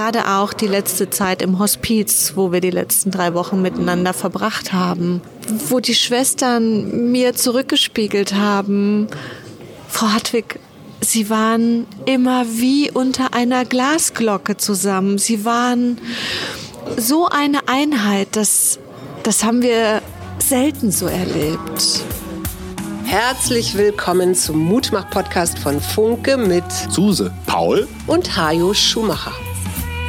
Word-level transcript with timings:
gerade 0.00 0.28
auch 0.28 0.54
die 0.54 0.66
letzte 0.66 1.10
Zeit 1.10 1.42
im 1.42 1.58
Hospiz, 1.58 2.32
wo 2.34 2.52
wir 2.52 2.62
die 2.62 2.70
letzten 2.70 3.10
drei 3.10 3.34
Wochen 3.34 3.60
miteinander 3.60 4.14
verbracht 4.14 4.72
haben, 4.72 5.20
wo 5.68 5.78
die 5.78 5.94
Schwestern 5.94 7.10
mir 7.12 7.34
zurückgespiegelt 7.34 8.32
haben, 8.32 9.08
Frau 9.88 10.06
Hartwig, 10.08 10.58
Sie 11.02 11.28
waren 11.28 11.86
immer 12.06 12.46
wie 12.46 12.90
unter 12.90 13.34
einer 13.34 13.66
Glasglocke 13.66 14.56
zusammen. 14.56 15.18
Sie 15.18 15.44
waren 15.44 15.98
so 16.96 17.26
eine 17.26 17.68
Einheit, 17.68 18.28
das, 18.36 18.78
das 19.22 19.44
haben 19.44 19.60
wir 19.60 20.00
selten 20.38 20.92
so 20.92 21.06
erlebt. 21.08 22.04
Herzlich 23.04 23.76
willkommen 23.76 24.34
zum 24.34 24.60
Mutmach-Podcast 24.60 25.58
von 25.58 25.78
Funke 25.78 26.38
mit 26.38 26.64
Suse, 26.88 27.30
Paul 27.44 27.86
und 28.06 28.36
Hajo 28.36 28.72
Schumacher. 28.72 29.32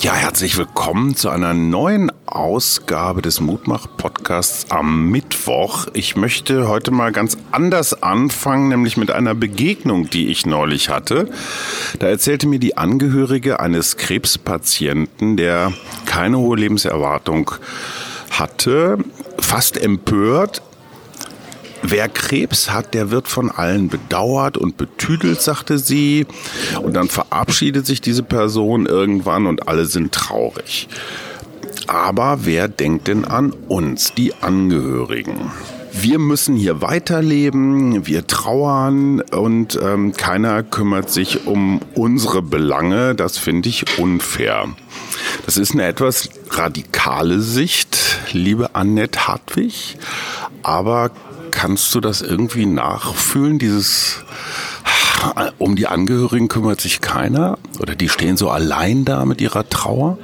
Ja, 0.00 0.14
herzlich 0.14 0.58
willkommen 0.58 1.16
zu 1.16 1.30
einer 1.30 1.54
neuen 1.54 2.12
Ausgabe 2.26 3.22
des 3.22 3.40
Mutmach-Podcasts 3.40 4.70
am 4.70 5.08
Mittwoch. 5.08 5.86
Ich 5.94 6.16
möchte 6.16 6.68
heute 6.68 6.90
mal 6.90 7.12
ganz 7.12 7.38
anders 7.50 8.02
anfangen, 8.02 8.68
nämlich 8.68 8.98
mit 8.98 9.10
einer 9.10 9.34
Begegnung, 9.34 10.10
die 10.10 10.28
ich 10.28 10.44
neulich 10.44 10.90
hatte. 10.90 11.30
Da 11.98 12.08
erzählte 12.08 12.46
mir 12.46 12.58
die 12.58 12.76
Angehörige 12.76 13.58
eines 13.58 13.96
Krebspatienten, 13.96 15.38
der 15.38 15.72
keine 16.04 16.38
hohe 16.38 16.58
Lebenserwartung 16.58 17.52
hatte, 18.30 18.98
fast 19.38 19.78
empört, 19.78 20.60
Wer 21.82 22.08
Krebs 22.08 22.70
hat, 22.70 22.94
der 22.94 23.10
wird 23.10 23.28
von 23.28 23.50
allen 23.50 23.88
bedauert 23.88 24.56
und 24.56 24.76
betüdelt, 24.76 25.40
sagte 25.40 25.78
sie. 25.78 26.26
Und 26.82 26.94
dann 26.94 27.08
verabschiedet 27.08 27.86
sich 27.86 28.00
diese 28.00 28.22
Person 28.22 28.86
irgendwann 28.86 29.46
und 29.46 29.68
alle 29.68 29.86
sind 29.86 30.12
traurig. 30.12 30.88
Aber 31.86 32.40
wer 32.42 32.68
denkt 32.68 33.08
denn 33.08 33.24
an 33.24 33.52
uns, 33.68 34.12
die 34.14 34.34
Angehörigen? 34.34 35.50
Wir 35.98 36.18
müssen 36.18 36.56
hier 36.56 36.82
weiterleben, 36.82 38.06
wir 38.06 38.26
trauern 38.26 39.22
und 39.22 39.78
ähm, 39.82 40.12
keiner 40.12 40.62
kümmert 40.62 41.10
sich 41.10 41.46
um 41.46 41.80
unsere 41.94 42.42
Belange. 42.42 43.14
Das 43.14 43.38
finde 43.38 43.70
ich 43.70 43.98
unfair. 43.98 44.68
Das 45.46 45.56
ist 45.56 45.72
eine 45.72 45.84
etwas 45.84 46.28
radikale 46.50 47.40
Sicht, 47.40 47.98
liebe 48.32 48.74
Annette 48.74 49.26
Hartwig. 49.26 49.96
Aber 50.62 51.12
kannst 51.56 51.94
du 51.94 52.00
das 52.00 52.20
irgendwie 52.20 52.66
nachfühlen, 52.66 53.58
dieses 53.58 54.22
um 55.56 55.74
die 55.74 55.86
Angehörigen 55.86 56.48
kümmert 56.48 56.82
sich 56.82 57.00
keiner 57.00 57.58
oder 57.80 57.94
die 57.94 58.10
stehen 58.10 58.36
so 58.36 58.50
allein 58.50 59.06
da 59.06 59.24
mit 59.24 59.40
ihrer 59.40 59.66
Trauer? 59.68 60.18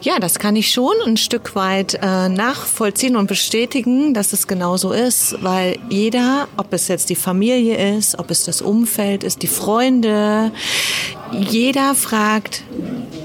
Ja, 0.00 0.18
das 0.18 0.38
kann 0.38 0.56
ich 0.56 0.70
schon 0.70 0.94
ein 1.04 1.18
Stück 1.18 1.54
weit 1.54 1.98
äh, 2.00 2.28
nachvollziehen 2.28 3.16
und 3.16 3.26
bestätigen, 3.26 4.14
dass 4.14 4.32
es 4.32 4.46
genau 4.46 4.78
so 4.78 4.92
ist, 4.92 5.36
weil 5.42 5.78
jeder, 5.90 6.48
ob 6.56 6.72
es 6.72 6.88
jetzt 6.88 7.10
die 7.10 7.16
Familie 7.16 7.96
ist, 7.96 8.18
ob 8.18 8.30
es 8.30 8.44
das 8.44 8.62
Umfeld 8.62 9.24
ist, 9.24 9.42
die 9.42 9.46
Freunde, 9.46 10.52
jeder 11.32 11.94
fragt, 11.94 12.62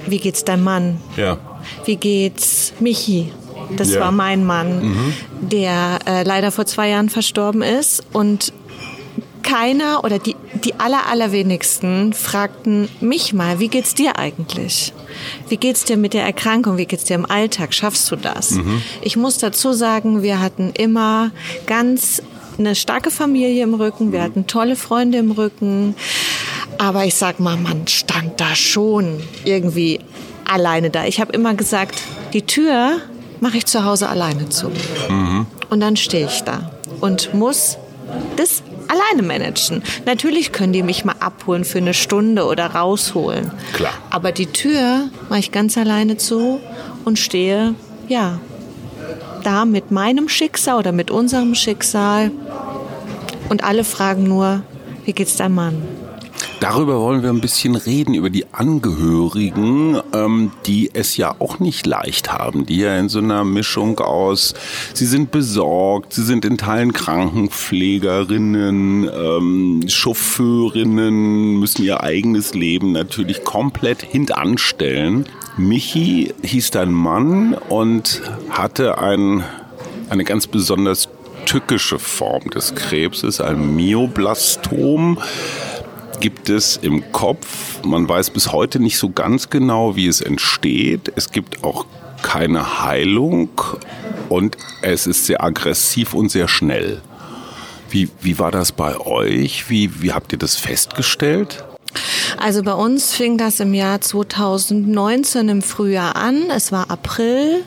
wie 0.05 0.19
geht's 0.19 0.43
deinem 0.43 0.63
Mann? 0.63 1.01
Ja. 1.15 1.37
Wie 1.85 1.95
geht's 1.95 2.73
Michi? 2.79 3.31
Das 3.75 3.93
ja. 3.93 3.99
war 3.99 4.11
mein 4.11 4.45
Mann, 4.45 4.89
mhm. 4.89 5.13
der 5.41 5.99
äh, 6.05 6.23
leider 6.23 6.51
vor 6.51 6.65
zwei 6.65 6.89
Jahren 6.89 7.09
verstorben 7.09 7.61
ist 7.61 8.03
und 8.13 8.53
keiner 9.49 10.03
oder 10.03 10.19
die, 10.19 10.35
die 10.63 10.75
aller, 10.75 11.07
allerwenigsten 11.07 12.13
fragten 12.13 12.87
mich 13.01 13.33
mal, 13.33 13.59
wie 13.59 13.67
geht's 13.67 13.95
dir 13.95 14.17
eigentlich? 14.17 14.93
Wie 15.47 15.57
geht's 15.57 15.85
dir 15.85 15.97
mit 15.97 16.13
der 16.13 16.23
Erkrankung? 16.23 16.77
Wie 16.77 16.85
geht's 16.85 17.05
dir 17.05 17.15
im 17.15 17.25
Alltag? 17.25 17.73
Schaffst 17.73 18.11
du 18.11 18.15
das? 18.15 18.51
Mhm. 18.51 18.81
Ich 19.01 19.17
muss 19.17 19.39
dazu 19.39 19.73
sagen, 19.73 20.21
wir 20.21 20.39
hatten 20.39 20.71
immer 20.77 21.31
ganz 21.65 22.21
eine 22.59 22.75
starke 22.75 23.09
Familie 23.09 23.63
im 23.63 23.73
Rücken, 23.73 24.11
wir 24.11 24.21
hatten 24.21 24.45
tolle 24.45 24.75
Freunde 24.75 25.17
im 25.17 25.31
Rücken. 25.31 25.95
Aber 26.77 27.05
ich 27.05 27.15
sag 27.15 27.39
mal, 27.39 27.57
man 27.57 27.87
stand 27.87 28.39
da 28.39 28.55
schon 28.55 29.19
irgendwie 29.45 29.99
alleine 30.45 30.89
da. 30.89 31.05
Ich 31.05 31.19
habe 31.19 31.33
immer 31.33 31.53
gesagt, 31.55 32.01
die 32.33 32.43
Tür 32.43 33.01
mache 33.41 33.57
ich 33.57 33.65
zu 33.65 33.85
Hause 33.85 34.09
alleine 34.09 34.49
zu. 34.49 34.69
Mhm. 35.09 35.45
Und 35.69 35.79
dann 35.79 35.95
stehe 35.95 36.27
ich 36.27 36.41
da 36.41 36.71
und 36.99 37.33
muss 37.33 37.77
das 38.35 38.63
alleine 38.87 39.21
managen. 39.21 39.83
Natürlich 40.05 40.51
können 40.51 40.73
die 40.73 40.83
mich 40.83 41.05
mal 41.05 41.15
abholen 41.19 41.63
für 41.63 41.77
eine 41.77 41.93
Stunde 41.93 42.45
oder 42.45 42.67
rausholen. 42.67 43.51
Klar. 43.73 43.93
Aber 44.09 44.31
die 44.31 44.47
Tür 44.47 45.09
mache 45.29 45.39
ich 45.39 45.51
ganz 45.51 45.77
alleine 45.77 46.17
zu 46.17 46.59
und 47.05 47.19
stehe, 47.19 47.75
ja, 48.07 48.39
da 49.43 49.65
mit 49.65 49.91
meinem 49.91 50.27
Schicksal 50.27 50.77
oder 50.77 50.91
mit 50.91 51.11
unserem 51.11 51.55
Schicksal. 51.55 52.31
Und 53.49 53.63
alle 53.63 53.83
fragen 53.83 54.23
nur, 54.23 54.63
wie 55.05 55.13
geht's 55.13 55.37
deinem 55.37 55.55
Mann? 55.55 55.81
Darüber 56.59 56.99
wollen 56.99 57.23
wir 57.23 57.29
ein 57.29 57.39
bisschen 57.39 57.77
reden, 57.77 58.13
über 58.13 58.29
die 58.29 58.45
Angehörigen, 58.51 59.97
ähm, 60.13 60.51
die 60.65 60.91
es 60.93 61.15
ja 61.15 61.33
auch 61.39 61.59
nicht 61.59 61.85
leicht 61.85 62.33
haben, 62.33 62.65
die 62.65 62.79
ja 62.79 62.97
in 62.97 63.07
so 63.07 63.19
einer 63.19 63.45
Mischung 63.45 63.99
aus, 63.99 64.55
sie 64.93 65.05
sind 65.05 65.31
besorgt, 65.31 66.11
sie 66.13 66.23
sind 66.23 66.43
in 66.43 66.57
Teilen 66.57 66.91
Krankenpflegerinnen, 66.91 69.09
ähm, 69.09 69.85
Chauffeurinnen, 69.87 71.59
müssen 71.59 71.83
ihr 71.83 72.03
eigenes 72.03 72.53
Leben 72.53 72.91
natürlich 72.91 73.45
komplett 73.45 74.01
hintanstellen. 74.01 75.27
Michi 75.55 76.33
hieß 76.43 76.71
dein 76.71 76.91
Mann 76.91 77.53
und 77.53 78.21
hatte 78.49 78.97
ein, 78.97 79.45
eine 80.09 80.25
ganz 80.25 80.47
besonders 80.47 81.07
tückische 81.45 81.99
Form 81.99 82.49
des 82.49 82.75
Krebses, 82.75 83.39
ein 83.39 83.75
Myoblastom 83.75 85.19
gibt 86.19 86.49
es 86.49 86.77
im 86.77 87.11
Kopf. 87.11 87.83
Man 87.83 88.07
weiß 88.07 88.31
bis 88.31 88.51
heute 88.51 88.79
nicht 88.79 88.97
so 88.97 89.09
ganz 89.09 89.49
genau, 89.49 89.95
wie 89.95 90.07
es 90.07 90.21
entsteht. 90.21 91.11
Es 91.15 91.31
gibt 91.31 91.63
auch 91.63 91.85
keine 92.21 92.83
Heilung 92.83 93.49
und 94.27 94.57
es 94.81 95.07
ist 95.07 95.25
sehr 95.25 95.43
aggressiv 95.43 96.13
und 96.13 96.29
sehr 96.29 96.47
schnell. 96.47 97.01
Wie, 97.89 98.09
wie 98.21 98.37
war 98.37 98.51
das 98.51 98.71
bei 98.71 98.97
euch? 98.97 99.69
Wie, 99.69 100.01
wie 100.01 100.11
habt 100.11 100.31
ihr 100.31 100.37
das 100.37 100.55
festgestellt? 100.55 101.63
Also 102.37 102.63
bei 102.63 102.73
uns 102.73 103.13
fing 103.13 103.37
das 103.37 103.59
im 103.59 103.73
Jahr 103.73 104.01
2019 104.01 105.49
im 105.49 105.61
Frühjahr 105.61 106.15
an. 106.15 106.49
Es 106.55 106.71
war 106.71 106.89
April. 106.89 107.63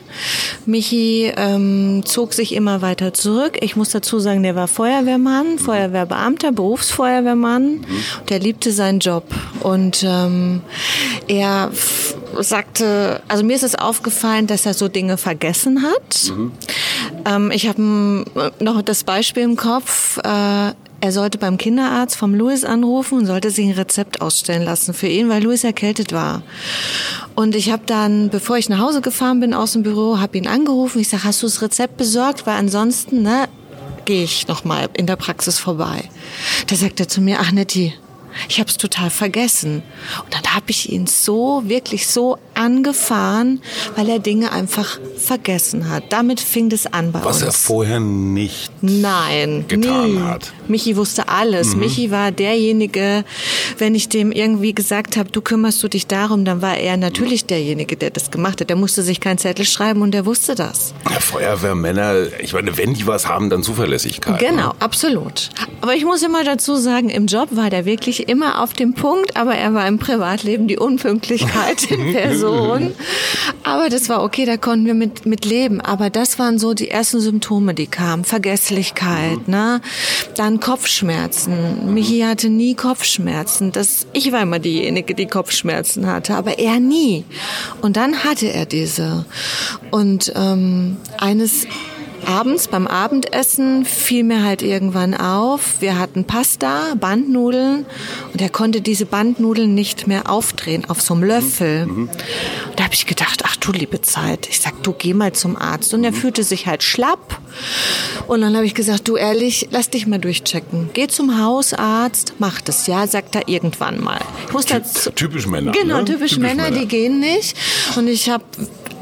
Michi 0.65 1.31
ähm, 1.35 2.03
zog 2.05 2.33
sich 2.33 2.53
immer 2.55 2.81
weiter 2.81 3.13
zurück. 3.13 3.57
Ich 3.61 3.75
muss 3.75 3.89
dazu 3.89 4.19
sagen, 4.19 4.43
der 4.43 4.55
war 4.55 4.67
Feuerwehrmann, 4.67 5.59
Feuerwehrbeamter, 5.59 6.51
Berufsfeuerwehrmann. 6.51 7.85
Der 8.29 8.39
liebte 8.39 8.71
seinen 8.71 8.99
Job 8.99 9.25
und 9.61 10.03
ähm, 10.03 10.61
er 11.27 11.71
sagte, 12.39 13.21
also 13.27 13.43
mir 13.43 13.55
ist 13.55 13.63
es 13.63 13.75
aufgefallen, 13.75 14.47
dass 14.47 14.65
er 14.65 14.73
so 14.73 14.87
Dinge 14.87 15.17
vergessen 15.17 15.83
hat. 15.83 16.31
Mhm. 16.35 16.51
Ähm, 17.25 17.51
ich 17.51 17.67
habe 17.67 18.25
noch 18.59 18.81
das 18.81 19.03
Beispiel 19.03 19.43
im 19.43 19.55
Kopf. 19.55 20.17
Äh, 20.17 20.73
er 21.03 21.11
sollte 21.11 21.37
beim 21.37 21.57
Kinderarzt 21.57 22.15
vom 22.15 22.33
Louis 22.33 22.63
anrufen 22.63 23.17
und 23.17 23.25
sollte 23.25 23.51
sich 23.51 23.65
ein 23.65 23.73
Rezept 23.73 24.21
ausstellen 24.21 24.63
lassen 24.63 24.93
für 24.93 25.07
ihn, 25.07 25.27
weil 25.27 25.43
Louis 25.43 25.65
erkältet 25.65 26.13
war. 26.13 26.43
Und 27.35 27.55
ich 27.55 27.71
habe 27.71 27.83
dann, 27.85 28.29
bevor 28.29 28.55
ich 28.57 28.69
nach 28.69 28.79
Hause 28.79 29.01
gefahren 29.01 29.41
bin 29.41 29.53
aus 29.53 29.73
dem 29.73 29.83
Büro, 29.83 30.19
habe 30.19 30.37
ihn 30.37 30.47
angerufen. 30.47 31.01
Ich 31.01 31.09
sage, 31.09 31.25
hast 31.25 31.43
du 31.43 31.47
das 31.47 31.61
Rezept 31.61 31.97
besorgt? 31.97 32.47
Weil 32.47 32.55
ansonsten, 32.55 33.21
ne, 33.21 33.49
gehe 34.05 34.23
ich 34.23 34.47
noch 34.47 34.63
mal 34.63 34.87
in 34.93 35.05
der 35.05 35.17
Praxis 35.17 35.59
vorbei. 35.59 36.09
Da 36.67 36.77
sagt 36.77 37.01
er 37.01 37.09
zu 37.09 37.19
mir, 37.19 37.39
ach 37.41 37.51
Nettie, 37.51 37.93
ich 38.47 38.61
habe 38.61 38.69
es 38.69 38.77
total 38.77 39.09
vergessen. 39.09 39.83
Und 40.23 40.33
dann 40.33 40.55
habe 40.55 40.67
ich 40.69 40.89
ihn 40.89 41.05
so, 41.05 41.63
wirklich 41.65 42.07
so 42.07 42.37
angefahren, 42.63 43.61
weil 43.95 44.09
er 44.09 44.19
Dinge 44.19 44.51
einfach 44.51 44.99
vergessen 45.17 45.89
hat. 45.89 46.05
Damit 46.09 46.39
fing 46.39 46.71
es 46.71 46.85
an 46.91 47.11
bei 47.11 47.23
Was 47.23 47.37
uns. 47.37 47.45
er 47.45 47.51
vorher 47.51 47.99
nicht 47.99 48.71
Nein, 48.81 49.65
getan 49.67 50.13
nie. 50.15 50.19
hat. 50.21 50.51
Michi 50.67 50.95
wusste 50.95 51.27
alles. 51.29 51.75
Michi 51.75 52.09
war 52.11 52.31
derjenige, 52.31 53.23
wenn 53.77 53.95
ich 53.95 54.09
dem 54.09 54.31
irgendwie 54.31 54.73
gesagt 54.73 55.17
habe, 55.17 55.29
du 55.31 55.41
kümmerst 55.41 55.81
du 55.83 55.87
dich 55.87 56.07
darum, 56.07 56.45
dann 56.45 56.61
war 56.61 56.77
er 56.77 56.97
natürlich 56.97 57.45
derjenige, 57.45 57.95
der 57.97 58.09
das 58.11 58.31
gemacht 58.31 58.61
hat. 58.61 58.69
Der 58.69 58.75
musste 58.77 59.03
sich 59.03 59.19
keinen 59.19 59.37
Zettel 59.37 59.65
schreiben 59.65 60.01
und 60.01 60.11
der 60.11 60.25
wusste 60.25 60.55
das. 60.55 60.93
Ja, 61.11 61.19
Feuerwehrmänner, 61.19 62.27
ich 62.41 62.53
meine, 62.53 62.77
wenn 62.77 62.93
die 62.93 63.05
was 63.07 63.27
haben, 63.27 63.49
dann 63.49 63.63
Zuverlässigkeit. 63.63 64.41
ne? 64.41 64.47
Genau, 64.49 64.73
absolut. 64.79 65.49
Aber 65.81 65.95
ich 65.95 66.05
muss 66.05 66.21
immer 66.23 66.43
dazu 66.43 66.75
sagen, 66.77 67.09
im 67.09 67.25
Job 67.27 67.49
war 67.51 67.69
der 67.69 67.85
wirklich 67.85 68.29
immer 68.29 68.61
auf 68.63 68.73
dem 68.73 68.93
Punkt, 68.93 69.35
aber 69.35 69.55
er 69.55 69.73
war 69.73 69.87
im 69.87 69.99
Privatleben 69.99 70.67
die 70.67 70.77
Unpünktlichkeit 70.77 71.83
in 71.91 72.13
Person. 72.13 72.52
Aber 73.63 73.89
das 73.89 74.09
war 74.09 74.23
okay, 74.23 74.45
da 74.45 74.57
konnten 74.57 74.85
wir 74.85 74.93
mit, 74.93 75.25
mit 75.25 75.45
leben. 75.45 75.81
Aber 75.81 76.09
das 76.09 76.39
waren 76.39 76.59
so 76.59 76.73
die 76.73 76.89
ersten 76.89 77.19
Symptome, 77.19 77.73
die 77.73 77.87
kamen. 77.87 78.23
Vergesslichkeit, 78.23 79.47
ne? 79.47 79.81
Dann 80.35 80.59
Kopfschmerzen. 80.59 81.93
Michi 81.93 82.21
hatte 82.21 82.49
nie 82.49 82.75
Kopfschmerzen. 82.75 83.71
Das, 83.71 84.07
ich 84.13 84.31
war 84.31 84.41
immer 84.41 84.59
diejenige, 84.59 85.15
die 85.15 85.27
Kopfschmerzen 85.27 86.07
hatte, 86.07 86.35
aber 86.35 86.59
er 86.59 86.79
nie. 86.79 87.25
Und 87.81 87.97
dann 87.97 88.23
hatte 88.23 88.51
er 88.51 88.65
diese. 88.65 89.25
Und 89.91 90.31
ähm, 90.35 90.97
eines 91.17 91.65
Abends 92.25 92.67
beim 92.67 92.87
Abendessen 92.87 93.85
fiel 93.85 94.23
mir 94.23 94.43
halt 94.43 94.61
irgendwann 94.61 95.13
auf, 95.13 95.81
wir 95.81 95.99
hatten 95.99 96.25
Pasta, 96.25 96.95
Bandnudeln 96.99 97.85
und 98.31 98.41
er 98.41 98.49
konnte 98.49 98.81
diese 98.81 99.05
Bandnudeln 99.05 99.73
nicht 99.73 100.07
mehr 100.07 100.29
aufdrehen 100.29 100.85
auf 100.89 101.01
so 101.01 101.13
einem 101.13 101.23
Löffel. 101.23 101.87
Und 101.89 102.09
da 102.75 102.85
habe 102.85 102.93
ich 102.93 103.05
gedacht, 103.05 103.43
ach 103.45 103.55
du 103.57 103.71
liebe 103.71 104.01
Zeit, 104.01 104.47
ich 104.49 104.59
sag, 104.59 104.81
du 104.83 104.93
geh 104.93 105.13
mal 105.13 105.33
zum 105.33 105.55
Arzt. 105.55 105.93
Und 105.93 106.03
er 106.03 106.13
fühlte 106.13 106.43
sich 106.43 106.67
halt 106.67 106.83
schlapp. 106.83 107.39
Und 108.27 108.41
dann 108.41 108.55
habe 108.55 108.65
ich 108.65 108.73
gesagt, 108.73 109.07
du 109.07 109.15
ehrlich, 109.15 109.67
lass 109.71 109.89
dich 109.89 110.07
mal 110.07 110.19
durchchecken. 110.19 110.89
Geh 110.93 111.07
zum 111.07 111.39
Hausarzt, 111.39 112.33
mach 112.39 112.61
das, 112.61 112.87
ja, 112.87 113.05
sagt 113.07 113.35
er 113.35 113.47
irgendwann 113.47 114.01
mal. 114.01 114.19
Ich 114.47 114.53
muss 114.53 114.65
dazu, 114.65 115.11
Typisch 115.11 115.47
Männer. 115.47 115.71
Genau, 115.71 115.99
ne? 115.99 116.05
typisch, 116.05 116.37
Männer, 116.37 116.71
die 116.71 116.87
gehen 116.87 117.19
nicht. 117.19 117.55
Und 117.95 118.07
ich 118.07 118.29
habe 118.29 118.43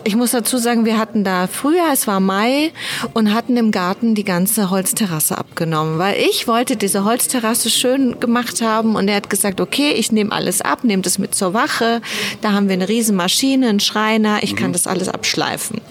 ich 0.03 0.15
muss 0.15 0.31
dazu 0.31 0.57
sagen, 0.57 0.86
wir 0.86 0.98
hatten 0.98 1.24
da 1.24 1.48
früher, 1.48 1.86
es 1.92 2.07
war 2.07 2.19
Mai, 2.19 2.71
und 3.13 3.33
hatten 3.33 3.57
im 3.57 3.71
Garten 3.71 4.15
die 4.15 4.24
ganze 4.24 4.69
Holzterrasse 4.69 5.38
abgenommen, 5.38 6.00
weil 6.00 6.18
ich 6.19 6.48
wollte 6.48 6.75
diese 6.75 7.03
Holzterrasse 7.03 7.69
schön 7.69 8.19
gemacht 8.19 8.62
haben 8.62 8.95
und 8.95 9.07
er 9.07 9.15
hat 9.15 9.30
gesagt, 9.30 9.62
okay, 9.62 9.92
ich 9.92 10.12
nehme 10.12 10.31
alles 10.31 10.62
ab, 10.62 10.83
nehme 10.83 11.01
das 11.01 11.18
mit 11.18 11.36
zur 11.36 11.53
Wache, 11.53 12.01
da 12.42 12.51
haben 12.53 12.68
wir 12.68 12.74
eine 12.74 12.89
riesen 12.89 13.15
Maschine, 13.15 13.69
einen 13.69 13.80
Schreiner, 13.80 14.39
ich 14.42 14.56
kann 14.56 14.74
das 14.74 14.88
alles 14.88 15.09
abschleifen. 15.09 15.81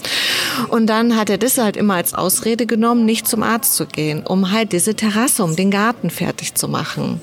Und 0.69 0.87
dann 0.87 1.17
hat 1.17 1.31
er 1.31 1.39
das 1.39 1.59
halt 1.59 1.77
immer 1.77 1.95
als 1.95 2.15
Ausrede 2.15 2.67
genommen, 2.67 3.05
nicht 3.05 3.29
zum 3.29 3.43
Arzt 3.43 3.75
zu 3.75 3.87
gehen, 3.87 4.27
um 4.27 4.51
halt 4.51 4.73
diese 4.73 4.95
Terrasse, 4.95 5.45
um 5.45 5.57
den 5.57 5.71
Garten 5.71 6.11
fertig 6.11 6.55
zu 6.55 6.69
machen. 6.69 7.21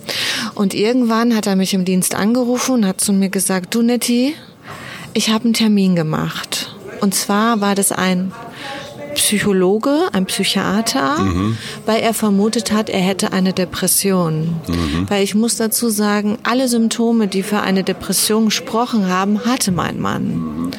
Und 0.56 0.74
irgendwann 0.74 1.36
hat 1.36 1.48
er 1.48 1.56
mich 1.56 1.74
im 1.74 1.86
Dienst 1.86 2.16
angerufen 2.16 2.76
und 2.76 2.86
hat 2.86 3.02
zu 3.02 3.14
mir 3.14 3.30
gesagt, 3.30 3.76
du 3.76 3.82
Nettie, 3.82 4.36
ich 5.14 5.30
habe 5.30 5.46
einen 5.46 5.54
Termin 5.54 5.96
gemacht. 5.96 6.77
Und 7.02 7.14
zwar 7.16 7.62
war 7.62 7.76
das 7.76 7.92
ein 7.92 8.32
Psychologe, 9.28 10.08
ein 10.14 10.26
Psychiater, 10.26 11.18
weil 11.86 12.00
er 12.02 12.14
vermutet 12.14 12.72
hat, 12.72 12.90
er 12.90 13.02
hätte 13.02 13.34
eine 13.34 13.52
Depression. 13.52 14.56
Weil 15.10 15.22
ich 15.22 15.36
muss 15.36 15.58
dazu 15.58 15.90
sagen, 15.90 16.38
alle 16.44 16.70
Symptome, 16.70 17.28
die 17.28 17.44
für 17.44 17.60
eine 17.60 17.84
Depression 17.84 18.46
gesprochen 18.46 19.10
haben, 19.10 19.44
hatte 19.44 19.74
mein 19.74 20.00
Mann. 20.00 20.72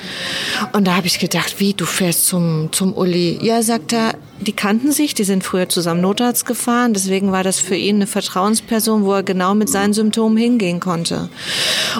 Und 0.73 0.87
da 0.87 0.97
habe 0.97 1.07
ich 1.07 1.19
gedacht, 1.19 1.61
wie, 1.61 1.75
du 1.75 1.85
fährst 1.85 2.27
zum, 2.27 2.71
zum 2.73 2.95
Uli? 2.95 3.39
Ja, 3.43 3.61
sagt 3.61 3.93
er, 3.93 4.15
die 4.41 4.53
kannten 4.53 4.93
sich, 4.93 5.13
die 5.13 5.25
sind 5.25 5.45
früher 5.45 5.69
zusammen 5.69 6.01
Notarzt 6.01 6.47
gefahren, 6.47 6.95
deswegen 6.95 7.33
war 7.33 7.45
das 7.45 7.59
für 7.59 7.77
ihn 7.77 7.97
eine 7.97 8.07
Vertrauensperson, 8.07 9.05
wo 9.05 9.13
er 9.13 9.25
genau 9.25 9.55
mit 9.55 9.69
seinen 9.69 9.93
Symptomen 9.93 10.39
hingehen 10.39 10.81
konnte. 10.81 11.29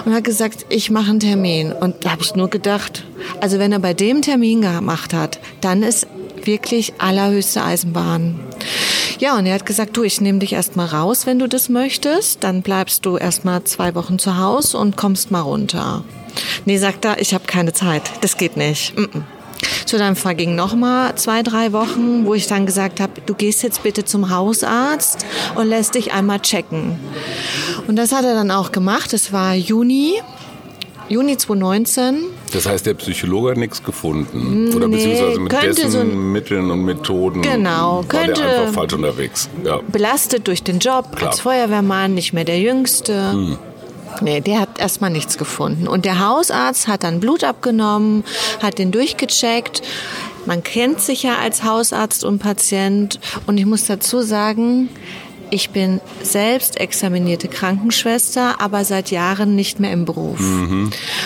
Und 0.03 0.15
hat 0.15 0.23
gesagt, 0.23 0.65
ich 0.69 0.89
mache 0.89 1.11
einen 1.11 1.19
Termin. 1.19 1.73
Und 1.73 2.05
da 2.05 2.11
habe 2.13 2.23
ich 2.23 2.33
nur 2.33 2.49
gedacht, 2.49 3.03
also 3.39 3.59
wenn 3.59 3.71
er 3.71 3.79
bei 3.79 3.93
dem 3.93 4.23
Termin 4.23 4.61
gemacht 4.61 5.13
hat, 5.13 5.39
dann 5.61 5.83
ist 5.83 6.07
wirklich 6.47 6.93
allerhöchste 6.97 7.63
Eisenbahn. 7.63 8.39
Ja, 9.19 9.37
und 9.37 9.45
er 9.45 9.55
hat 9.55 9.65
gesagt, 9.65 9.97
du, 9.97 10.03
ich 10.03 10.21
nehme 10.21 10.39
dich 10.39 10.53
erstmal 10.53 10.87
raus, 10.87 11.25
wenn 11.25 11.39
du 11.39 11.47
das 11.47 11.69
möchtest. 11.69 12.43
Dann 12.43 12.61
bleibst 12.61 13.05
du 13.05 13.17
erstmal 13.17 13.63
zwei 13.65 13.95
Wochen 13.95 14.17
zu 14.17 14.37
Hause 14.37 14.77
und 14.77 14.95
kommst 14.95 15.31
mal 15.31 15.41
runter. 15.41 16.03
Nee, 16.65 16.77
sagt 16.77 17.05
er, 17.05 17.19
ich 17.19 17.33
habe 17.33 17.45
keine 17.45 17.73
Zeit. 17.73 18.03
Das 18.21 18.37
geht 18.37 18.55
nicht. 18.55 18.97
Mm 18.97 19.03
-mm. 19.03 19.23
Zu 19.85 19.97
dann 19.97 20.15
vergingen 20.15 20.55
noch 20.55 20.73
mal 20.73 21.15
zwei, 21.15 21.43
drei 21.43 21.73
Wochen, 21.73 22.25
wo 22.25 22.33
ich 22.33 22.47
dann 22.47 22.65
gesagt 22.65 22.99
habe, 22.99 23.21
du 23.25 23.33
gehst 23.33 23.63
jetzt 23.63 23.83
bitte 23.83 24.05
zum 24.05 24.29
Hausarzt 24.29 25.25
und 25.55 25.67
lässt 25.67 25.95
dich 25.95 26.13
einmal 26.13 26.39
checken. 26.39 26.97
Und 27.87 27.97
das 27.97 28.11
hat 28.11 28.23
er 28.23 28.35
dann 28.35 28.51
auch 28.51 28.71
gemacht. 28.71 29.13
Es 29.13 29.33
war 29.33 29.53
Juni, 29.55 30.21
Juni 31.09 31.37
2019. 31.37 32.25
Das 32.53 32.65
heißt, 32.65 32.85
der 32.85 32.93
Psychologe 32.93 33.51
hat 33.51 33.57
nichts 33.57 33.83
gefunden. 33.83 34.73
Oder 34.75 34.87
Nee, 34.87 34.95
beziehungsweise 34.97 35.39
mit 35.39 35.51
dessen 35.51 35.91
so 35.91 36.03
Mitteln 36.03 36.71
und 36.71 36.83
Methoden 36.85 37.41
Genau, 37.41 37.97
war 37.97 38.03
könnte- 38.07 38.41
der 38.41 38.61
einfach 38.61 38.73
falsch 38.73 38.93
unterwegs. 38.93 39.49
Ja. 39.65 39.79
belastet 39.91 40.47
durch 40.47 40.63
den 40.63 40.79
Job 40.79 41.15
Klar. 41.15 41.31
als 41.31 41.39
Feuerwehrmann, 41.41 42.13
nicht 42.13 42.33
mehr 42.33 42.45
der 42.45 42.59
Jüngste. 42.59 43.57
Nee, 44.21 44.41
der 44.41 44.61
hat 44.61 44.79
erstmal 44.79 45.09
nichts 45.11 45.37
gefunden. 45.37 45.87
Und 45.87 46.05
der 46.05 46.19
Hausarzt 46.25 46.87
hat 46.87 47.03
dann 47.03 47.19
Blut 47.19 47.43
abgenommen, 47.43 48.23
hat 48.61 48.77
den 48.79 48.91
durchgecheckt. 48.91 49.81
Man 50.45 50.63
kennt 50.63 50.99
sich 51.01 51.23
ja 51.23 51.37
als 51.41 51.63
Hausarzt 51.63 52.23
und 52.23 52.39
Patient. 52.39 53.19
Und 53.45 53.57
ich 53.59 53.65
muss 53.65 53.85
dazu 53.85 54.21
sagen, 54.21 54.89
ich 55.51 55.71
bin 55.71 56.01
selbst 56.21 56.79
examinierte 56.79 57.47
Krankenschwester, 57.47 58.61
aber 58.61 58.83
seit 58.85 59.11
Jahren 59.11 59.55
nicht 59.55 59.79
mehr 59.79 59.91
im 59.91 60.05
Beruf. 60.05 60.39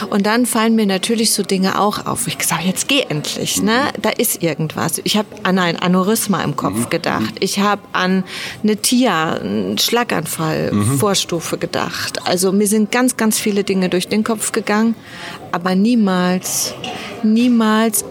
Und 0.10 0.26
dann 0.26 0.46
fallen 0.46 0.76
mir 0.76 0.86
natürlich 0.86 1.34
so 1.34 1.44
Dinge 1.44 1.80
auch 1.80 2.06
auf. 2.06 2.28
Ich 2.28 2.42
sage, 2.44 2.64
jetzt 2.66 2.88
geh 2.88 3.02
endlich, 3.02 3.62
ne? 3.62 3.90
Da 4.02 4.10
ist 4.10 4.44
irgendwas. 4.44 5.02
Ich 5.04 5.18
habe 5.18 5.28
an 5.44 5.60
ein 5.60 5.78
Aneurysma 5.78 6.42
im 6.44 6.56
Kopf 6.56 6.90
gedacht. 6.90 7.36
Ich 7.40 7.60
habe 7.60 7.82
an 7.92 8.24
eine 8.64 8.78
TIA, 8.78 9.34
einen 9.34 9.78
Schlaganfall, 9.78 10.72
Vorstufe 10.98 11.58
gedacht. 11.58 12.26
Also 12.26 12.52
mir 12.52 12.68
sind 12.68 12.92
ganz, 12.92 13.18
ganz 13.18 13.40
viele 13.40 13.64
Dinge 13.64 13.90
durch 13.90 14.08
den 14.08 14.24
Kopf 14.24 14.52
gegangen, 14.52 14.96
aber 15.52 15.76
niemals, 15.76 16.74
niemals 17.24 18.06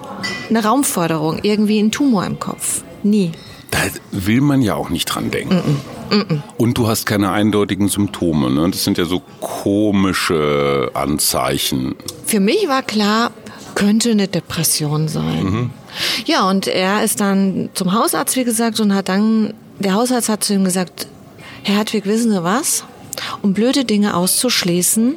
eine 0.49 0.65
Raumforderung, 0.65 1.41
irgendwie 1.43 1.81
ein 1.81 1.91
Tumor 1.91 2.25
im 2.27 2.39
Kopf. 2.39 2.83
Nie. 3.03 3.33
Da 3.71 3.79
will 4.11 4.41
man 4.41 4.63
ja 4.63 4.75
auch 4.75 4.91
nicht 4.91 5.07
dran 5.07 5.31
denken. 5.31 5.81
Und 6.59 6.79
du 6.79 6.89
hast 6.89 7.07
keine 7.07 7.31
eindeutigen 7.31 7.89
Symptome. 7.89 8.51
Ne? 8.51 8.71
Das 8.71 8.85
sind 8.85 8.99
ja 8.99 9.05
so 9.05 9.23
komische 9.41 10.91
Anzeichen. 10.95 11.95
Für 12.27 12.41
mich 12.41 12.69
war 12.69 12.83
klar, 12.83 13.31
könnte 13.75 14.11
eine 14.11 14.29
Depression 14.29 15.09
sein. 15.09 15.71
Ja, 16.25 16.49
und 16.49 16.67
er 16.67 17.03
ist 17.05 17.21
dann 17.21 17.71
zum 17.75 17.93
Hausarzt, 17.93 18.37
wie 18.37 18.45
gesagt, 18.45 18.81
und 18.81 18.95
hat 18.95 19.09
dann, 19.09 19.55
der 19.79 19.95
Hausarzt 19.95 20.29
hat 20.29 20.45
zu 20.45 20.55
ihm 20.55 20.65
gesagt, 20.65 21.07
Herr 21.63 21.77
Hartwig, 21.77 22.07
wissen 22.07 22.31
Sie 22.31 22.43
was? 22.45 22.85
Um 23.41 23.55
blöde 23.55 23.85
Dinge 23.85 24.17
auszuschließen, 24.17 25.15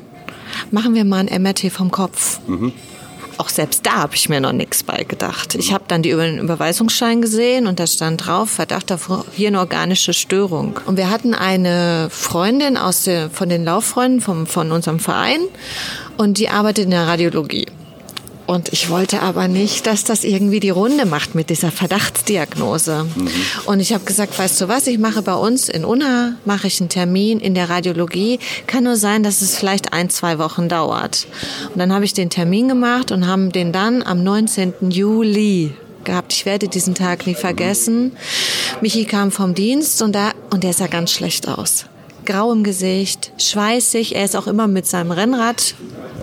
machen 0.72 0.94
wir 0.96 1.06
mal 1.06 1.26
ein 1.28 1.42
MRT 1.42 1.72
vom 1.72 1.92
Kopf. 1.92 2.40
Auch 3.38 3.50
selbst 3.50 3.86
da 3.86 3.98
habe 3.98 4.16
ich 4.16 4.30
mir 4.30 4.40
noch 4.40 4.54
nichts 4.54 4.84
bei 4.84 5.04
gedacht. 5.04 5.56
Ich 5.56 5.74
habe 5.74 5.84
dann 5.88 6.02
die 6.02 6.12
Überweisungsschein 6.12 7.22
gesehen 7.22 7.68
und 7.68 7.80
da 7.80 7.88
stand 7.88 8.26
drauf 8.26 8.50
Verdacht 8.50 8.92
auf 8.92 9.10
hirnorganische 9.34 10.14
Störung. 10.14 10.80
Und 10.86 10.98
wir 10.98 11.10
hatten 11.10 11.34
eine 11.34 12.08
Freundin 12.10 12.78
aus 12.78 13.04
der, 13.04 13.30
von 13.30 13.50
den 13.50 13.66
Lauffreunden 13.66 14.22
vom, 14.22 14.48
von 14.48 14.72
unserem 14.72 15.00
Verein 15.00 15.42
und 16.18 16.38
die 16.38 16.50
arbeitet 16.50 16.86
in 16.86 16.92
der 16.92 17.08
Radiologie. 17.08 17.68
Und 18.48 18.72
ich 18.72 18.90
wollte 18.90 19.22
aber 19.22 19.48
nicht, 19.48 19.88
dass 19.88 20.04
das 20.04 20.24
irgendwie 20.24 20.60
die 20.60 20.70
Runde 20.70 21.06
macht 21.06 21.34
mit 21.34 21.50
dieser 21.50 21.72
Verdachtsdiagnose. 21.72 23.08
Und 23.66 23.80
ich 23.80 23.94
habe 23.94 24.06
gesagt, 24.06 24.38
weißt 24.38 24.62
du 24.62 24.68
was, 24.68 24.88
ich 24.88 25.00
mache 25.00 25.22
bei 25.22 25.34
uns 25.34 25.68
in 25.68 25.84
Unna, 25.84 26.36
mache 26.46 26.68
ich 26.68 26.80
einen 26.80 26.90
Termin 26.90 27.40
in 27.40 27.56
der 27.56 27.70
Radiologie. 27.70 28.40
Kann 28.68 28.84
nur 28.84 28.98
sein, 28.98 29.24
dass 29.24 29.42
es 29.42 29.58
vielleicht 29.58 29.94
ein, 29.94 30.10
zwei 30.10 30.38
Wochen 30.38 30.70
dauert. 30.70 31.28
Und 31.74 31.80
dann 31.80 31.92
habe 31.92 32.06
ich 32.06 32.14
den 32.14 32.30
Termin 32.30 32.68
gemacht 32.68 33.12
und 33.12 33.28
haben 33.28 33.52
den 33.52 33.72
dann 33.72 34.04
am 34.04 34.24
19. 34.24 34.92
Juli 34.92 35.74
gehabt. 36.04 36.34
Ich 36.34 36.46
werde 36.46 36.68
diesen 36.68 36.94
Tag 36.94 37.26
nie 37.26 37.34
vergessen. 37.34 38.12
Michi 38.82 39.06
kam 39.06 39.32
vom 39.32 39.56
Dienst 39.56 40.02
und 40.04 40.14
da, 40.14 40.32
und 40.52 40.64
der 40.64 40.74
sah 40.74 40.88
ganz 40.88 41.12
schlecht 41.12 41.48
aus. 41.48 41.86
Grau 42.26 42.52
im 42.52 42.64
Gesicht, 42.64 43.32
schweißig. 43.38 44.16
Er 44.16 44.26
ist 44.26 44.36
auch 44.36 44.48
immer 44.48 44.68
mit 44.68 44.86
seinem 44.88 45.12
Rennrad 45.12 45.76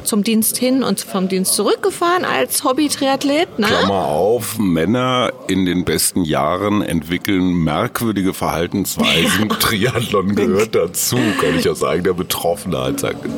zum 0.04 0.24
Dienst 0.24 0.56
hin 0.56 0.82
und 0.82 1.00
vom 1.00 1.28
Dienst 1.28 1.54
zurückgefahren 1.54 2.24
als 2.24 2.64
Hobby-Triathlet. 2.64 3.60
Ne? 3.60 3.68
Klammer 3.68 4.06
auf, 4.06 4.58
Männer 4.58 5.32
in 5.46 5.64
den 5.64 5.84
besten 5.84 6.24
Jahren 6.24 6.82
entwickeln 6.82 7.52
merkwürdige 7.62 8.34
Verhaltensweisen. 8.34 9.48
Triathlon 9.60 10.34
gehört 10.34 10.74
dazu, 10.74 11.16
kann 11.40 11.56
ich 11.56 11.68
aus 11.68 11.84
eigener 11.84 12.14
Betroffenheit 12.14 12.98
sagen. 12.98 13.32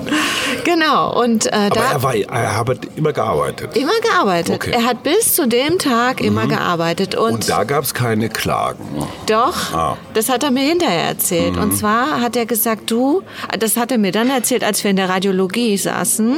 Genau. 0.65 1.21
Und, 1.23 1.47
äh, 1.47 1.51
Aber 1.71 1.81
er, 1.81 2.03
war, 2.03 2.15
er 2.15 2.57
hat 2.57 2.79
immer 2.97 3.13
gearbeitet. 3.13 3.77
immer 3.77 3.93
gearbeitet. 4.01 4.55
Okay. 4.55 4.71
Er 4.73 4.87
hat 4.87 5.03
bis 5.03 5.35
zu 5.35 5.47
dem 5.47 5.79
Tag 5.79 6.23
immer 6.23 6.47
gearbeitet. 6.47 7.15
Und, 7.15 7.33
Und 7.35 7.49
da 7.51 7.65
gab 7.65 7.85
es 7.85 7.93
keine 7.93 8.31
Klagen. 8.31 8.85
Doch, 9.27 9.75
Ah. 9.75 9.99
das 10.15 10.31
hat 10.31 10.43
er 10.45 10.51
mir 10.51 10.67
hinterher 10.67 11.09
erzählt. 11.09 11.59
Und 11.59 11.77
zwar 11.77 12.23
hat 12.23 12.37
er 12.37 12.47
gesagt, 12.47 12.54
du, 12.91 13.23
das 13.59 13.77
hat 13.77 13.93
er 13.93 13.99
mir 13.99 14.13
dann 14.13 14.31
erzählt, 14.31 14.65
als 14.65 14.83
wir 14.85 14.91
in 14.91 14.97
der 14.97 15.09
Radiologie 15.09 15.77
saßen, 15.77 16.37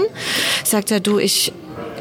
sagt 0.64 0.90
er, 0.90 1.00
du, 1.00 1.18
ich 1.18 1.52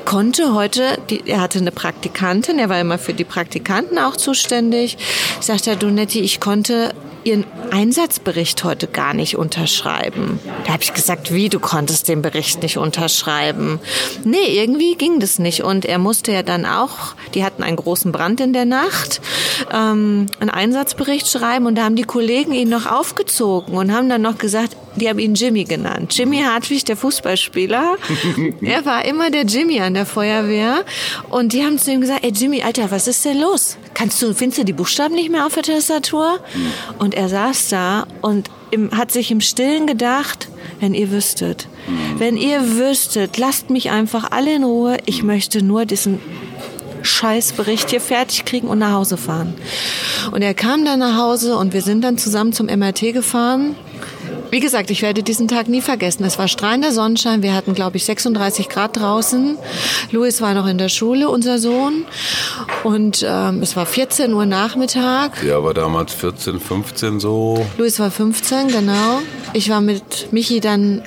konnte 0.05 0.53
heute, 0.53 0.97
die, 1.09 1.23
er 1.25 1.41
hatte 1.41 1.59
eine 1.59 1.71
Praktikantin, 1.71 2.59
er 2.59 2.69
war 2.69 2.79
immer 2.79 2.97
für 2.97 3.13
die 3.13 3.23
Praktikanten 3.23 3.97
auch 3.97 4.15
zuständig, 4.15 4.97
sagt 5.41 5.67
er, 5.67 5.75
du 5.75 5.87
Netti, 5.87 6.21
ich 6.21 6.39
konnte 6.39 6.93
Ihren 7.25 7.43
Einsatzbericht 7.71 8.63
heute 8.63 8.87
gar 8.87 9.15
nicht 9.15 9.35
unterschreiben. 9.35 10.39
Da 10.65 10.73
habe 10.73 10.83
ich 10.83 10.93
gesagt, 10.93 11.33
wie, 11.33 11.49
du 11.49 11.59
konntest 11.59 12.07
den 12.07 12.21
Bericht 12.21 12.61
nicht 12.61 12.77
unterschreiben? 12.77 13.79
Nee, 14.23 14.57
irgendwie 14.59 14.95
ging 14.95 15.19
das 15.19 15.39
nicht. 15.39 15.63
Und 15.63 15.85
er 15.85 15.97
musste 15.97 16.31
ja 16.31 16.43
dann 16.43 16.65
auch, 16.65 17.15
die 17.33 17.43
hatten 17.43 17.63
einen 17.63 17.77
großen 17.77 18.11
Brand 18.11 18.41
in 18.41 18.53
der 18.53 18.65
Nacht, 18.65 19.21
ähm, 19.73 20.27
einen 20.39 20.51
Einsatzbericht 20.51 21.27
schreiben 21.27 21.65
und 21.65 21.75
da 21.75 21.83
haben 21.83 21.95
die 21.95 22.03
Kollegen 22.03 22.53
ihn 22.53 22.69
noch 22.69 22.85
aufgezogen 22.85 23.75
und 23.75 23.91
haben 23.91 24.07
dann 24.07 24.21
noch 24.21 24.37
gesagt, 24.37 24.77
die 24.95 25.09
haben 25.09 25.19
ihn 25.19 25.35
Jimmy 25.35 25.65
genannt. 25.65 26.15
Jimmy 26.17 26.41
Hartwig, 26.41 26.85
der 26.85 26.95
Fußballspieler. 26.95 27.97
er 28.61 28.85
war 28.85 29.03
immer 29.05 29.29
der 29.29 29.43
Jimmy 29.43 29.81
an 29.81 29.93
der 29.93 30.05
Feuerwehr. 30.05 30.85
Und 31.29 31.53
die 31.53 31.63
haben 31.63 31.77
zu 31.77 31.91
ihm 31.91 32.01
gesagt, 32.01 32.23
ey 32.23 32.31
Jimmy, 32.31 32.61
Alter, 32.61 32.91
was 32.91 33.07
ist 33.07 33.25
denn 33.25 33.39
los? 33.39 33.77
Kannst 33.93 34.21
du, 34.21 34.33
findest 34.33 34.59
du 34.59 34.65
die 34.65 34.73
Buchstaben 34.73 35.15
nicht 35.15 35.31
mehr 35.31 35.45
auf 35.45 35.53
der 35.55 35.63
Tastatur? 35.63 36.39
Und 36.99 37.14
er 37.15 37.29
saß 37.29 37.69
da 37.69 38.07
und 38.21 38.49
im, 38.71 38.91
hat 38.91 39.11
sich 39.11 39.31
im 39.31 39.41
Stillen 39.41 39.87
gedacht, 39.87 40.49
wenn 40.79 40.93
ihr 40.93 41.11
wüsstet, 41.11 41.67
wenn 42.17 42.37
ihr 42.37 42.75
wüsstet, 42.75 43.37
lasst 43.37 43.69
mich 43.69 43.89
einfach 43.89 44.31
alle 44.31 44.55
in 44.55 44.63
Ruhe. 44.63 44.97
Ich 45.05 45.23
möchte 45.23 45.63
nur 45.63 45.85
diesen 45.85 46.19
Scheißbericht 47.01 47.91
hier 47.91 48.01
fertig 48.01 48.45
kriegen 48.45 48.67
und 48.67 48.79
nach 48.79 48.93
Hause 48.93 49.17
fahren. 49.17 49.53
Und 50.31 50.41
er 50.41 50.53
kam 50.53 50.83
dann 50.85 50.99
nach 50.99 51.17
Hause 51.17 51.55
und 51.57 51.73
wir 51.73 51.81
sind 51.81 52.03
dann 52.03 52.17
zusammen 52.17 52.51
zum 52.51 52.67
MRT 52.67 53.13
gefahren. 53.13 53.75
Wie 54.55 54.61
gesagt, 54.61 54.89
ich 54.89 55.01
werde 55.01 55.21
diesen 55.21 55.49
Tag 55.49 55.67
nie 55.67 55.81
vergessen. 55.81 56.23
Es 56.23 56.39
war 56.39 56.47
strahlender 56.47 56.93
Sonnenschein. 56.93 57.43
Wir 57.43 57.53
hatten, 57.53 57.73
glaube 57.73 57.97
ich, 57.97 58.05
36 58.05 58.69
Grad 58.69 58.95
draußen. 58.95 59.57
Louis 60.11 60.39
war 60.39 60.53
noch 60.53 60.65
in 60.65 60.77
der 60.77 60.87
Schule, 60.87 61.27
unser 61.27 61.59
Sohn. 61.59 62.05
Und 62.85 63.25
ähm, 63.27 63.61
es 63.61 63.75
war 63.75 63.85
14 63.85 64.33
Uhr 64.33 64.45
Nachmittag. 64.45 65.41
Der 65.41 65.61
war 65.61 65.73
damals 65.73 66.13
14, 66.13 66.61
15 66.61 67.19
so. 67.19 67.67
Louis 67.77 67.99
war 67.99 68.09
15, 68.09 68.69
genau. 68.69 69.21
Ich 69.51 69.69
war 69.69 69.81
mit 69.81 70.31
Michi 70.31 70.61
dann 70.61 71.03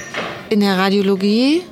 in 0.51 0.61
der 0.61 0.77
Radiologie. 0.77 1.63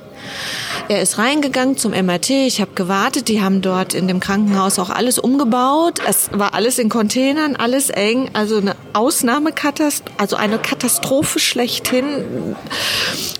Er 0.89 1.01
ist 1.01 1.17
reingegangen 1.17 1.75
zum 1.75 1.91
MRT. 1.91 2.29
Ich 2.29 2.61
habe 2.61 2.71
gewartet. 2.73 3.27
Die 3.27 3.41
haben 3.41 3.61
dort 3.61 3.93
in 3.93 4.07
dem 4.07 4.21
Krankenhaus 4.21 4.79
auch 4.79 4.89
alles 4.89 5.19
umgebaut. 5.19 5.99
Es 6.07 6.29
war 6.31 6.53
alles 6.53 6.79
in 6.79 6.87
Containern, 6.87 7.57
alles 7.57 7.89
eng. 7.89 8.29
Also 8.31 8.57
eine 8.57 8.75
Ausnahmekatastrophe, 8.93 10.11
also 10.17 10.37
eine 10.37 10.57
Katastrophe 10.59 11.39
schlechthin. 11.39 12.55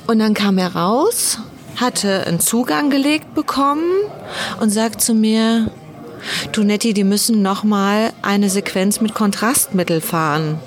Und 0.07 0.19
dann 0.19 0.33
kam 0.33 0.57
er 0.57 0.75
raus, 0.75 1.39
hatte 1.77 2.27
einen 2.27 2.41
Zugang 2.41 2.89
gelegt 2.89 3.33
bekommen 3.33 3.91
und 4.59 4.69
sagt 4.69 4.99
zu 4.99 5.13
mir, 5.13 5.71
du 6.51 6.63
Netti, 6.63 6.93
die 6.93 7.05
müssen 7.05 7.41
noch 7.41 7.63
mal 7.63 8.11
eine 8.23 8.49
Sequenz 8.49 8.99
mit 8.99 9.13
Kontrastmittel 9.13 10.01
fahren. 10.01 10.59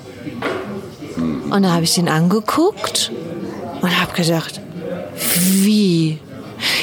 Und 1.50 1.62
da 1.62 1.72
habe 1.72 1.84
ich 1.84 1.98
ihn 1.98 2.08
angeguckt 2.08 3.12
und 3.82 4.00
habe 4.00 4.14
gedacht, 4.14 4.62
wie? 5.36 6.18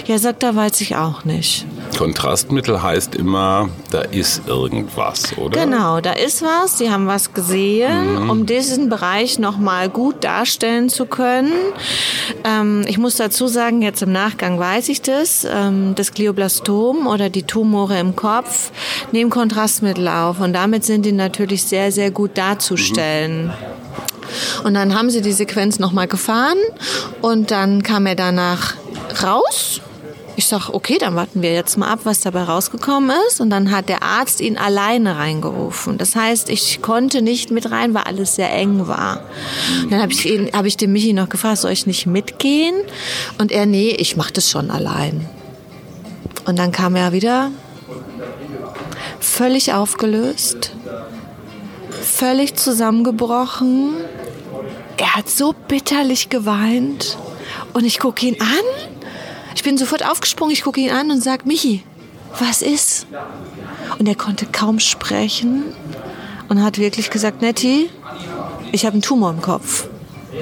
Ja, 0.07 0.17
sagt 0.17 0.41
er, 0.43 0.55
weiß 0.55 0.79
ich 0.79 0.95
auch 0.95 1.25
nicht. 1.25 1.65
Kontrastmittel 1.97 2.81
heißt 2.81 3.15
immer, 3.15 3.67
da 3.91 4.01
ist 4.01 4.47
irgendwas, 4.47 5.37
oder? 5.37 5.65
Genau, 5.65 5.99
da 5.99 6.13
ist 6.13 6.41
was, 6.41 6.77
sie 6.77 6.89
haben 6.89 7.07
was 7.07 7.33
gesehen, 7.33 8.29
um 8.29 8.45
diesen 8.45 8.87
Bereich 8.87 9.37
nochmal 9.37 9.89
gut 9.89 10.23
darstellen 10.23 10.87
zu 10.87 11.07
können. 11.07 11.51
Ähm, 12.45 12.85
ich 12.87 12.97
muss 12.97 13.17
dazu 13.17 13.47
sagen, 13.47 13.81
jetzt 13.81 14.01
im 14.01 14.13
Nachgang 14.13 14.57
weiß 14.57 14.87
ich 14.87 15.01
das, 15.01 15.45
ähm, 15.49 15.93
das 15.95 16.13
Glioblastom 16.13 17.05
oder 17.05 17.29
die 17.29 17.43
Tumore 17.43 17.99
im 17.99 18.15
Kopf 18.15 18.71
nehmen 19.11 19.29
Kontrastmittel 19.29 20.07
auf 20.07 20.39
und 20.39 20.53
damit 20.53 20.85
sind 20.85 21.05
die 21.05 21.11
natürlich 21.11 21.63
sehr, 21.63 21.91
sehr 21.91 22.11
gut 22.11 22.37
darzustellen. 22.37 23.51
Und 24.63 24.73
dann 24.73 24.97
haben 24.97 25.09
sie 25.09 25.21
die 25.21 25.33
Sequenz 25.33 25.79
nochmal 25.79 26.07
gefahren 26.07 26.57
und 27.21 27.51
dann 27.51 27.83
kam 27.83 28.05
er 28.05 28.15
danach 28.15 28.75
raus. 29.21 29.81
Ich 30.37 30.45
sag, 30.45 30.69
okay, 30.69 30.99
dann 30.99 31.15
warten 31.15 31.41
wir 31.41 31.51
jetzt 31.51 31.79
mal 31.79 31.87
ab, 31.87 32.01
was 32.03 32.21
dabei 32.21 32.43
rausgekommen 32.43 33.09
ist. 33.27 33.41
Und 33.41 33.49
dann 33.49 33.71
hat 33.71 33.89
der 33.89 34.03
Arzt 34.03 34.39
ihn 34.39 34.55
alleine 34.55 35.17
reingerufen. 35.17 35.97
Das 35.97 36.15
heißt, 36.15 36.51
ich 36.51 36.83
konnte 36.83 37.23
nicht 37.23 37.49
mit 37.49 37.71
rein, 37.71 37.95
weil 37.95 38.03
alles 38.03 38.35
sehr 38.35 38.53
eng 38.53 38.87
war. 38.87 39.21
Dann 39.89 39.99
habe 39.99 40.11
ich, 40.11 40.25
hab 40.53 40.65
ich 40.65 40.77
den 40.77 40.93
Michi 40.93 41.13
noch 41.13 41.29
gefragt, 41.29 41.57
soll 41.57 41.71
ich 41.71 41.87
nicht 41.87 42.05
mitgehen? 42.05 42.75
Und 43.39 43.51
er, 43.51 43.65
nee, 43.65 43.89
ich 43.89 44.15
mach 44.15 44.29
das 44.29 44.51
schon 44.51 44.69
allein. 44.69 45.27
Und 46.45 46.59
dann 46.59 46.71
kam 46.71 46.95
er 46.95 47.13
wieder 47.13 47.49
völlig 49.19 49.73
aufgelöst, 49.73 50.71
völlig 51.99 52.55
zusammengebrochen. 52.55 53.95
Er 54.97 55.15
hat 55.15 55.31
so 55.31 55.55
bitterlich 55.67 56.29
geweint. 56.29 57.17
Und 57.73 57.85
ich 57.85 57.97
gucke 57.97 58.23
ihn 58.27 58.37
an. 58.39 58.96
Ich 59.57 59.63
bin 59.63 59.75
sofort 59.75 60.05
aufgesprungen, 60.05 60.53
ich 60.53 60.61
gucke 60.61 60.79
ihn 60.79 60.91
an 60.91 61.09
und 61.09 61.23
sage, 61.23 61.47
Michi, 61.47 61.81
was 62.39 62.61
ist? 62.61 63.07
Und 63.97 64.07
er 64.07 64.13
konnte 64.13 64.45
kaum 64.45 64.79
sprechen 64.79 65.63
und 66.47 66.63
hat 66.63 66.77
wirklich 66.77 67.09
gesagt, 67.09 67.41
Netti, 67.41 67.89
ich 68.71 68.85
habe 68.85 68.93
einen 68.93 69.01
Tumor 69.01 69.31
im 69.31 69.41
Kopf. 69.41 69.87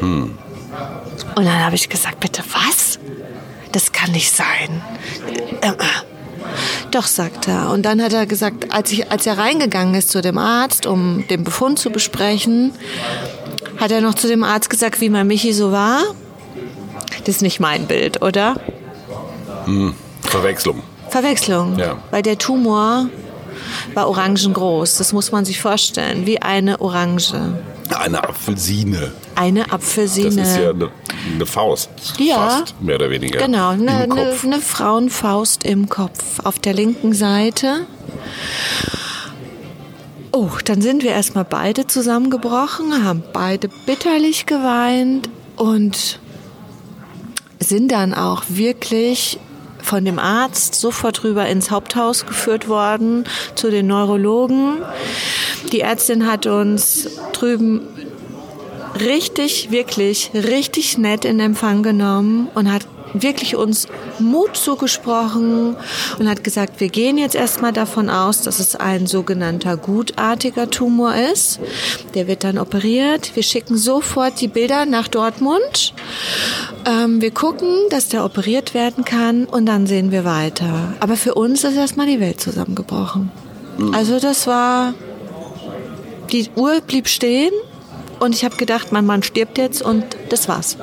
Und 0.02 1.46
dann 1.46 1.64
habe 1.64 1.76
ich 1.76 1.88
gesagt, 1.88 2.20
bitte 2.20 2.44
was? 2.52 3.00
Das 3.72 3.94
kann 3.94 4.12
nicht 4.12 4.36
sein. 4.36 4.84
Äh, 5.62 5.70
äh. 5.70 5.74
Doch, 6.92 7.08
sagt 7.08 7.48
er. 7.48 7.72
Und 7.72 7.84
dann 7.84 8.02
hat 8.02 8.12
er 8.12 8.26
gesagt, 8.26 8.74
als, 8.74 8.92
ich, 8.92 9.10
als 9.14 9.26
er 9.26 9.38
reingegangen 9.38 9.96
ist 9.96 10.10
zu 10.10 10.22
dem 10.22 10.38
Arzt, 10.38 10.88
um 10.88 11.26
den 11.30 11.46
Befund 11.46 11.80
zu 11.80 11.90
besprechen, 11.90 12.74
hat 13.78 13.92
er 13.92 14.02
noch 14.02 14.16
zu 14.16 14.28
dem 14.28 14.44
Arzt 14.44 14.70
gesagt, 14.70 15.00
wie 15.00 15.10
mein 15.10 15.26
Michi 15.26 15.54
so 15.54 15.72
war. 15.72 16.02
Das 17.24 17.38
ist 17.38 17.42
nicht 17.44 17.62
mein 17.62 17.88
Bild, 17.88 18.22
oder? 18.22 18.58
Verwechslung. 20.22 20.84
Verwechslung. 21.10 21.78
Ja. 21.78 21.98
Weil 22.12 22.22
der 22.22 22.38
Tumor 22.38 23.08
war 23.94 24.10
orangengroß. 24.10 24.98
Das 24.98 25.14
muss 25.14 25.32
man 25.32 25.46
sich 25.46 25.62
vorstellen. 25.62 26.26
Wie 26.26 26.42
eine 26.42 26.82
Orange. 26.82 27.34
Eine 27.90 28.24
Apfelsine. 28.24 29.12
Eine 29.36 29.72
Apfelsine. 29.72 30.36
Das 30.36 30.50
ist 30.50 30.58
ja 30.58 30.70
eine, 30.72 30.90
eine 31.34 31.46
Faust. 31.46 31.90
Ja. 32.18 32.50
Fast, 32.50 32.82
mehr 32.82 32.96
oder 32.96 33.10
weniger. 33.10 33.40
Genau, 33.40 33.70
eine, 33.70 33.92
eine, 33.92 34.34
eine 34.44 34.62
Frauenfaust 34.62 35.64
im 35.64 35.88
Kopf 35.90 36.40
auf 36.44 36.60
der 36.60 36.74
linken 36.74 37.14
Seite. 37.14 37.86
Oh, 40.32 40.50
dann 40.66 40.82
sind 40.82 41.04
wir 41.04 41.12
erstmal 41.12 41.46
beide 41.46 41.88
zusammengebrochen, 41.88 43.06
haben 43.06 43.24
beide 43.32 43.70
bitterlich 43.86 44.46
geweint 44.46 45.30
und 45.56 46.20
sind 47.60 47.92
dann 47.92 48.14
auch 48.14 48.44
wirklich 48.50 49.40
von 49.86 50.04
dem 50.04 50.20
Arzt 50.20 50.76
sofort 50.76 51.24
rüber 51.24 51.46
ins 51.48 51.72
Haupthaus 51.72 52.26
geführt 52.26 52.68
worden 52.68 53.26
zu 53.56 53.70
den 53.70 53.88
Neurologen. 53.88 54.82
Die 55.72 55.82
Ärztin 55.82 56.28
hat 56.28 56.46
uns 56.48 57.10
drüben 57.34 57.82
richtig, 59.00 59.72
wirklich, 59.72 60.32
richtig 60.34 60.98
nett 60.98 61.26
in 61.26 61.40
Empfang 61.40 61.84
genommen 61.84 62.48
und 62.56 62.72
hat 62.72 62.88
wirklich 63.22 63.56
uns 63.56 63.88
Mut 64.20 64.56
zugesprochen 64.56 65.76
und 66.20 66.30
hat 66.30 66.44
gesagt, 66.44 66.80
wir 66.80 66.90
gehen 66.90 67.18
jetzt 67.18 67.36
erstmal 67.36 67.74
davon 67.74 68.10
aus, 68.10 68.42
dass 68.42 68.60
es 68.60 68.76
ein 68.76 69.08
sogenannter 69.08 69.78
gutartiger 69.78 70.70
Tumor 70.70 71.16
ist. 71.16 71.60
Der 72.14 72.28
wird 72.28 72.44
dann 72.44 72.58
operiert. 72.58 73.36
Wir 73.36 73.44
schicken 73.44 73.78
sofort 73.78 74.42
die 74.42 74.48
Bilder 74.48 74.86
nach 74.86 75.08
Dortmund. 75.08 75.94
Ähm, 76.86 77.22
wir 77.22 77.32
gucken, 77.32 77.70
dass 77.90 78.10
der 78.10 78.26
operiert 78.26 78.74
werden 78.74 79.06
kann 79.06 79.46
und 79.46 79.66
dann 79.66 79.88
sehen 79.88 80.12
wir 80.12 80.26
weiter. 80.26 80.94
Aber 81.00 81.16
für 81.16 81.34
uns 81.34 81.64
ist 81.64 81.76
erstmal 81.76 82.08
die 82.08 82.20
Welt 82.20 82.40
zusammengebrochen. 82.40 83.32
Also 83.92 84.20
das 84.20 84.48
war, 84.48 84.94
die 86.32 86.50
Uhr 86.56 86.80
blieb 86.82 87.08
stehen 87.08 87.52
und 88.20 88.34
ich 88.34 88.46
habe 88.46 88.56
gedacht, 88.56 88.92
mein 88.92 89.06
Mann 89.06 89.24
stirbt 89.24 89.58
jetzt 89.58 89.82
und 89.82 90.06
das 90.30 90.48
war's. 90.48 90.78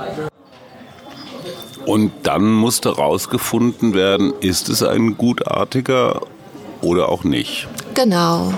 Und 1.86 2.12
dann 2.22 2.52
musste 2.52 2.90
rausgefunden 2.90 3.94
werden, 3.94 4.32
ist 4.40 4.68
es 4.68 4.82
ein 4.82 5.16
gutartiger 5.16 6.20
oder 6.80 7.08
auch 7.08 7.24
nicht. 7.24 7.68
Genau. 7.94 8.52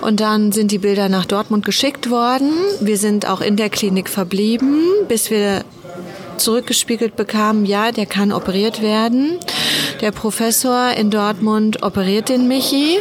Und 0.00 0.20
dann 0.20 0.52
sind 0.52 0.70
die 0.70 0.78
Bilder 0.78 1.08
nach 1.08 1.24
Dortmund 1.24 1.64
geschickt 1.64 2.10
worden. 2.10 2.50
Wir 2.80 2.96
sind 2.96 3.28
auch 3.28 3.40
in 3.40 3.56
der 3.56 3.70
Klinik 3.70 4.08
verblieben, 4.08 4.82
bis 5.08 5.30
wir 5.30 5.64
zurückgespiegelt 6.38 7.16
bekamen, 7.16 7.64
ja, 7.64 7.92
der 7.92 8.06
kann 8.06 8.32
operiert 8.32 8.82
werden. 8.82 9.38
Der 10.00 10.12
Professor 10.12 10.90
in 10.96 11.10
Dortmund 11.10 11.82
operiert 11.82 12.28
den 12.28 12.46
Michi. 12.48 12.98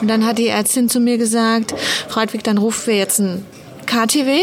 Und 0.00 0.08
dann 0.08 0.24
hat 0.24 0.38
die 0.38 0.48
Ärztin 0.48 0.88
zu 0.88 1.00
mir 1.00 1.18
gesagt, 1.18 1.74
Frau 2.08 2.22
Hartwig, 2.22 2.42
dann 2.42 2.58
rufen 2.58 2.86
wir 2.86 2.96
jetzt 2.96 3.20
ein 3.20 3.46
KTW 3.86 4.40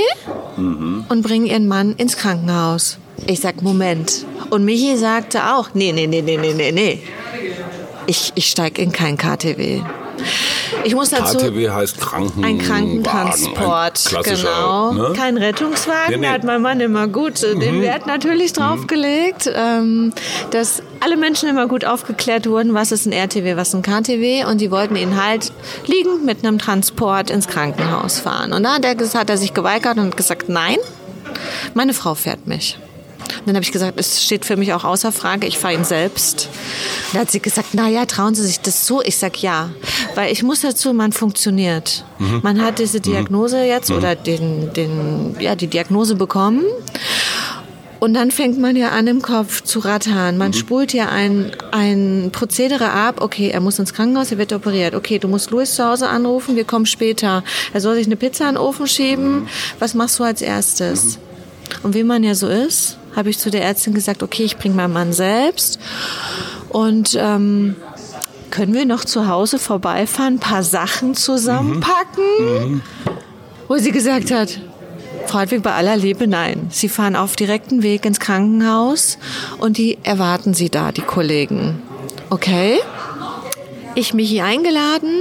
mhm. 0.58 1.06
und 1.10 1.22
bringen 1.24 1.48
ihren 1.48 1.68
Mann 1.68 1.96
ins 1.98 2.18
Krankenhaus. 2.18 2.98
Ich 3.28 3.40
sag, 3.40 3.62
Moment. 3.62 4.26
Und 4.50 4.66
Michi 4.66 4.98
sagte 4.98 5.54
auch, 5.54 5.70
nee, 5.74 5.92
nee, 5.92 6.08
nee, 6.08 6.22
nee, 6.22 6.38
nee, 6.38 6.54
nee, 6.54 6.72
nee. 6.72 7.04
Ich, 8.08 8.32
ich 8.36 8.50
steige 8.50 8.82
in 8.82 8.92
kein 8.92 9.18
KTW. 9.18 9.82
Ich 10.84 10.96
muss 10.96 11.10
dazu. 11.10 11.38
KTW 11.38 11.70
heißt 11.70 12.00
Kranken 12.00 12.44
ein 12.44 12.58
Krankentransport. 12.58 14.14
Ein 14.16 14.24
genau. 14.24 14.92
Ne? 14.94 15.14
Kein 15.16 15.38
Rettungswagen. 15.38 16.12
Nee, 16.12 16.18
nee. 16.18 16.28
Da 16.28 16.34
hat 16.34 16.44
mein 16.44 16.62
Mann 16.62 16.80
immer 16.80 17.08
gut 17.08 17.44
äh, 17.44 17.56
den 17.56 17.78
mhm. 17.78 17.82
Wert 17.82 18.08
natürlich 18.08 18.54
draufgelegt, 18.54 19.46
mhm. 19.46 20.14
dass 20.52 20.82
alle 21.00 21.18
Menschen 21.18 21.50
immer 21.50 21.68
gut 21.68 21.86
aufgeklärt 21.86 22.48
wurden, 22.48 22.74
was 22.74 22.92
ist 22.92 23.06
ein 23.06 23.14
RTW, 23.14 23.56
was 23.56 23.70
ist 23.70 23.76
ein 23.76 23.82
KTW. 23.82 24.46
Und 24.46 24.62
die 24.62 24.72
wollten 24.72 24.96
ihn 24.96 25.22
halt 25.22 25.52
liegend 25.86 26.26
mit 26.26 26.44
einem 26.44 26.60
Transport 26.60 27.30
ins 27.30 27.48
Krankenhaus 27.48 28.20
fahren. 28.20 28.54
Und 28.54 28.64
da 28.64 28.76
hat 28.76 28.86
er, 28.86 28.96
hat 28.96 29.30
er 29.30 29.38
sich 29.38 29.54
geweigert 29.54 29.98
und 29.98 30.18
gesagt, 30.18 30.50
nein, 30.50 30.78
meine 31.74 31.94
Frau 31.94 32.16
fährt 32.16 32.48
mich. 32.48 32.78
Und 33.40 33.48
dann 33.48 33.56
habe 33.56 33.64
ich 33.64 33.72
gesagt, 33.72 34.00
es 34.00 34.24
steht 34.24 34.46
für 34.46 34.58
mich 34.58 34.74
auch 34.74 34.84
außer 34.84 35.12
Frage, 35.12 35.48
ich 35.48 35.58
fahre 35.58 35.74
ihn 35.74 35.84
selbst. 35.84 36.50
Und 37.08 37.14
dann 37.14 37.22
hat 37.22 37.32
sie 37.32 37.40
gesagt, 37.40 37.70
na 37.74 37.90
ja, 37.90 38.06
trauen 38.06 38.36
Sie 38.36 38.46
sich 38.46 38.60
das 38.60 38.84
zu? 38.84 39.02
Ich 39.04 39.18
sag 39.18 39.42
ja, 39.42 39.70
weil 40.16 40.32
ich 40.32 40.44
muss 40.44 40.62
dazu, 40.62 40.94
man 40.94 41.12
funktioniert. 41.12 42.06
Mhm. 42.20 42.42
Man 42.44 42.62
hat 42.62 42.80
diese 42.80 43.02
Diagnose 43.02 43.64
jetzt 43.64 43.90
mhm. 43.90 43.98
oder 43.98 44.16
den, 44.16 44.74
den, 44.74 45.36
ja, 45.40 45.56
die 45.56 45.68
Diagnose 45.68 46.16
bekommen. 46.16 46.64
Und 48.02 48.16
dann 48.16 48.32
fängt 48.32 48.58
man 48.58 48.76
ja 48.76 48.90
an, 48.90 49.06
im 49.06 49.22
Kopf 49.22 49.62
zu 49.62 49.78
rattern. 49.78 50.36
Man 50.36 50.48
mhm. 50.48 50.54
spult 50.54 50.92
ja 50.92 51.10
ein, 51.10 51.52
ein 51.72 52.30
Prozedere 52.32 52.90
ab. 52.92 53.22
Okay, 53.22 53.50
er 53.50 53.60
muss 53.60 53.78
ins 53.78 53.94
Krankenhaus, 53.94 54.32
er 54.32 54.40
wird 54.40 54.54
operiert. 54.54 54.96
Okay, 54.96 55.20
du 55.20 55.28
musst 55.28 55.52
Louis 55.52 55.76
zu 55.76 55.86
Hause 55.86 56.10
anrufen, 56.10 56.56
wir 56.56 56.64
kommen 56.64 56.88
später. 56.88 57.44
Er 57.74 57.80
soll 57.82 57.94
sich 57.94 58.08
eine 58.08 58.16
Pizza 58.16 58.50
in 58.50 58.56
den 58.56 58.58
Ofen 58.58 58.88
schieben. 58.88 59.42
Mhm. 59.42 59.48
Was 59.78 59.94
machst 59.94 60.18
du 60.18 60.24
als 60.24 60.42
erstes? 60.42 61.18
Mhm. 61.18 61.22
Und 61.84 61.94
wie 61.94 62.04
man 62.04 62.24
ja 62.24 62.34
so 62.34 62.48
ist, 62.48 62.98
habe 63.16 63.30
ich 63.30 63.40
zu 63.40 63.50
der 63.52 63.64
Ärztin 63.64 63.94
gesagt, 63.94 64.24
okay, 64.24 64.44
ich 64.44 64.58
bringe 64.58 64.76
meinen 64.76 64.94
Mann 64.94 65.14
selbst. 65.14 65.80
Und 66.70 67.18
ähm, 67.20 67.76
können 68.50 68.74
wir 68.74 68.86
noch 68.86 69.06
zu 69.06 69.28
Hause 69.28 69.60
vorbeifahren, 69.60 70.36
ein 70.36 70.40
paar 70.40 70.64
Sachen 70.64 71.16
zusammenpacken? 71.16 72.24
Mhm. 72.40 72.82
Wo 73.68 73.78
sie 73.78 73.92
gesagt 73.92 74.32
hat, 74.32 74.60
Frau 75.28 75.40
Hartwig, 75.40 75.64
bei 75.64 75.74
aller 75.74 75.96
Liebe, 75.96 76.28
nein. 76.28 76.68
Sie 76.72 76.90
fahren 76.90 77.16
auf 77.16 77.36
direkten 77.36 77.84
Weg 77.84 78.06
ins 78.06 78.20
Krankenhaus 78.20 79.18
und 79.60 79.78
die 79.78 79.98
erwarten 80.04 80.54
Sie 80.54 80.70
da, 80.70 80.92
die 80.92 81.02
Kollegen. 81.02 81.82
Okay? 82.30 82.80
Ich 83.96 84.14
mich 84.14 84.30
hier 84.30 84.46
eingeladen. 84.46 85.12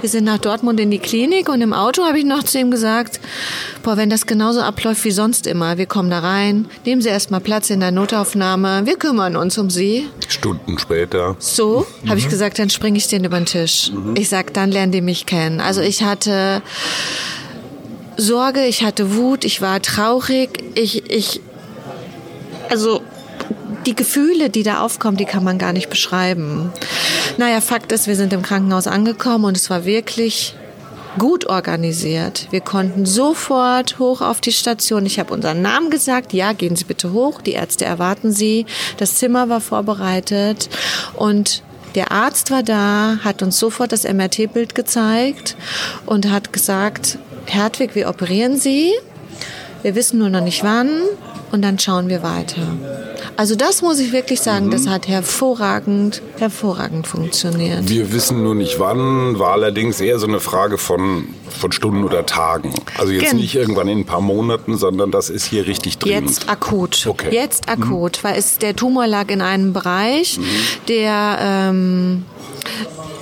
Wir 0.00 0.08
sind 0.08 0.24
nach 0.24 0.38
Dortmund 0.38 0.80
in 0.80 0.90
die 0.90 0.98
Klinik 0.98 1.48
und 1.48 1.60
im 1.60 1.72
Auto 1.72 2.04
habe 2.04 2.18
ich 2.18 2.24
noch 2.24 2.42
zu 2.42 2.58
ihm 2.58 2.70
gesagt, 2.70 3.20
boah, 3.82 3.96
wenn 3.96 4.10
das 4.10 4.26
genauso 4.26 4.60
abläuft 4.60 5.04
wie 5.04 5.10
sonst 5.10 5.46
immer, 5.46 5.78
wir 5.78 5.86
kommen 5.86 6.10
da 6.10 6.20
rein, 6.20 6.66
nehmen 6.84 7.02
Sie 7.02 7.08
erstmal 7.08 7.40
Platz 7.40 7.70
in 7.70 7.80
der 7.80 7.90
Notaufnahme, 7.90 8.82
wir 8.84 8.96
kümmern 8.96 9.36
uns 9.36 9.58
um 9.58 9.70
Sie. 9.70 10.08
Stunden 10.28 10.78
später. 10.78 11.36
So, 11.38 11.86
mhm. 12.02 12.10
habe 12.10 12.18
ich 12.18 12.28
gesagt, 12.28 12.58
dann 12.58 12.70
springe 12.70 12.98
ich 12.98 13.08
den 13.08 13.24
über 13.24 13.38
den 13.38 13.46
Tisch. 13.46 13.90
Mhm. 13.92 14.14
Ich 14.16 14.28
sag, 14.28 14.54
dann 14.54 14.70
lernen 14.70 14.92
die 14.92 15.00
mich 15.00 15.26
kennen. 15.26 15.60
Also 15.60 15.80
ich 15.80 16.02
hatte 16.02 16.62
Sorge, 18.16 18.64
ich 18.66 18.84
hatte 18.84 19.16
Wut, 19.16 19.44
ich 19.44 19.60
war 19.60 19.82
traurig, 19.82 20.62
ich, 20.74 21.10
ich, 21.10 21.40
also 22.70 23.02
die 23.86 23.94
Gefühle, 23.94 24.50
die 24.50 24.62
da 24.62 24.80
aufkommen, 24.80 25.16
die 25.16 25.24
kann 25.24 25.44
man 25.44 25.58
gar 25.58 25.72
nicht 25.72 25.90
beschreiben. 25.90 26.72
Naja, 27.38 27.60
Fakt 27.60 27.92
ist, 27.92 28.06
wir 28.06 28.16
sind 28.16 28.32
im 28.32 28.42
Krankenhaus 28.42 28.86
angekommen 28.86 29.44
und 29.44 29.56
es 29.56 29.70
war 29.70 29.84
wirklich 29.84 30.54
gut 31.18 31.46
organisiert. 31.46 32.48
Wir 32.50 32.60
konnten 32.60 33.06
sofort 33.06 33.98
hoch 33.98 34.20
auf 34.20 34.40
die 34.40 34.52
Station. 34.52 35.06
Ich 35.06 35.18
habe 35.18 35.32
unseren 35.32 35.62
Namen 35.62 35.90
gesagt. 35.90 36.32
Ja, 36.32 36.52
gehen 36.52 36.76
Sie 36.76 36.84
bitte 36.84 37.12
hoch. 37.12 37.40
Die 37.40 37.52
Ärzte 37.52 37.84
erwarten 37.84 38.32
Sie. 38.32 38.66
Das 38.96 39.14
Zimmer 39.16 39.48
war 39.48 39.60
vorbereitet 39.60 40.68
und 41.14 41.62
der 41.94 42.10
Arzt 42.10 42.50
war 42.50 42.64
da, 42.64 43.18
hat 43.22 43.42
uns 43.42 43.58
sofort 43.58 43.92
das 43.92 44.02
MRT-Bild 44.02 44.74
gezeigt 44.74 45.56
und 46.06 46.28
hat 46.28 46.52
gesagt, 46.52 47.18
Hertwig, 47.46 47.94
wir 47.94 48.08
operieren 48.08 48.58
Sie. 48.58 48.92
Wir 49.84 49.94
wissen 49.94 50.18
nur 50.18 50.30
noch 50.30 50.40
nicht 50.40 50.64
wann 50.64 50.88
und 51.52 51.60
dann 51.60 51.78
schauen 51.78 52.08
wir 52.08 52.22
weiter. 52.22 52.62
Also 53.36 53.54
das 53.54 53.82
muss 53.82 53.98
ich 53.98 54.12
wirklich 54.12 54.40
sagen, 54.40 54.66
mhm. 54.66 54.70
das 54.70 54.86
hat 54.86 55.06
hervorragend, 55.08 56.22
hervorragend 56.38 57.06
funktioniert. 57.06 57.86
Wir 57.86 58.10
wissen 58.10 58.42
nur 58.42 58.54
nicht 58.54 58.80
wann, 58.80 59.38
war 59.38 59.52
allerdings 59.52 60.00
eher 60.00 60.18
so 60.18 60.26
eine 60.26 60.40
Frage 60.40 60.78
von, 60.78 61.28
von 61.50 61.70
Stunden 61.70 62.02
oder 62.02 62.24
Tagen. 62.24 62.72
Also 62.96 63.12
jetzt 63.12 63.32
Gen 63.32 63.40
nicht 63.40 63.54
irgendwann 63.56 63.88
in 63.88 63.98
ein 63.98 64.04
paar 64.06 64.22
Monaten, 64.22 64.78
sondern 64.78 65.10
das 65.10 65.28
ist 65.28 65.44
hier 65.44 65.66
richtig 65.66 65.98
drin. 65.98 66.12
Jetzt 66.12 66.48
akut. 66.48 67.06
Okay. 67.06 67.28
Jetzt 67.30 67.68
akut, 67.68 68.20
mhm. 68.22 68.26
weil 68.26 68.38
es, 68.38 68.56
der 68.56 68.74
Tumor 68.74 69.06
lag 69.06 69.28
in 69.28 69.42
einem 69.42 69.74
Bereich, 69.74 70.38
mhm. 70.38 70.44
der 70.88 71.38
ähm, 71.42 72.24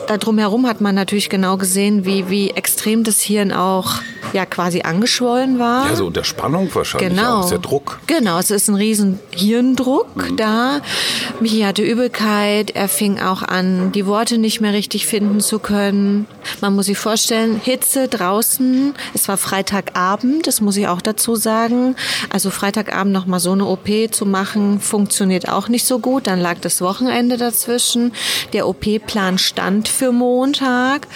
da 0.06 0.16
drumherum 0.16 0.68
hat 0.68 0.80
man 0.80 0.94
natürlich 0.94 1.28
genau 1.28 1.56
gesehen, 1.56 2.04
wie, 2.04 2.30
wie 2.30 2.50
extrem 2.50 3.02
das 3.02 3.20
Hirn 3.20 3.50
auch 3.50 3.94
ja 4.32 4.46
quasi 4.46 4.82
angeschwollen 4.82 5.58
war. 5.58 5.88
Ja, 5.88 5.96
so 5.96 6.06
unter 6.06 6.24
Spannung 6.24 6.68
wahrscheinlich 6.74 7.10
genau. 7.10 7.40
auch, 7.40 7.48
der 7.48 7.58
Druck. 7.58 8.00
Genau, 8.06 8.38
es 8.38 8.50
ist 8.50 8.68
ein 8.68 8.74
riesen 8.74 9.18
Hirndruck 9.30 10.16
mhm. 10.16 10.36
da. 10.36 10.80
Michi 11.40 11.60
hatte 11.60 11.82
Übelkeit, 11.82 12.70
er 12.70 12.88
fing 12.88 13.20
auch 13.20 13.42
an, 13.42 13.92
die 13.92 14.06
Worte 14.06 14.38
nicht 14.38 14.60
mehr 14.60 14.72
richtig 14.72 15.06
finden 15.06 15.40
zu 15.40 15.58
können. 15.58 16.26
Man 16.60 16.74
muss 16.74 16.86
sich 16.86 16.98
vorstellen, 16.98 17.60
Hitze 17.62 18.08
draußen, 18.08 18.94
es 19.14 19.28
war 19.28 19.36
Freitagabend, 19.36 20.46
das 20.46 20.60
muss 20.60 20.76
ich 20.76 20.88
auch 20.88 21.00
dazu 21.00 21.36
sagen. 21.36 21.96
Also 22.30 22.50
Freitagabend 22.50 23.12
nochmal 23.12 23.40
so 23.40 23.52
eine 23.52 23.66
OP 23.66 23.88
zu 24.10 24.26
machen, 24.26 24.80
funktioniert 24.80 25.48
auch 25.48 25.68
nicht 25.68 25.86
so 25.86 25.98
gut. 25.98 26.26
Dann 26.26 26.40
lag 26.40 26.58
das 26.60 26.80
Wochenende 26.80 27.36
dazwischen. 27.36 28.12
Der 28.52 28.68
OP-Plan 28.68 29.38
stand 29.38 29.88
für 29.88 30.12
Montag. 30.12 31.06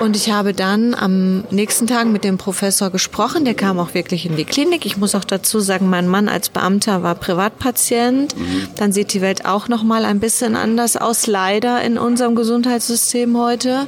Und 0.00 0.16
ich 0.16 0.30
habe 0.30 0.54
dann 0.54 0.94
am 0.94 1.44
nächsten 1.50 1.86
Tag 1.86 2.06
mit 2.06 2.24
dem 2.24 2.38
Professor 2.42 2.90
gesprochen. 2.90 3.44
Der 3.44 3.54
kam 3.54 3.78
auch 3.78 3.94
wirklich 3.94 4.26
in 4.26 4.34
die 4.34 4.44
Klinik. 4.44 4.84
Ich 4.84 4.96
muss 4.96 5.14
auch 5.14 5.24
dazu 5.24 5.60
sagen, 5.60 5.88
mein 5.88 6.08
Mann 6.08 6.28
als 6.28 6.48
Beamter 6.48 7.04
war 7.04 7.14
Privatpatient. 7.14 8.36
Mhm. 8.36 8.68
Dann 8.76 8.92
sieht 8.92 9.12
die 9.14 9.20
Welt 9.20 9.44
auch 9.44 9.68
noch 9.68 9.84
mal 9.84 10.04
ein 10.04 10.18
bisschen 10.18 10.56
anders 10.56 10.96
aus, 10.96 11.28
leider 11.28 11.82
in 11.82 11.98
unserem 11.98 12.34
Gesundheitssystem 12.34 13.38
heute. 13.38 13.86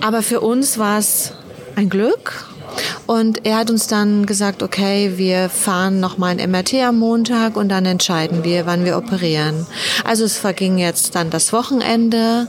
Aber 0.00 0.22
für 0.22 0.40
uns 0.40 0.78
war 0.78 0.98
es 0.98 1.32
ein 1.76 1.90
Glück 1.90 2.49
und 3.06 3.44
er 3.44 3.58
hat 3.58 3.70
uns 3.70 3.86
dann 3.86 4.26
gesagt, 4.26 4.62
okay, 4.62 5.14
wir 5.16 5.48
fahren 5.48 6.00
nochmal 6.00 6.38
ein 6.38 6.50
MRT 6.50 6.74
am 6.74 6.98
Montag 6.98 7.56
und 7.56 7.68
dann 7.68 7.84
entscheiden 7.84 8.44
wir, 8.44 8.66
wann 8.66 8.84
wir 8.84 8.96
operieren. 8.96 9.66
Also 10.04 10.24
es 10.24 10.38
verging 10.38 10.78
jetzt 10.78 11.14
dann 11.14 11.30
das 11.30 11.52
Wochenende. 11.52 12.48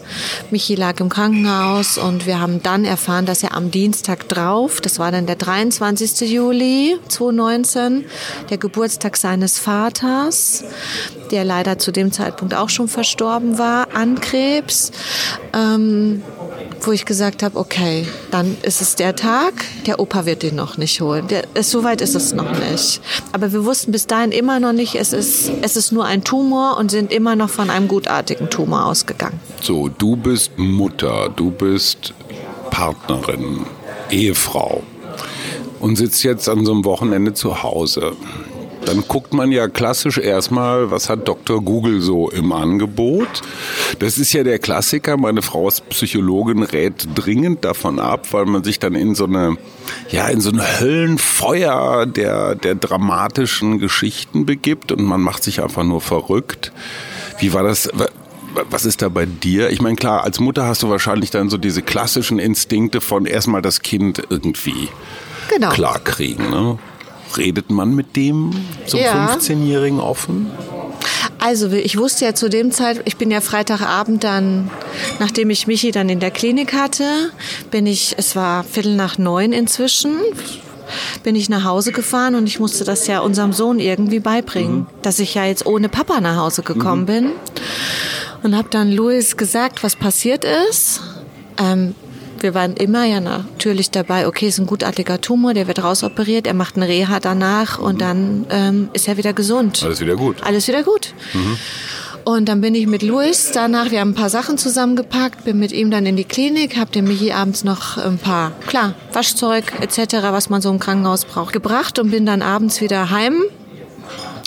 Michi 0.51 0.75
lag 0.75 0.99
im 0.99 1.09
Krankenhaus 1.09 1.97
und 1.97 2.25
wir 2.25 2.39
haben 2.39 2.61
dann 2.61 2.85
erfahren, 2.85 3.25
dass 3.25 3.43
er 3.43 3.55
am 3.55 3.71
Dienstag 3.71 4.27
drauf, 4.29 4.81
das 4.81 4.99
war 4.99 5.11
dann 5.11 5.25
der 5.25 5.35
23. 5.35 6.29
Juli 6.29 6.97
2019, 7.07 8.05
der 8.49 8.57
Geburtstag 8.57 9.17
seines 9.17 9.59
Vaters, 9.59 10.63
der 11.31 11.43
leider 11.43 11.79
zu 11.79 11.91
dem 11.91 12.11
Zeitpunkt 12.11 12.53
auch 12.53 12.69
schon 12.69 12.87
verstorben 12.87 13.57
war 13.57 13.87
an 13.95 14.19
Krebs. 14.19 14.91
Ähm, 15.53 16.21
wo 16.85 16.91
ich 16.91 17.05
gesagt 17.05 17.43
habe, 17.43 17.57
okay, 17.57 18.07
dann 18.31 18.57
ist 18.61 18.81
es 18.81 18.95
der 18.95 19.15
Tag, 19.15 19.53
der 19.85 19.99
Opa 19.99 20.25
wird 20.25 20.43
den 20.43 20.55
noch 20.55 20.77
nicht 20.77 21.01
holen. 21.01 21.27
Der, 21.27 21.43
so 21.63 21.83
weit 21.83 22.01
ist 22.01 22.15
es 22.15 22.33
noch 22.33 22.51
nicht. 22.69 23.01
Aber 23.31 23.51
wir 23.51 23.65
wussten 23.65 23.91
bis 23.91 24.07
dahin 24.07 24.31
immer 24.31 24.59
noch 24.59 24.73
nicht, 24.73 24.95
es 24.95 25.13
ist, 25.13 25.51
es 25.61 25.75
ist 25.75 25.91
nur 25.91 26.05
ein 26.05 26.23
Tumor 26.23 26.77
und 26.77 26.91
sind 26.91 27.11
immer 27.11 27.35
noch 27.35 27.49
von 27.49 27.69
einem 27.69 27.87
gutartigen 27.87 28.49
Tumor 28.49 28.85
ausgegangen. 28.85 29.39
So, 29.61 29.89
du 29.89 30.15
bist 30.15 30.57
Mutter, 30.57 31.29
du 31.35 31.51
bist 31.51 32.13
Partnerin, 32.69 33.65
Ehefrau 34.09 34.83
und 35.79 35.95
sitzt 35.95 36.23
jetzt 36.23 36.47
an 36.47 36.65
so 36.65 36.71
einem 36.71 36.85
Wochenende 36.85 37.33
zu 37.33 37.63
Hause. 37.63 38.13
Dann 38.85 39.03
guckt 39.07 39.33
man 39.33 39.51
ja 39.51 39.67
klassisch 39.67 40.17
erstmal, 40.17 40.91
was 40.91 41.09
hat 41.09 41.27
Dr. 41.27 41.61
Google 41.61 42.01
so 42.01 42.29
im 42.29 42.51
Angebot. 42.51 43.41
Das 43.99 44.17
ist 44.17 44.33
ja 44.33 44.43
der 44.43 44.59
Klassiker. 44.59 45.17
Meine 45.17 45.41
Frau 45.41 45.67
ist 45.67 45.87
Psychologin, 45.89 46.63
rät 46.63 47.07
dringend 47.15 47.63
davon 47.63 47.99
ab, 47.99 48.27
weil 48.31 48.45
man 48.45 48.63
sich 48.63 48.79
dann 48.79 48.95
in 48.95 49.15
so 49.15 49.25
eine, 49.25 49.57
ja, 50.09 50.27
in 50.27 50.41
so 50.41 50.49
ein 50.51 50.61
Höllenfeuer 50.79 52.05
der, 52.05 52.55
der 52.55 52.75
dramatischen 52.75 53.79
Geschichten 53.79 54.45
begibt 54.45 54.91
und 54.91 55.03
man 55.03 55.21
macht 55.21 55.43
sich 55.43 55.61
einfach 55.61 55.83
nur 55.83 56.01
verrückt. 56.01 56.71
Wie 57.39 57.53
war 57.53 57.63
das? 57.63 57.89
Was 58.69 58.83
ist 58.85 59.01
da 59.01 59.07
bei 59.07 59.25
dir? 59.25 59.69
Ich 59.69 59.81
meine, 59.81 59.95
klar, 59.95 60.23
als 60.25 60.39
Mutter 60.41 60.65
hast 60.65 60.83
du 60.83 60.89
wahrscheinlich 60.89 61.29
dann 61.31 61.49
so 61.49 61.57
diese 61.57 61.81
klassischen 61.81 62.37
Instinkte 62.37 62.99
von 62.99 63.25
erstmal 63.25 63.61
das 63.61 63.81
Kind 63.81 64.21
irgendwie 64.29 64.89
Genau. 65.53 65.69
klarkriegen. 65.69 66.49
Ne? 66.49 66.77
Redet 67.37 67.69
man 67.69 67.93
mit 67.95 68.15
dem 68.15 68.51
so 68.85 68.97
Ja. 68.97 69.27
15-Jährigen 69.33 69.99
offen? 69.99 70.51
Also 71.39 71.71
ich 71.71 71.97
wusste 71.97 72.25
ja 72.25 72.35
zu 72.35 72.49
dem 72.49 72.71
Zeit, 72.71 73.01
ich 73.05 73.17
bin 73.17 73.31
ja 73.31 73.41
Freitagabend 73.41 74.23
dann, 74.23 74.69
nachdem 75.19 75.49
ich 75.49 75.65
Michi 75.65 75.91
dann 75.91 76.07
in 76.07 76.19
der 76.19 76.29
Klinik 76.29 76.73
hatte, 76.73 77.31
bin 77.71 77.87
ich, 77.87 78.13
es 78.17 78.35
war 78.35 78.63
Viertel 78.63 78.95
nach 78.95 79.17
neun 79.17 79.51
inzwischen, 79.51 80.17
bin 81.23 81.35
ich 81.35 81.49
nach 81.49 81.63
Hause 81.63 81.91
gefahren 81.93 82.35
und 82.35 82.45
ich 82.45 82.59
musste 82.59 82.83
das 82.83 83.07
ja 83.07 83.21
unserem 83.21 83.53
Sohn 83.53 83.79
irgendwie 83.79 84.19
beibringen, 84.19 84.85
dass 85.01 85.17
ich 85.17 85.33
ja 85.33 85.45
jetzt 85.45 85.65
ohne 85.65 85.89
Papa 85.89 86.21
nach 86.21 86.35
Hause 86.37 86.61
gekommen 86.61 87.05
bin. 87.07 87.31
Und 88.43 88.55
habe 88.55 88.67
dann 88.69 88.91
Louis 88.91 89.37
gesagt, 89.37 89.83
was 89.83 89.95
passiert 89.95 90.45
ist. 90.69 91.01
Ähm, 91.57 91.95
wir 92.43 92.53
waren 92.53 92.73
immer 92.73 93.05
ja 93.05 93.19
natürlich 93.19 93.91
dabei, 93.91 94.27
okay, 94.27 94.47
ist 94.47 94.59
ein 94.59 94.67
gutartiger 94.67 95.21
Tumor, 95.21 95.53
der 95.53 95.67
wird 95.67 95.83
rausoperiert, 95.83 96.47
er 96.47 96.53
macht 96.53 96.75
eine 96.75 96.87
Reha 96.87 97.19
danach 97.19 97.79
und 97.79 98.01
dann 98.01 98.45
ähm, 98.49 98.89
ist 98.93 99.07
er 99.07 99.17
wieder 99.17 99.33
gesund. 99.33 99.83
Alles 99.83 100.01
wieder 100.01 100.15
gut. 100.15 100.43
Alles 100.43 100.67
wieder 100.67 100.83
gut. 100.83 101.13
Und 102.23 102.49
dann 102.49 102.61
bin 102.61 102.75
ich 102.75 102.85
mit 102.87 103.01
Luis 103.01 103.51
danach, 103.51 103.89
wir 103.89 103.99
haben 103.99 104.11
ein 104.11 104.15
paar 104.15 104.29
Sachen 104.29 104.57
zusammengepackt, 104.57 105.43
bin 105.43 105.57
mit 105.57 105.71
ihm 105.71 105.89
dann 105.89 106.05
in 106.05 106.15
die 106.15 106.23
Klinik, 106.23 106.77
hab 106.77 106.91
dem 106.91 107.05
Michi 107.05 107.31
abends 107.31 107.63
noch 107.63 107.97
ein 107.97 108.17
paar, 108.17 108.51
klar, 108.67 108.93
Waschzeug 109.11 109.73
etc., 109.81 110.17
was 110.29 110.49
man 110.49 110.61
so 110.61 110.69
im 110.69 110.79
Krankenhaus 110.79 111.25
braucht, 111.25 111.53
gebracht 111.53 111.97
und 111.97 112.11
bin 112.11 112.25
dann 112.25 112.41
abends 112.41 112.81
wieder 112.81 113.09
heim. 113.09 113.41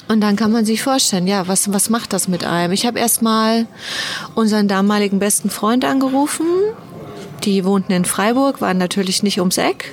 Und 0.07 0.21
dann 0.21 0.37
kann 0.37 0.53
man 0.53 0.65
sich 0.65 0.83
vorstellen, 0.83 1.27
ja, 1.27 1.49
was, 1.49 1.73
was 1.73 1.89
macht 1.89 2.13
das 2.13 2.29
mit 2.29 2.45
einem? 2.45 2.73
Ich 2.73 2.87
habe 2.87 2.99
erstmal 2.99 3.67
unseren 4.35 4.69
damaligen 4.69 5.19
besten 5.19 5.49
Freund 5.49 5.85
angerufen. 5.85 6.47
Die 7.45 7.65
wohnten 7.65 7.93
in 7.93 8.05
Freiburg, 8.05 8.61
waren 8.61 8.79
natürlich 8.79 9.23
nicht 9.23 9.39
ums 9.39 9.59
Eck. 9.59 9.93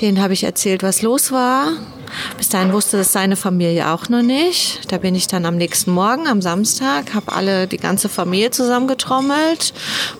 Den 0.00 0.20
habe 0.20 0.32
ich 0.32 0.44
erzählt, 0.44 0.82
was 0.82 1.02
los 1.02 1.30
war. 1.30 1.68
Bis 2.36 2.48
dahin 2.48 2.72
wusste 2.72 2.96
das 2.98 3.12
seine 3.12 3.36
Familie 3.36 3.90
auch 3.92 4.08
noch 4.08 4.22
nicht. 4.22 4.80
Da 4.92 4.98
bin 4.98 5.14
ich 5.14 5.26
dann 5.26 5.44
am 5.46 5.56
nächsten 5.56 5.90
Morgen, 5.92 6.26
am 6.26 6.42
Samstag, 6.42 7.14
habe 7.14 7.32
alle, 7.32 7.66
die 7.66 7.78
ganze 7.78 8.08
Familie 8.08 8.50
zusammengetrommelt, 8.50 9.72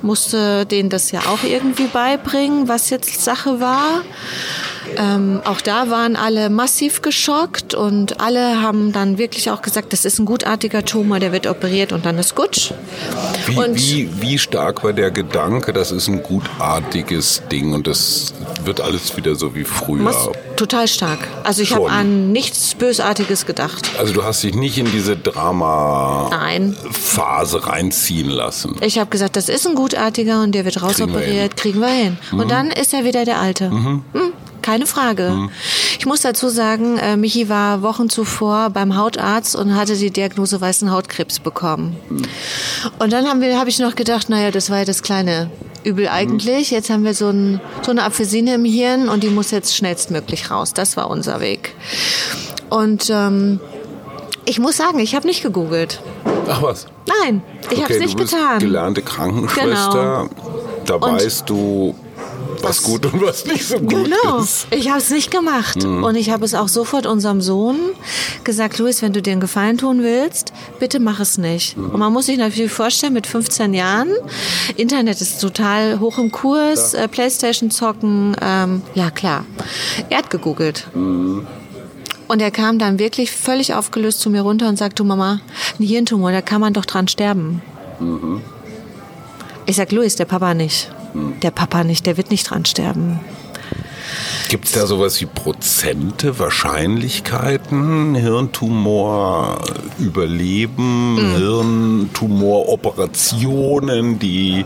musste 0.02 0.66
denen 0.66 0.90
das 0.90 1.10
ja 1.10 1.20
auch 1.20 1.42
irgendwie 1.44 1.86
beibringen, 1.86 2.68
was 2.68 2.90
jetzt 2.90 3.22
Sache 3.22 3.60
war. 3.60 4.02
Ähm, 4.96 5.40
auch 5.44 5.60
da 5.60 5.88
waren 5.90 6.14
alle 6.14 6.50
massiv 6.50 7.00
geschockt 7.02 7.74
und 7.74 8.20
alle 8.20 8.60
haben 8.60 8.92
dann 8.92 9.16
wirklich 9.18 9.50
auch 9.50 9.62
gesagt, 9.62 9.92
das 9.92 10.04
ist 10.04 10.18
ein 10.18 10.26
gutartiger 10.26 10.84
Tumor, 10.84 11.18
der 11.20 11.32
wird 11.32 11.46
operiert 11.46 11.92
und 11.92 12.04
dann 12.04 12.18
ist 12.18 12.34
gut. 12.34 12.74
Wie, 13.46 13.56
Und- 13.56 13.76
wie, 13.76 14.08
wie 14.20 14.38
stark 14.38 14.84
war 14.84 14.92
der 14.92 15.10
Gedanke, 15.10 15.72
das 15.72 15.90
ist 15.90 16.08
ein 16.08 16.22
gutartiges 16.22 17.42
Ding 17.50 17.72
und 17.72 17.86
das 17.86 18.34
wird 18.64 18.80
alles 18.80 19.16
wieder 19.16 19.34
so 19.34 19.54
wie 19.54 19.64
früher? 19.64 20.04
Total 20.56 20.88
stark. 20.88 21.18
Also 21.42 21.62
ich 21.62 21.74
habe 21.74 21.90
an 21.90 22.32
nichts 22.32 22.74
Bösartiges 22.74 23.46
gedacht. 23.46 23.90
Also 23.98 24.12
du 24.12 24.24
hast 24.24 24.42
dich 24.42 24.54
nicht 24.54 24.76
in 24.78 24.90
diese 24.90 25.16
Drama-Phase 25.16 27.66
reinziehen 27.66 28.28
lassen. 28.30 28.76
Ich 28.80 28.98
habe 28.98 29.10
gesagt, 29.10 29.36
das 29.36 29.48
ist 29.48 29.66
ein 29.66 29.74
gutartiger 29.74 30.42
und 30.42 30.54
der 30.54 30.64
wird 30.64 30.82
rausoperiert, 30.82 31.56
kriegen 31.56 31.80
wir 31.80 31.88
hin. 31.88 32.16
Und 32.32 32.50
dann 32.50 32.70
ist 32.70 32.94
er 32.94 33.04
wieder 33.04 33.24
der 33.24 33.40
Alte. 33.40 33.70
Hm, 33.70 34.02
keine 34.62 34.86
Frage. 34.86 35.50
Ich 35.98 36.06
muss 36.06 36.20
dazu 36.22 36.48
sagen, 36.48 36.96
äh, 36.98 37.16
Michi 37.16 37.48
war 37.48 37.82
Wochen 37.82 38.08
zuvor 38.08 38.70
beim 38.70 38.96
Hautarzt 38.96 39.56
und 39.56 39.74
hatte 39.76 39.96
die 39.96 40.10
Diagnose 40.10 40.60
weißen 40.60 40.90
Hautkrebs 40.90 41.38
bekommen. 41.40 41.96
Und 42.98 43.12
dann 43.12 43.26
haben 43.26 43.40
wir, 43.42 43.58
habe 43.58 43.68
ich 43.68 43.78
noch 43.78 43.94
gedacht, 43.94 44.30
naja, 44.30 44.50
das 44.50 44.70
war 44.70 44.78
ja 44.78 44.84
das 44.84 45.02
kleine 45.02 45.50
Übel 45.84 46.08
eigentlich. 46.08 46.70
Jetzt 46.70 46.90
haben 46.90 47.04
wir 47.04 47.14
so, 47.14 47.28
ein, 47.28 47.60
so 47.82 47.90
eine 47.90 48.02
Apfelsine 48.04 48.54
im 48.54 48.64
Hirn 48.64 49.08
und 49.08 49.22
die 49.22 49.28
muss 49.28 49.50
jetzt 49.50 49.76
schnellstmöglich 49.76 50.50
raus. 50.50 50.72
Das 50.74 50.96
war 50.96 51.10
unser 51.10 51.40
Weg. 51.40 51.74
Und 52.70 53.10
ähm, 53.10 53.60
ich 54.46 54.58
muss 54.58 54.76
sagen, 54.76 54.98
ich 54.98 55.14
habe 55.14 55.26
nicht 55.26 55.42
gegoogelt. 55.42 56.00
Ach 56.48 56.62
was? 56.62 56.86
Nein, 57.22 57.42
ich 57.70 57.82
habe 57.82 57.92
es 57.94 58.00
nicht 58.00 58.14
du 58.14 58.18
bist 58.22 58.32
getan. 58.34 58.58
gelernte 58.58 59.02
Krankenschwester. 59.02 60.28
Da 60.86 60.94
Und- 60.94 61.02
weißt 61.02 61.48
du, 61.48 61.94
was 62.64 62.82
gut 62.82 63.06
und 63.06 63.20
was 63.22 63.44
nicht 63.44 63.64
so 63.66 63.78
gut 63.78 63.90
Genau, 63.90 64.38
ist. 64.38 64.66
ich 64.70 64.88
habe 64.88 64.98
es 64.98 65.10
nicht 65.10 65.30
gemacht. 65.30 65.84
Und 65.84 66.16
ich 66.16 66.30
habe 66.30 66.44
es 66.44 66.54
auch 66.54 66.68
sofort 66.68 67.06
unserem 67.06 67.40
Sohn 67.40 67.76
gesagt, 68.42 68.78
Luis, 68.78 69.02
wenn 69.02 69.12
du 69.12 69.22
dir 69.22 69.32
einen 69.32 69.40
Gefallen 69.40 69.78
tun 69.78 70.02
willst, 70.02 70.52
bitte 70.80 70.98
mach 70.98 71.20
es 71.20 71.38
nicht. 71.38 71.76
Und 71.76 71.98
man 71.98 72.12
muss 72.12 72.26
sich 72.26 72.38
natürlich 72.38 72.72
vorstellen, 72.72 73.12
mit 73.12 73.26
15 73.26 73.74
Jahren, 73.74 74.08
Internet 74.76 75.20
ist 75.20 75.40
total 75.40 76.00
hoch 76.00 76.18
im 76.18 76.32
Kurs, 76.32 76.94
äh, 76.94 77.06
Playstation 77.06 77.70
zocken, 77.70 78.36
ähm, 78.40 78.82
ja 78.94 79.10
klar. 79.10 79.44
Er 80.10 80.18
hat 80.18 80.30
gegoogelt. 80.30 80.88
Und 80.94 82.40
er 82.40 82.50
kam 82.50 82.78
dann 82.78 82.98
wirklich 82.98 83.30
völlig 83.30 83.74
aufgelöst 83.74 84.20
zu 84.20 84.30
mir 84.30 84.40
runter 84.40 84.68
und 84.68 84.78
sagte, 84.78 84.96
du 84.96 85.04
Mama, 85.04 85.40
ein 85.78 85.84
Hirntumor, 85.84 86.32
da 86.32 86.40
kann 86.40 86.60
man 86.60 86.72
doch 86.72 86.86
dran 86.86 87.06
sterben. 87.08 87.60
Ich 89.66 89.76
sag, 89.76 89.92
Luis, 89.92 90.16
der 90.16 90.24
Papa 90.24 90.54
nicht. 90.54 90.90
Der 91.42 91.50
Papa 91.50 91.84
nicht, 91.84 92.06
der 92.06 92.16
wird 92.16 92.30
nicht 92.30 92.48
dran 92.50 92.64
sterben. 92.64 93.20
Gibt 94.48 94.66
es 94.66 94.72
da 94.72 94.86
sowas 94.86 95.20
wie 95.20 95.26
Prozente, 95.26 96.38
Wahrscheinlichkeiten, 96.38 98.14
Hirntumor, 98.14 99.62
Überleben, 99.98 101.14
Mhm. 101.14 101.36
Hirntumoroperationen, 101.36 104.18
die 104.18 104.64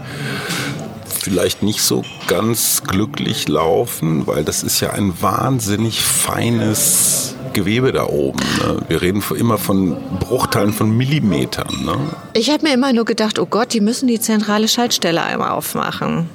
vielleicht 1.21 1.63
nicht 1.63 1.83
so 1.83 2.05
ganz 2.27 2.83
glücklich 2.87 3.49
laufen, 3.49 4.27
weil 4.27 4.45
das 4.45 4.63
ist 4.63 4.81
ja 4.81 4.91
ein 4.91 5.13
wahnsinnig 5.21 6.03
feines 6.03 7.35
Gewebe 7.59 7.91
da 7.91 8.07
oben. 8.07 8.39
Ne? 8.39 8.83
Wir 8.87 9.03
reden 9.03 9.21
immer 9.37 9.59
von 9.59 9.97
Bruchteilen 10.21 10.73
von 10.73 10.97
Millimetern. 10.97 11.85
Ne? 11.85 11.97
Ich 12.35 12.51
habe 12.51 12.63
mir 12.63 12.75
immer 12.75 12.93
nur 12.93 13.05
gedacht, 13.05 13.41
oh 13.41 13.47
Gott, 13.47 13.73
die 13.73 13.81
müssen 13.81 14.07
die 14.07 14.21
zentrale 14.21 14.69
Schaltstelle 14.69 15.23
einmal 15.23 15.51
aufmachen. 15.51 16.29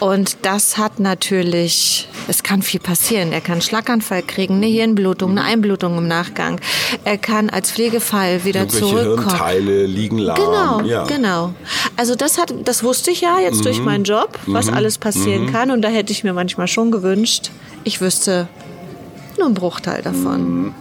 Und 0.00 0.38
das 0.42 0.78
hat 0.78 0.98
natürlich, 0.98 2.08
es 2.26 2.42
kann 2.42 2.62
viel 2.62 2.80
passieren. 2.80 3.32
Er 3.32 3.40
kann 3.40 3.62
Schlaganfall 3.62 4.22
kriegen, 4.22 4.56
eine 4.56 4.66
Hirnblutung, 4.66 5.30
eine 5.30 5.44
Einblutung 5.44 5.96
im 5.96 6.08
Nachgang. 6.08 6.60
Er 7.04 7.18
kann 7.18 7.48
als 7.48 7.70
Pflegefall 7.70 8.44
wieder 8.44 8.68
zurückkommen. 8.68 9.28
Hirnteile 9.28 9.86
liegen 9.86 10.18
lahm. 10.18 10.36
Genau, 10.36 10.80
ja. 10.80 11.04
genau. 11.04 11.54
Also 11.96 12.16
das 12.16 12.36
hat, 12.36 12.52
das 12.64 12.82
wusste 12.82 13.12
ich 13.12 13.20
ja 13.20 13.38
jetzt 13.38 13.64
durch 13.64 13.80
meinen 13.80 14.02
Job, 14.02 14.40
was 14.46 14.68
alles 14.68 14.98
passieren 14.98 15.52
kann. 15.52 15.70
Und 15.70 15.82
da 15.82 15.88
hätte 15.88 16.10
ich 16.10 16.24
mir 16.24 16.32
manchmal 16.32 16.66
schon 16.66 16.90
gewünscht, 16.90 17.52
ich 17.84 18.00
wüsste 18.00 18.48
nur 19.42 19.48
einen 19.48 19.54
Bruchteil 19.54 20.02
davon. 20.02 20.72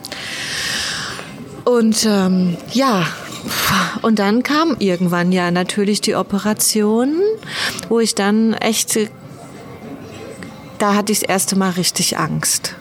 Und 1.65 2.06
ähm, 2.06 2.58
ja, 2.71 3.08
und 4.04 4.19
dann 4.19 4.43
kam 4.43 4.76
irgendwann 4.78 5.32
ja 5.32 5.50
natürlich 5.50 6.00
die 6.02 6.15
Operation, 6.15 7.15
wo 7.89 8.00
ich 8.00 8.13
dann 8.13 8.54
echt, 8.54 9.00
da 10.78 10.93
hatte 10.93 11.12
ich 11.12 11.21
das 11.21 11.30
erste 11.30 11.56
Mal 11.56 11.71
richtig 11.71 12.19
Angst. 12.19 12.76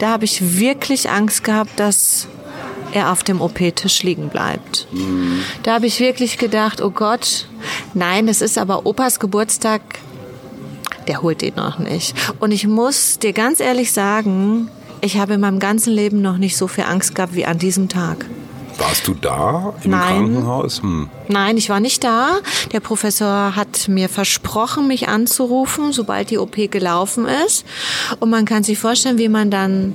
Da 0.00 0.10
habe 0.10 0.26
ich 0.26 0.58
wirklich 0.58 1.08
Angst 1.08 1.44
gehabt, 1.44 1.80
dass 1.80 2.28
er 2.92 3.10
auf 3.10 3.24
dem 3.24 3.40
OP-Tisch 3.40 4.02
liegen 4.02 4.28
bleibt. 4.28 4.86
Da 5.62 5.74
habe 5.74 5.86
ich 5.86 5.98
wirklich 5.98 6.36
gedacht, 6.36 6.82
oh 6.82 6.90
Gott, 6.90 7.46
nein, 7.94 8.28
es 8.28 8.42
ist 8.42 8.58
aber 8.58 8.84
Opas 8.84 9.18
Geburtstag, 9.18 9.80
der 11.08 11.22
holt 11.22 11.42
ihn 11.42 11.54
noch 11.56 11.78
nicht. 11.78 12.14
Und 12.38 12.52
ich 12.52 12.66
muss 12.66 13.18
dir 13.18 13.32
ganz 13.32 13.60
ehrlich 13.60 13.92
sagen, 13.92 14.68
ich 15.02 15.18
habe 15.18 15.34
in 15.34 15.40
meinem 15.40 15.58
ganzen 15.58 15.92
Leben 15.92 16.22
noch 16.22 16.38
nicht 16.38 16.56
so 16.56 16.66
viel 16.68 16.84
Angst 16.84 17.14
gehabt 17.14 17.34
wie 17.34 17.44
an 17.44 17.58
diesem 17.58 17.88
Tag. 17.88 18.24
Warst 18.78 19.06
du 19.06 19.12
da 19.14 19.74
im 19.84 19.90
Nein. 19.90 20.00
Krankenhaus? 20.16 20.80
Hm. 20.82 21.08
Nein, 21.28 21.58
ich 21.58 21.68
war 21.68 21.78
nicht 21.78 22.02
da. 22.02 22.38
Der 22.72 22.80
Professor 22.80 23.54
hat 23.54 23.86
mir 23.88 24.08
versprochen, 24.08 24.88
mich 24.88 25.08
anzurufen, 25.08 25.92
sobald 25.92 26.30
die 26.30 26.38
OP 26.38 26.56
gelaufen 26.70 27.26
ist. 27.46 27.66
Und 28.18 28.30
man 28.30 28.46
kann 28.46 28.64
sich 28.64 28.78
vorstellen, 28.78 29.18
wie 29.18 29.28
man 29.28 29.50
dann 29.50 29.92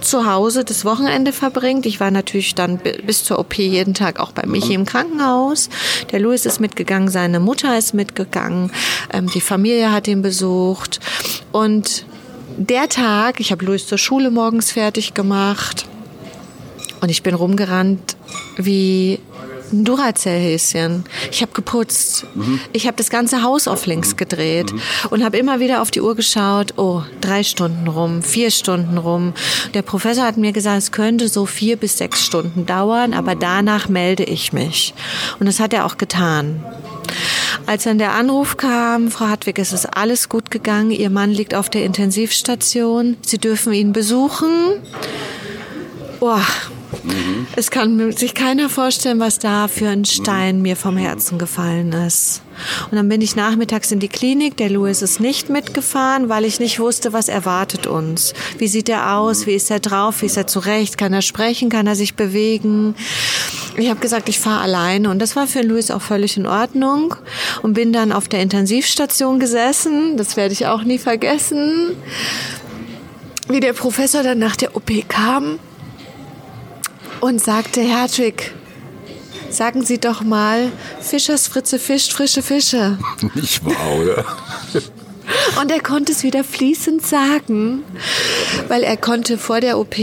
zu 0.00 0.26
Hause 0.30 0.64
das 0.64 0.84
Wochenende 0.84 1.32
verbringt. 1.32 1.84
Ich 1.86 1.98
war 2.00 2.10
natürlich 2.12 2.54
dann 2.54 2.78
bi- 2.78 3.02
bis 3.04 3.24
zur 3.24 3.38
OP 3.40 3.54
jeden 3.58 3.94
Tag 3.94 4.20
auch 4.20 4.30
bei 4.32 4.46
Michi 4.46 4.74
im 4.74 4.86
Krankenhaus. 4.86 5.68
Der 6.12 6.20
Louis 6.20 6.46
ist 6.46 6.60
mitgegangen, 6.60 7.08
seine 7.08 7.40
Mutter 7.40 7.76
ist 7.76 7.94
mitgegangen, 7.94 8.70
ähm, 9.12 9.26
die 9.34 9.40
Familie 9.42 9.90
hat 9.92 10.06
ihn 10.08 10.22
besucht. 10.22 11.00
Und 11.52 12.06
der 12.56 12.88
Tag, 12.88 13.40
ich 13.40 13.52
habe 13.52 13.64
Louis 13.64 13.86
zur 13.86 13.98
Schule 13.98 14.30
morgens 14.30 14.72
fertig 14.72 15.14
gemacht. 15.14 15.86
Und 17.00 17.08
ich 17.08 17.22
bin 17.22 17.34
rumgerannt 17.34 18.16
wie 18.56 19.20
ein 19.72 19.84
Duracell-Häschen. 19.84 21.04
Ich 21.30 21.42
habe 21.42 21.52
geputzt. 21.52 22.26
Mhm. 22.34 22.60
Ich 22.72 22.86
habe 22.86 22.96
das 22.96 23.08
ganze 23.08 23.42
Haus 23.42 23.68
auf 23.68 23.86
links 23.86 24.16
gedreht 24.16 24.72
mhm. 24.72 24.80
und 25.10 25.24
habe 25.24 25.38
immer 25.38 25.60
wieder 25.60 25.80
auf 25.80 25.90
die 25.90 26.00
Uhr 26.00 26.14
geschaut. 26.14 26.74
Oh, 26.76 27.02
drei 27.20 27.42
Stunden 27.42 27.88
rum, 27.88 28.22
vier 28.22 28.50
Stunden 28.50 28.98
rum. 28.98 29.32
Der 29.74 29.82
Professor 29.82 30.24
hat 30.24 30.36
mir 30.36 30.52
gesagt, 30.52 30.78
es 30.78 30.92
könnte 30.92 31.28
so 31.28 31.46
vier 31.46 31.76
bis 31.76 31.98
sechs 31.98 32.24
Stunden 32.24 32.66
dauern, 32.66 33.14
aber 33.14 33.34
danach 33.34 33.88
melde 33.88 34.24
ich 34.24 34.52
mich. 34.52 34.92
Und 35.38 35.46
das 35.46 35.60
hat 35.60 35.72
er 35.72 35.86
auch 35.86 35.96
getan. 35.96 36.62
Als 37.66 37.84
dann 37.84 37.98
der 37.98 38.12
Anruf 38.12 38.56
kam, 38.56 39.10
Frau 39.10 39.26
Hartwig, 39.26 39.58
es 39.58 39.72
ist 39.72 39.86
alles 39.86 40.28
gut 40.28 40.50
gegangen, 40.50 40.90
Ihr 40.90 41.10
Mann 41.10 41.30
liegt 41.30 41.54
auf 41.54 41.68
der 41.68 41.84
Intensivstation, 41.84 43.16
Sie 43.24 43.38
dürfen 43.38 43.72
ihn 43.72 43.92
besuchen. 43.92 44.50
Boah, 46.18 46.44
Mhm. 47.02 47.46
Es 47.56 47.70
kann 47.70 48.12
sich 48.12 48.34
keiner 48.34 48.68
vorstellen, 48.68 49.20
was 49.20 49.38
da 49.38 49.68
für 49.68 49.88
ein 49.88 50.04
Stein 50.04 50.56
mhm. 50.56 50.62
mir 50.62 50.76
vom 50.76 50.96
Herzen 50.96 51.38
gefallen 51.38 51.92
ist. 51.92 52.42
Und 52.90 52.96
dann 52.96 53.08
bin 53.08 53.20
ich 53.20 53.36
nachmittags 53.36 53.90
in 53.90 54.00
die 54.00 54.08
Klinik. 54.08 54.56
Der 54.56 54.70
Louis 54.70 55.02
ist 55.02 55.20
nicht 55.20 55.48
mitgefahren, 55.48 56.28
weil 56.28 56.44
ich 56.44 56.60
nicht 56.60 56.78
wusste, 56.78 57.12
was 57.12 57.28
erwartet 57.28 57.86
uns. 57.86 58.34
Wie 58.58 58.68
sieht 58.68 58.88
er 58.88 59.16
aus? 59.16 59.46
Wie 59.46 59.54
ist 59.54 59.70
er 59.70 59.80
drauf? 59.80 60.22
Wie 60.22 60.26
ist 60.26 60.36
er 60.36 60.46
zurecht? 60.46 60.98
Kann 60.98 61.12
er 61.12 61.22
sprechen? 61.22 61.70
Kann 61.70 61.86
er 61.86 61.96
sich 61.96 62.14
bewegen? 62.14 62.94
Ich 63.76 63.88
habe 63.88 64.00
gesagt, 64.00 64.28
ich 64.28 64.38
fahre 64.38 64.62
alleine. 64.62 65.10
Und 65.10 65.20
das 65.20 65.36
war 65.36 65.46
für 65.46 65.62
Louis 65.62 65.90
auch 65.90 66.02
völlig 66.02 66.36
in 66.36 66.46
Ordnung. 66.46 67.14
Und 67.62 67.74
bin 67.74 67.92
dann 67.92 68.12
auf 68.12 68.28
der 68.28 68.40
Intensivstation 68.40 69.40
gesessen. 69.40 70.16
Das 70.16 70.36
werde 70.36 70.52
ich 70.52 70.66
auch 70.66 70.82
nie 70.82 70.98
vergessen. 70.98 71.96
Wie 73.48 73.60
der 73.60 73.72
Professor 73.72 74.22
dann 74.22 74.38
nach 74.38 74.56
der 74.56 74.76
OP 74.76 74.90
kam 75.08 75.58
und 77.20 77.42
sagte, 77.42 77.80
Hertwig, 77.80 78.52
sagen 79.50 79.84
Sie 79.84 79.98
doch 79.98 80.22
mal, 80.22 80.70
Fischers 81.00 81.48
Fritze 81.48 81.78
fischt 81.78 82.12
frische 82.12 82.42
Fische. 82.42 82.98
Nicht 83.34 83.64
wahr, 83.64 83.94
oder? 84.00 84.24
Und 85.60 85.70
er 85.70 85.80
konnte 85.80 86.12
es 86.12 86.22
wieder 86.22 86.42
fließend 86.42 87.06
sagen, 87.06 87.84
weil 88.68 88.82
er 88.82 88.96
konnte 88.96 89.38
vor 89.38 89.60
der 89.60 89.78
OP 89.78 89.96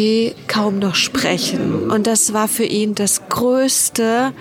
kaum 0.47 0.79
noch 0.79 0.95
sprechen. 0.95 1.89
Und 1.89 2.07
das 2.07 2.33
war 2.33 2.47
für 2.47 2.63
ihn 2.63 2.95
das 2.95 3.27
größte 3.27 4.33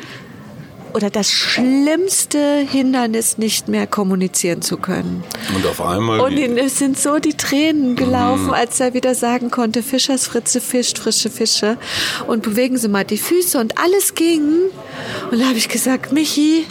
oder 0.96 1.10
das 1.10 1.30
schlimmste 1.30 2.66
Hindernis, 2.66 3.36
nicht 3.36 3.68
mehr 3.68 3.86
kommunizieren 3.86 4.62
zu 4.62 4.78
können. 4.78 5.22
Und 5.54 5.66
auf 5.66 5.82
einmal. 5.82 6.20
Und 6.20 6.38
ihm 6.38 6.56
sind 6.70 6.98
so 6.98 7.18
die 7.18 7.34
Tränen 7.34 7.96
gelaufen, 7.96 8.46
mhm. 8.46 8.54
als 8.54 8.80
er 8.80 8.94
wieder 8.94 9.14
sagen 9.14 9.50
konnte, 9.50 9.82
Fischers 9.82 10.26
Fritze 10.26 10.58
fischt 10.58 10.98
frische 10.98 11.28
Fische 11.28 11.76
und 12.26 12.42
bewegen 12.42 12.78
Sie 12.78 12.88
mal 12.88 13.04
die 13.04 13.18
Füße 13.18 13.58
und 13.58 13.76
alles 13.76 14.14
ging. 14.14 14.48
Und 15.30 15.38
da 15.38 15.48
habe 15.48 15.58
ich 15.58 15.68
gesagt, 15.68 16.12
Michi, 16.12 16.64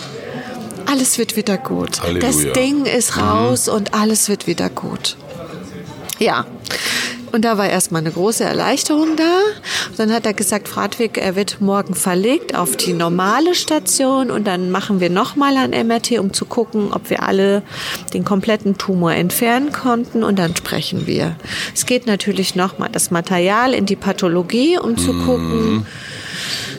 alles 0.87 1.19
wird 1.19 1.35
wieder 1.35 1.59
gut. 1.59 2.01
Halleluja. 2.01 2.25
Das 2.25 2.53
Ding 2.53 2.85
ist 2.85 3.17
raus 3.17 3.67
mhm. 3.67 3.73
und 3.73 3.93
alles 3.93 4.27
wird 4.27 4.47
wieder 4.47 4.71
gut. 4.71 5.17
Ja. 6.17 6.47
Und 7.35 7.41
da 7.41 7.57
war 7.57 7.67
erstmal 7.67 7.99
eine 7.99 8.11
große 8.11 8.45
Erleichterung 8.45 9.17
da. 9.17 9.39
Dann 9.97 10.13
hat 10.13 10.25
er 10.25 10.33
gesagt, 10.33 10.69
Fradwig, 10.69 11.17
er 11.17 11.35
wird 11.35 11.59
morgen 11.59 11.93
verlegt 11.93 12.55
auf 12.55 12.77
die 12.77 12.93
normale 12.93 13.55
Station 13.55 14.31
und 14.31 14.47
dann 14.47 14.71
machen 14.71 15.01
wir 15.01 15.09
nochmal 15.09 15.57
ein 15.57 15.71
MRT, 15.71 16.17
um 16.19 16.31
zu 16.31 16.45
gucken, 16.45 16.93
ob 16.93 17.09
wir 17.09 17.23
alle 17.23 17.61
den 18.13 18.23
kompletten 18.23 18.77
Tumor 18.77 19.11
entfernen 19.11 19.73
konnten 19.73 20.23
und 20.23 20.39
dann 20.39 20.55
sprechen 20.55 21.07
wir. 21.07 21.35
Es 21.73 21.85
geht 21.85 22.07
natürlich 22.07 22.55
nochmal 22.55 22.87
das 22.89 23.11
Material 23.11 23.73
in 23.73 23.85
die 23.85 23.97
Pathologie, 23.97 24.79
um 24.79 24.97
zu 24.97 25.11
mhm. 25.11 25.25
gucken, 25.25 25.85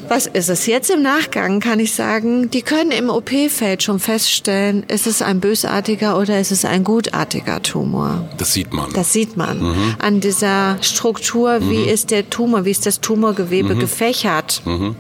was 0.09 0.27
ist 0.27 0.49
es? 0.49 0.67
Jetzt 0.67 0.91
im 0.91 1.03
Nachgang 1.03 1.61
kann 1.61 1.81
ich 1.81 1.95
sagen, 1.95 2.51
die 2.51 2.63
können 2.63 2.91
im 2.91 3.11
OP-Feld 3.11 3.83
schon 3.83 3.99
feststellen, 3.99 4.85
ist 4.89 5.07
es 5.07 5.23
ein 5.23 5.41
bösartiger 5.41 6.19
oder 6.19 6.41
ist 6.41 6.53
es 6.53 6.65
ein 6.65 6.85
gutartiger 6.85 7.63
Tumor. 7.63 8.29
Das 8.39 8.53
sieht 8.53 8.73
man. 8.73 8.93
Das 8.93 9.13
sieht 9.13 9.37
man. 9.37 9.61
Mhm. 9.61 9.97
An 9.99 10.21
dieser 10.21 10.79
Struktur, 10.83 11.61
wie 11.63 11.79
mhm. 11.79 11.89
ist 11.89 12.11
der 12.11 12.31
Tumor, 12.31 12.65
wie 12.65 12.71
ist 12.71 12.87
das 12.87 13.01
Tumorgewebe 13.01 13.75
mhm. 13.75 13.81
gefächert. 13.81 14.63
Mhm. 14.65 14.97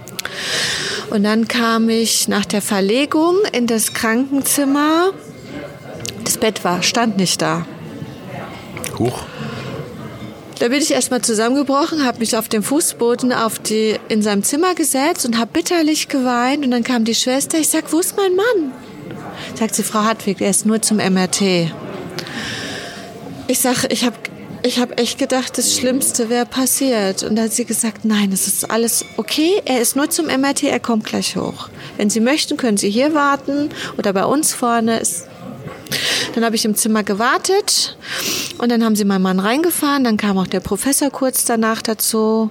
Und 1.11 1.23
dann 1.23 1.49
kam 1.49 1.89
ich 1.89 2.29
nach 2.29 2.45
der 2.45 2.63
Verlegung 2.63 3.37
in 3.53 3.67
das 3.67 3.93
Krankenzimmer. 3.93 5.13
Das 6.25 6.39
Bett 6.39 6.65
war, 6.65 6.83
stand 6.83 7.17
nicht 7.17 7.41
da. 7.41 7.65
Huch. 8.99 9.25
Da 10.59 10.69
bin 10.69 10.81
ich 10.81 10.91
erstmal 10.91 11.21
zusammengebrochen, 11.21 12.05
habe 12.05 12.21
mich 12.21 12.35
auf 12.35 12.49
dem 12.49 12.63
Fußboden 12.63 13.33
auf 13.33 13.59
die, 13.59 13.97
in 14.09 14.23
seinem 14.23 14.43
Zimmer 14.43 14.75
gesetzt 14.75 15.27
und 15.27 15.39
habe 15.39 15.51
bitterlich 15.53 16.09
geweint. 16.09 16.65
Und 16.65 16.71
dann 16.71 16.83
kam 16.83 17.05
die 17.05 17.15
Schwester. 17.15 17.59
Ich 17.59 17.69
sag, 17.69 17.93
wo 17.93 17.99
ist 17.99 18.17
mein 18.17 18.35
Mann? 18.35 18.73
Sagt 19.55 19.75
sie, 19.75 19.83
Frau 19.83 20.01
Hartwig, 20.01 20.41
er 20.41 20.49
ist 20.49 20.65
nur 20.65 20.81
zum 20.81 20.97
MRT. 20.97 21.71
Ich 23.49 23.61
sag, 23.61 23.93
ich 23.93 24.05
habe 24.05 24.17
ich 24.63 24.81
hab 24.81 24.99
echt 24.99 25.19
gedacht, 25.19 25.59
das 25.59 25.77
Schlimmste 25.77 26.31
wäre 26.31 26.47
passiert. 26.47 27.23
Und 27.23 27.37
da 27.37 27.43
hat 27.43 27.53
sie 27.53 27.67
gesagt, 27.67 28.05
nein, 28.05 28.33
es 28.33 28.47
ist 28.47 28.69
alles 28.71 29.05
okay. 29.19 29.61
Er 29.67 29.81
ist 29.81 29.95
nur 29.95 30.09
zum 30.11 30.27
MRT, 30.27 30.65
er 30.65 30.81
kommt 30.81 31.05
gleich 31.05 31.37
hoch. 31.37 31.69
Wenn 31.99 32.11
Sie 32.11 32.21
möchten, 32.21 32.57
können 32.57 32.77
Sie 32.77 32.91
hier 32.91 33.15
warten 33.15 33.69
oder 33.99 34.13
bei 34.13 34.25
uns 34.25 34.55
vorne. 34.55 34.99
Ist 34.99 35.27
dann 36.35 36.45
habe 36.45 36.57
ich 36.57 36.65
im 36.65 36.75
Zimmer 36.75 37.03
gewartet 37.03 37.97
und 38.59 38.71
dann 38.71 38.85
haben 38.85 38.97
sie 38.97 39.05
meinen 39.05 39.23
Mann 39.23 39.41
reingefahren. 39.41 40.05
Dann 40.05 40.17
kam 40.17 40.39
auch 40.39 40.47
der 40.47 40.61
Professor 40.61 41.11
kurz 41.11 41.45
danach 41.45 41.83
dazu 41.83 42.51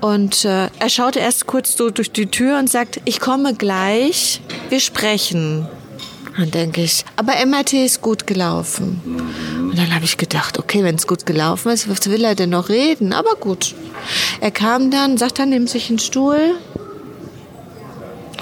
und 0.00 0.44
äh, 0.44 0.68
er 0.78 0.88
schaute 0.88 1.18
erst 1.18 1.46
kurz 1.46 1.76
so 1.76 1.90
durch 1.90 2.12
die 2.12 2.26
Tür 2.26 2.58
und 2.58 2.70
sagt, 2.70 3.00
ich 3.04 3.20
komme 3.20 3.54
gleich, 3.54 4.40
wir 4.68 4.80
sprechen. 4.80 5.68
Dann 6.36 6.50
denke 6.50 6.82
ich, 6.82 7.04
aber 7.16 7.34
MRT 7.44 7.74
ist 7.74 8.00
gut 8.00 8.26
gelaufen. 8.26 9.00
Und 9.58 9.76
dann 9.76 9.94
habe 9.94 10.04
ich 10.04 10.16
gedacht, 10.16 10.58
okay, 10.58 10.82
wenn 10.84 10.94
es 10.94 11.06
gut 11.06 11.26
gelaufen 11.26 11.70
ist, 11.70 11.88
was 11.88 12.08
will 12.08 12.24
er 12.24 12.34
denn 12.34 12.50
noch 12.50 12.68
reden? 12.68 13.12
Aber 13.12 13.34
gut. 13.34 13.74
Er 14.40 14.50
kam 14.50 14.90
dann, 14.90 15.18
sagt 15.18 15.38
dann, 15.38 15.50
nimmt 15.50 15.68
sich 15.68 15.90
einen 15.90 15.98
Stuhl. 15.98 16.54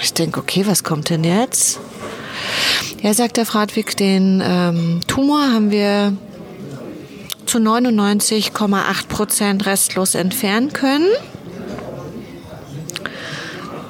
Ich 0.00 0.12
denke, 0.12 0.38
okay, 0.38 0.64
was 0.66 0.84
kommt 0.84 1.10
denn 1.10 1.24
jetzt? 1.24 1.80
Ja, 3.00 3.14
sagt 3.14 3.36
der 3.36 3.46
Fradwig, 3.46 3.96
den 3.96 4.42
ähm, 4.44 5.00
Tumor 5.06 5.52
haben 5.52 5.70
wir 5.70 6.16
zu 7.46 7.58
99,8 7.58 9.06
Prozent 9.08 9.66
restlos 9.66 10.16
entfernen 10.16 10.72
können. 10.72 11.06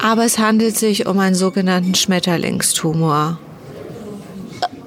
Aber 0.00 0.24
es 0.24 0.38
handelt 0.38 0.76
sich 0.76 1.06
um 1.06 1.18
einen 1.18 1.34
sogenannten 1.34 1.94
Schmetterlingstumor. 1.94 3.38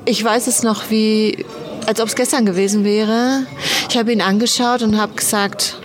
Ich 0.06 0.24
weiß 0.24 0.48
es 0.48 0.62
noch 0.62 0.90
wie, 0.90 1.44
als 1.88 2.00
ob 2.00 2.08
es 2.08 2.16
gestern 2.16 2.46
gewesen 2.46 2.84
wäre. 2.84 3.46
Ich 3.90 3.98
habe 3.98 4.12
ihn 4.14 4.22
angeschaut 4.22 4.84
und 4.84 5.00
habe 5.00 5.16
gesagt, 5.16 5.78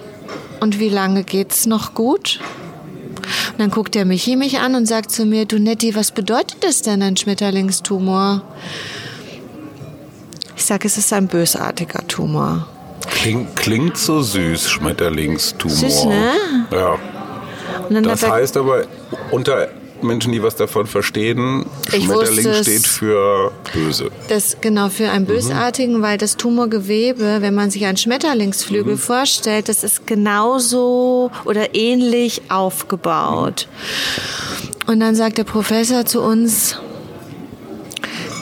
und 0.61 0.79
wie 0.79 0.91
lange 0.91 1.25
geht's 1.25 1.67
noch 1.67 1.95
gut? 1.95 2.39
Und 3.53 3.59
dann 3.59 3.71
guckt 3.71 3.95
der 3.95 4.05
Michi 4.05 4.37
mich 4.37 4.59
an 4.59 4.75
und 4.75 4.87
sagt 4.87 5.11
zu 5.11 5.25
mir, 5.25 5.47
du 5.47 5.59
Netti, 5.59 5.95
was 5.95 6.11
bedeutet 6.11 6.59
das 6.61 6.83
denn, 6.83 7.03
ein 7.03 7.17
Schmetterlingstumor? 7.17 8.43
Ich 10.57 10.65
sage, 10.65 10.87
es 10.87 10.97
ist 10.97 11.13
ein 11.13 11.29
bösartiger 11.29 12.07
Tumor. 12.07 12.67
Klingt, 13.11 13.57
klingt 13.57 13.97
so 13.97 14.23
süß, 14.23 14.69
Schmetterlingstumor. 14.71 15.77
Süß, 15.77 16.05
ne? 16.07 16.33
Ja. 16.73 16.99
das 18.01 18.29
heißt 18.29 18.57
aber 18.57 18.85
unter 19.31 19.69
Menschen, 20.03 20.33
die 20.33 20.43
was 20.43 20.57
davon 20.57 20.87
verstehen. 20.87 21.67
Schmetterling 21.89 22.55
steht 22.55 22.87
für 22.87 23.53
böse. 23.73 24.11
Das 24.29 24.57
genau 24.61 24.89
für 24.89 25.11
einen 25.11 25.25
mhm. 25.25 25.29
bösartigen, 25.29 25.99
mhm. 25.99 26.03
weil 26.03 26.19
das 26.19 26.37
Tumorgewebe, 26.37 27.39
wenn 27.41 27.55
man 27.55 27.71
sich 27.71 27.87
einen 27.87 27.97
Schmetterlingsflügel 27.97 28.95
mhm. 28.95 28.99
vorstellt, 28.99 29.69
das 29.69 29.85
ist 29.85 30.07
genauso 30.07 31.31
oder 31.45 31.75
ähnlich 31.75 32.43
aufgebaut. 32.49 33.69
Und 34.87 35.01
dann 35.01 35.15
sagt 35.15 35.39
der 35.39 35.45
Professor 35.45 36.07
zu 36.07 36.21
uns, 36.23 36.79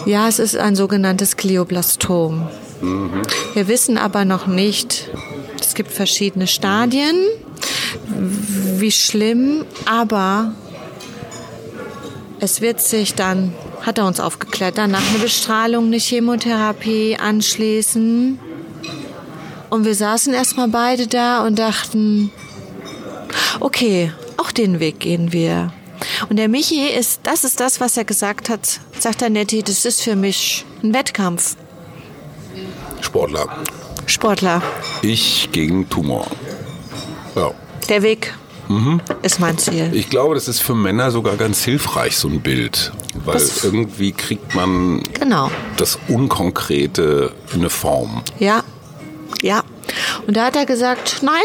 ja, 0.07 0.29
es 0.29 0.39
ist 0.39 0.57
ein 0.57 0.77
sogenanntes 0.77 1.37
Glioblastom. 1.37 2.49
Mhm. 2.81 3.23
Wir 3.55 3.69
wissen 3.69 3.97
aber 3.97 4.25
noch 4.25 4.47
nicht, 4.47 5.09
es 5.61 5.75
gibt 5.75 5.91
verschiedene 5.91 6.47
Stadien, 6.47 7.17
wie 8.77 8.91
schlimm, 8.91 9.65
aber 9.87 10.53
es 12.45 12.61
wird 12.61 12.81
sich 12.81 13.15
dann, 13.15 13.53
hat 13.81 13.99
er 13.99 14.07
uns 14.07 14.21
aufgeklärt, 14.21 14.79
danach 14.79 15.03
eine 15.09 15.19
Bestrahlung, 15.19 15.87
eine 15.87 15.97
Chemotherapie 15.97 17.17
anschließen. 17.17 18.39
Und 19.71 19.85
wir 19.85 19.95
saßen 19.95 20.33
erstmal 20.33 20.69
beide 20.69 21.07
da 21.07 21.45
und 21.45 21.59
dachten, 21.59 22.31
okay, 23.61 24.13
auch 24.37 24.53
den 24.53 24.79
Weg 24.79 25.01
gehen 25.01 25.33
wir. 25.33 25.73
Und 26.29 26.37
der 26.37 26.49
Michi 26.49 26.87
ist, 26.87 27.21
das 27.23 27.45
ist 27.45 27.61
das, 27.61 27.81
was 27.81 27.97
er 27.97 28.05
gesagt 28.05 28.51
hat, 28.51 28.81
sagt 28.99 29.23
der 29.23 29.31
Netti, 29.31 29.63
das 29.63 29.85
ist 29.85 30.03
für 30.03 30.15
mich 30.15 30.65
ein 30.83 30.93
Wettkampf. 30.93 31.57
Sportler. 33.01 33.47
Sportler. 34.07 34.63
Ich 35.03 35.49
gegen 35.51 35.89
Tumor. 35.89 36.27
Ja. 37.35 37.53
Der 37.89 38.03
Weg. 38.03 38.35
Ist 39.23 39.41
mein 39.41 39.59
Ziel. 39.59 39.91
Ich 39.93 40.09
glaube, 40.11 40.35
das 40.35 40.49
ist 40.49 40.61
für 40.61 40.75
Männer 40.75 41.11
sogar 41.11 41.37
ganz 41.37 41.63
hilfreich, 41.65 42.17
so 42.17 42.29
ein 42.29 42.41
Bild. 42.41 42.93
Weil 43.25 43.35
Das- 43.35 43.63
irgendwie 43.65 44.13
kriegt 44.13 44.55
man 44.55 45.03
Genau. 45.19 45.51
das 45.77 45.99
Unkonkrete 46.09 47.33
in 47.53 47.61
eine 47.61 47.71
Form. 47.71 48.23
Ja, 48.39 48.63
ja. 49.43 49.63
Und 50.27 50.37
da 50.37 50.47
hat 50.47 50.57
er 50.57 50.67
gesagt, 50.67 51.21
nein, 51.23 51.45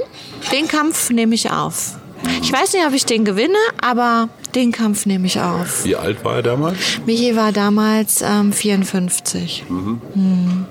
den 0.52 0.68
Kampf 0.68 1.10
nehme 1.10 1.36
ich 1.36 1.52
auf. 1.52 1.98
Ich 2.42 2.52
weiß 2.52 2.74
nicht, 2.74 2.86
ob 2.86 2.94
ich 2.94 3.06
den 3.06 3.26
gewinne, 3.26 3.58
aber 3.82 4.30
den 4.56 4.72
Kampf 4.72 5.06
nehme 5.06 5.28
ich 5.28 5.40
auf. 5.40 5.84
Wie 5.86 5.96
alt 5.96 6.24
war 6.26 6.38
er 6.38 6.44
damals? 6.44 6.78
Michi 7.06 7.36
war 7.36 7.52
damals 7.52 8.22
ähm, 8.22 8.52
54. 8.52 9.66
Mhm. 9.70 10.66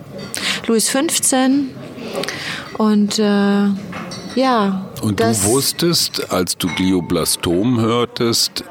Louis 0.67 0.89
15. 0.89 1.71
Und 2.77 3.19
äh, 3.19 3.23
ja. 4.39 4.89
Und 5.03 5.21
du 5.21 5.45
wusstest, 5.45 6.33
als 6.33 6.57
du 6.57 6.69
Glioblastom 6.69 7.81
hörtest, 7.81 8.65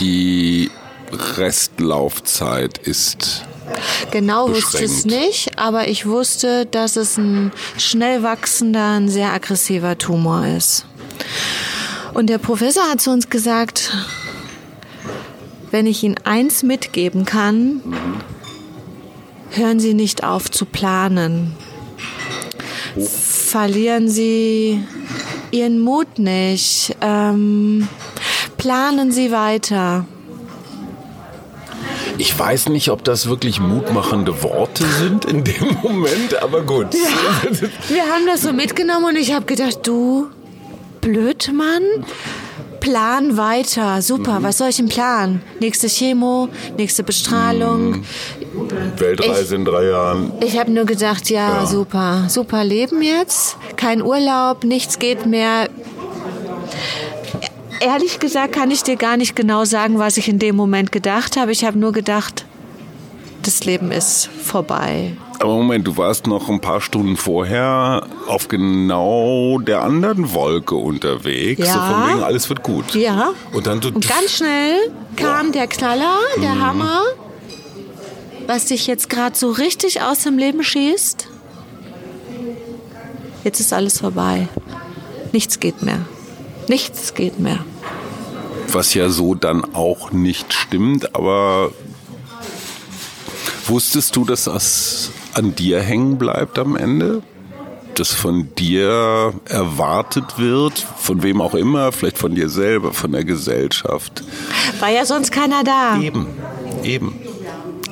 die 0.00 0.70
Restlaufzeit 1.36 2.78
ist. 2.78 3.44
Genau 4.10 4.48
wusste 4.48 4.78
ich 4.78 4.84
es 4.84 5.02
beschränkt. 5.04 5.26
nicht, 5.26 5.58
aber 5.58 5.88
ich 5.88 6.06
wusste, 6.06 6.66
dass 6.66 6.96
es 6.96 7.16
ein 7.16 7.52
schnell 7.78 8.22
wachsender, 8.22 8.92
ein 8.92 9.08
sehr 9.08 9.32
aggressiver 9.32 9.96
Tumor 9.96 10.46
ist. 10.46 10.86
Und 12.12 12.28
der 12.28 12.38
Professor 12.38 12.84
hat 12.84 13.00
zu 13.00 13.10
uns 13.10 13.30
gesagt, 13.30 13.92
wenn 15.70 15.86
ich 15.86 16.02
Ihnen 16.02 16.16
eins 16.24 16.62
mitgeben 16.62 17.24
kann, 17.24 17.80
hören 19.50 19.80
Sie 19.80 19.94
nicht 19.94 20.22
auf 20.22 20.50
zu 20.50 20.66
planen. 20.66 21.56
Verlieren 22.98 24.08
Sie 24.08 24.82
Ihren 25.50 25.80
Mut 25.80 26.18
nicht. 26.18 26.96
Ähm, 27.00 27.88
planen 28.56 29.12
Sie 29.12 29.32
weiter. 29.32 30.06
Ich 32.16 32.38
weiß 32.38 32.68
nicht, 32.68 32.90
ob 32.90 33.02
das 33.02 33.28
wirklich 33.28 33.58
mutmachende 33.58 34.42
Worte 34.42 34.84
sind 34.86 35.24
in 35.24 35.42
dem 35.42 35.76
Moment, 35.82 36.40
aber 36.40 36.62
gut. 36.62 36.86
Wir 37.88 38.02
haben 38.02 38.26
das 38.26 38.42
so 38.42 38.52
mitgenommen 38.52 39.06
und 39.06 39.16
ich 39.16 39.32
habe 39.32 39.46
gedacht, 39.46 39.78
du 39.82 40.28
Blödmann, 41.00 41.82
plan 42.84 43.36
weiter. 43.38 44.02
Super, 44.02 44.42
was 44.42 44.58
soll 44.58 44.68
ich 44.68 44.76
denn 44.76 44.88
planen? 44.88 45.40
Nächste 45.58 45.88
Chemo, 45.88 46.48
nächste 46.76 47.02
Bestrahlung. 47.02 48.04
Weltreise 48.98 49.54
in 49.56 49.64
drei 49.64 49.86
Jahren. 49.86 50.32
Ich 50.44 50.58
habe 50.58 50.70
nur 50.70 50.84
gedacht, 50.84 51.30
ja, 51.30 51.60
Ja. 51.60 51.66
super, 51.66 52.26
super 52.28 52.62
Leben 52.62 53.00
jetzt. 53.00 53.56
Kein 53.76 54.02
Urlaub, 54.02 54.64
nichts 54.64 54.98
geht 54.98 55.24
mehr. 55.24 55.68
Ehrlich 57.80 58.18
gesagt 58.18 58.52
kann 58.52 58.70
ich 58.70 58.82
dir 58.82 58.96
gar 58.96 59.16
nicht 59.16 59.34
genau 59.34 59.64
sagen, 59.64 59.98
was 59.98 60.18
ich 60.18 60.28
in 60.28 60.38
dem 60.38 60.54
Moment 60.54 60.92
gedacht 60.92 61.36
habe. 61.38 61.52
Ich 61.52 61.64
habe 61.64 61.78
nur 61.78 61.92
gedacht, 61.92 62.44
das 63.46 63.64
Leben 63.64 63.92
ist 63.92 64.28
vorbei. 64.42 65.16
Aber 65.40 65.54
Moment, 65.54 65.86
du 65.86 65.96
warst 65.96 66.26
noch 66.26 66.48
ein 66.48 66.60
paar 66.60 66.80
Stunden 66.80 67.16
vorher 67.16 68.06
auf 68.26 68.48
genau 68.48 69.58
der 69.58 69.82
anderen 69.82 70.32
Wolke 70.32 70.74
unterwegs. 70.74 71.66
Ja. 71.66 71.72
So 71.72 71.80
von 71.80 72.08
wegen, 72.08 72.22
alles 72.22 72.48
wird 72.48 72.62
gut. 72.62 72.94
Ja. 72.94 73.32
Und 73.52 73.66
dann 73.66 73.80
du. 73.80 73.88
Und 73.88 74.08
ganz 74.08 74.32
schnell 74.32 74.92
kam 75.16 75.52
der 75.52 75.66
Knaller, 75.66 76.18
der 76.40 76.60
Hammer, 76.60 77.02
was 78.46 78.66
dich 78.66 78.86
jetzt 78.86 79.10
gerade 79.10 79.36
so 79.36 79.50
richtig 79.50 80.02
aus 80.02 80.22
dem 80.22 80.38
Leben 80.38 80.62
schießt. 80.62 81.28
Jetzt 83.42 83.60
ist 83.60 83.72
alles 83.72 83.98
vorbei. 84.00 84.48
Nichts 85.32 85.60
geht 85.60 85.82
mehr. 85.82 86.00
Nichts 86.68 87.14
geht 87.14 87.38
mehr. 87.38 87.58
was 88.68 88.94
ja 88.94 89.08
so 89.10 89.34
dann 89.34 89.74
auch 89.74 90.10
nicht 90.12 90.54
stimmt, 90.54 91.14
aber 91.14 91.70
wusstest 93.68 94.16
du, 94.16 94.24
dass 94.24 94.44
das 94.44 95.10
an 95.34 95.54
dir 95.54 95.80
hängen 95.80 96.18
bleibt 96.18 96.58
am 96.58 96.76
Ende? 96.76 97.22
Dass 97.94 98.12
von 98.12 98.54
dir 98.56 99.32
erwartet 99.48 100.38
wird, 100.38 100.78
von 100.78 101.22
wem 101.22 101.40
auch 101.40 101.54
immer, 101.54 101.92
vielleicht 101.92 102.18
von 102.18 102.34
dir 102.34 102.48
selber, 102.48 102.92
von 102.92 103.12
der 103.12 103.24
Gesellschaft. 103.24 104.24
War 104.80 104.90
ja 104.90 105.06
sonst 105.06 105.30
keiner 105.30 105.62
da. 105.62 106.00
Eben, 106.00 106.26
eben. 106.82 107.20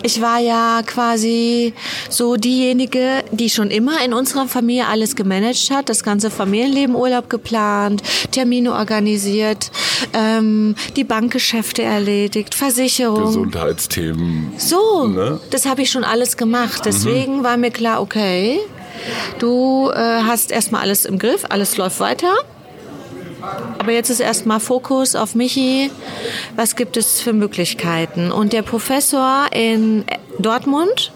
Ich 0.04 0.20
war 0.20 0.38
ja 0.40 0.82
quasi 0.84 1.74
so 2.10 2.36
diejenige, 2.36 3.22
die 3.30 3.48
schon 3.50 3.70
immer 3.70 4.04
in 4.04 4.12
unserer 4.12 4.48
Familie 4.48 4.86
alles 4.88 5.14
gemanagt 5.16 5.70
hat, 5.70 5.88
das 5.88 6.02
ganze 6.02 6.30
Familienleben 6.30 6.96
Urlaub 6.96 7.30
geplant, 7.30 8.02
Termine 8.32 8.72
organisiert, 8.72 9.70
ähm, 10.12 10.74
die 10.96 11.04
Bankgeschäfte 11.04 11.82
erledigt, 11.82 12.54
Versicherung. 12.54 13.26
Gesundheitsthemen. 13.26 14.52
So, 14.58 15.06
Ne? 15.06 15.40
das 15.50 15.66
habe 15.66 15.82
ich 15.82 15.90
schon 15.90 16.04
alles 16.04 16.36
gemacht. 16.36 16.82
Deswegen 16.84 17.44
war 17.44 17.56
mir 17.56 17.70
klar, 17.70 18.00
okay, 18.00 18.58
du 19.38 19.90
äh, 19.90 19.96
hast 19.96 20.50
erstmal 20.50 20.82
alles 20.82 21.04
im 21.04 21.18
Griff, 21.18 21.44
alles 21.48 21.76
läuft 21.76 22.00
weiter. 22.00 22.32
Aber 23.78 23.92
jetzt 23.92 24.10
ist 24.10 24.20
erstmal 24.20 24.60
Fokus 24.60 25.14
auf 25.14 25.34
Michi. 25.34 25.90
Was 26.56 26.76
gibt 26.76 26.96
es 26.96 27.20
für 27.20 27.32
Möglichkeiten? 27.32 28.30
Und 28.30 28.52
der 28.52 28.62
Professor 28.62 29.46
in 29.52 30.04
Dortmund 30.38 31.12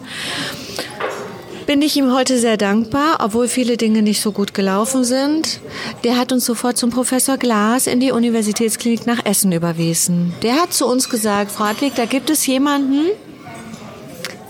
bin 1.67 1.83
ich 1.83 1.97
ihm 1.97 2.13
heute 2.13 2.39
sehr 2.39 2.57
dankbar, 2.57 3.19
obwohl 3.21 3.49
viele 3.49 3.77
Dinge 3.77 4.03
nicht 4.03 4.21
so 4.21 4.31
gut 4.31 4.55
gelaufen 4.55 5.05
sind. 5.05 5.61
Der 6.05 6.17
hat 6.17 6.33
uns 6.33 6.45
sofort 6.45 6.77
zum 6.77 6.91
Professor 6.91 7.37
Glas 7.37 7.89
in 7.89 7.99
die 7.99 8.13
Universitätsklinik 8.13 9.07
nach 9.07 9.25
Essen 9.25 9.51
überwiesen. 9.53 10.33
Der 10.43 10.55
hat 10.55 10.73
zu 10.73 10.87
uns 10.87 11.09
gesagt, 11.09 11.51
Frau 11.51 11.65
Hartwig, 11.65 11.95
da 11.97 12.05
gibt 12.05 12.31
es 12.31 12.47
jemanden, 12.47 13.07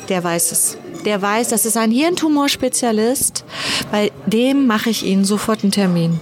der 0.08 0.22
weiß 0.22 0.52
es. 0.52 0.78
Der 1.04 1.22
weiß, 1.22 1.48
das 1.48 1.64
ist 1.64 1.76
ein 1.76 1.90
Hirntumorspezialist. 1.90 3.44
Bei 3.90 4.10
dem 4.26 4.66
mache 4.66 4.90
ich 4.90 5.04
Ihnen 5.06 5.24
sofort 5.24 5.62
einen 5.62 5.72
Termin. 5.72 6.20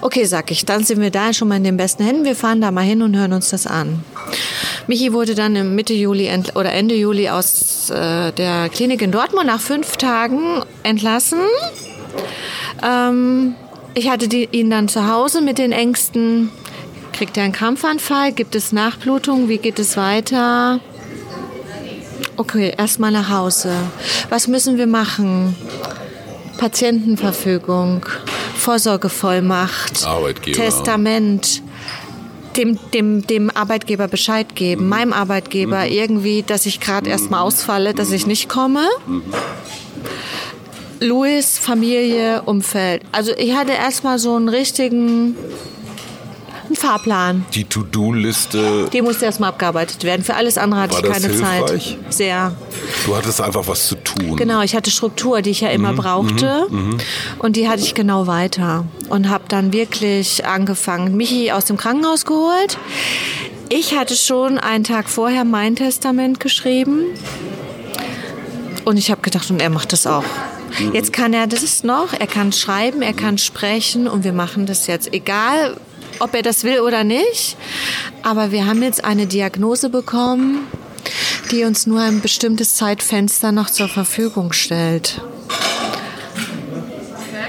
Okay, 0.00 0.24
sag 0.24 0.50
ich, 0.50 0.64
dann 0.64 0.84
sind 0.84 1.00
wir 1.00 1.10
da 1.10 1.32
schon 1.32 1.48
mal 1.48 1.56
in 1.56 1.64
den 1.64 1.76
besten 1.76 2.04
Händen. 2.04 2.24
Wir 2.24 2.36
fahren 2.36 2.60
da 2.60 2.70
mal 2.70 2.84
hin 2.84 3.02
und 3.02 3.16
hören 3.16 3.32
uns 3.32 3.50
das 3.50 3.66
an. 3.66 4.04
Michi 4.86 5.12
wurde 5.12 5.34
dann 5.34 5.74
Mitte 5.74 5.94
Juli 5.94 6.30
oder 6.54 6.72
Ende 6.72 6.94
Juli 6.94 7.28
aus 7.28 7.90
äh, 7.90 8.32
der 8.32 8.68
Klinik 8.68 9.02
in 9.02 9.12
Dortmund 9.12 9.46
nach 9.46 9.60
fünf 9.60 9.96
Tagen 9.96 10.62
entlassen. 10.82 11.40
Ähm, 12.82 13.54
ich 13.94 14.08
hatte 14.08 14.28
die, 14.28 14.48
ihn 14.50 14.70
dann 14.70 14.88
zu 14.88 15.08
Hause 15.08 15.40
mit 15.40 15.58
den 15.58 15.72
Ängsten. 15.72 16.50
Kriegt 17.12 17.36
er 17.36 17.44
einen 17.44 17.52
Krampfanfall? 17.52 18.32
Gibt 18.32 18.54
es 18.54 18.72
Nachblutung? 18.72 19.48
Wie 19.48 19.58
geht 19.58 19.78
es 19.78 19.96
weiter? 19.96 20.80
Okay, 22.36 22.72
erstmal 22.78 23.10
nach 23.10 23.28
Hause. 23.30 23.72
Was 24.30 24.46
müssen 24.46 24.78
wir 24.78 24.86
machen? 24.86 25.56
Patientenverfügung, 26.58 28.06
Vorsorgevollmacht, 28.68 30.04
Arbeitgeber. 30.04 30.58
Testament, 30.58 31.62
dem, 32.54 32.78
dem, 32.92 33.26
dem 33.26 33.48
Arbeitgeber 33.48 34.08
Bescheid 34.08 34.54
geben, 34.54 34.90
meinem 34.90 35.14
Arbeitgeber 35.14 35.86
irgendwie, 35.86 36.42
dass 36.42 36.66
ich 36.66 36.78
gerade 36.78 37.08
erstmal 37.08 37.40
ausfalle, 37.40 37.94
dass 37.94 38.12
ich 38.12 38.26
nicht 38.26 38.50
komme. 38.50 38.86
Louis, 41.00 41.58
Familie, 41.58 42.42
Umfeld. 42.42 43.04
Also 43.10 43.32
ich 43.38 43.54
hatte 43.54 43.72
erstmal 43.72 44.18
so 44.18 44.36
einen 44.36 44.50
richtigen 44.50 45.34
Fahrplan. 46.78 47.44
Die 47.54 47.64
To-Do-Liste, 47.64 48.88
Die 48.92 49.02
musste 49.02 49.24
erstmal 49.26 49.50
abgearbeitet 49.50 50.04
werden. 50.04 50.22
Für 50.24 50.34
alles 50.34 50.58
andere 50.58 50.80
hatte 50.82 50.94
War 50.94 51.00
ich 51.04 51.10
keine 51.12 51.26
hilfreich? 51.28 51.96
Zeit. 52.02 52.14
Sehr. 52.14 52.52
du 53.06 53.16
hattest 53.16 53.40
einfach 53.40 53.66
was 53.66 53.88
zu 53.88 53.94
tun. 53.96 54.36
Genau, 54.36 54.62
ich 54.62 54.74
hatte 54.74 54.90
Struktur, 54.90 55.42
die 55.42 55.50
ich 55.50 55.60
ja 55.60 55.70
immer 55.70 55.92
brauchte. 55.92 56.66
Und 57.38 57.56
die 57.56 57.68
hatte 57.68 57.82
ich 57.82 57.94
genau 57.94 58.26
weiter. 58.26 58.84
Und 59.08 59.28
habe 59.28 59.44
dann 59.48 59.72
wirklich 59.72 60.44
angefangen, 60.46 61.16
Michi 61.16 61.50
aus 61.52 61.64
dem 61.64 61.76
Krankenhaus 61.76 62.24
geholt. 62.24 62.78
Ich 63.70 63.94
hatte 63.96 64.16
schon 64.16 64.58
einen 64.58 64.84
Tag 64.84 65.08
vorher 65.10 65.44
mein 65.44 65.76
Testament 65.76 66.40
geschrieben. 66.40 67.02
Und 68.84 68.96
ich 68.96 69.10
habe 69.10 69.20
gedacht, 69.20 69.50
und 69.50 69.60
er 69.60 69.70
macht 69.70 69.92
das 69.92 70.06
auch. 70.06 70.24
Jetzt 70.92 71.12
kann 71.12 71.34
er 71.34 71.46
das 71.46 71.82
noch, 71.82 72.12
er 72.12 72.26
kann 72.26 72.52
schreiben, 72.52 73.02
er 73.02 73.12
kann 73.12 73.36
sprechen 73.38 74.06
und 74.06 74.22
wir 74.24 74.32
machen 74.32 74.66
das 74.66 74.86
jetzt. 74.86 75.12
Egal, 75.12 75.76
ob 76.20 76.34
er 76.34 76.42
das 76.42 76.64
will 76.64 76.80
oder 76.80 77.04
nicht. 77.04 77.56
Aber 78.22 78.50
wir 78.52 78.66
haben 78.66 78.82
jetzt 78.82 79.04
eine 79.04 79.26
Diagnose 79.26 79.88
bekommen, 79.90 80.66
die 81.50 81.64
uns 81.64 81.86
nur 81.86 82.00
ein 82.00 82.20
bestimmtes 82.20 82.76
Zeitfenster 82.76 83.52
noch 83.52 83.70
zur 83.70 83.88
Verfügung 83.88 84.52
stellt. 84.52 85.20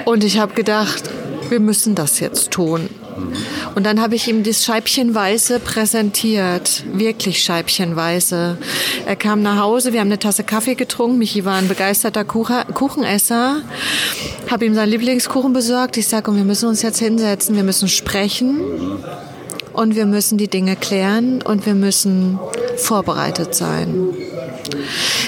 Und 0.06 0.24
ich 0.24 0.40
habe 0.40 0.54
gedacht, 0.54 1.04
wir 1.50 1.60
müssen 1.60 1.96
das 1.96 2.20
jetzt 2.20 2.52
tun. 2.52 2.90
Und 3.76 3.86
dann 3.86 4.02
habe 4.02 4.16
ich 4.16 4.28
ihm 4.28 4.44
das 4.44 4.66
scheibchenweise 4.66 5.60
präsentiert. 5.60 6.84
Wirklich 6.94 7.44
scheibchenweise. 7.44 8.58
Er 9.06 9.16
kam 9.16 9.42
nach 9.42 9.60
Hause, 9.60 9.94
wir 9.94 10.00
haben 10.00 10.08
eine 10.08 10.20
Tasse 10.20 10.44
Kaffee 10.44 10.76
getrunken. 10.76 11.18
Michi 11.18 11.46
war 11.46 11.56
ein 11.56 11.68
begeisterter 11.68 12.26
Kuchen 12.26 12.64
Kuchenesser. 12.74 13.62
Habe 14.50 14.66
ihm 14.66 14.74
seinen 14.74 14.90
Lieblingskuchen 14.90 15.54
besorgt. 15.54 15.98
Ich 15.98 16.08
sage, 16.08 16.36
wir 16.36 16.44
müssen 16.44 16.70
uns 16.70 16.82
jetzt 16.82 17.00
hinsetzen, 17.00 17.56
wir 17.56 17.64
müssen 17.64 17.88
sprechen. 17.88 18.60
Und 19.74 19.96
wir 19.96 20.06
müssen 20.06 20.38
die 20.38 20.50
Dinge 20.50 20.76
klären 20.76 21.42
und 21.42 21.66
wir 21.66 21.76
müssen 21.76 22.40
vorbereitet 22.78 23.56
sein. 23.56 24.10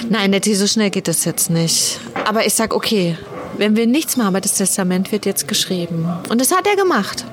Nein, 0.08 0.30
Nettie, 0.30 0.54
so 0.54 0.66
schnell 0.66 0.90
geht 0.90 1.08
das 1.08 1.24
jetzt 1.24 1.48
nicht. 1.48 2.00
Aber 2.26 2.44
ich 2.44 2.54
sag, 2.54 2.74
okay, 2.74 3.16
wenn 3.56 3.76
wir 3.76 3.86
nichts 3.86 4.16
machen, 4.16 4.28
aber 4.28 4.40
das 4.40 4.54
Testament 4.54 5.12
wird 5.12 5.26
jetzt 5.26 5.48
geschrieben. 5.48 6.06
Und 6.28 6.40
das 6.40 6.52
hat 6.52 6.66
er 6.66 6.76
gemacht. 6.76 7.24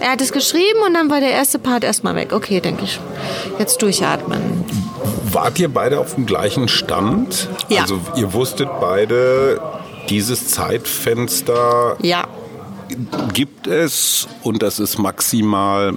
Er 0.00 0.10
hat 0.12 0.20
es 0.20 0.32
geschrieben 0.32 0.80
und 0.86 0.94
dann 0.94 1.10
war 1.10 1.20
der 1.20 1.30
erste 1.30 1.58
Part 1.58 1.84
erstmal 1.84 2.14
weg. 2.14 2.32
Okay, 2.32 2.60
denke 2.60 2.84
ich. 2.84 2.98
Jetzt 3.58 3.80
durchatmen. 3.82 4.64
Wart 5.30 5.58
ihr 5.58 5.68
beide 5.72 5.98
auf 6.00 6.14
dem 6.14 6.26
gleichen 6.26 6.68
Stand? 6.68 7.48
Ja. 7.68 7.82
Also 7.82 7.98
ihr 8.16 8.32
wusstet 8.32 8.68
beide, 8.80 9.60
dieses 10.08 10.48
Zeitfenster 10.48 11.96
Ja. 12.02 12.26
gibt 13.32 13.66
es 13.66 14.28
und 14.42 14.62
das 14.62 14.78
ist 14.78 14.98
maximal 14.98 15.94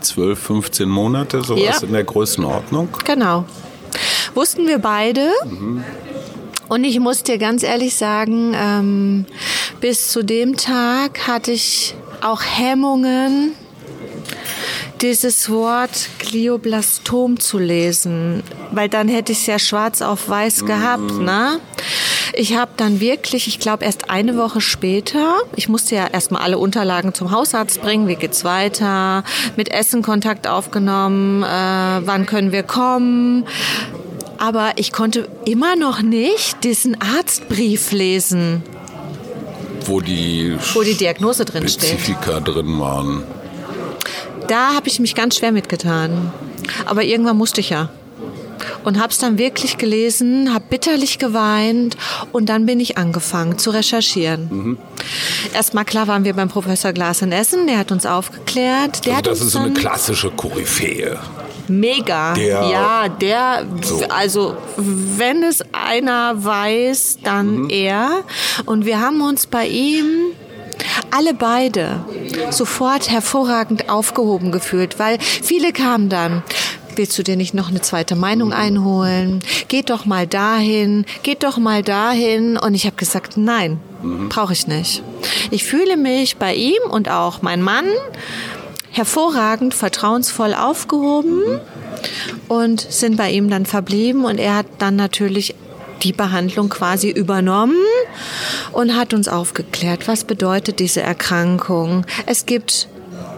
12, 0.00 0.38
15 0.38 0.88
Monate, 0.88 1.42
sowas 1.42 1.80
Ja. 1.80 1.86
in 1.86 1.92
der 1.92 2.04
Größenordnung. 2.04 2.88
Genau. 3.04 3.44
Wussten 4.34 4.66
wir 4.66 4.78
beide. 4.78 5.30
Und 6.68 6.84
ich 6.84 7.00
muss 7.00 7.22
dir 7.22 7.38
ganz 7.38 7.62
ehrlich 7.62 7.94
sagen, 7.96 8.52
ähm, 8.54 9.26
bis 9.80 10.10
zu 10.10 10.22
dem 10.22 10.56
Tag 10.56 11.26
hatte 11.26 11.52
ich 11.52 11.94
auch 12.26 12.42
Hemmungen, 12.42 13.52
dieses 15.00 15.48
Wort 15.50 16.08
Glioblastom 16.18 17.38
zu 17.38 17.58
lesen, 17.58 18.42
weil 18.72 18.88
dann 18.88 19.08
hätte 19.08 19.32
ich 19.32 19.40
es 19.40 19.46
ja 19.46 19.58
schwarz 19.58 20.02
auf 20.02 20.28
weiß 20.28 20.64
gehabt, 20.64 21.18
ne? 21.18 21.60
Ich 22.32 22.56
habe 22.56 22.72
dann 22.76 23.00
wirklich, 23.00 23.46
ich 23.46 23.60
glaube 23.60 23.84
erst 23.84 24.10
eine 24.10 24.36
Woche 24.36 24.60
später, 24.60 25.36
ich 25.54 25.68
musste 25.68 25.94
ja 25.94 26.06
erstmal 26.06 26.42
alle 26.42 26.58
Unterlagen 26.58 27.14
zum 27.14 27.30
Hausarzt 27.30 27.80
bringen, 27.80 28.08
wie 28.08 28.16
geht's 28.16 28.44
weiter, 28.44 29.22
mit 29.56 29.70
Essen 29.70 30.02
Kontakt 30.02 30.48
aufgenommen, 30.48 31.42
äh, 31.42 31.46
wann 31.46 32.26
können 32.26 32.52
wir 32.52 32.62
kommen. 32.62 33.46
Aber 34.38 34.72
ich 34.76 34.92
konnte 34.92 35.28
immer 35.46 35.76
noch 35.76 36.02
nicht 36.02 36.64
diesen 36.64 37.00
Arztbrief 37.00 37.92
lesen, 37.92 38.62
Wo 39.86 40.00
die 40.00 40.56
wo 40.74 40.82
die 40.82 40.94
Diagnose 40.94 41.44
drin 41.44 41.68
steht. 41.68 41.90
Spezifika 41.90 42.40
drin 42.40 42.78
waren. 42.80 43.24
Da 44.48 44.74
habe 44.74 44.88
ich 44.88 45.00
mich 45.00 45.14
ganz 45.14 45.36
schwer 45.38 45.52
mitgetan. 45.52 46.32
Aber 46.84 47.04
irgendwann 47.04 47.36
musste 47.36 47.60
ich 47.60 47.70
ja. 47.70 47.90
Und 48.84 48.98
habe 49.00 49.10
es 49.10 49.18
dann 49.18 49.38
wirklich 49.38 49.78
gelesen, 49.78 50.54
habe 50.54 50.64
bitterlich 50.70 51.18
geweint 51.18 51.96
und 52.32 52.48
dann 52.48 52.66
bin 52.66 52.78
ich 52.78 52.96
angefangen 52.96 53.58
zu 53.58 53.70
recherchieren. 53.70 54.78
Erstmal 55.52 55.84
klar 55.84 56.06
waren 56.06 56.24
wir 56.24 56.34
beim 56.34 56.48
Professor 56.48 56.92
Glas 56.92 57.20
in 57.22 57.32
Essen, 57.32 57.66
der 57.66 57.78
hat 57.78 57.90
uns 57.90 58.06
aufgeklärt. 58.06 59.04
Der 59.04 59.16
Also 59.16 59.30
das 59.30 59.40
ist 59.40 59.50
so 59.50 59.58
eine 59.58 59.74
klassische 59.74 60.30
Koryphäe. 60.30 61.18
Mega. 61.68 62.34
Der- 62.34 62.62
ja, 62.70 63.08
der, 63.08 63.66
So. 63.82 64.02
also 64.08 64.56
wenn 64.76 65.42
es 65.42 65.62
einer 65.72 66.44
weiß, 66.44 67.18
dann 67.22 67.62
Mhm. 67.64 67.70
er. 67.70 68.10
Und 68.66 68.84
wir 68.86 69.00
haben 69.00 69.20
uns 69.20 69.46
bei 69.46 69.66
ihm 69.66 70.06
alle 71.10 71.34
beide 71.34 72.00
sofort 72.50 73.10
hervorragend 73.10 73.88
aufgehoben 73.88 74.52
gefühlt, 74.52 74.98
weil 74.98 75.18
viele 75.20 75.72
kamen 75.72 76.08
dann. 76.08 76.42
Willst 76.96 77.18
du 77.18 77.22
dir 77.22 77.36
nicht 77.36 77.52
noch 77.52 77.68
eine 77.68 77.82
zweite 77.82 78.16
Meinung 78.16 78.54
einholen? 78.54 79.40
Geht 79.68 79.90
doch 79.90 80.06
mal 80.06 80.26
dahin, 80.26 81.04
geht 81.22 81.42
doch 81.42 81.58
mal 81.58 81.82
dahin. 81.82 82.56
Und 82.56 82.74
ich 82.74 82.86
habe 82.86 82.96
gesagt, 82.96 83.36
nein, 83.36 83.78
brauche 84.30 84.54
ich 84.54 84.66
nicht. 84.66 85.02
Ich 85.50 85.64
fühle 85.64 85.98
mich 85.98 86.38
bei 86.38 86.54
ihm 86.54 86.80
und 86.88 87.10
auch 87.10 87.42
mein 87.42 87.60
Mann 87.60 87.84
hervorragend, 88.96 89.74
vertrauensvoll 89.74 90.54
aufgehoben 90.54 91.60
und 92.48 92.80
sind 92.80 93.16
bei 93.16 93.30
ihm 93.30 93.50
dann 93.50 93.66
verblieben 93.66 94.24
und 94.24 94.38
er 94.38 94.56
hat 94.56 94.66
dann 94.78 94.96
natürlich 94.96 95.54
die 96.02 96.12
Behandlung 96.12 96.68
quasi 96.68 97.10
übernommen 97.10 97.76
und 98.72 98.96
hat 98.96 99.14
uns 99.14 99.28
aufgeklärt, 99.28 100.08
was 100.08 100.24
bedeutet 100.24 100.78
diese 100.78 101.00
Erkrankung. 101.00 102.04
Es 102.26 102.46
gibt 102.46 102.88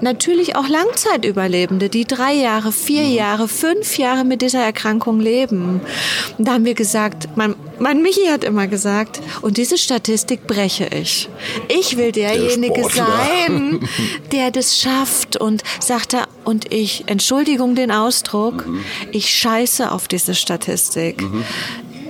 natürlich 0.02 0.56
auch 0.56 0.68
Langzeitüberlebende, 0.68 1.88
die 1.88 2.04
drei 2.04 2.34
Jahre, 2.34 2.72
vier 2.72 3.04
Jahre, 3.04 3.48
fünf 3.48 3.98
Jahre 3.98 4.24
mit 4.24 4.42
dieser 4.42 4.62
Erkrankung 4.62 5.20
leben. 5.20 5.80
Und 6.36 6.48
da 6.48 6.52
haben 6.52 6.64
wir 6.64 6.74
gesagt, 6.74 7.28
mein, 7.36 7.54
mein 7.78 8.02
Michi 8.02 8.26
hat 8.26 8.44
immer 8.44 8.66
gesagt, 8.66 9.20
und 9.42 9.56
diese 9.56 9.78
Statistik 9.78 10.46
breche 10.46 10.86
ich. 10.86 11.28
Ich 11.68 11.96
will 11.96 12.12
derjenige 12.12 12.80
Sportler. 12.80 13.06
sein, 13.06 13.80
der 14.32 14.50
das 14.50 14.78
schafft 14.78 15.36
und 15.36 15.62
sagt 15.80 16.14
er, 16.14 16.28
und 16.44 16.72
ich, 16.72 17.04
Entschuldigung 17.06 17.74
den 17.74 17.90
Ausdruck, 17.90 18.66
ich 19.12 19.28
scheiße 19.30 19.92
auf 19.92 20.08
diese 20.08 20.34
Statistik. 20.34 21.22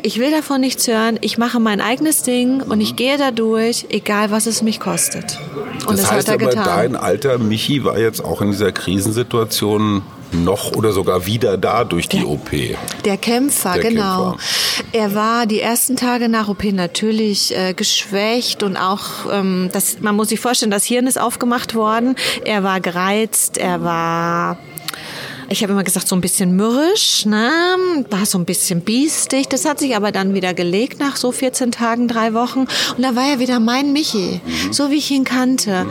Ich 0.03 0.19
will 0.19 0.31
davon 0.31 0.61
nichts 0.61 0.87
hören, 0.87 1.19
ich 1.21 1.39
mache 1.39 1.61
mein 1.61 1.81
eigenes 1.81 2.23
Ding 2.23 2.63
und 2.63 2.81
ich 2.81 2.97
gehe 2.97 3.19
da 3.19 3.31
durch, 3.31 3.87
egal 3.91 4.31
was 4.31 4.47
es 4.47 4.63
mich 4.63 4.81
kostet. 4.81 5.39
Und 5.87 5.99
das 5.99 6.03
das, 6.03 6.11
heißt 6.13 6.29
hat 6.29 6.41
er 6.41 6.47
aber, 6.47 6.51
getan. 6.51 6.65
dein 6.65 6.97
alter 6.97 7.39
Michi 7.39 7.85
war 7.85 7.99
jetzt 7.99 8.25
auch 8.25 8.41
in 8.41 8.51
dieser 8.51 8.73
Krisensituation 8.73 10.03
noch 10.33 10.73
oder 10.77 10.93
sogar 10.93 11.27
wieder 11.27 11.57
da 11.57 11.85
durch 11.85 12.09
die 12.09 12.25
OP. 12.25 12.51
Der 13.05 13.17
Kämpfer, 13.17 13.75
Der 13.75 13.83
genau. 13.91 14.33
Kämpfer. 14.33 14.45
Er 14.93 15.15
war 15.15 15.47
die 15.47 15.61
ersten 15.61 15.97
Tage 15.97 16.29
nach 16.29 16.49
OP 16.49 16.65
natürlich 16.65 17.57
äh, 17.57 17.73
geschwächt 17.73 18.63
und 18.63 18.77
auch, 18.77 19.03
ähm, 19.33 19.71
das, 19.73 20.01
man 20.01 20.15
muss 20.17 20.29
sich 20.29 20.41
vorstellen, 20.41 20.71
das 20.71 20.85
Hirn 20.85 21.07
ist 21.07 21.19
aufgemacht 21.19 21.75
worden. 21.75 22.15
Er 22.45 22.63
war 22.63 22.81
gereizt, 22.81 23.57
er 23.59 23.83
war 23.83 24.59
ich 25.51 25.63
habe 25.63 25.73
immer 25.73 25.85
gesagt, 25.85 26.09
so 26.09 26.15
ein 26.15 26.21
bisschen 26.21 26.57
mürrisch, 26.57 27.25
ne? 27.25 27.51
war 28.11 28.27
so 28.27 28.39
ein 28.39 28.45
bisschen 28.45 28.83
biestig. 28.83 29.49
Das 29.49 29.65
hat 29.65 29.79
sich 29.79 29.97
aber 29.97 30.13
dann 30.13 30.35
wieder 30.35 30.53
gelegt 30.53 31.01
nach 31.01 31.17
so 31.17 31.33
14 31.33 31.73
Tagen, 31.73 32.07
drei 32.07 32.35
Wochen. 32.35 32.61
Und 32.61 33.03
da 33.03 33.17
war 33.17 33.27
er 33.27 33.39
wieder 33.39 33.59
mein 33.59 33.93
Michi, 33.93 34.41
so 34.71 34.91
wie 34.91 34.97
ich 34.97 35.11
ihn 35.11 35.25
kannte. 35.25 35.87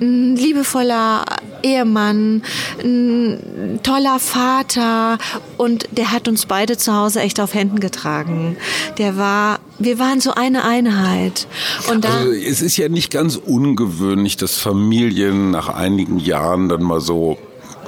Ein 0.00 0.36
liebevoller 0.36 1.24
Ehemann, 1.62 2.42
ein 2.82 3.80
toller 3.82 4.18
Vater. 4.18 5.18
Und 5.56 5.88
der 5.90 6.12
hat 6.12 6.28
uns 6.28 6.46
beide 6.46 6.76
zu 6.76 6.94
Hause 6.94 7.20
echt 7.20 7.40
auf 7.40 7.52
Händen 7.54 7.80
getragen. 7.80 8.56
Der 8.98 9.16
war, 9.16 9.58
wir 9.78 9.98
waren 9.98 10.20
so 10.20 10.34
eine 10.34 10.64
Einheit. 10.64 11.48
Und 11.90 12.04
da, 12.04 12.18
Also 12.18 12.32
es 12.32 12.62
ist 12.62 12.76
ja 12.76 12.88
nicht 12.88 13.10
ganz 13.10 13.36
ungewöhnlich, 13.36 14.36
dass 14.36 14.56
Familien 14.56 15.50
nach 15.50 15.68
einigen 15.68 16.18
Jahren 16.18 16.68
dann 16.68 16.82
mal 16.82 17.00
so, 17.00 17.38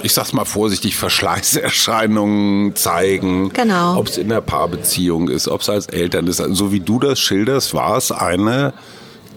ich 0.03 0.13
sag's 0.13 0.33
mal 0.33 0.45
vorsichtig, 0.45 0.95
Verschleißerscheinungen 0.97 2.75
zeigen. 2.75 3.49
Genau. 3.53 3.97
Ob 3.97 4.07
es 4.07 4.17
in 4.17 4.29
der 4.29 4.41
Paarbeziehung 4.41 5.29
ist, 5.29 5.47
ob 5.47 5.61
es 5.61 5.69
als 5.69 5.87
Eltern 5.87 6.27
ist. 6.27 6.41
Also, 6.41 6.53
so 6.53 6.71
wie 6.71 6.81
du 6.81 6.99
das 6.99 7.19
schilderst, 7.19 7.73
war 7.73 7.97
es 7.97 8.11
eine 8.11 8.73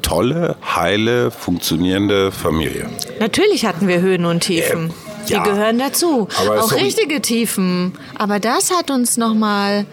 tolle, 0.02 0.56
heile, 0.74 1.30
funktionierende 1.30 2.32
Familie. 2.32 2.88
Natürlich 3.20 3.64
hatten 3.64 3.88
wir 3.88 4.00
Höhen 4.00 4.24
und 4.24 4.40
Tiefen. 4.40 4.84
Ähm, 4.84 4.90
ja. 5.28 5.42
Die 5.42 5.50
gehören 5.50 5.78
dazu. 5.78 6.28
Aber 6.40 6.62
auch 6.62 6.72
richtige 6.72 7.20
Tiefen. 7.20 7.92
Aber 8.16 8.38
das 8.40 8.70
hat 8.70 8.90
uns 8.90 9.16
nochmal, 9.16 9.86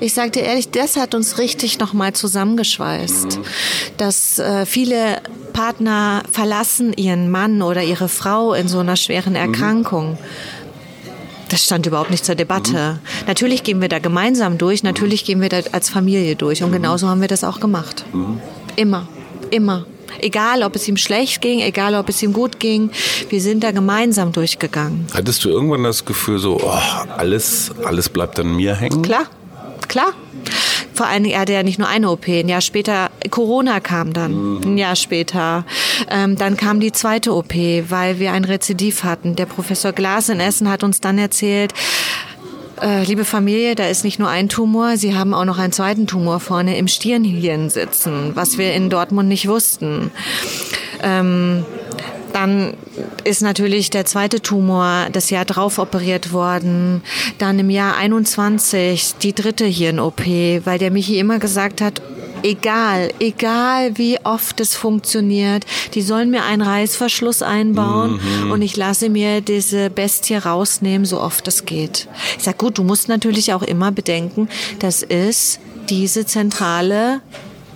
ich 0.00 0.14
sag 0.14 0.32
dir 0.32 0.42
ehrlich, 0.42 0.70
das 0.70 0.96
hat 0.96 1.14
uns 1.14 1.38
richtig 1.38 1.78
nochmal 1.78 2.12
zusammengeschweißt. 2.12 3.38
Mhm. 3.38 3.42
Dass 3.96 4.38
äh, 4.38 4.66
viele 4.66 5.20
Partner 5.52 6.22
verlassen 6.30 6.92
ihren 6.96 7.30
Mann 7.30 7.62
oder 7.62 7.82
ihre 7.82 8.08
Frau 8.08 8.54
in 8.54 8.68
so 8.68 8.78
einer 8.80 8.96
schweren 8.96 9.30
Mhm. 9.32 9.36
Erkrankung. 9.36 10.18
Das 11.48 11.64
stand 11.64 11.86
überhaupt 11.86 12.10
nicht 12.10 12.24
zur 12.26 12.34
Debatte. 12.34 13.00
Mhm. 13.00 13.26
Natürlich 13.26 13.62
gehen 13.62 13.80
wir 13.80 13.88
da 13.88 13.98
gemeinsam 13.98 14.58
durch, 14.58 14.82
natürlich 14.82 15.24
gehen 15.24 15.40
wir 15.40 15.48
da 15.48 15.60
als 15.72 15.88
Familie 15.88 16.36
durch. 16.36 16.60
Mhm. 16.60 16.66
Und 16.66 16.72
genauso 16.72 17.08
haben 17.08 17.20
wir 17.22 17.28
das 17.28 17.42
auch 17.44 17.58
gemacht. 17.60 18.04
Immer, 18.76 19.08
immer. 19.50 19.86
Egal, 20.20 20.62
ob 20.62 20.76
es 20.76 20.88
ihm 20.88 20.96
schlecht 20.96 21.40
ging, 21.40 21.60
egal, 21.60 21.94
ob 21.94 22.08
es 22.08 22.22
ihm 22.22 22.32
gut 22.32 22.60
ging, 22.60 22.90
wir 23.28 23.40
sind 23.40 23.62
da 23.62 23.70
gemeinsam 23.70 24.32
durchgegangen. 24.32 25.06
Hattest 25.12 25.44
du 25.44 25.48
irgendwann 25.48 25.84
das 25.84 26.04
Gefühl 26.04 26.38
so, 26.38 26.60
oh, 26.62 26.78
alles, 27.16 27.70
alles 27.84 28.08
bleibt 28.08 28.38
an 28.38 28.56
mir 28.56 28.74
hängen? 28.74 29.02
Klar, 29.02 29.26
klar. 29.88 30.12
Vor 30.94 31.06
allen 31.06 31.22
Dingen, 31.22 31.36
er 31.36 31.42
hatte 31.42 31.52
ja 31.52 31.62
nicht 31.62 31.78
nur 31.78 31.86
eine 31.86 32.10
OP. 32.10 32.26
Ein 32.26 32.48
Jahr 32.48 32.60
später, 32.60 33.10
Corona 33.30 33.78
kam 33.78 34.12
dann, 34.12 34.60
ein 34.64 34.78
Jahr 34.78 34.96
später. 34.96 35.64
Ähm, 36.10 36.34
dann 36.34 36.56
kam 36.56 36.80
die 36.80 36.90
zweite 36.90 37.32
OP, 37.34 37.54
weil 37.54 38.18
wir 38.18 38.32
ein 38.32 38.44
Rezidiv 38.44 39.04
hatten. 39.04 39.36
Der 39.36 39.46
Professor 39.46 39.92
Glas 39.92 40.28
in 40.28 40.40
Essen 40.40 40.68
hat 40.68 40.82
uns 40.82 41.00
dann 41.00 41.16
erzählt, 41.18 41.72
äh, 42.82 43.04
liebe 43.04 43.24
Familie, 43.24 43.74
da 43.74 43.86
ist 43.86 44.04
nicht 44.04 44.18
nur 44.18 44.28
ein 44.28 44.48
Tumor, 44.48 44.96
Sie 44.96 45.14
haben 45.14 45.34
auch 45.34 45.44
noch 45.44 45.58
einen 45.58 45.72
zweiten 45.72 46.06
Tumor 46.06 46.40
vorne 46.40 46.76
im 46.78 46.88
Stirnhirn 46.88 47.70
sitzen, 47.70 48.32
was 48.34 48.58
wir 48.58 48.74
in 48.74 48.90
Dortmund 48.90 49.28
nicht 49.28 49.48
wussten. 49.48 50.10
Ähm, 51.02 51.64
dann 52.32 52.74
ist 53.24 53.42
natürlich 53.42 53.90
der 53.90 54.04
zweite 54.04 54.40
Tumor 54.40 55.08
das 55.12 55.30
Jahr 55.30 55.44
drauf 55.44 55.78
operiert 55.78 56.32
worden. 56.32 57.02
Dann 57.38 57.58
im 57.58 57.70
Jahr 57.70 57.96
21 57.96 59.16
die 59.22 59.32
dritte 59.32 59.64
Hirn-OP, 59.64 60.26
weil 60.64 60.78
der 60.78 60.90
Michi 60.90 61.18
immer 61.18 61.38
gesagt 61.38 61.80
hat, 61.80 62.00
egal, 62.42 63.12
egal 63.20 63.96
wie 63.98 64.18
oft 64.24 64.60
es 64.60 64.74
funktioniert, 64.74 65.64
die 65.94 66.02
sollen 66.02 66.30
mir 66.30 66.44
einen 66.44 66.62
Reißverschluss 66.62 67.42
einbauen 67.42 68.20
mhm. 68.44 68.50
und 68.50 68.62
ich 68.62 68.76
lasse 68.76 69.08
mir 69.08 69.40
diese 69.40 69.90
Bestie 69.90 70.36
rausnehmen, 70.36 71.04
so 71.04 71.20
oft 71.20 71.46
es 71.48 71.64
geht. 71.64 72.08
Ich 72.36 72.44
sag 72.44 72.58
gut, 72.58 72.78
du 72.78 72.84
musst 72.84 73.08
natürlich 73.08 73.52
auch 73.52 73.62
immer 73.62 73.92
bedenken, 73.92 74.48
das 74.78 75.02
ist 75.02 75.60
diese 75.88 76.26
zentrale 76.26 77.22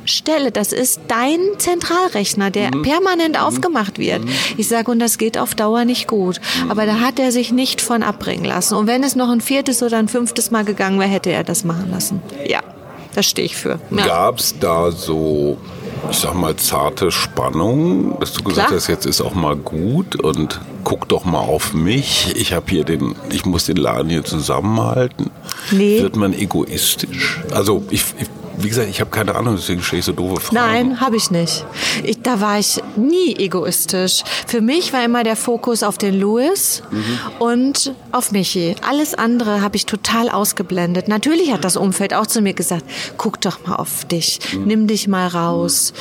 Stelle. 0.04 0.50
Das 0.50 0.72
ist 0.72 1.00
dein 1.08 1.38
Zentralrechner, 1.58 2.50
der 2.50 2.74
mhm. 2.74 2.82
permanent 2.82 3.36
mhm. 3.36 3.42
aufgemacht 3.42 3.98
wird. 3.98 4.24
Mhm. 4.24 4.30
Ich 4.56 4.68
sage, 4.68 4.90
und 4.90 4.98
das 4.98 5.18
geht 5.18 5.38
auf 5.38 5.54
Dauer 5.54 5.84
nicht 5.84 6.08
gut. 6.08 6.40
Mhm. 6.64 6.70
Aber 6.70 6.86
da 6.86 7.00
hat 7.00 7.18
er 7.18 7.32
sich 7.32 7.52
nicht 7.52 7.80
von 7.80 8.02
abbringen 8.02 8.44
lassen. 8.44 8.74
Und 8.74 8.86
wenn 8.86 9.02
es 9.02 9.16
noch 9.16 9.30
ein 9.30 9.40
viertes 9.40 9.82
oder 9.82 9.98
ein 9.98 10.08
fünftes 10.08 10.50
Mal 10.50 10.64
gegangen 10.64 10.98
wäre, 10.98 11.10
hätte 11.10 11.30
er 11.30 11.44
das 11.44 11.64
machen 11.64 11.90
lassen. 11.90 12.22
Ja, 12.46 12.62
das 13.14 13.26
stehe 13.26 13.46
ich 13.46 13.56
für. 13.56 13.78
Ja. 13.90 14.06
Gab 14.06 14.38
es 14.38 14.58
da 14.58 14.90
so 14.90 15.58
ich 16.10 16.16
sag 16.18 16.34
mal, 16.34 16.56
zarte 16.56 17.10
Spannung, 17.10 18.18
dass 18.18 18.32
du 18.32 18.42
gesagt 18.42 18.68
Klar. 18.68 18.80
hast, 18.80 18.88
jetzt 18.88 19.06
ist 19.06 19.20
auch 19.20 19.34
mal 19.34 19.56
gut 19.56 20.16
und 20.16 20.60
guck 20.84 21.08
doch 21.08 21.24
mal 21.24 21.38
auf 21.38 21.74
mich. 21.74 22.34
Ich 22.36 22.52
habe 22.52 22.66
hier 22.68 22.84
den, 22.84 23.14
ich 23.30 23.46
muss 23.46 23.66
den 23.66 23.76
Laden 23.76 24.10
hier 24.10 24.24
zusammenhalten. 24.24 25.30
Nee. 25.70 26.00
Wird 26.00 26.16
man 26.16 26.32
egoistisch? 26.34 27.40
Also 27.52 27.84
ich, 27.90 28.04
ich 28.18 28.26
wie 28.62 28.68
gesagt, 28.68 28.88
ich 28.88 29.00
habe 29.00 29.10
keine 29.10 29.34
Ahnung, 29.34 29.56
deswegen 29.56 29.82
stelle 29.82 30.00
ich 30.00 30.04
so 30.04 30.12
doofe 30.12 30.40
Fragen. 30.40 30.54
Nein, 30.54 31.00
habe 31.00 31.16
ich 31.16 31.30
nicht. 31.30 31.64
Ich, 32.04 32.22
da 32.22 32.40
war 32.40 32.58
ich 32.58 32.80
nie 32.96 33.34
egoistisch. 33.36 34.22
Für 34.46 34.60
mich 34.60 34.92
war 34.92 35.04
immer 35.04 35.24
der 35.24 35.36
Fokus 35.36 35.82
auf 35.82 35.98
den 35.98 36.18
Louis 36.18 36.82
mhm. 36.90 37.18
und 37.38 37.94
auf 38.10 38.32
Michi. 38.32 38.76
Alles 38.88 39.14
andere 39.14 39.60
habe 39.60 39.76
ich 39.76 39.86
total 39.86 40.28
ausgeblendet. 40.28 41.08
Natürlich 41.08 41.52
hat 41.52 41.64
das 41.64 41.76
Umfeld 41.76 42.14
auch 42.14 42.26
zu 42.26 42.40
mir 42.40 42.54
gesagt, 42.54 42.84
guck 43.16 43.40
doch 43.40 43.66
mal 43.66 43.76
auf 43.76 44.04
dich, 44.04 44.38
mhm. 44.52 44.64
nimm 44.64 44.86
dich 44.86 45.08
mal 45.08 45.26
raus. 45.26 45.92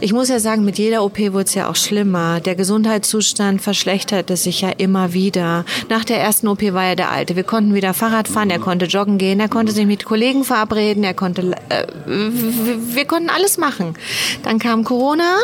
Ich 0.00 0.12
muss 0.12 0.28
ja 0.28 0.40
sagen, 0.40 0.64
mit 0.64 0.78
jeder 0.78 1.04
OP 1.04 1.18
wurde 1.18 1.44
es 1.44 1.54
ja 1.54 1.68
auch 1.68 1.76
schlimmer. 1.76 2.40
Der 2.40 2.54
Gesundheitszustand 2.54 3.62
verschlechterte 3.62 4.36
sich 4.36 4.60
ja 4.60 4.70
immer 4.70 5.12
wieder. 5.12 5.64
Nach 5.88 6.04
der 6.04 6.20
ersten 6.20 6.48
OP 6.48 6.62
war 6.72 6.84
er 6.84 6.96
der 6.96 7.10
Alte. 7.10 7.36
Wir 7.36 7.44
konnten 7.44 7.74
wieder 7.74 7.94
Fahrrad 7.94 8.28
fahren, 8.28 8.50
er 8.50 8.58
konnte 8.58 8.86
joggen 8.86 9.18
gehen, 9.18 9.40
er 9.40 9.48
konnte 9.48 9.72
sich 9.72 9.86
mit 9.86 10.04
Kollegen 10.04 10.44
verabreden, 10.44 11.04
er 11.04 11.14
konnte 11.14 11.52
äh, 11.68 11.86
wir 12.06 13.04
konnten 13.06 13.30
alles 13.30 13.58
machen. 13.58 13.94
Dann 14.42 14.58
kam 14.58 14.84
Corona, 14.84 15.36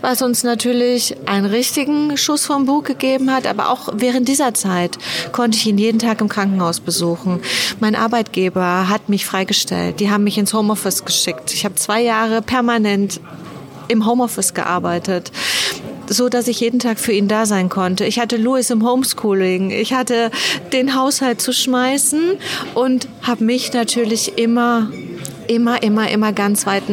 was 0.00 0.22
uns 0.22 0.42
natürlich 0.42 1.16
einen 1.26 1.46
richtigen 1.46 2.16
Schuss 2.16 2.46
vom 2.46 2.66
Bug 2.66 2.84
gegeben 2.84 3.30
hat, 3.30 3.46
aber 3.46 3.70
auch 3.70 3.88
während 3.94 4.28
dieser 4.28 4.54
Zeit 4.54 4.98
konnte 5.32 5.58
ich 5.58 5.66
ihn 5.66 5.78
jeden 5.78 5.98
Tag 5.98 6.20
im 6.20 6.28
Krankenhaus 6.28 6.80
besuchen. 6.80 7.40
Mein 7.80 7.94
Arbeitgeber 7.94 8.88
hat 8.88 9.08
mich 9.08 9.26
freigestellt. 9.26 10.00
Die 10.00 10.10
haben 10.10 10.24
mich 10.24 10.38
ins 10.38 10.52
Homeoffice 10.52 11.04
geschickt. 11.04 11.52
Ich 11.54 11.64
habe 11.64 11.74
zwei 11.76 12.02
Jahre 12.02 12.42
permanent 12.42 13.20
im 13.88 14.06
Homeoffice 14.06 14.54
gearbeitet 14.54 15.32
so 16.08 16.28
dass 16.28 16.48
ich 16.48 16.60
jeden 16.60 16.78
Tag 16.78 16.98
für 16.98 17.12
ihn 17.12 17.28
da 17.28 17.46
sein 17.46 17.68
konnte. 17.68 18.04
Ich 18.04 18.18
hatte 18.18 18.36
Louis 18.36 18.70
im 18.70 18.86
Homeschooling. 18.86 19.70
Ich 19.70 19.92
hatte 19.92 20.30
den 20.72 20.94
Haushalt 20.94 21.40
zu 21.40 21.52
schmeißen 21.52 22.38
und 22.74 23.08
habe 23.22 23.44
mich 23.44 23.72
natürlich 23.72 24.38
immer 24.38 24.90
immer, 25.48 25.82
immer, 25.82 26.10
immer 26.10 26.32
ganz 26.32 26.66
weit, 26.66 26.84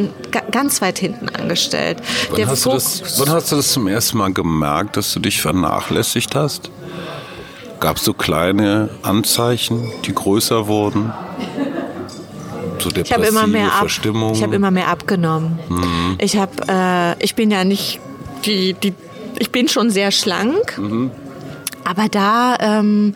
ganz 0.50 0.80
weit 0.82 0.98
hinten 0.98 1.28
angestellt. 1.28 1.98
Wann 2.30 2.48
hast, 2.48 2.66
das, 2.66 3.18
wann 3.18 3.30
hast, 3.30 3.52
du 3.52 3.56
das, 3.56 3.72
zum 3.72 3.86
ersten 3.86 4.18
Mal 4.18 4.32
gemerkt, 4.32 4.96
dass 4.96 5.12
du 5.12 5.20
dich 5.20 5.40
vernachlässigt 5.40 6.34
hast? 6.34 6.70
Gab 7.80 7.96
es 7.96 8.04
so 8.04 8.12
kleine 8.12 8.90
Anzeichen, 9.02 9.90
die 10.04 10.14
größer 10.14 10.66
wurden? 10.66 11.12
So 12.78 12.90
ich 12.90 13.12
habe 13.12 13.26
immer 13.26 13.46
mehr 13.46 13.72
ab, 13.74 13.86
Ich 13.86 14.42
habe 14.42 14.54
immer 14.54 14.70
mehr 14.70 14.88
abgenommen. 14.88 15.58
Mhm. 15.68 16.16
Ich 16.18 16.36
habe, 16.36 16.52
äh, 16.68 17.22
ich 17.22 17.34
bin 17.34 17.50
ja 17.50 17.64
nicht 17.64 18.00
die, 18.44 18.74
die, 18.74 18.94
ich 19.38 19.50
bin 19.50 19.68
schon 19.68 19.90
sehr 19.90 20.10
schlank, 20.10 20.78
mhm. 20.78 21.10
aber 21.84 22.08
da 22.08 22.56
ähm, 22.60 23.14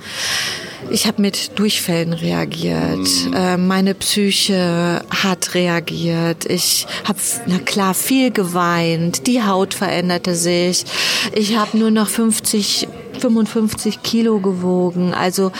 ich 0.91 1.07
habe 1.07 1.22
mit 1.22 1.59
Durchfällen 1.59 2.12
reagiert. 2.12 2.99
Mhm. 2.99 3.32
Äh, 3.35 3.57
meine 3.57 3.95
Psyche 3.95 5.05
hat 5.11 5.55
reagiert. 5.55 6.45
Ich 6.47 6.87
habe, 7.05 7.18
na 7.47 7.59
klar, 7.59 7.95
viel 7.95 8.30
geweint. 8.30 9.26
Die 9.26 9.43
Haut 9.43 9.74
veränderte 9.74 10.35
sich. 10.35 10.85
Ich 11.32 11.57
habe 11.57 11.78
nur 11.78 11.91
noch 11.91 12.09
50, 12.09 12.89
55 13.18 14.03
Kilo 14.03 14.39
gewogen. 14.39 15.14
Also 15.14 15.53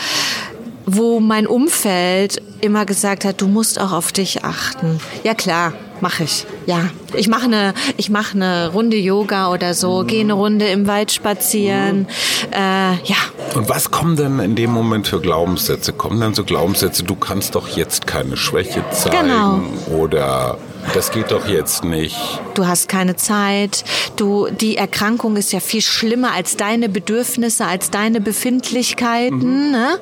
wo 0.85 1.19
mein 1.19 1.47
Umfeld 1.47 2.41
immer 2.61 2.85
gesagt 2.85 3.25
hat, 3.25 3.41
du 3.41 3.47
musst 3.47 3.79
auch 3.79 3.91
auf 3.91 4.11
dich 4.11 4.43
achten. 4.43 4.99
Ja 5.23 5.33
klar, 5.33 5.73
mache 6.05 6.25
ich. 6.25 6.45
Ja, 6.67 6.91
ich 7.15 7.27
mache 7.27 7.45
eine, 7.45 7.73
ich 7.97 8.11
mache 8.11 8.35
eine 8.35 8.71
Runde 8.71 8.95
Yoga 8.95 9.51
oder 9.51 9.73
so, 9.73 10.03
mhm. 10.03 10.07
gehe 10.07 10.21
eine 10.21 10.33
Runde 10.33 10.67
im 10.67 10.85
Wald 10.85 11.11
spazieren. 11.11 12.01
Mhm. 12.01 12.53
Äh, 12.53 12.91
ja. 13.05 13.15
Und 13.55 13.69
was 13.69 13.89
kommen 13.89 14.15
denn 14.15 14.37
in 14.37 14.55
dem 14.55 14.69
Moment 14.69 15.07
für 15.07 15.19
Glaubenssätze? 15.19 15.93
Kommen 15.93 16.21
dann 16.21 16.35
so 16.35 16.43
Glaubenssätze, 16.43 17.01
du 17.01 17.15
kannst 17.15 17.55
doch 17.55 17.69
jetzt 17.69 18.05
keine 18.05 18.37
Schwäche 18.37 18.83
zeigen 18.91 19.29
genau. 19.29 19.61
oder 19.97 20.59
das 20.93 21.09
geht 21.09 21.31
doch 21.31 21.47
jetzt 21.47 21.83
nicht. 21.83 22.15
Du 22.53 22.67
hast 22.67 22.87
keine 22.87 23.15
Zeit. 23.15 23.83
Du, 24.15 24.47
die 24.51 24.77
Erkrankung 24.77 25.37
ist 25.37 25.51
ja 25.53 25.59
viel 25.59 25.81
schlimmer 25.81 26.33
als 26.33 26.55
deine 26.55 26.87
Bedürfnisse, 26.87 27.65
als 27.65 27.89
deine 27.89 28.21
Befindlichkeiten. 28.21 29.65
Mhm. 29.65 29.71
Ne? 29.71 29.99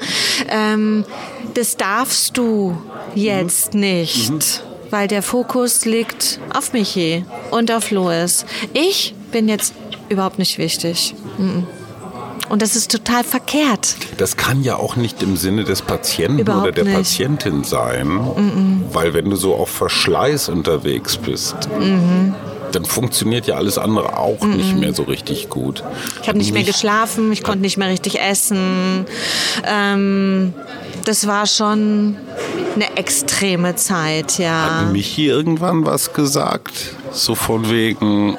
Ähm, 0.50 1.06
das 1.54 1.78
darfst 1.78 2.38
du 2.38 2.78
jetzt 3.16 3.74
mhm. 3.74 3.80
nicht. 3.80 4.32
Mhm. 4.32 4.73
Weil 4.94 5.08
der 5.08 5.24
Fokus 5.24 5.86
liegt 5.86 6.40
auf 6.54 6.72
Michi 6.72 7.26
und 7.50 7.72
auf 7.72 7.90
Louis. 7.90 8.46
Ich 8.74 9.16
bin 9.32 9.50
jetzt 9.50 9.74
überhaupt 10.08 10.38
nicht 10.38 10.60
wichtig. 10.60 11.16
Mhm. 11.40 11.66
Und 12.50 12.62
das 12.62 12.76
ist 12.76 12.92
total 12.92 13.24
verkehrt. 13.24 13.96
Das 14.20 14.38
kann 14.38 14.62
ja 14.62 14.76
auch 14.76 14.96
nicht 14.96 15.24
im 15.24 15.36
Sinne 15.36 15.64
des 15.64 15.82
Patienten 15.82 16.38
Überhaupt 16.38 16.62
oder 16.62 16.72
der 16.74 16.84
nicht. 16.84 16.96
Patientin 16.96 17.64
sein, 17.64 18.08
mm 18.08 18.94
weil 18.94 19.16
wenn 19.16 19.32
du 19.32 19.36
so 19.36 19.56
auf 19.56 19.70
Verschleiß 19.70 20.50
unterwegs 20.50 21.18
bist, 21.18 21.56
mm 21.80 22.36
dann 22.72 22.86
funktioniert 22.86 23.46
ja 23.48 23.56
alles 23.56 23.78
andere 23.80 24.18
auch 24.18 24.42
mm 24.42 24.56
nicht 24.56 24.78
mehr 24.78 24.94
so 24.94 25.04
richtig 25.04 25.50
gut. 25.50 25.84
Ich 26.22 26.28
habe 26.28 26.38
nicht, 26.38 26.48
nicht 26.48 26.54
mehr 26.54 26.64
geschlafen, 26.64 27.32
ich 27.32 27.44
konnte 27.44 27.62
nicht 27.62 27.78
mehr 27.78 27.90
richtig 27.90 28.22
essen. 28.22 29.06
Ähm, 29.66 30.54
das 31.06 31.28
war 31.28 31.48
schon 31.48 32.18
eine 32.76 32.98
extreme 32.98 33.76
Zeit, 33.76 34.38
ja. 34.38 34.82
Hat 34.82 34.92
Michi 34.92 35.28
irgendwann 35.28 35.86
was 35.86 36.14
gesagt? 36.14 36.96
So 37.12 37.36
von 37.36 37.70
wegen, 37.70 38.38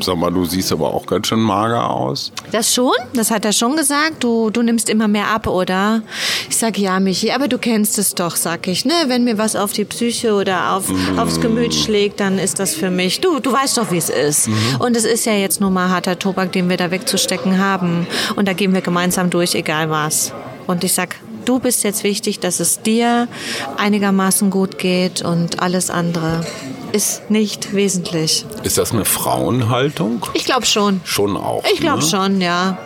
Sag 0.00 0.16
mal, 0.16 0.30
du 0.30 0.44
siehst 0.44 0.72
aber 0.72 0.92
auch 0.92 1.06
ganz 1.06 1.28
schön 1.28 1.40
mager 1.40 1.88
aus. 1.88 2.32
Das 2.50 2.74
schon? 2.74 2.92
Das 3.14 3.30
hat 3.30 3.44
er 3.44 3.52
schon 3.52 3.76
gesagt. 3.76 4.24
Du, 4.24 4.50
du 4.50 4.62
nimmst 4.62 4.88
immer 4.88 5.08
mehr 5.08 5.28
ab, 5.28 5.46
oder? 5.46 6.02
Ich 6.48 6.56
sage, 6.56 6.80
ja, 6.80 6.98
Michi, 7.00 7.30
aber 7.30 7.48
du 7.48 7.58
kennst 7.58 7.98
es 7.98 8.14
doch, 8.14 8.36
sag 8.36 8.66
ich. 8.66 8.84
Ne? 8.84 8.92
Wenn 9.06 9.24
mir 9.24 9.38
was 9.38 9.56
auf 9.56 9.72
die 9.72 9.84
Psyche 9.84 10.34
oder 10.34 10.72
auf, 10.72 10.88
mm. 10.88 11.18
aufs 11.18 11.40
Gemüt 11.40 11.74
schlägt, 11.74 12.20
dann 12.20 12.38
ist 12.38 12.58
das 12.58 12.74
für 12.74 12.90
mich. 12.90 13.20
Du, 13.20 13.38
du 13.38 13.52
weißt 13.52 13.78
doch, 13.78 13.90
wie 13.92 13.98
es 13.98 14.10
ist. 14.10 14.48
Mhm. 14.48 14.76
Und 14.80 14.96
es 14.96 15.04
ist 15.04 15.26
ja 15.26 15.32
jetzt 15.32 15.60
nur 15.60 15.70
mal 15.70 15.88
harter 15.88 16.18
Tobak, 16.18 16.52
den 16.52 16.68
wir 16.68 16.76
da 16.76 16.90
wegzustecken 16.90 17.58
haben. 17.58 18.06
Und 18.36 18.48
da 18.48 18.52
gehen 18.52 18.74
wir 18.74 18.80
gemeinsam 18.80 19.30
durch, 19.30 19.54
egal 19.54 19.90
was. 19.90 20.32
Und 20.66 20.82
ich 20.84 20.92
sag, 20.92 21.16
du 21.44 21.58
bist 21.58 21.84
jetzt 21.84 22.04
wichtig, 22.04 22.40
dass 22.40 22.60
es 22.60 22.80
dir 22.80 23.28
einigermaßen 23.76 24.50
gut 24.50 24.78
geht 24.78 25.22
und 25.22 25.60
alles 25.60 25.90
andere 25.90 26.44
ist 26.92 27.30
nicht 27.30 27.74
wesentlich. 27.74 28.46
Ist 28.62 28.78
das 28.78 28.92
eine 28.92 29.04
Frauenhaltung? 29.04 30.24
Ich 30.34 30.44
glaube 30.44 30.66
schon. 30.66 31.00
Schon 31.04 31.36
auch. 31.36 31.64
Ich 31.72 31.80
glaube 31.80 32.02
ne? 32.02 32.08
schon, 32.08 32.40
ja. 32.40 32.78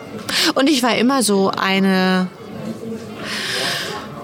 Und 0.55 0.69
ich 0.69 0.81
war 0.83 0.95
immer 0.97 1.21
so 1.23 1.51
eine 1.51 2.27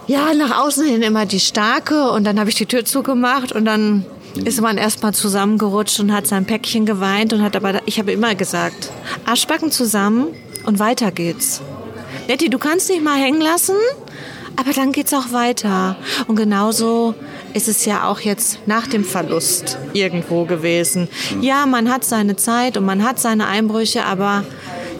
ja, 0.07 0.33
nach 0.35 0.59
außen 0.59 0.85
hin 0.85 1.01
immer 1.01 1.25
die 1.25 1.39
starke 1.39 2.11
und 2.11 2.25
dann 2.25 2.39
habe 2.39 2.49
ich 2.49 2.55
die 2.55 2.67
Tür 2.67 2.85
zugemacht 2.85 3.51
und 3.51 3.65
dann 3.65 4.05
ist 4.35 4.61
man 4.61 4.77
erstmal 4.77 5.13
zusammengerutscht 5.13 5.99
und 5.99 6.13
hat 6.13 6.27
sein 6.27 6.45
Päckchen 6.45 6.85
geweint 6.85 7.33
und 7.33 7.41
hat 7.41 7.55
aber, 7.55 7.81
ich 7.85 7.99
habe 7.99 8.11
immer 8.11 8.35
gesagt, 8.35 8.91
Arschbacken 9.25 9.71
zusammen 9.71 10.27
und 10.65 10.79
weiter 10.79 11.11
geht's. 11.11 11.61
Nettie, 12.27 12.49
du 12.49 12.57
kannst 12.57 12.89
dich 12.89 13.01
mal 13.01 13.17
hängen 13.17 13.39
lassen, 13.39 13.75
aber 14.55 14.71
dann 14.73 14.91
geht's 14.91 15.13
auch 15.13 15.31
weiter. 15.31 15.95
Und 16.27 16.35
genauso 16.35 17.13
ist 17.53 17.67
es 17.67 17.85
ja 17.85 18.07
auch 18.07 18.19
jetzt 18.19 18.59
nach 18.65 18.87
dem 18.87 19.03
Verlust 19.03 19.77
irgendwo 19.93 20.45
gewesen. 20.45 21.07
Ja, 21.41 21.67
man 21.67 21.91
hat 21.91 22.03
seine 22.03 22.35
Zeit 22.35 22.77
und 22.77 22.85
man 22.85 23.03
hat 23.03 23.19
seine 23.19 23.45
Einbrüche, 23.45 24.05
aber 24.05 24.43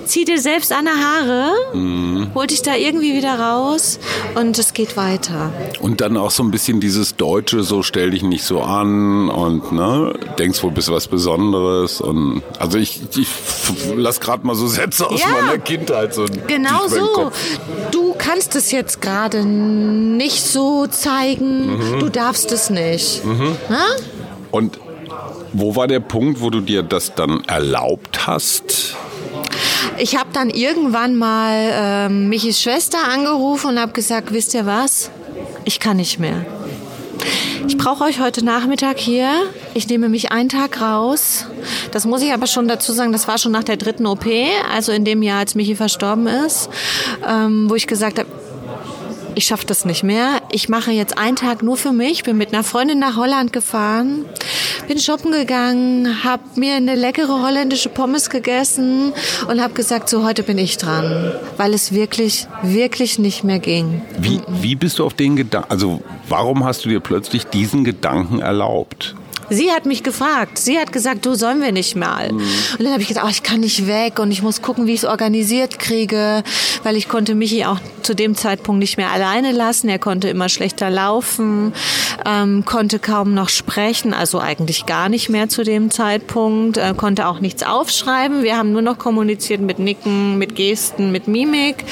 zieh 0.06 0.26
dir 0.26 0.40
selbst 0.40 0.72
an 0.72 0.86
der 0.86 0.96
Haare, 0.96 1.52
Mhm. 1.74 2.32
hol 2.36 2.48
dich 2.48 2.62
da 2.62 2.76
irgendwie 2.76 3.16
wieder 3.16 3.40
raus 3.40 4.00
und 4.36 4.58
es 4.60 4.74
geht 4.74 4.98
weiter. 4.98 5.52
Und 5.80 6.02
dann 6.02 6.18
auch 6.18 6.32
so 6.32 6.44
ein 6.44 6.52
bisschen 6.52 6.80
dieses 6.80 7.16
Deutsche, 7.16 7.64
so 7.64 7.84
stell 7.84 8.12
dich 8.12 8.24
nicht 8.24 8.44
so 8.44 8.62
an 8.62 9.30
und 9.30 9.72
ne, 9.72 10.14
denkst 10.40 10.62
wohl 10.64 10.72
bist 10.72 10.92
was 10.92 11.08
Besonderes. 11.08 12.02
Und 12.02 12.42
also 12.60 12.78
ich, 12.78 13.02
ich 13.18 13.28
lass 13.96 14.20
gerade 14.20 14.46
mal 14.46 14.56
so 14.56 14.68
Sätze 14.68 15.10
aus 15.10 15.20
Ja. 15.22 15.28
meiner 15.30 15.58
Kindheit 15.60 16.14
so. 16.14 16.26
Genau 16.48 16.88
so. 16.88 17.32
Du 17.92 18.14
kannst 18.18 18.56
es 18.56 18.72
jetzt 18.72 19.02
gerade 19.02 19.46
nicht 19.46 20.44
so 20.44 20.88
zeigen. 20.88 21.78
Mhm. 21.78 22.00
Du 22.00 22.10
darfst 22.10 22.52
es 22.52 22.70
nicht. 22.70 23.22
Na? 23.70 23.84
Und 24.52 24.80
wo 25.54 25.76
war 25.76 25.88
der 25.88 26.00
Punkt, 26.02 26.42
wo 26.42 26.50
du 26.50 26.60
dir 26.62 26.84
das 26.84 27.14
dann 27.16 27.44
erlaubt 27.46 28.28
hast? 28.28 28.96
Ich 29.98 30.18
habe 30.18 30.30
dann 30.34 30.50
irgendwann 30.50 31.16
mal 31.16 31.72
ähm, 31.74 32.30
Michis 32.30 32.62
Schwester 32.62 32.98
angerufen 33.08 33.72
und 33.72 33.80
habe 33.80 33.94
gesagt, 33.94 34.34
wisst 34.34 34.54
ihr 34.54 34.66
was? 34.66 35.10
Ich 35.64 35.80
kann 35.80 35.98
nicht 35.98 36.20
mehr. 36.20 36.46
Ich 37.68 37.78
brauche 37.78 38.04
euch 38.04 38.20
heute 38.20 38.44
Nachmittag 38.44 39.00
hier. 39.00 39.30
Ich 39.74 39.88
nehme 39.88 40.10
mich 40.10 40.32
einen 40.32 40.50
Tag 40.50 40.82
raus. 40.82 41.46
Das 41.92 42.06
muss 42.06 42.22
ich 42.22 42.34
aber 42.34 42.46
schon 42.46 42.68
dazu 42.68 42.92
sagen, 42.92 43.12
das 43.12 43.28
war 43.28 43.38
schon 43.38 43.54
nach 43.54 43.64
der 43.64 43.78
dritten 43.78 44.06
OP, 44.06 44.26
also 44.74 44.92
in 44.92 45.06
dem 45.06 45.24
Jahr, 45.24 45.40
als 45.40 45.56
Michi 45.56 45.76
verstorben 45.76 46.28
ist, 46.28 46.70
ähm, 47.28 47.70
wo 47.70 47.76
ich 47.76 47.88
gesagt 47.88 48.20
habe, 48.20 48.30
ich 49.36 49.46
schaffe 49.46 49.66
das 49.66 49.86
nicht 49.86 50.04
mehr. 50.04 50.42
Ich 50.52 50.70
mache 50.70 50.92
jetzt 50.92 51.18
einen 51.18 51.36
Tag 51.36 51.62
nur 51.62 51.78
für 51.78 51.92
mich. 51.92 52.24
Bin 52.24 52.38
mit 52.38 52.54
einer 52.54 52.64
Freundin 52.64 53.00
nach 53.00 53.18
Holland 53.18 53.54
gefahren, 53.54 54.26
bin 54.88 55.00
shoppen 55.00 55.32
gegangen, 55.32 56.24
habe 56.24 56.44
mir 56.56 56.76
eine 56.76 56.96
leckere 56.96 57.42
holländische 57.42 57.90
Pommes 57.90 58.30
gegessen 58.30 59.14
und 59.48 59.62
habe 59.62 59.74
gesagt, 59.74 60.10
so 60.10 60.26
heute 60.26 60.44
bin 60.44 60.58
ich 60.58 60.78
dran, 60.78 61.32
weil 61.58 61.74
es 61.74 61.92
wirklich, 61.92 62.48
wirklich 62.64 63.20
nicht 63.20 63.44
mehr 63.44 63.60
ging. 63.60 64.02
Wie, 64.18 64.42
wie 64.48 64.76
bist 64.76 65.00
du 65.00 65.06
auf 65.06 65.14
den 65.14 65.36
Gedanken, 65.36 65.72
also 65.72 66.02
warum 66.28 66.64
hast 66.64 66.86
du 66.86 66.90
dir 66.90 67.00
plötzlich 67.00 67.46
diesen 67.46 67.84
Gedanken 67.84 68.40
erlaubt? 68.40 69.16
Sie 69.50 69.72
hat 69.72 69.86
mich 69.86 70.04
gefragt. 70.04 70.58
Sie 70.58 70.80
hat 70.80 70.92
gesagt, 70.92 71.26
du 71.26 71.36
sollen 71.36 71.62
wir 71.62 71.72
nicht 71.72 71.96
mal. 71.96 72.32
Und 72.32 72.80
dann 72.80 72.92
habe 72.92 73.02
ich 73.02 73.08
gesagt, 73.08 73.26
oh, 73.26 73.30
ich 73.30 73.44
kann 73.44 73.60
nicht 73.60 73.88
weg 73.88 74.20
und 74.20 74.32
ich 74.32 74.42
muss 74.42 74.62
gucken, 74.62 74.88
wie 74.88 74.94
ich 74.94 75.04
es 75.04 75.06
organisiert 75.06 75.80
kriege, 75.80 76.44
weil 76.84 76.96
ich 76.96 77.08
konnte 77.10 77.36
Michi 77.36 77.66
auch 77.66 77.80
zu 78.02 78.16
dem 78.16 78.36
Zeitpunkt 78.36 78.80
nicht 78.80 78.98
mehr 78.98 79.12
alleine 79.12 79.52
lassen. 79.52 79.90
Er 79.90 80.00
konnte 80.00 80.30
immer 80.30 80.50
schlechter 80.50 80.90
laufen, 80.90 81.74
ähm, 82.26 82.66
konnte 82.66 83.00
kaum 83.00 83.34
noch 83.34 83.50
sprechen, 83.50 84.14
also 84.14 84.40
eigentlich 84.40 84.86
gar 84.86 85.10
nicht 85.10 85.30
mehr 85.30 85.50
zu 85.50 85.64
dem 85.64 85.92
Zeitpunkt, 85.92 86.78
äh, 86.78 86.94
konnte 86.96 87.28
auch 87.28 87.40
nichts 87.40 87.64
aufschreiben. 87.64 88.44
Wir 88.44 88.58
haben 88.58 88.72
nur 88.72 88.82
noch 88.82 88.98
kommuniziert 88.98 89.62
mit 89.62 89.80
Nicken, 89.80 90.38
mit 90.38 90.56
Gesten, 90.56 91.12
mit 91.12 91.28
Mimik 91.28 91.86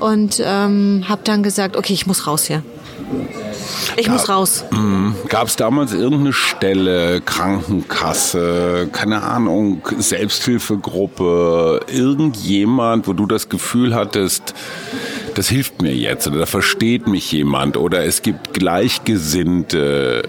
und 0.00 0.42
ähm, 0.44 1.04
habe 1.08 1.22
dann 1.24 1.42
gesagt, 1.42 1.76
okay, 1.76 1.92
ich 1.92 2.06
muss 2.06 2.26
raus 2.26 2.46
hier. 2.46 2.62
Ich 3.96 4.08
muss 4.08 4.28
raus. 4.28 4.64
Gab 5.28 5.48
es 5.48 5.56
damals 5.56 5.92
irgendeine 5.92 6.32
Stelle, 6.32 7.20
Krankenkasse, 7.20 8.88
keine 8.92 9.22
Ahnung, 9.22 9.82
Selbsthilfegruppe, 9.98 11.80
irgendjemand, 11.92 13.08
wo 13.08 13.12
du 13.12 13.26
das 13.26 13.48
Gefühl 13.48 13.94
hattest, 13.94 14.54
das 15.34 15.48
hilft 15.48 15.82
mir 15.82 15.94
jetzt 15.94 16.26
oder 16.26 16.38
da 16.38 16.46
versteht 16.46 17.06
mich 17.06 17.30
jemand 17.32 17.76
oder 17.76 18.04
es 18.04 18.22
gibt 18.22 18.54
Gleichgesinnte 18.54 20.22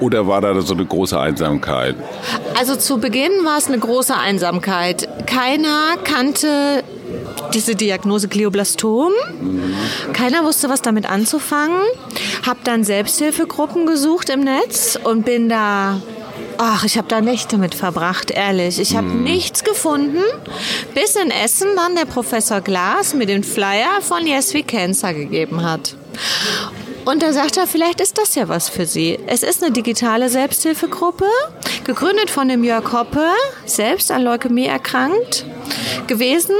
oder 0.00 0.26
war 0.26 0.40
da 0.40 0.60
so 0.60 0.74
eine 0.74 0.84
große 0.84 1.18
Einsamkeit? 1.18 1.96
Also 2.58 2.76
zu 2.76 2.98
Beginn 2.98 3.44
war 3.44 3.58
es 3.58 3.68
eine 3.68 3.78
große 3.78 4.16
Einsamkeit. 4.16 5.08
Keiner 5.26 5.96
kannte 6.04 6.84
diese 7.54 7.74
Diagnose 7.74 8.28
Glioblastom. 8.28 9.12
Keiner 10.12 10.44
wusste, 10.44 10.68
was 10.68 10.82
damit 10.82 11.08
anzufangen. 11.08 11.80
Hab 12.46 12.64
dann 12.64 12.84
Selbsthilfegruppen 12.84 13.86
gesucht 13.86 14.30
im 14.30 14.40
Netz 14.40 14.98
und 15.02 15.24
bin 15.24 15.48
da 15.48 16.00
Ach, 16.58 16.84
ich 16.84 16.96
habe 16.98 17.08
da 17.08 17.20
Nächte 17.20 17.58
mit 17.58 17.74
verbracht, 17.74 18.30
ehrlich. 18.30 18.78
Ich 18.78 18.94
habe 18.94 19.08
nichts 19.08 19.64
gefunden, 19.64 20.22
bis 20.94 21.16
in 21.16 21.30
Essen 21.30 21.68
dann 21.76 21.96
der 21.96 22.04
Professor 22.04 22.60
Glas 22.60 23.14
mir 23.14 23.26
den 23.26 23.42
Flyer 23.42 24.00
von 24.00 24.26
Yes 24.26 24.54
We 24.54 24.62
Cancer 24.62 25.12
gegeben 25.14 25.64
hat. 25.64 25.96
Und 27.04 27.22
da 27.22 27.32
sagt 27.32 27.56
er, 27.56 27.66
vielleicht 27.66 28.00
ist 28.00 28.16
das 28.16 28.34
ja 28.36 28.48
was 28.48 28.68
für 28.68 28.86
Sie. 28.86 29.18
Es 29.26 29.42
ist 29.42 29.62
eine 29.62 29.72
digitale 29.72 30.28
Selbsthilfegruppe, 30.28 31.26
gegründet 31.84 32.30
von 32.30 32.48
dem 32.48 32.62
Jörg 32.62 32.92
Hoppe, 32.92 33.26
selbst 33.66 34.12
an 34.12 34.22
Leukämie 34.22 34.66
erkrankt 34.66 35.44
gewesen. 36.06 36.54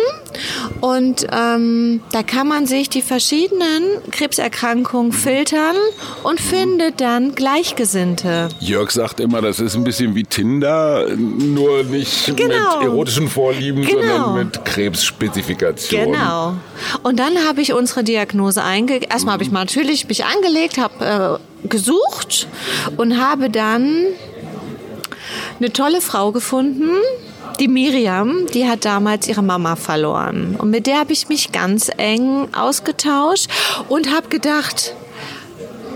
Und 0.80 1.26
ähm, 1.32 2.00
da 2.12 2.22
kann 2.22 2.48
man 2.48 2.66
sich 2.66 2.88
die 2.88 3.02
verschiedenen 3.02 3.82
Krebserkrankungen 4.10 5.12
filtern 5.12 5.76
und 6.22 6.40
findet 6.40 7.00
dann 7.00 7.34
Gleichgesinnte. 7.34 8.48
Jörg 8.60 8.90
sagt 8.90 9.20
immer, 9.20 9.40
das 9.42 9.60
ist 9.60 9.74
ein 9.74 9.84
bisschen 9.84 10.14
wie 10.14 10.24
Tinder, 10.24 11.06
nur 11.16 11.84
nicht 11.84 12.36
Genau. 12.36 12.78
mit 12.78 12.84
erotischen 12.88 13.28
Vorlieben, 13.28 13.84
Genau. 13.84 14.00
sondern 14.02 14.34
mit 14.46 14.64
Krebsspezifikationen. 14.64 16.12
Genau. 16.12 16.54
Und 17.02 17.18
dann 17.18 17.38
habe 17.46 17.60
ich 17.60 17.72
unsere 17.72 18.04
Diagnose 18.04 18.62
eingegeben. 18.62 19.08
Erstmal 19.10 19.34
habe 19.34 19.44
ich 19.44 19.50
mal 19.50 19.60
natürlich 19.60 20.08
mich 20.08 20.24
angelegt, 20.24 20.78
habe 20.78 21.38
äh, 21.64 21.68
gesucht 21.68 22.48
und 22.96 23.20
habe 23.20 23.50
dann 23.50 24.06
eine 25.58 25.72
tolle 25.72 26.00
Frau 26.00 26.32
gefunden. 26.32 26.90
Die 27.60 27.68
Miriam, 27.68 28.46
die 28.52 28.68
hat 28.68 28.84
damals 28.84 29.28
ihre 29.28 29.42
Mama 29.42 29.76
verloren. 29.76 30.56
Und 30.58 30.70
mit 30.70 30.86
der 30.86 30.98
habe 30.98 31.12
ich 31.12 31.28
mich 31.28 31.52
ganz 31.52 31.90
eng 31.96 32.48
ausgetauscht 32.54 33.48
und 33.88 34.12
habe 34.12 34.28
gedacht, 34.28 34.94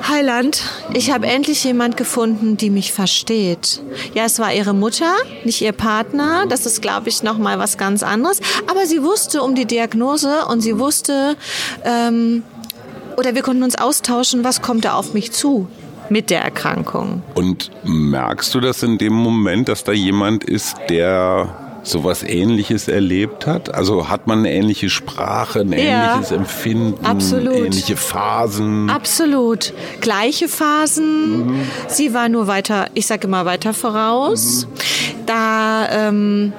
Heiland, 0.08 0.62
ich 0.92 1.10
habe 1.10 1.26
endlich 1.26 1.64
jemand 1.64 1.96
gefunden, 1.96 2.56
die 2.56 2.70
mich 2.70 2.92
versteht. 2.92 3.82
Ja, 4.14 4.24
es 4.24 4.38
war 4.38 4.52
ihre 4.52 4.74
Mutter, 4.74 5.12
nicht 5.44 5.60
ihr 5.62 5.72
Partner. 5.72 6.46
Das 6.46 6.66
ist, 6.66 6.82
glaube 6.82 7.08
ich, 7.08 7.22
noch 7.22 7.38
mal 7.38 7.58
was 7.58 7.78
ganz 7.78 8.02
anderes. 8.02 8.40
Aber 8.70 8.86
sie 8.86 9.02
wusste 9.02 9.42
um 9.42 9.54
die 9.54 9.64
Diagnose 9.64 10.44
und 10.46 10.60
sie 10.60 10.78
wusste, 10.78 11.36
ähm, 11.84 12.44
oder 13.16 13.34
wir 13.34 13.42
konnten 13.42 13.62
uns 13.62 13.76
austauschen, 13.76 14.44
was 14.44 14.62
kommt 14.62 14.84
da 14.84 14.94
auf 14.94 15.14
mich 15.14 15.32
zu 15.32 15.66
mit 16.08 16.30
der 16.30 16.42
Erkrankung. 16.42 17.22
Und 17.34 17.70
merkst 17.84 18.54
du 18.54 18.60
das 18.60 18.82
in 18.82 18.98
dem 18.98 19.12
Moment, 19.12 19.68
dass 19.68 19.84
da 19.84 19.92
jemand 19.92 20.44
ist, 20.44 20.76
der 20.88 21.48
sowas 21.82 22.22
Ähnliches 22.24 22.88
erlebt 22.88 23.46
hat? 23.46 23.72
Also 23.74 24.08
hat 24.08 24.26
man 24.26 24.40
eine 24.40 24.52
ähnliche 24.52 24.90
Sprache, 24.90 25.60
ein 25.60 25.72
Ja, 25.72 26.14
ähnliches 26.14 26.32
Empfinden, 26.32 27.04
absolut. 27.06 27.54
ähnliche 27.54 27.96
Phasen? 27.96 28.90
Absolut. 28.90 29.72
Gleiche 30.00 30.48
Phasen. 30.48 31.60
Sie 31.88 32.12
war 32.12 32.28
nur 32.28 32.48
weiter, 32.48 32.86
ich 32.94 33.06
sage 33.06 33.26
immer 33.28 33.44
weiter 33.44 33.72
voraus. 33.72 34.66
Da, 35.26 35.88
ähm, 35.90 36.52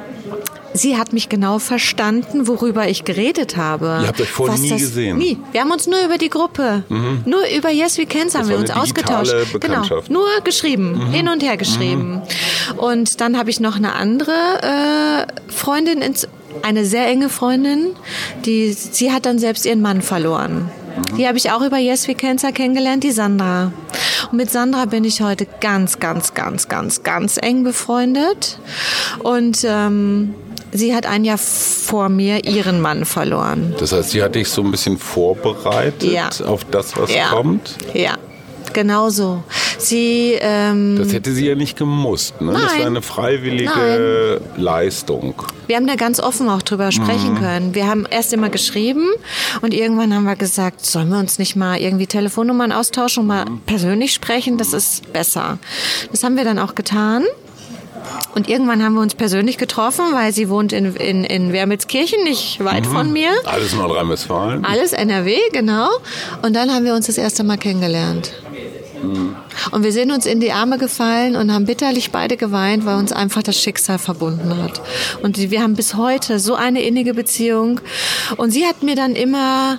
sie 0.78 0.98
hat 0.98 1.14
mich 1.14 1.30
genau 1.30 1.60
verstanden, 1.60 2.48
worüber 2.48 2.88
ich 2.88 3.04
geredet 3.04 3.58
habe. 3.58 4.00
Ihr 4.02 4.08
habt 4.08 4.22
euch 4.22 4.30
vorher 4.30 4.58
nie 4.58 4.70
das- 4.70 4.80
gesehen? 4.82 5.18
Nie. 5.18 5.38
Wir 5.52 5.62
haben 5.62 5.72
uns 5.72 5.88
nur 5.88 6.00
über 6.06 6.18
die 6.18 6.30
Gruppe, 6.30 6.84
nur 7.26 7.42
über 7.56 7.70
Yes 7.70 7.98
We 7.98 8.06
Cancer 8.06 8.40
haben 8.40 8.50
wir 8.50 8.58
uns 8.58 8.72
ausgetauscht. 8.72 9.34
Genau, 9.60 9.84
nur 10.10 10.28
geschrieben, 10.44 11.08
hin 11.12 11.28
und 11.28 11.44
her 11.44 11.58
geschrieben. 11.58 12.22
Und 12.78 13.22
dann 13.22 13.38
habe 13.38 13.50
ich 13.50 13.60
noch 13.60 13.76
eine 13.76 13.94
andere 13.94 14.32
äh, 14.62 15.52
Freundin, 15.52 16.02
ins, 16.02 16.28
eine 16.64 16.86
sehr 16.86 17.08
enge 17.08 17.30
Freundin, 17.30 17.90
die 18.46 18.72
sie 18.74 19.12
hat 19.12 19.26
dann 19.26 19.40
selbst 19.40 19.66
ihren 19.66 19.82
Mann 19.82 20.02
verloren. 20.02 20.70
Die 21.18 21.28
habe 21.28 21.38
ich 21.38 21.52
auch 21.52 21.62
über 21.62 21.78
Yes 21.78 22.08
We 22.08 22.16
Cancer 22.16 22.52
kennengelernt, 22.52 23.04
die 23.04 23.12
Sandra. 23.12 23.72
Und 24.32 24.38
mit 24.38 24.50
Sandra 24.50 24.86
bin 24.86 25.04
ich 25.04 25.22
heute 25.22 25.48
ganz, 25.62 26.00
ganz, 26.00 26.34
ganz, 26.34 26.68
ganz, 26.68 27.04
ganz 27.04 27.38
eng 27.42 27.64
befreundet. 27.64 28.60
Und 29.20 29.60
ähm, 29.64 30.34
sie 30.72 30.96
hat 30.96 31.06
ein 31.06 31.24
Jahr 31.26 31.38
vor 31.38 32.10
mir 32.10 32.46
ihren 32.46 32.82
Mann 32.82 33.06
verloren. 33.06 33.74
Das 33.80 33.92
heißt, 33.92 34.12
sie 34.12 34.22
hat 34.24 34.36
dich 34.36 34.50
so 34.50 34.62
ein 34.62 34.72
bisschen 34.72 34.98
vorbereitet 34.98 36.04
Ja. 36.12 36.30
auf 36.46 36.66
das, 36.66 36.96
was 36.98 37.14
Ja. 37.14 37.28
kommt? 37.30 37.76
Ja, 37.94 38.16
genau 38.74 39.10
so. 39.10 39.44
Sie, 39.80 40.36
ähm, 40.42 40.96
Das 40.98 41.14
hätte 41.14 41.32
sie 41.34 41.46
ja 41.48 41.54
nicht 41.56 41.78
gemusst. 41.78 42.42
Ne? 42.42 42.52
Das 42.54 42.62
Nein. 42.72 42.80
war 42.80 42.88
eine 42.88 43.02
freiwillige 43.04 44.42
Leistung. 44.58 45.36
wir 45.68 45.76
haben 45.76 45.86
da 45.88 45.96
ganz 45.96 46.20
offen 46.20 46.50
auch 46.50 46.62
drüber 46.64 46.92
sprechen 46.92 47.36
können. 47.38 47.76
Wir 47.76 47.88
haben 47.88 48.06
erst 48.10 48.34
immer 48.34 48.50
geschrieben 48.50 49.06
und 49.62 49.74
irgendwann 49.74 50.14
haben 50.16 50.24
wir 50.24 50.36
gesagt, 50.36 50.84
sollen 50.86 51.10
wir 51.10 51.20
uns 51.20 51.38
nicht 51.40 51.56
mal 51.56 51.78
irgendwie 51.78 52.08
Telefonnummern 52.08 52.72
austauschen 52.72 53.22
und 53.22 53.28
mal 53.28 53.46
persönlich 53.68 54.14
sprechen? 54.14 54.58
Das 54.58 54.74
ist 54.74 55.14
besser. 55.14 55.60
Das 56.12 56.24
haben 56.24 56.38
wir 56.38 56.44
dann 56.44 56.58
auch 56.58 56.74
getan. 56.74 57.24
Und 58.36 58.48
irgendwann 58.48 58.84
haben 58.84 58.94
wir 58.94 59.02
uns 59.02 59.16
persönlich 59.16 59.58
getroffen, 59.58 60.06
weil 60.14 60.32
sie 60.32 60.50
wohnt 60.50 60.74
in, 60.74 60.96
in, 60.96 61.24
in 61.24 61.54
Wermelskirchen, 61.54 62.24
nicht 62.24 62.64
weit 62.64 62.86
von 62.86 63.12
mir. 63.12 63.30
Alles 63.46 63.74
Nordrhein-Westfalen. 63.74 64.64
Alles 64.64 64.94
NRW, 64.94 65.38
genau. 65.54 65.90
Und 66.44 66.56
dann 66.56 66.72
haben 66.72 66.86
wir 66.86 66.94
uns 66.94 67.08
das 67.08 67.18
erste 67.18 67.44
Mal 67.44 67.58
kennengelernt. 67.58 68.34
Und 69.72 69.84
wir 69.84 69.92
sind 69.92 70.12
uns 70.12 70.26
in 70.26 70.40
die 70.40 70.52
Arme 70.52 70.78
gefallen 70.78 71.36
und 71.36 71.52
haben 71.54 71.66
bitterlich 71.66 72.12
beide 72.12 72.38
geweint, 72.38 72.86
weil 72.86 72.98
uns 72.98 73.12
einfach 73.12 73.44
das 73.44 73.60
Schicksal 73.60 74.00
verbunden 74.00 74.62
hat. 74.62 74.82
Und 75.22 75.38
wir 75.38 75.62
haben 75.62 75.76
bis 75.76 75.96
heute 75.96 76.40
so 76.40 76.56
eine 76.56 76.82
innige 76.82 77.14
Beziehung. 77.14 77.80
Und 78.38 78.52
sie 78.52 78.66
hat 78.66 78.84
mir 78.84 78.96
dann 78.96 79.16
immer 79.16 79.78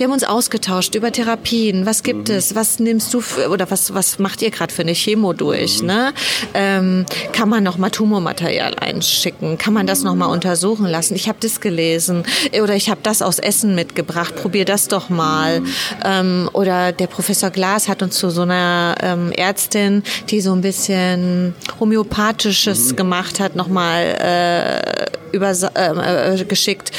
wir 0.00 0.06
haben 0.06 0.14
uns 0.14 0.24
ausgetauscht 0.24 0.94
über 0.94 1.12
Therapien. 1.12 1.84
Was 1.84 2.02
gibt 2.02 2.30
mhm. 2.30 2.36
es? 2.36 2.54
Was 2.54 2.78
nimmst 2.78 3.12
du 3.12 3.20
für, 3.20 3.50
oder 3.50 3.70
was, 3.70 3.92
was 3.92 4.18
macht 4.18 4.40
ihr 4.40 4.50
gerade 4.50 4.72
für 4.72 4.80
eine 4.80 4.94
Chemo 4.94 5.34
durch? 5.34 5.82
Mhm. 5.82 5.86
Ne? 5.88 6.14
Ähm, 6.54 7.06
kann 7.32 7.50
man 7.50 7.62
noch 7.62 7.76
mal 7.76 7.90
Tumormaterial 7.90 8.76
einschicken? 8.76 9.58
Kann 9.58 9.74
man 9.74 9.86
das 9.86 10.02
noch 10.02 10.14
mal 10.14 10.28
untersuchen 10.28 10.86
lassen? 10.86 11.14
Ich 11.16 11.28
habe 11.28 11.36
das 11.42 11.60
gelesen 11.60 12.24
oder 12.62 12.74
ich 12.76 12.88
habe 12.88 13.00
das 13.02 13.20
aus 13.20 13.38
Essen 13.38 13.74
mitgebracht. 13.74 14.36
Probier 14.36 14.64
das 14.64 14.88
doch 14.88 15.10
mal. 15.10 15.60
Mhm. 15.60 15.68
Ähm, 16.02 16.50
oder 16.54 16.92
der 16.92 17.06
Professor 17.06 17.50
Glas 17.50 17.86
hat 17.86 18.02
uns 18.02 18.16
zu 18.16 18.30
so 18.30 18.40
einer 18.40 18.94
ähm, 19.02 19.32
Ärztin, 19.32 20.02
die 20.30 20.40
so 20.40 20.54
ein 20.54 20.62
bisschen 20.62 21.54
homöopathisches 21.78 22.92
mhm. 22.92 22.96
gemacht 22.96 23.38
hat, 23.38 23.54
noch 23.54 23.68
mal 23.68 24.00
äh, 24.02 25.36
über, 25.36 25.50
äh, 25.50 26.40
äh, 26.40 26.44
geschickt. 26.46 26.90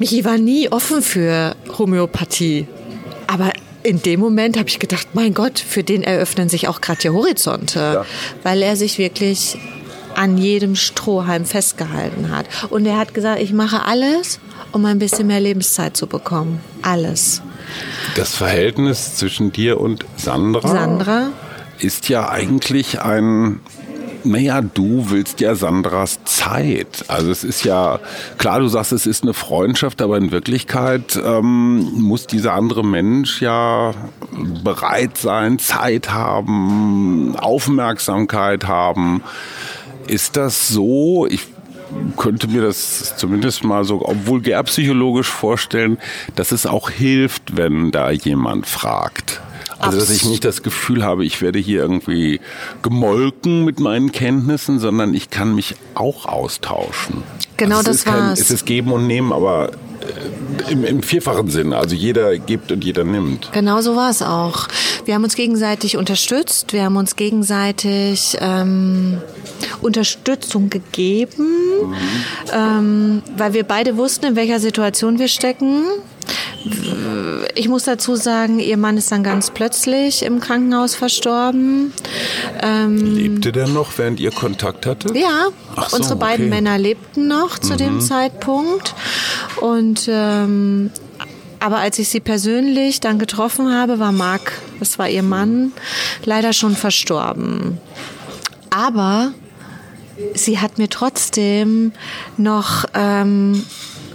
Michi 0.00 0.24
war 0.24 0.38
nie 0.38 0.72
offen 0.72 1.02
für 1.02 1.54
Homöopathie. 1.78 2.66
Aber 3.26 3.52
in 3.82 4.00
dem 4.00 4.18
Moment 4.18 4.58
habe 4.58 4.66
ich 4.66 4.78
gedacht, 4.78 5.08
mein 5.12 5.34
Gott, 5.34 5.58
für 5.58 5.84
den 5.84 6.02
eröffnen 6.02 6.48
sich 6.48 6.68
auch 6.68 6.80
gerade 6.80 7.00
die 7.00 7.10
Horizonte, 7.10 7.78
ja. 7.78 8.06
weil 8.42 8.62
er 8.62 8.76
sich 8.76 8.96
wirklich 8.96 9.58
an 10.14 10.38
jedem 10.38 10.74
Strohhalm 10.74 11.44
festgehalten 11.44 12.34
hat. 12.34 12.46
Und 12.70 12.86
er 12.86 12.96
hat 12.96 13.12
gesagt, 13.12 13.42
ich 13.42 13.52
mache 13.52 13.84
alles, 13.84 14.40
um 14.72 14.86
ein 14.86 14.98
bisschen 14.98 15.26
mehr 15.26 15.40
Lebenszeit 15.40 15.98
zu 15.98 16.06
bekommen. 16.06 16.60
Alles. 16.80 17.42
Das 18.16 18.34
Verhältnis 18.34 19.16
zwischen 19.16 19.52
dir 19.52 19.78
und 19.78 20.06
Sandra, 20.16 20.66
Sandra? 20.66 21.28
ist 21.78 22.08
ja 22.08 22.30
eigentlich 22.30 23.02
ein 23.02 23.60
naja, 24.24 24.60
du 24.60 25.10
willst 25.10 25.40
ja 25.40 25.54
Sandras 25.54 26.20
Zeit. 26.24 27.04
Also 27.08 27.30
es 27.30 27.44
ist 27.44 27.64
ja, 27.64 27.98
klar, 28.38 28.60
du 28.60 28.68
sagst, 28.68 28.92
es 28.92 29.06
ist 29.06 29.22
eine 29.22 29.34
Freundschaft, 29.34 30.02
aber 30.02 30.16
in 30.16 30.30
Wirklichkeit 30.30 31.18
ähm, 31.22 31.90
muss 31.94 32.26
dieser 32.26 32.54
andere 32.54 32.84
Mensch 32.84 33.40
ja 33.40 33.92
bereit 34.64 35.16
sein, 35.18 35.58
Zeit 35.58 36.12
haben, 36.12 37.36
Aufmerksamkeit 37.36 38.66
haben. 38.66 39.22
Ist 40.06 40.36
das 40.36 40.68
so? 40.68 41.26
Ich 41.26 41.46
könnte 42.16 42.48
mir 42.48 42.62
das 42.62 43.16
zumindest 43.16 43.64
mal 43.64 43.84
so 43.84 44.00
vulgärpsychologisch 44.24 45.28
vorstellen, 45.28 45.98
dass 46.36 46.52
es 46.52 46.66
auch 46.66 46.90
hilft, 46.90 47.56
wenn 47.56 47.90
da 47.90 48.10
jemand 48.10 48.66
fragt. 48.66 49.40
Also, 49.80 49.98
dass 49.98 50.10
ich 50.10 50.24
nicht 50.26 50.44
das 50.44 50.62
Gefühl 50.62 51.04
habe, 51.04 51.24
ich 51.24 51.40
werde 51.40 51.58
hier 51.58 51.80
irgendwie 51.80 52.40
gemolken 52.82 53.64
mit 53.64 53.80
meinen 53.80 54.12
Kenntnissen, 54.12 54.78
sondern 54.78 55.14
ich 55.14 55.30
kann 55.30 55.54
mich 55.54 55.74
auch 55.94 56.26
austauschen. 56.26 57.22
Genau 57.56 57.78
also 57.78 57.90
das 57.90 58.06
war 58.06 58.32
Es 58.32 58.50
ist 58.50 58.66
Geben 58.66 58.92
und 58.92 59.06
Nehmen, 59.06 59.32
aber 59.32 59.70
äh, 60.00 60.72
im, 60.72 60.84
im, 60.84 61.02
vierfachen 61.02 61.48
Sinne. 61.48 61.76
Also 61.76 61.94
jeder 61.94 62.38
gibt 62.38 62.72
und 62.72 62.84
jeder 62.84 63.04
nimmt. 63.04 63.52
Genau 63.52 63.80
so 63.80 63.96
war 63.96 64.10
es 64.10 64.22
auch. 64.22 64.68
Wir 65.04 65.14
haben 65.14 65.24
uns 65.24 65.34
gegenseitig 65.34 65.96
unterstützt, 65.96 66.72
wir 66.72 66.84
haben 66.84 66.96
uns 66.96 67.16
gegenseitig 67.16 68.36
ähm, 68.40 69.18
Unterstützung 69.80 70.70
gegeben, 70.70 71.46
mhm. 71.84 71.94
ähm, 72.52 73.22
weil 73.36 73.52
wir 73.54 73.64
beide 73.64 73.96
wussten, 73.96 74.26
in 74.26 74.36
welcher 74.36 74.60
Situation 74.60 75.18
wir 75.18 75.28
stecken. 75.28 75.84
Ich 77.54 77.68
muss 77.68 77.84
dazu 77.84 78.16
sagen, 78.16 78.58
ihr 78.58 78.76
Mann 78.76 78.96
ist 78.96 79.10
dann 79.10 79.22
ganz 79.22 79.50
plötzlich 79.50 80.22
im 80.22 80.40
Krankenhaus 80.40 80.94
verstorben. 80.94 81.92
Ähm, 82.62 83.14
Lebte 83.16 83.52
der 83.52 83.66
noch, 83.66 83.96
während 83.96 84.20
ihr 84.20 84.30
Kontakt 84.30 84.84
hattet? 84.84 85.16
Ja, 85.16 85.48
so, 85.88 85.96
unsere 85.96 86.16
beiden 86.16 86.46
okay. 86.46 86.54
Männer 86.56 86.78
lebten 86.78 87.28
noch 87.28 87.58
zu 87.58 87.72
mhm. 87.74 87.78
dem 87.78 88.00
Zeitpunkt. 88.00 88.94
Und 89.60 90.08
ähm, 90.08 90.90
aber 91.60 91.78
als 91.78 91.98
ich 91.98 92.08
sie 92.08 92.20
persönlich 92.20 93.00
dann 93.00 93.18
getroffen 93.18 93.72
habe, 93.72 93.98
war 93.98 94.12
Marc, 94.12 94.52
das 94.78 94.98
war 94.98 95.08
ihr 95.08 95.22
Mann, 95.22 95.72
leider 96.24 96.54
schon 96.54 96.74
verstorben. 96.74 97.78
Aber 98.70 99.32
sie 100.34 100.58
hat 100.58 100.78
mir 100.78 100.88
trotzdem 100.88 101.92
noch 102.38 102.86
ähm, 102.94 103.64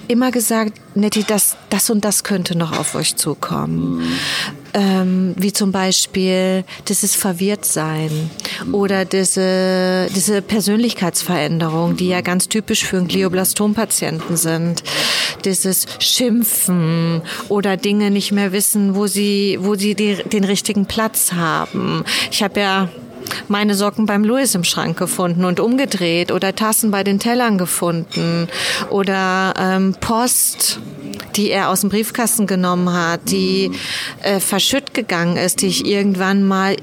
immer 0.07 0.31
gesagt, 0.31 0.73
Nettie, 0.95 1.23
das, 1.27 1.57
das 1.69 1.89
und 1.89 2.05
das 2.05 2.23
könnte 2.23 2.57
noch 2.57 2.77
auf 2.77 2.95
euch 2.95 3.15
zukommen. 3.15 4.03
Ähm, 4.73 5.33
wie 5.37 5.53
zum 5.53 5.71
Beispiel 5.71 6.65
dieses 6.87 7.15
Verwirrtsein 7.15 8.29
oder 8.71 9.05
diese, 9.05 10.07
diese 10.13 10.41
Persönlichkeitsveränderung, 10.41 11.95
die 11.95 12.09
ja 12.09 12.21
ganz 12.21 12.49
typisch 12.49 12.83
für 12.83 12.97
einen 12.97 13.07
Glioblastom-Patienten 13.07 14.35
sind. 14.35 14.83
Dieses 15.45 15.85
Schimpfen 15.99 17.21
oder 17.47 17.77
Dinge 17.77 18.11
nicht 18.11 18.31
mehr 18.31 18.51
wissen, 18.51 18.95
wo 18.95 19.07
sie, 19.07 19.57
wo 19.61 19.75
sie 19.75 19.95
die, 19.95 20.15
den 20.15 20.43
richtigen 20.43 20.85
Platz 20.85 21.31
haben. 21.33 22.03
Ich 22.31 22.43
habe 22.43 22.59
ja 22.59 22.89
meine 23.47 23.75
Socken 23.75 24.05
beim 24.05 24.23
Louis 24.23 24.55
im 24.55 24.63
Schrank 24.63 24.97
gefunden 24.97 25.45
und 25.45 25.59
umgedreht 25.59 26.31
oder 26.31 26.55
Tassen 26.55 26.91
bei 26.91 27.03
den 27.03 27.19
Tellern 27.19 27.57
gefunden 27.57 28.47
oder 28.89 29.53
ähm, 29.59 29.95
Post 29.99 30.79
die 31.35 31.51
er 31.51 31.69
aus 31.69 31.81
dem 31.81 31.89
Briefkasten 31.89 32.47
genommen 32.47 32.93
hat, 32.93 33.29
die 33.29 33.71
äh, 34.23 34.39
verschütt 34.39 34.93
gegangen 34.93 35.37
ist, 35.37 35.61
die 35.61 35.67
ich 35.67 35.85
irgendwann 35.85 36.47
mal 36.47 36.77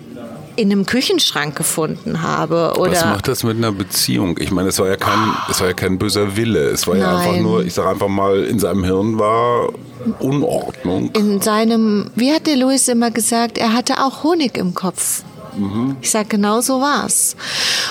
in 0.57 0.71
einem 0.71 0.85
Küchenschrank 0.85 1.57
gefunden 1.57 2.23
habe. 2.23 2.75
Oder 2.79 2.93
Was 2.93 3.05
macht 3.05 3.29
das 3.29 3.43
mit 3.43 3.57
einer 3.57 3.73
Beziehung? 3.73 4.37
Ich 4.39 4.51
meine, 4.51 4.69
es 4.69 4.79
war 4.79 4.89
ja 4.89 4.97
kein, 4.97 5.35
es 5.51 5.61
war 5.61 5.69
ja 5.69 5.73
kein 5.73 5.99
böser 5.99 6.37
Wille. 6.37 6.69
Es 6.69 6.87
war 6.87 6.95
Nein. 6.95 7.03
ja 7.03 7.19
einfach 7.19 7.41
nur, 7.41 7.65
ich 7.65 7.75
sage 7.75 7.89
einfach 7.89 8.09
mal, 8.09 8.45
in 8.45 8.59
seinem 8.59 8.85
Hirn 8.85 9.19
war 9.19 9.71
Unordnung. 10.19 11.11
In 11.13 11.41
seinem, 11.41 12.11
wie 12.15 12.33
hat 12.33 12.47
der 12.47 12.57
Louis 12.57 12.87
immer 12.89 13.11
gesagt, 13.11 13.57
er 13.57 13.73
hatte 13.73 14.05
auch 14.05 14.25
Honig 14.25 14.59
im 14.59 14.75
Kopf. 14.75 15.23
Mhm. 15.57 15.97
Ich 16.01 16.11
sag, 16.11 16.31
genau 16.31 16.61
so 16.61 16.81
war's. 16.81 17.37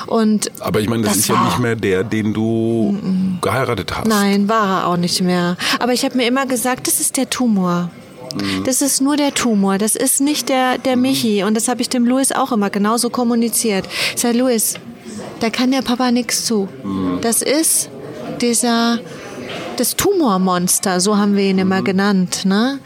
Und 0.08 0.52
Aber 0.60 0.80
ich 0.80 0.90
meine, 0.90 1.04
das, 1.04 1.14
das 1.14 1.20
ist 1.22 1.28
ja 1.30 1.44
nicht 1.46 1.60
mehr 1.60 1.76
der, 1.76 2.04
den 2.04 2.34
du 2.34 2.98
mhm. 3.02 3.40
geheiratet 3.42 3.96
hast. 3.96 4.08
Nein, 4.08 4.50
war 4.50 4.82
er 4.82 4.88
auch 4.88 4.98
nicht 4.98 5.22
mehr. 5.22 5.58
Aber 5.80 5.94
ich 5.94 6.04
habe 6.04 6.18
mir 6.18 6.28
immer 6.28 6.46
gesagt, 6.46 6.88
das 6.88 7.00
ist 7.00 7.18
der 7.18 7.30
Tumor. 7.30 7.90
Mhm. 8.36 8.64
Das 8.64 8.82
ist 8.82 9.02
nur 9.02 9.18
der 9.18 9.34
Tumor, 9.34 9.78
das 9.78 9.96
ist 9.96 10.22
nicht 10.22 10.50
der, 10.50 10.78
der 10.78 10.96
mhm. 10.96 11.02
Michi. 11.04 11.44
Und 11.44 11.56
das 11.56 11.68
habe 11.68 11.82
ich 11.82 11.90
dem 11.90 12.06
Louis 12.06 12.32
auch 12.32 12.52
immer 12.52 12.70
genauso 12.70 13.10
kommuniziert. 13.10 13.86
Ich 14.16 14.22
sage, 14.22 14.38
Louis, 14.38 14.76
da 15.40 15.50
kann 15.50 15.72
der 15.72 15.82
Papa 15.82 16.12
nichts 16.12 16.46
zu. 16.46 16.68
Mhm. 16.84 17.20
Das 17.22 17.42
ist 17.42 17.90
dieser 18.42 19.00
das 19.82 19.96
Tumormonster, 19.96 21.00
so 21.00 21.18
haben 21.18 21.36
wir 21.36 21.44
ihn 21.44 21.58
immer 21.58 21.82
mhm. 21.82 21.86
genannt. 21.86 22.46
Ne? 22.46 22.80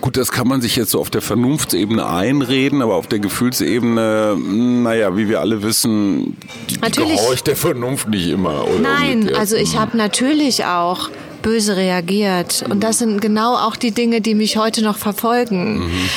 Gut, 0.00 0.16
das 0.16 0.32
kann 0.32 0.48
man 0.48 0.62
sich 0.62 0.76
jetzt 0.76 0.92
so 0.92 1.00
auf 1.00 1.10
der 1.10 1.20
Vernunftsebene 1.20 2.06
einreden, 2.06 2.80
aber 2.80 2.94
auf 2.94 3.06
der 3.06 3.18
Gefühlsebene, 3.18 4.36
naja, 4.36 5.14
wie 5.16 5.28
wir 5.28 5.40
alle 5.40 5.62
wissen, 5.62 6.38
die, 6.70 6.80
die 6.80 6.90
gehorcht 6.90 7.46
der 7.46 7.56
Vernunft 7.56 8.08
nicht 8.08 8.28
immer. 8.28 8.64
Nein, 8.80 9.34
also 9.34 9.56
ich 9.56 9.76
habe 9.76 9.96
natürlich 9.96 10.64
auch 10.64 11.10
böse 11.42 11.76
reagiert. 11.76 12.64
Und 12.68 12.82
das 12.82 12.98
sind 12.98 13.20
genau 13.20 13.54
auch 13.54 13.76
die 13.76 13.92
Dinge, 13.92 14.22
die 14.22 14.34
mich 14.34 14.56
heute 14.56 14.82
noch 14.82 14.96
verfolgen. 14.96 15.80
Mhm. 15.80 16.08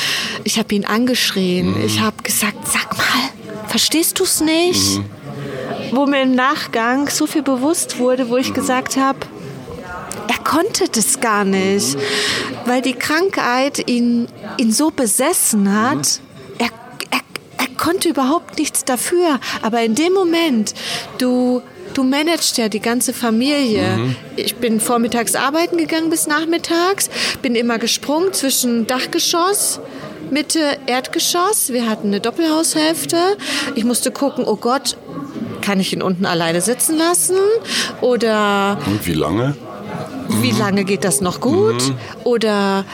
Ich 0.45 0.57
habe 0.57 0.73
ihn 0.73 0.85
angeschrien. 0.85 1.77
Mhm. 1.77 1.85
Ich 1.85 1.99
habe 1.99 2.23
gesagt, 2.23 2.67
sag 2.67 2.97
mal, 2.97 3.67
verstehst 3.67 4.19
du 4.19 4.23
es 4.23 4.39
nicht? 4.39 4.97
Mhm. 4.97 5.05
Wo 5.91 6.05
mir 6.05 6.21
im 6.21 6.35
Nachgang 6.35 7.09
so 7.09 7.27
viel 7.27 7.43
bewusst 7.43 7.99
wurde, 7.99 8.29
wo 8.29 8.37
ich 8.37 8.51
mhm. 8.51 8.53
gesagt 8.53 8.95
habe, 8.95 9.19
er 10.31 10.43
konnte 10.45 10.87
das 10.87 11.19
gar 11.19 11.43
nicht, 11.43 11.97
weil 12.65 12.81
die 12.81 12.93
Krankheit 12.93 13.89
ihn, 13.89 14.27
ihn 14.57 14.71
so 14.71 14.89
besessen 14.89 15.73
hat. 15.73 16.21
Er, 16.57 16.69
er, 17.09 17.19
er 17.57 17.75
konnte 17.77 18.07
überhaupt 18.07 18.57
nichts 18.57 18.85
dafür. 18.85 19.41
Aber 19.61 19.81
in 19.81 19.93
dem 19.93 20.13
Moment, 20.13 20.73
du 21.17 21.61
du 21.93 22.03
managst 22.03 22.57
ja 22.57 22.69
die 22.69 22.79
ganze 22.79 23.11
Familie. 23.11 23.97
Mhm. 23.97 24.15
Ich 24.37 24.55
bin 24.55 24.79
vormittags 24.79 25.35
arbeiten 25.35 25.75
gegangen 25.75 26.09
bis 26.09 26.25
nachmittags, 26.25 27.09
bin 27.41 27.53
immer 27.53 27.79
gesprungen 27.79 28.31
zwischen 28.31 28.87
Dachgeschoss, 28.87 29.81
Mitte 30.29 30.77
Erdgeschoss. 30.85 31.73
Wir 31.73 31.89
hatten 31.89 32.07
eine 32.07 32.21
Doppelhaushälfte. 32.21 33.17
Ich 33.75 33.83
musste 33.83 34.11
gucken, 34.11 34.45
oh 34.47 34.55
Gott, 34.55 34.95
kann 35.61 35.81
ich 35.81 35.91
ihn 35.91 36.01
unten 36.01 36.25
alleine 36.25 36.61
sitzen 36.61 36.97
lassen? 36.97 37.35
Oder. 37.99 38.79
Und 38.85 39.05
wie 39.05 39.13
lange? 39.13 39.57
Wie 40.41 40.51
lange 40.51 40.83
geht 40.83 41.03
das 41.03 41.21
noch 41.21 41.39
gut? 41.39 41.87
Mhm. 41.87 41.95
Oder 42.23 42.85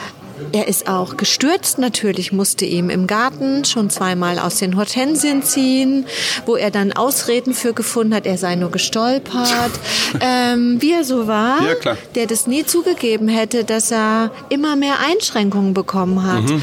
er 0.52 0.68
ist 0.68 0.88
auch 0.88 1.16
gestürzt. 1.16 1.78
Natürlich 1.78 2.32
musste 2.32 2.64
ihm 2.64 2.90
im 2.90 3.06
Garten 3.06 3.64
schon 3.64 3.90
zweimal 3.90 4.38
aus 4.38 4.56
den 4.56 4.76
Hortensien 4.76 5.42
ziehen, 5.42 6.06
wo 6.46 6.56
er 6.56 6.70
dann 6.70 6.92
Ausreden 6.92 7.54
für 7.54 7.72
gefunden 7.72 8.14
hat, 8.14 8.26
er 8.26 8.38
sei 8.38 8.54
nur 8.54 8.70
gestolpert. 8.70 9.72
ähm, 10.20 10.80
wie 10.80 10.92
er 10.92 11.04
so 11.04 11.26
war, 11.26 11.58
ja, 11.62 11.96
der 12.14 12.26
das 12.26 12.46
nie 12.46 12.64
zugegeben 12.64 13.28
hätte, 13.28 13.64
dass 13.64 13.90
er 13.90 14.30
immer 14.48 14.76
mehr 14.76 14.96
Einschränkungen 15.00 15.74
bekommen 15.74 16.22
hat. 16.24 16.44
Mhm. 16.44 16.62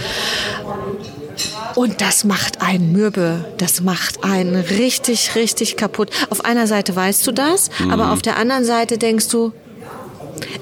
Und 1.75 1.99
das 1.99 2.23
macht 2.23 2.61
einen 2.61 2.93
mürbe. 2.93 3.43
Das 3.57 3.81
macht 3.81 4.23
einen 4.23 4.55
richtig, 4.55 5.35
richtig 5.35 5.75
kaputt. 5.75 6.09
Auf 6.29 6.45
einer 6.45 6.67
Seite 6.67 6.95
weißt 6.95 7.27
du 7.27 7.33
das, 7.33 7.69
mhm. 7.79 7.91
aber 7.91 8.11
auf 8.11 8.21
der 8.21 8.37
anderen 8.37 8.63
Seite 8.63 8.97
denkst 8.97 9.27
du, 9.27 9.51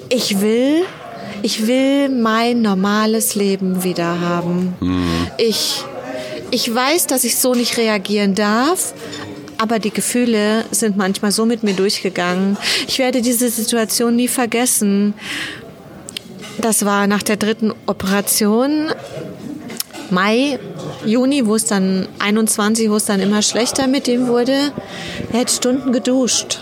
ich 0.10 0.42
will, 0.42 0.84
ich 1.42 1.68
will 1.68 2.10
mein 2.10 2.62
normales 2.62 3.36
Leben 3.36 3.84
wieder 3.84 4.20
haben. 4.20 4.76
Mhm. 4.80 5.28
Ich, 5.38 5.84
ich 6.52 6.74
weiß, 6.74 7.08
dass 7.08 7.24
ich 7.24 7.38
so 7.38 7.54
nicht 7.54 7.78
reagieren 7.78 8.36
darf, 8.36 8.94
aber 9.58 9.80
die 9.80 9.92
Gefühle 9.92 10.66
sind 10.72 10.98
manchmal 10.98 11.32
so 11.32 11.46
mit 11.46 11.64
mir 11.64 11.74
durchgegangen. 11.74 12.58
Ich 12.88 13.00
werde 13.00 13.22
diese 13.22 13.50
Situation 13.50 14.16
nie 14.16 14.28
vergessen. 14.28 15.14
Das 16.60 16.86
war 16.86 17.08
nach 17.08 17.24
der 17.24 17.38
dritten 17.38 17.74
Operation. 17.88 18.92
Mai, 20.10 20.60
Juni, 21.06 21.46
wo 21.48 21.56
es 21.56 21.66
dann 21.66 22.08
21, 22.20 22.90
wo 22.90 22.98
es 22.98 23.06
dann 23.06 23.20
immer 23.20 23.42
schlechter 23.42 23.88
mit 23.88 24.08
ihm 24.08 24.28
wurde. 24.28 24.72
Er 25.32 25.40
hat 25.40 25.50
Stunden 25.50 25.92
geduscht, 25.92 26.60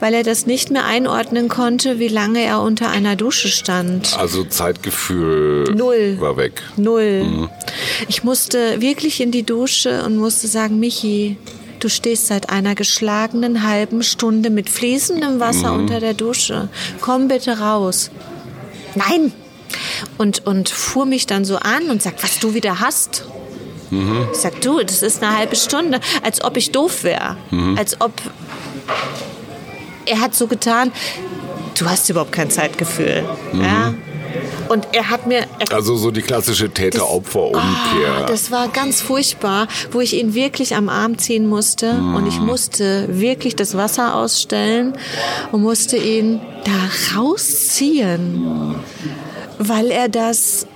weil 0.00 0.14
er 0.14 0.22
das 0.22 0.46
nicht 0.46 0.70
mehr 0.70 0.84
einordnen 0.84 1.48
konnte, 1.48 1.98
wie 1.98 2.08
lange 2.08 2.42
er 2.42 2.60
unter 2.60 2.90
einer 2.90 3.16
Dusche 3.16 3.48
stand. 3.48 4.18
Also 4.18 4.44
Zeitgefühl 4.44 5.64
Null. 5.74 6.16
war 6.18 6.36
weg. 6.36 6.62
Null. 6.76 7.24
Mhm. 7.24 7.48
Ich 8.08 8.24
musste 8.24 8.80
wirklich 8.80 9.20
in 9.20 9.30
die 9.30 9.44
Dusche 9.44 10.04
und 10.04 10.16
musste 10.16 10.48
sagen, 10.48 10.80
Michi, 10.80 11.36
du 11.80 11.88
stehst 11.88 12.26
seit 12.26 12.50
einer 12.50 12.74
geschlagenen 12.74 13.66
halben 13.66 14.02
Stunde 14.02 14.50
mit 14.50 14.70
fließendem 14.70 15.40
Wasser 15.40 15.72
mhm. 15.72 15.80
unter 15.80 16.00
der 16.00 16.14
Dusche. 16.14 16.68
Komm 17.00 17.28
bitte 17.28 17.58
raus. 17.58 18.10
Nein. 18.94 19.32
Und, 20.18 20.46
und 20.46 20.68
fuhr 20.68 21.06
mich 21.06 21.26
dann 21.26 21.44
so 21.44 21.56
an 21.56 21.90
und 21.90 22.02
sagt, 22.02 22.22
was 22.22 22.38
du 22.38 22.54
wieder 22.54 22.80
hast. 22.80 23.24
Mhm. 23.90 24.26
Ich 24.32 24.38
sag, 24.38 24.60
du, 24.60 24.82
das 24.82 25.02
ist 25.02 25.22
eine 25.22 25.36
halbe 25.36 25.54
Stunde, 25.54 26.00
als 26.22 26.42
ob 26.42 26.56
ich 26.56 26.72
doof 26.72 27.04
wäre. 27.04 27.36
Mhm. 27.50 27.76
Als 27.76 28.00
ob. 28.00 28.12
Er 30.06 30.20
hat 30.20 30.34
so 30.34 30.46
getan, 30.46 30.92
du 31.78 31.88
hast 31.88 32.08
überhaupt 32.10 32.32
kein 32.32 32.50
Zeitgefühl. 32.50 33.24
Mhm. 33.52 33.60
Ja? 33.60 33.94
Und 34.68 34.88
er 34.92 35.10
hat 35.10 35.26
mir. 35.26 35.46
Er, 35.58 35.72
also 35.72 35.96
so 35.96 36.10
die 36.10 36.22
klassische 36.22 36.70
Täter-Opfer-Umkehr. 36.70 38.22
Oh, 38.22 38.26
das 38.26 38.50
war 38.50 38.68
ganz 38.68 39.02
furchtbar, 39.02 39.68
wo 39.90 40.00
ich 40.00 40.14
ihn 40.16 40.34
wirklich 40.34 40.74
am 40.74 40.88
Arm 40.88 41.18
ziehen 41.18 41.46
musste. 41.46 41.94
Mm. 41.94 42.14
Und 42.14 42.26
ich 42.26 42.40
musste 42.40 43.06
wirklich 43.10 43.56
das 43.56 43.76
Wasser 43.76 44.14
ausstellen 44.14 44.94
und 45.50 45.62
musste 45.62 45.96
ihn 45.96 46.40
da 46.64 47.18
rausziehen, 47.18 48.76
weil 49.58 49.90
er 49.90 50.08
das 50.08 50.66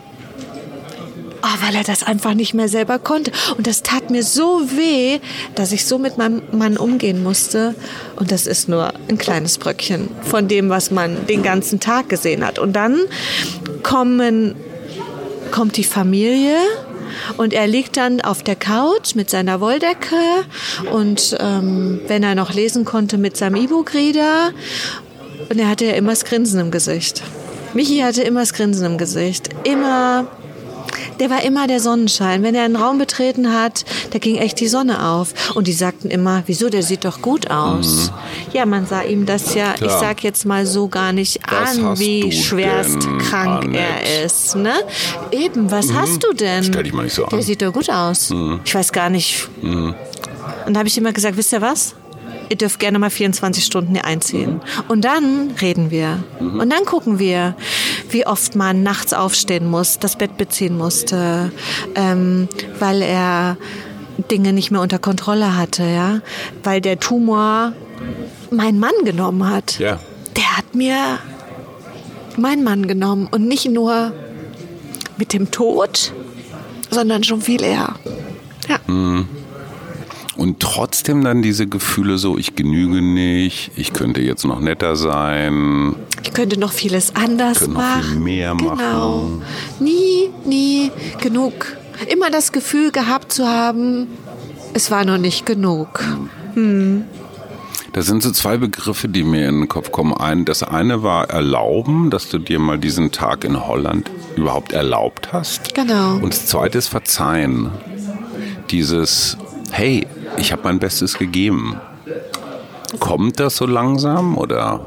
weil 1.61 1.75
er 1.75 1.85
das 1.85 2.03
einfach 2.03 2.35
nicht 2.35 2.55
mehr 2.55 2.69
selber 2.69 2.99
konnte. 2.99 3.33
Und 3.57 3.67
das 3.67 3.83
tat 3.83 4.11
mir 4.11 4.23
so 4.23 4.63
weh, 4.77 5.21
dass 5.55 5.73
ich 5.73 5.87
so 5.87 5.99
mit 5.99 6.19
meinem 6.19 6.43
Mann 6.53 6.77
umgehen 6.77 7.23
musste. 7.23 7.75
Und 8.17 8.31
das 8.31 8.47
ist 8.47 8.69
nur 8.69 8.93
ein 9.09 9.19
kleines 9.19 9.59
Bröckchen 9.59 10.09
von 10.23 10.49
dem, 10.49 10.69
was 10.69 10.91
man 10.91 11.27
den 11.27 11.43
ganzen 11.43 11.81
Tag 11.81 12.09
gesehen 12.09 12.45
hat. 12.45 12.59
Und 12.59 12.75
dann 12.75 13.01
kommen, 13.83 14.55
kommt 15.51 15.77
die 15.77 15.85
Familie. 15.85 16.57
Und 17.37 17.53
er 17.53 17.67
liegt 17.67 17.97
dann 17.97 18.21
auf 18.21 18.43
der 18.43 18.57
Couch 18.57 19.15
mit 19.15 19.31
seiner 19.31 19.61
Wolldecke 19.61 20.17
und 20.93 21.37
ähm, 21.41 22.01
wenn 22.09 22.23
er 22.23 22.35
noch 22.35 22.53
lesen 22.53 22.85
konnte 22.85 23.17
mit 23.17 23.37
seinem 23.37 23.57
E-Book-Reader. 23.57 24.51
Und 25.49 25.59
er 25.59 25.69
hatte 25.69 25.87
ja 25.87 25.93
immer 25.93 26.11
das 26.11 26.25
Grinsen 26.25 26.61
im 26.61 26.71
Gesicht. 26.71 27.23
Michi 27.75 27.99
hatte 27.99 28.23
immer 28.23 28.41
das 28.41 28.53
Grinsen 28.53 28.85
im 28.87 28.99
Gesicht. 28.99 29.51
Immer 29.65 30.27
der 31.21 31.31
war 31.31 31.43
immer 31.43 31.67
der 31.67 31.81
Sonnenschein. 31.81 32.43
Wenn 32.43 32.55
er 32.55 32.65
einen 32.65 32.77
Raum 32.77 32.99
betreten 32.99 33.53
hat, 33.53 33.85
da 34.11 34.19
ging 34.19 34.37
echt 34.37 34.61
die 34.61 34.69
Sonne 34.69 35.05
auf. 35.05 35.55
Und 35.55 35.67
die 35.67 35.73
sagten 35.73 36.09
immer, 36.09 36.43
wieso, 36.47 36.69
der 36.69 36.83
sieht 36.83 37.05
doch 37.05 37.23
gut 37.23 37.51
aus. 37.51 38.11
Mhm. 38.11 38.53
Ja, 38.53 38.67
man 38.67 38.87
sah 38.87 39.03
ihm 39.03 39.27
das 39.27 39.55
ja, 39.55 39.73
Klar. 39.73 39.91
ich 39.91 39.97
sag 39.99 40.23
jetzt 40.23 40.45
mal 40.45 40.67
so 40.67 40.89
gar 40.89 41.13
nicht 41.13 41.41
was 41.49 41.79
an, 41.79 41.99
wie 41.99 42.33
schwerst 42.33 43.09
krank 43.19 43.65
Annette? 43.65 43.79
er 43.79 44.25
ist. 44.25 44.57
Ne? 44.57 44.75
Eben, 45.31 45.71
was 45.71 45.89
mhm. 45.89 45.97
hast 45.97 46.23
du 46.25 46.33
denn? 46.33 46.65
Stell 46.65 46.83
dich 46.83 46.93
mal 46.93 47.03
nicht 47.03 47.15
so 47.15 47.25
an. 47.25 47.31
Der 47.31 47.43
sieht 47.43 47.63
doch 47.63 47.73
gut 47.73 47.91
aus. 47.91 48.31
Mhm. 48.31 48.61
Ich 48.65 48.75
weiß 48.75 48.93
gar 48.93 49.11
nicht. 49.11 49.49
Mhm. 49.63 49.95
Und 50.67 50.75
da 50.75 50.79
habe 50.79 50.89
ich 50.89 50.99
immer 50.99 51.13
gesagt, 51.13 51.37
wisst 51.37 51.53
ihr 51.53 51.61
was? 51.61 51.95
Ihr 52.49 52.57
dürft 52.57 52.79
gerne 52.79 52.99
mal 52.99 53.11
24 53.11 53.65
Stunden 53.65 53.95
hier 53.95 54.05
einziehen. 54.05 54.61
Und 54.89 55.05
dann 55.05 55.53
reden 55.61 55.91
wir. 55.91 56.23
Und 56.39 56.71
dann 56.71 56.85
gucken 56.85 57.19
wir, 57.19 57.55
wie 58.11 58.27
oft 58.27 58.55
man 58.55 58.83
nachts 58.83 59.13
aufstehen 59.13 59.69
muss, 59.69 59.99
das 59.99 60.17
Bett 60.17 60.37
beziehen 60.37 60.77
musste, 60.77 61.51
ähm, 61.95 62.49
weil 62.79 63.03
er 63.03 63.57
Dinge 64.31 64.53
nicht 64.53 64.71
mehr 64.71 64.81
unter 64.81 64.99
Kontrolle 64.99 65.57
hatte, 65.57 65.85
ja, 65.85 66.21
weil 66.63 66.81
der 66.81 66.99
Tumor 66.99 67.73
meinen 68.51 68.79
Mann 68.79 68.95
genommen 69.05 69.49
hat. 69.49 69.79
Ja. 69.79 70.01
Der 70.37 70.57
hat 70.57 70.75
mir 70.75 71.19
meinen 72.37 72.65
Mann 72.65 72.87
genommen 72.87 73.29
und 73.31 73.47
nicht 73.47 73.69
nur 73.69 74.13
mit 75.17 75.33
dem 75.33 75.51
Tod, 75.51 76.13
sondern 76.91 77.25
schon 77.25 77.41
viel 77.41 77.63
eher. 77.63 77.95
Ja. 78.69 78.79
Mhm. 78.87 79.29
Und 80.37 80.61
trotzdem 80.61 81.25
dann 81.25 81.41
diese 81.41 81.67
Gefühle 81.67 82.19
so, 82.19 82.37
ich 82.37 82.55
genüge 82.55 83.01
nicht, 83.01 83.71
ich 83.77 83.93
könnte 83.93 84.21
jetzt 84.21 84.45
noch 84.45 84.61
netter 84.61 84.95
sein. 84.97 85.97
Ich 86.23 86.33
könnte 86.35 86.61
noch 86.61 86.73
vieles 86.73 87.17
anders 87.17 87.61
könnte 87.61 87.75
machen. 87.75 88.01
Noch 88.01 88.09
viel 88.11 88.21
mehr 88.21 88.55
genau. 88.55 88.75
machen. 88.75 89.43
Nie, 89.81 90.31
nie 90.45 90.91
genug. 91.23 91.77
Immer 92.13 92.31
das 92.31 92.53
Gefühl 92.53 92.91
gehabt 92.91 93.33
zu 93.33 93.47
haben, 93.47 94.09
es 94.75 94.91
war 94.91 95.07
noch 95.07 95.19
nicht 95.19 95.47
genug. 95.47 96.05
Hm. 96.53 97.05
Das 97.95 98.05
sind 98.05 98.23
so 98.23 98.31
zwei 98.31 98.59
Begriffe, 98.59 99.09
die 99.09 99.23
mir 99.23 99.49
in 99.49 99.61
den 99.61 99.69
Kopf 99.69 99.91
kommen. 99.91 100.13
Ein, 100.13 100.45
das 100.45 100.63
eine 100.63 101.03
war 101.03 101.31
erlauben, 101.31 102.11
dass 102.11 102.29
du 102.29 102.39
dir 102.39 102.59
mal 102.59 102.79
diesen 102.79 103.11
Tag 103.11 103.43
in 103.43 103.67
Holland 103.67 104.11
überhaupt 104.37 104.75
erlaubt 104.75 105.33
hast. 105.33 105.75
Genau. 105.75 106.17
Und 106.17 106.35
das 106.35 106.45
zweite 106.45 106.77
ist 106.77 106.89
verzeihen. 106.89 107.71
Dieses, 108.71 109.39
hey, 109.71 110.07
ich 110.39 110.53
habe 110.53 110.63
mein 110.65 110.79
Bestes 110.79 111.19
gegeben. 111.19 111.81
Kommt 113.01 113.41
das 113.41 113.57
so 113.57 113.67
langsam 113.67 114.39
oder? 114.39 114.81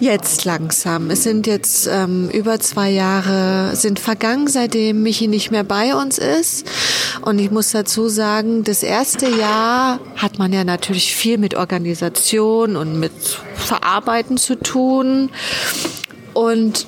Jetzt 0.00 0.44
langsam. 0.44 1.10
Es 1.10 1.22
sind 1.24 1.46
jetzt 1.46 1.88
ähm, 1.90 2.28
über 2.30 2.60
zwei 2.60 2.90
Jahre 2.90 3.74
sind 3.74 3.98
vergangen, 3.98 4.48
seitdem 4.48 5.02
Michi 5.02 5.26
nicht 5.28 5.50
mehr 5.50 5.64
bei 5.64 5.94
uns 5.94 6.18
ist. 6.18 6.66
Und 7.20 7.38
ich 7.38 7.50
muss 7.50 7.72
dazu 7.72 8.08
sagen, 8.08 8.64
das 8.64 8.82
erste 8.82 9.28
Jahr 9.28 10.00
hat 10.16 10.38
man 10.38 10.52
ja 10.52 10.64
natürlich 10.64 11.14
viel 11.14 11.38
mit 11.38 11.54
Organisation 11.54 12.76
und 12.76 12.98
mit 12.98 13.12
Verarbeiten 13.54 14.38
zu 14.38 14.56
tun. 14.56 15.30
Und 16.32 16.86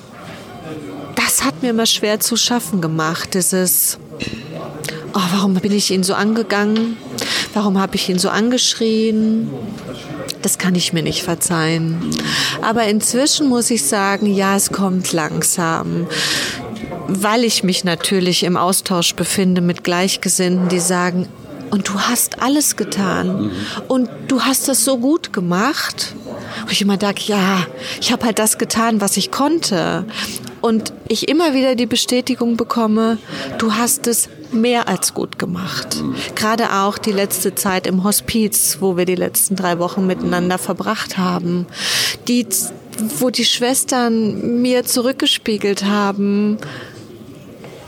das 1.15 1.43
hat 1.43 1.61
mir 1.61 1.69
immer 1.69 1.85
schwer 1.85 2.19
zu 2.19 2.37
schaffen 2.37 2.81
gemacht. 2.81 3.33
Dieses, 3.33 3.97
oh, 5.13 5.21
warum 5.33 5.53
bin 5.55 5.71
ich 5.71 5.91
ihn 5.91 6.03
so 6.03 6.13
angegangen? 6.13 6.97
Warum 7.55 7.79
habe 7.79 7.95
ich 7.95 8.07
ihn 8.09 8.19
so 8.19 8.29
angeschrien? 8.29 9.49
Das 10.43 10.59
kann 10.59 10.75
ich 10.75 10.93
mir 10.93 11.01
nicht 11.01 11.23
verzeihen. 11.23 12.11
Aber 12.61 12.83
inzwischen 12.83 13.47
muss 13.47 13.71
ich 13.71 13.83
sagen, 13.83 14.27
ja, 14.27 14.55
es 14.55 14.71
kommt 14.71 15.11
langsam 15.13 16.07
weil 17.07 17.43
ich 17.43 17.63
mich 17.63 17.83
natürlich 17.83 18.43
im 18.43 18.57
Austausch 18.57 19.13
befinde 19.15 19.61
mit 19.61 19.83
Gleichgesinnten, 19.83 20.69
die 20.69 20.79
sagen, 20.79 21.27
und 21.71 21.89
du 21.89 21.99
hast 21.99 22.41
alles 22.41 22.75
getan 22.75 23.51
und 23.87 24.09
du 24.27 24.41
hast 24.41 24.67
das 24.67 24.85
so 24.85 24.97
gut 24.97 25.33
gemacht. 25.33 26.15
Wo 26.63 26.71
ich 26.71 26.81
immer 26.81 26.97
dachte, 26.97 27.23
ja, 27.25 27.65
ich 27.99 28.11
habe 28.11 28.25
halt 28.25 28.39
das 28.39 28.57
getan, 28.57 29.01
was 29.01 29.17
ich 29.17 29.29
konnte. 29.29 30.05
Und 30.65 30.93
ich 31.07 31.27
immer 31.27 31.53
wieder 31.53 31.75
die 31.75 31.85
Bestätigung 31.85 32.57
bekomme, 32.57 33.19
du 33.59 33.73
hast 33.73 34.07
es 34.07 34.29
mehr 34.51 34.87
als 34.87 35.13
gut 35.13 35.37
gemacht. 35.37 36.03
Gerade 36.33 36.73
auch 36.73 36.97
die 36.97 37.11
letzte 37.11 37.53
Zeit 37.53 37.85
im 37.85 38.03
Hospiz, 38.03 38.77
wo 38.79 38.97
wir 38.97 39.05
die 39.05 39.13
letzten 39.13 39.55
drei 39.55 39.77
Wochen 39.77 40.07
miteinander 40.07 40.57
verbracht 40.57 41.19
haben. 41.19 41.67
Die, 42.27 42.47
wo 43.19 43.29
die 43.29 43.45
Schwestern 43.45 44.63
mir 44.63 44.83
zurückgespiegelt 44.85 45.85
haben, 45.85 46.57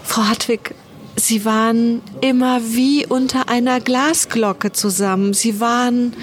Frau 0.04 0.26
Hartwig, 0.26 0.76
Sie 1.16 1.46
waren 1.46 2.04
immer 2.22 2.62
wie 2.62 3.08
unter 3.08 3.50
einer 3.50 3.80
Glasglocke 3.80 4.72
zusammen. 4.72 5.34
Sie 5.34 5.60
waren 5.60 6.14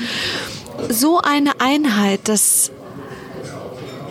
so 0.89 1.19
eine 1.19 1.61
Einheit, 1.61 2.21
das, 2.29 2.71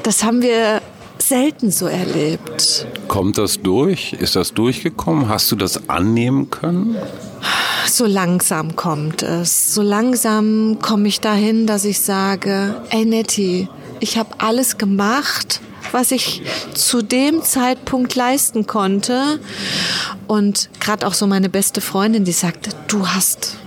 das 0.03 0.25
haben 0.25 0.41
wir 0.41 0.81
selten 1.27 1.71
so 1.71 1.87
erlebt. 1.87 2.85
Kommt 3.07 3.37
das 3.37 3.61
durch? 3.61 4.13
Ist 4.13 4.35
das 4.35 4.53
durchgekommen? 4.53 5.29
Hast 5.29 5.51
du 5.51 5.55
das 5.55 5.89
annehmen 5.89 6.49
können? 6.49 6.97
So 7.87 8.05
langsam 8.05 8.75
kommt 8.75 9.23
es. 9.23 9.73
So 9.73 9.81
langsam 9.81 10.77
komme 10.81 11.07
ich 11.07 11.19
dahin, 11.19 11.67
dass 11.67 11.85
ich 11.85 11.99
sage, 11.99 12.75
ey 12.89 13.05
Nettie, 13.05 13.67
ich 13.99 14.17
habe 14.17 14.29
alles 14.39 14.77
gemacht, 14.77 15.61
was 15.91 16.11
ich 16.11 16.41
zu 16.73 17.01
dem 17.01 17.41
Zeitpunkt 17.41 18.15
leisten 18.15 18.67
konnte. 18.67 19.39
Und 20.27 20.69
gerade 20.79 21.05
auch 21.05 21.13
so 21.13 21.27
meine 21.27 21.49
beste 21.49 21.81
Freundin, 21.81 22.25
die 22.25 22.31
sagte, 22.31 22.71
du 22.87 23.07
hast 23.07 23.57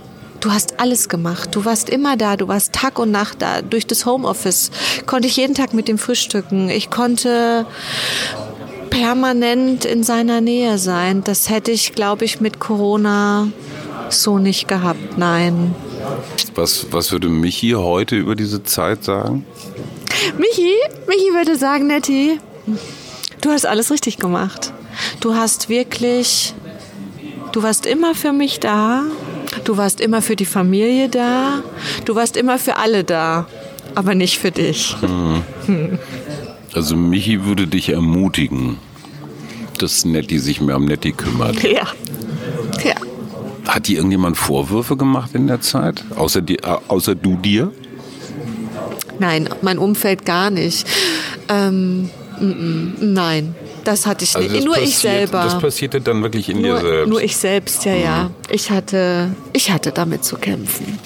Du 0.47 0.53
hast 0.53 0.79
alles 0.79 1.09
gemacht. 1.09 1.49
Du 1.57 1.65
warst 1.65 1.89
immer 1.89 2.15
da. 2.15 2.37
Du 2.37 2.47
warst 2.47 2.71
Tag 2.71 2.99
und 2.99 3.11
Nacht 3.11 3.41
da. 3.41 3.61
Durch 3.61 3.85
das 3.85 4.05
Homeoffice 4.05 4.71
konnte 5.05 5.27
ich 5.27 5.35
jeden 5.35 5.55
Tag 5.55 5.73
mit 5.73 5.89
dem 5.89 5.97
frühstücken. 5.97 6.69
Ich 6.69 6.89
konnte 6.89 7.65
permanent 8.89 9.83
in 9.83 10.03
seiner 10.03 10.39
Nähe 10.39 10.77
sein. 10.77 11.21
Das 11.21 11.49
hätte 11.49 11.71
ich, 11.71 11.95
glaube 11.95 12.23
ich, 12.23 12.39
mit 12.39 12.61
Corona 12.61 13.49
so 14.07 14.37
nicht 14.37 14.69
gehabt. 14.69 15.17
Nein. 15.17 15.75
Was, 16.55 16.87
was 16.91 17.11
würde 17.11 17.27
Michi 17.27 17.71
heute 17.71 18.15
über 18.15 18.35
diese 18.35 18.63
Zeit 18.63 19.03
sagen? 19.03 19.45
Michi, 20.37 20.71
Michi 21.09 21.33
würde 21.33 21.57
sagen, 21.57 21.87
Netti, 21.87 22.39
du 23.41 23.49
hast 23.49 23.65
alles 23.65 23.91
richtig 23.91 24.15
gemacht. 24.17 24.71
Du 25.19 25.35
hast 25.35 25.67
wirklich, 25.67 26.53
du 27.51 27.63
warst 27.63 27.85
immer 27.85 28.15
für 28.15 28.31
mich 28.31 28.61
da. 28.61 29.03
Du 29.67 29.75
warst 29.75 29.99
immer 29.99 30.21
für 30.21 30.37
die 30.37 30.45
Familie 30.45 31.09
da. 31.09 31.61
Du 32.05 32.15
warst 32.15 32.37
immer 32.37 32.57
für 32.57 32.77
alle 32.77 33.03
da. 33.03 33.47
Aber 33.95 34.15
nicht 34.15 34.37
für 34.37 34.49
dich. 34.49 34.95
Hm. 35.01 35.99
Also 36.73 36.95
Michi 36.95 37.43
würde 37.43 37.67
dich 37.67 37.89
ermutigen, 37.89 38.77
dass 39.77 40.05
Netti 40.05 40.39
sich 40.39 40.61
mehr 40.61 40.77
um 40.77 40.85
Netti 40.85 41.11
kümmert. 41.11 41.61
Ja. 41.63 41.85
Ja. 42.81 42.95
Hat 43.67 43.89
dir 43.89 43.97
irgendjemand 43.97 44.37
Vorwürfe 44.37 44.95
gemacht 44.95 45.31
in 45.33 45.47
der 45.47 45.59
Zeit? 45.59 46.05
Außer, 46.15 46.41
die, 46.41 46.59
äh, 46.59 46.77
außer 46.87 47.15
du 47.15 47.35
dir? 47.35 47.73
Nein, 49.19 49.49
mein 49.61 49.79
Umfeld 49.79 50.25
gar 50.25 50.49
nicht. 50.49 50.87
Ähm, 51.49 52.09
m 52.39 52.93
-m, 53.01 53.03
nein, 53.03 53.53
das 53.87 54.05
hatte 54.05 54.23
ich 54.25 54.35
Also 54.35 54.47
nicht. 54.47 54.57
das 54.59 54.65
Nur 54.65 54.77
ich 54.77 54.91
passiert- 54.93 55.13
selber. 55.13 55.43
Das 55.43 55.59
passierte 55.59 56.01
dann 56.01 56.21
wirklich 56.21 56.49
in 56.49 56.61
dir 56.61 56.73
nur, 56.73 56.81
selbst. 56.81 57.09
nur 57.09 57.21
ich 57.21 57.37
selbst, 57.37 57.85
ja, 57.85 57.93
ja. 57.95 58.31
Ich 58.49 58.69
hatte, 58.71 59.31
ich 59.53 59.71
hatte 59.71 59.91
damit 59.91 60.23
zu 60.25 60.35
kämpfen. 60.37 60.99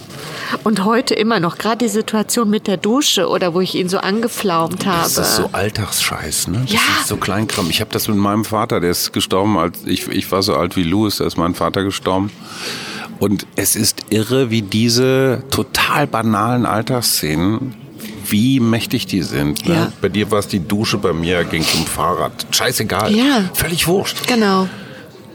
Und 0.63 0.83
heute 0.83 1.13
immer 1.13 1.39
noch, 1.39 1.57
gerade 1.57 1.77
die 1.85 1.89
Situation 1.89 2.49
mit 2.49 2.67
der 2.67 2.75
Dusche 2.75 3.29
oder 3.29 3.53
wo 3.53 3.61
ich 3.61 3.73
ihn 3.75 3.87
so 3.87 3.99
angeflaumt 3.99 4.85
habe. 4.85 5.03
Das 5.03 5.17
ist 5.17 5.35
so 5.37 5.49
Alltagsscheiß, 5.53 6.49
ne? 6.49 6.61
Das 6.63 6.73
Ja. 6.73 6.79
ist 6.99 7.07
so 7.07 7.15
Kleinkram. 7.15 7.69
Ich 7.69 7.79
habe 7.79 7.91
das 7.93 8.09
mit 8.09 8.17
meinem 8.17 8.43
Vater, 8.43 8.81
der 8.81 8.91
ist 8.91 9.13
gestorben, 9.13 9.57
als 9.57 9.79
ich, 9.85 10.09
ich 10.09 10.29
war 10.31 10.43
so 10.43 10.55
alt 10.55 10.75
wie 10.75 10.83
Louis, 10.83 11.17
da 11.17 11.25
ist 11.25 11.37
mein 11.37 11.55
Vater 11.55 11.83
gestorben. 11.83 12.31
Und 13.19 13.45
es 13.55 13.75
ist 13.77 14.05
irre, 14.09 14.49
wie 14.49 14.61
diese 14.63 15.43
total 15.51 16.07
banalen 16.07 16.65
Alltagsszenen, 16.65 17.75
wie 18.31 18.59
mächtig 18.59 19.05
die 19.05 19.21
sind. 19.21 19.67
Ne? 19.67 19.73
Ja. 19.75 19.91
Bei 20.01 20.09
dir 20.09 20.31
war 20.31 20.39
es 20.39 20.47
die 20.47 20.59
Dusche, 20.59 20.97
bei 20.97 21.13
mir 21.13 21.43
ging 21.43 21.61
es 21.61 21.73
um 21.75 21.85
Fahrrad. 21.85 22.31
Scheißegal. 22.51 23.13
Ja. 23.15 23.49
Völlig 23.53 23.87
wurscht. 23.87 24.27
Genau. 24.27 24.67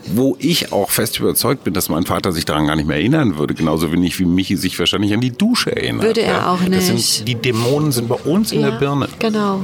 Wo 0.09 0.37
ich 0.39 0.73
auch 0.73 0.91
fest 0.91 1.19
überzeugt 1.19 1.65
bin, 1.65 1.75
dass 1.75 1.89
mein 1.89 2.05
Vater 2.07 2.31
sich 2.33 2.45
daran 2.45 2.67
gar 2.69 2.77
nicht 2.77 2.87
mehr 2.87 2.97
erinnern 2.97 3.39
würde. 3.39 3.55
Genauso 3.55 3.91
wenig 3.93 4.19
wie 4.21 4.25
Michi 4.25 4.57
sich 4.57 4.79
wahrscheinlich 4.79 5.13
an 5.13 5.21
die 5.21 5.33
Dusche 5.33 5.75
erinnert. 5.75 6.05
Würde 6.05 6.23
er 6.23 6.51
auch 6.51 6.61
Das 6.61 6.91
nicht. 6.91 7.15
Sind, 7.15 7.29
die 7.29 7.35
Dämonen 7.35 7.91
sind 7.91 8.09
bei 8.09 8.15
uns 8.15 8.53
in 8.53 8.61
ja, 8.61 8.71
der 8.71 8.79
Birne. 8.79 9.09
Genau. 9.19 9.63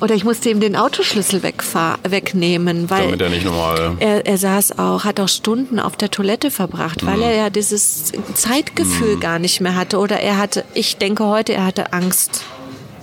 Oder 0.00 0.14
ich 0.16 0.24
musste 0.24 0.50
ihm 0.50 0.58
den 0.58 0.74
Autoschlüssel 0.74 1.42
wegnehmen, 1.44 2.90
weil 2.90 3.04
Damit 3.04 3.20
er 3.20 3.28
nicht 3.28 3.44
nochmal... 3.44 3.92
er, 4.00 4.26
er 4.26 4.36
saß 4.38 4.78
auch, 4.78 5.04
hat 5.04 5.20
auch 5.20 5.28
Stunden 5.28 5.78
auf 5.78 5.96
der 5.96 6.10
Toilette 6.10 6.50
verbracht, 6.50 7.06
weil 7.06 7.18
Mhm. 7.18 7.22
er 7.22 7.34
ja 7.36 7.50
dieses 7.50 8.10
Zeitgefühl 8.34 9.18
gar 9.20 9.38
nicht 9.38 9.60
mehr 9.60 9.76
hatte. 9.76 9.98
Oder 9.98 10.18
er 10.20 10.38
hatte, 10.38 10.64
ich 10.74 10.96
denke 10.96 11.24
heute, 11.26 11.52
er 11.52 11.66
hatte 11.66 11.92
Angst 11.92 12.42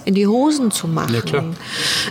in 0.10 0.16
die 0.16 0.28
Hosen 0.28 0.72
zu 0.72 0.88
machen. 0.88 1.24
Ja. 1.32 1.44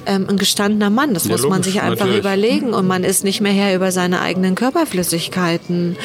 Ähm, 0.07 0.26
ein 0.28 0.36
gestandener 0.38 0.88
Mann, 0.88 1.14
das 1.14 1.24
Ja, 1.24 1.32
muss 1.32 1.42
man 1.42 1.51
logisch, 1.59 1.66
sich 1.72 1.82
einfach 1.82 2.07
natürlich. 2.07 2.20
überlegen 2.20 2.72
und 2.72 2.86
man 2.86 3.03
ist 3.05 3.24
nicht 3.24 3.40
mehr 3.40 3.53
Herr 3.53 3.74
über 3.74 3.90
seine 3.92 4.20
eigenen 4.20 4.55
Körperflüssigkeiten. 4.55 5.96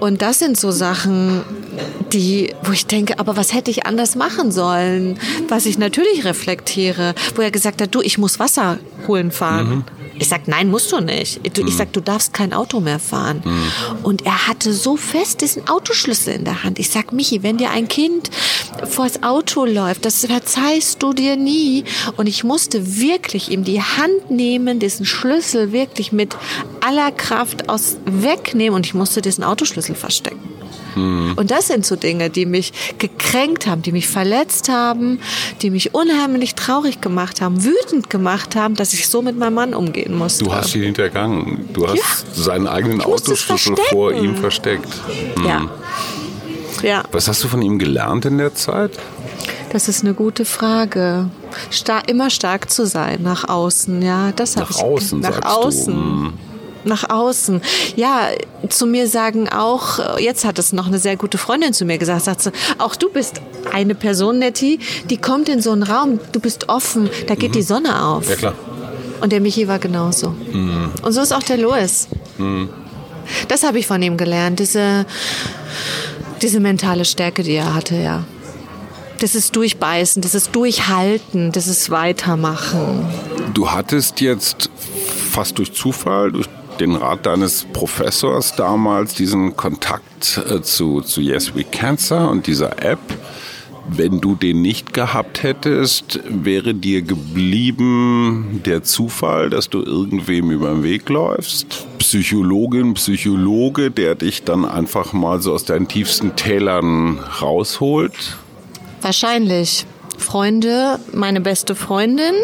Und 0.00 0.22
das 0.22 0.38
sind 0.38 0.56
so 0.58 0.70
Sachen, 0.70 1.42
die, 2.12 2.54
wo 2.64 2.72
ich 2.72 2.86
denke, 2.86 3.18
aber 3.18 3.36
was 3.36 3.52
hätte 3.52 3.70
ich 3.70 3.84
anders 3.86 4.16
machen 4.16 4.50
sollen? 4.52 5.18
Was 5.48 5.66
ich 5.66 5.78
natürlich 5.78 6.24
reflektiere, 6.24 7.14
wo 7.34 7.42
er 7.42 7.50
gesagt 7.50 7.82
hat, 7.82 7.94
du, 7.94 8.00
ich 8.00 8.16
muss 8.18 8.38
Wasser 8.38 8.78
holen 9.06 9.30
fahren. 9.30 9.68
Mhm. 9.70 9.84
Ich 10.18 10.28
sag, 10.28 10.48
nein, 10.48 10.70
musst 10.70 10.90
du 10.92 11.00
nicht. 11.00 11.40
Ich 11.42 11.76
sag, 11.76 11.92
du 11.92 12.00
darfst 12.00 12.32
kein 12.32 12.52
Auto 12.52 12.80
mehr 12.80 12.98
fahren. 12.98 13.42
Mhm. 13.44 14.04
Und 14.04 14.26
er 14.26 14.48
hatte 14.48 14.72
so 14.72 14.96
fest 14.96 15.40
diesen 15.40 15.68
Autoschlüssel 15.68 16.34
in 16.34 16.44
der 16.44 16.64
Hand. 16.64 16.78
Ich 16.78 16.90
sag, 16.90 17.12
Michi, 17.12 17.42
wenn 17.42 17.58
dir 17.58 17.70
ein 17.70 17.88
Kind 17.88 18.30
vors 18.88 19.22
Auto 19.22 19.64
läuft, 19.64 20.04
das 20.04 20.24
verzeihst 20.24 21.02
du 21.02 21.12
dir 21.12 21.36
nie. 21.36 21.84
Und 22.16 22.26
ich 22.26 22.44
musste 22.44 22.98
wirklich 22.98 23.50
ihm 23.50 23.64
die 23.64 23.82
Hand 23.82 24.30
nehmen, 24.30 24.78
diesen 24.78 25.06
Schlüssel 25.06 25.72
wirklich 25.72 26.12
mit 26.12 26.36
aller 26.80 27.12
Kraft 27.12 27.68
aus 27.68 27.96
wegnehmen 28.04 28.74
und 28.74 28.86
ich 28.86 28.94
musste 28.94 29.22
diesen 29.22 29.44
Autoschlüssel 29.44 29.94
verstecken. 29.94 30.47
Und 31.36 31.50
das 31.50 31.68
sind 31.68 31.86
so 31.86 31.96
Dinge, 31.96 32.30
die 32.30 32.46
mich 32.46 32.72
gekränkt 32.98 33.66
haben, 33.66 33.82
die 33.82 33.92
mich 33.92 34.08
verletzt 34.08 34.68
haben, 34.68 35.20
die 35.62 35.70
mich 35.70 35.94
unheimlich 35.94 36.54
traurig 36.54 37.00
gemacht 37.00 37.40
haben, 37.40 37.62
wütend 37.64 38.10
gemacht 38.10 38.56
haben, 38.56 38.74
dass 38.74 38.92
ich 38.92 39.08
so 39.08 39.22
mit 39.22 39.38
meinem 39.38 39.54
Mann 39.54 39.74
umgehen 39.74 40.16
musste. 40.16 40.44
Du 40.44 40.52
hast 40.54 40.74
ihn 40.74 40.82
hintergangen. 40.82 41.68
Du 41.72 41.86
hast 41.86 41.96
Ja. 41.98 42.04
seinen 42.42 42.66
eigenen 42.66 43.00
Autoschlüssel 43.02 43.76
vor 43.90 44.12
ihm 44.12 44.36
versteckt. 44.36 44.88
ja. 45.46 45.68
Ja, 46.82 47.02
Was 47.10 47.26
hast 47.26 47.42
du 47.42 47.48
von 47.48 47.60
ihm 47.60 47.78
gelernt 47.80 48.24
in 48.24 48.38
der 48.38 48.54
Zeit? 48.54 48.92
das 49.72 49.88
ist 49.88 50.02
eine 50.04 50.14
gute 50.14 50.44
Frage. 50.44 51.28
Star 51.72 52.08
immer 52.08 52.30
stark 52.30 52.70
zu 52.70 52.86
sein 52.86 53.22
nach 53.22 53.48
außen, 53.48 54.00
ja, 54.00 54.30
das 54.32 54.56
habe 54.56 54.70
Nach 54.70 54.76
ich 54.78 54.82
außen, 54.84 55.20
nach 55.20 55.42
außen. 55.44 55.94
du. 55.94 56.32
Nach 56.84 57.10
außen. 57.10 57.60
Ja, 57.96 58.28
zu 58.68 58.86
mir 58.86 59.08
sagen 59.08 59.48
auch, 59.48 59.98
äh, 59.98 60.24
jetzt 60.24 60.44
hat 60.44 60.58
es 60.58 60.72
noch 60.72 60.86
eine 60.86 60.98
sehr 60.98 61.16
gute 61.16 61.38
Freundin 61.38 61.72
zu 61.72 61.84
mir 61.84 61.98
gesagt, 61.98 62.24
sagt 62.24 62.42
sie, 62.42 62.52
auch 62.78 62.96
du 62.96 63.10
bist 63.10 63.40
eine 63.72 63.94
Person, 63.94 64.38
Nettie, 64.38 64.78
die 65.10 65.16
kommt 65.16 65.48
in 65.48 65.60
so 65.60 65.72
einen 65.72 65.82
Raum, 65.82 66.20
du 66.32 66.40
bist 66.40 66.68
offen, 66.68 67.10
da 67.26 67.34
geht 67.34 67.54
die 67.54 67.62
Sonne 67.62 68.04
auf. 68.04 68.24
Mhm. 68.24 68.30
Ja, 68.30 68.36
klar. 68.36 68.54
Und 69.20 69.32
der 69.32 69.40
Michi 69.40 69.66
war 69.66 69.80
genauso. 69.80 70.28
Und 70.28 71.12
so 71.12 71.20
ist 71.20 71.32
auch 71.32 71.42
der 71.42 71.58
Louis. 71.58 72.06
Das 73.48 73.62
habe 73.64 73.78
ich 73.78 73.86
von 73.86 74.00
ihm 74.00 74.16
gelernt, 74.16 74.60
diese, 74.60 75.06
diese 76.40 76.60
mentale 76.60 77.04
Stärke, 77.04 77.42
die 77.42 77.54
er 77.54 77.74
hatte, 77.74 77.96
ja. 77.96 78.24
Das 79.20 79.34
ist 79.34 79.56
Durchbeißen, 79.56 80.22
das 80.22 80.36
ist 80.36 80.54
Durchhalten, 80.54 81.50
das 81.50 81.66
ist 81.66 81.90
Weitermachen. 81.90 83.04
Du 83.52 83.68
hattest 83.68 84.20
jetzt 84.20 84.70
fast 85.32 85.58
durch 85.58 85.72
Zufall, 85.72 86.30
durch 86.30 86.48
den 86.80 86.94
Rat 86.94 87.26
deines 87.26 87.64
Professors 87.72 88.54
damals 88.56 89.14
diesen 89.14 89.56
Kontakt 89.56 90.40
äh, 90.48 90.62
zu, 90.62 91.00
zu 91.00 91.20
Yes 91.20 91.54
We 91.54 91.64
Cancer 91.64 92.30
und 92.30 92.46
dieser 92.46 92.82
App. 92.82 92.98
Wenn 93.90 94.20
du 94.20 94.34
den 94.34 94.60
nicht 94.60 94.92
gehabt 94.92 95.42
hättest, 95.42 96.20
wäre 96.28 96.74
dir 96.74 97.00
geblieben 97.00 98.60
der 98.66 98.82
Zufall, 98.82 99.48
dass 99.48 99.70
du 99.70 99.82
irgendwem 99.82 100.50
über 100.50 100.68
den 100.68 100.82
Weg 100.82 101.08
läufst. 101.08 101.86
Psychologin, 101.98 102.94
Psychologe, 102.94 103.90
der 103.90 104.14
dich 104.14 104.44
dann 104.44 104.66
einfach 104.66 105.14
mal 105.14 105.40
so 105.40 105.54
aus 105.54 105.64
deinen 105.64 105.88
tiefsten 105.88 106.36
Tälern 106.36 107.18
rausholt. 107.40 108.36
Wahrscheinlich. 109.00 109.86
Freunde, 110.18 110.98
meine 111.12 111.40
beste 111.40 111.74
Freundin. 111.74 112.34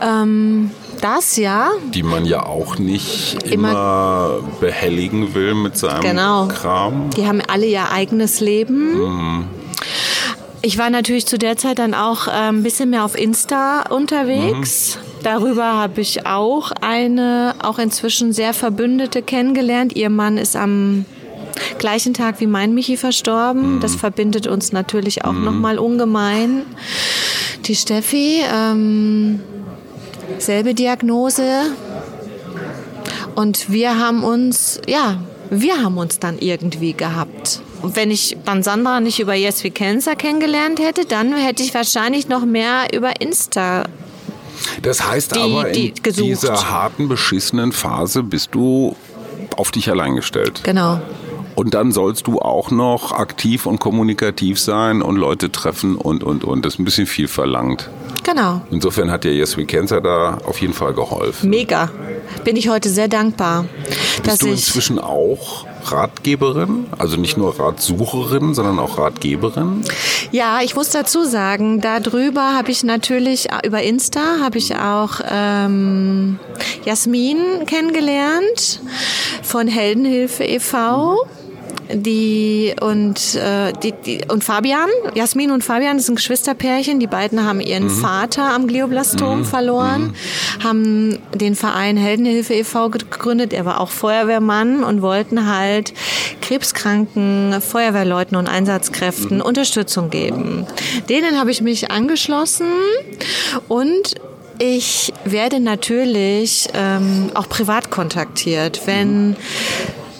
Ähm, 0.00 0.70
das 1.00 1.36
ja. 1.36 1.70
die 1.94 2.02
man 2.02 2.24
ja 2.24 2.44
auch 2.46 2.78
nicht 2.78 3.42
Immer- 3.44 3.70
immer, 3.70 4.40
behelligen 4.60 5.34
will 5.34 5.54
mit 5.54 5.76
seinem 5.76 6.00
Genau. 6.02 6.46
Kram. 6.48 7.10
Die 7.16 7.26
haben 7.26 7.40
alle 7.46 7.66
ihr 7.66 7.90
eigenes 7.90 8.40
Leben. 8.40 9.46
Ich 10.60 10.76
war 10.76 10.90
natürlich 10.90 11.26
zu 11.26 11.38
der 11.38 11.56
Zeit 11.56 11.78
dann 11.78 11.94
auch 11.94 12.26
äh, 12.26 12.30
ein 12.30 12.62
bisschen 12.64 12.90
mehr 12.90 13.04
auf 13.04 13.16
Insta 13.16 13.82
unterwegs. 13.90 14.98
Darüber 15.22 15.64
habe 15.74 16.00
ich 16.00 16.26
auch 16.26 16.72
eine, 16.80 17.54
auch 17.62 17.78
inzwischen 17.78 18.32
sehr 18.32 18.52
Verbündete 18.54 19.22
kennengelernt. 19.22 19.94
Ihr 19.96 20.10
Mann 20.10 20.36
ist 20.36 20.56
am 20.56 21.04
gleichen 21.78 22.12
Tag 22.14 22.40
wie 22.40 22.46
mein 22.48 22.74
Michi 22.74 22.96
verstorben. 22.96 23.78
Das 23.80 23.94
verbindet 23.94 24.46
uns 24.48 24.72
natürlich 24.72 25.24
auch 25.24 25.32
nochmal 25.32 25.78
ungemein. 25.78 26.62
Die 27.66 27.74
Steffi, 27.76 28.42
ähm, 28.52 29.40
selbe 30.38 30.74
Diagnose. 30.74 31.42
Und 33.34 33.70
wir 33.70 33.98
haben 33.98 34.24
uns, 34.24 34.80
ja, 34.86 35.18
wir 35.50 35.82
haben 35.82 35.96
uns 35.98 36.18
dann 36.18 36.38
irgendwie 36.38 36.92
gehabt. 36.92 37.60
Und 37.82 37.94
wenn 37.96 38.10
ich 38.10 38.36
dann 38.44 38.62
Sandra 38.62 39.00
nicht 39.00 39.20
über 39.20 39.34
Yes 39.34 39.62
We 39.62 39.70
Cancer 39.70 40.16
kennengelernt 40.16 40.80
hätte, 40.80 41.04
dann 41.06 41.34
hätte 41.36 41.62
ich 41.62 41.72
wahrscheinlich 41.74 42.28
noch 42.28 42.44
mehr 42.44 42.88
über 42.92 43.20
Insta. 43.20 43.84
Das 44.82 45.06
heißt 45.08 45.36
Die- 45.36 45.40
aber, 45.40 45.64
die 45.70 45.88
in 45.90 46.02
gesucht. 46.02 46.26
dieser 46.28 46.70
harten, 46.70 47.08
beschissenen 47.08 47.70
Phase 47.70 48.24
bist 48.24 48.48
du 48.52 48.96
auf 49.56 49.70
dich 49.70 49.88
allein 49.88 50.16
gestellt. 50.16 50.60
Genau. 50.64 51.00
Und 51.58 51.74
dann 51.74 51.90
sollst 51.90 52.28
du 52.28 52.38
auch 52.38 52.70
noch 52.70 53.10
aktiv 53.10 53.66
und 53.66 53.80
kommunikativ 53.80 54.60
sein 54.60 55.02
und 55.02 55.16
Leute 55.16 55.50
treffen 55.50 55.96
und, 55.96 56.22
und, 56.22 56.44
und. 56.44 56.64
Das 56.64 56.74
ist 56.74 56.78
ein 56.78 56.84
bisschen 56.84 57.08
viel 57.08 57.26
verlangt. 57.26 57.90
Genau. 58.22 58.60
Insofern 58.70 59.10
hat 59.10 59.24
dir 59.24 59.34
Yes 59.34 59.56
We 59.56 59.66
Cancer 59.66 60.00
da 60.00 60.38
auf 60.44 60.60
jeden 60.60 60.72
Fall 60.72 60.94
geholfen. 60.94 61.50
Mega. 61.50 61.90
Bin 62.44 62.54
ich 62.54 62.68
heute 62.68 62.88
sehr 62.90 63.08
dankbar. 63.08 63.64
Bist 64.22 64.42
du 64.42 64.46
inzwischen 64.46 65.00
auch 65.00 65.66
Ratgeberin? 65.86 66.86
Also 66.96 67.16
nicht 67.16 67.36
nur 67.36 67.58
Ratsucherin, 67.58 68.54
sondern 68.54 68.78
auch 68.78 68.96
Ratgeberin? 68.96 69.82
Ja, 70.30 70.60
ich 70.62 70.76
muss 70.76 70.90
dazu 70.90 71.24
sagen, 71.24 71.80
darüber 71.80 72.54
habe 72.54 72.70
ich 72.70 72.84
natürlich, 72.84 73.48
über 73.66 73.82
Insta 73.82 74.20
habe 74.40 74.58
ich 74.58 74.76
auch 74.76 75.22
ähm, 75.28 76.38
Jasmin 76.84 77.66
kennengelernt 77.66 78.80
von 79.42 79.66
Heldenhilfe 79.66 80.44
e.V 80.44 81.26
die 81.92 82.74
und 82.80 83.34
äh, 83.34 83.72
die, 83.82 83.92
die 83.92 84.20
und 84.28 84.44
Fabian, 84.44 84.88
Jasmin 85.14 85.50
und 85.50 85.64
Fabian, 85.64 85.96
das 85.96 86.06
sind 86.06 86.16
Geschwisterpärchen. 86.16 87.00
Die 87.00 87.06
beiden 87.06 87.44
haben 87.44 87.60
ihren 87.60 87.84
mhm. 87.84 87.90
Vater 87.90 88.54
am 88.54 88.66
Glioblastom 88.66 89.40
mhm. 89.40 89.44
verloren, 89.44 90.02
mhm. 90.02 90.64
haben 90.64 91.18
den 91.34 91.54
Verein 91.54 91.96
Heldenhilfe 91.96 92.54
e.V. 92.54 92.90
gegründet. 92.90 93.52
Er 93.52 93.64
war 93.64 93.80
auch 93.80 93.90
Feuerwehrmann 93.90 94.84
und 94.84 95.02
wollten 95.02 95.46
halt 95.52 95.94
krebskranken 96.42 97.60
Feuerwehrleuten 97.60 98.36
und 98.36 98.48
Einsatzkräften 98.48 99.38
mhm. 99.38 99.42
Unterstützung 99.42 100.10
geben. 100.10 100.66
Denen 101.08 101.38
habe 101.38 101.50
ich 101.50 101.62
mich 101.62 101.90
angeschlossen 101.90 102.66
und 103.68 104.14
ich 104.58 105.12
werde 105.24 105.60
natürlich 105.60 106.68
ähm, 106.74 107.30
auch 107.34 107.48
privat 107.48 107.90
kontaktiert, 107.90 108.82
wenn 108.86 109.36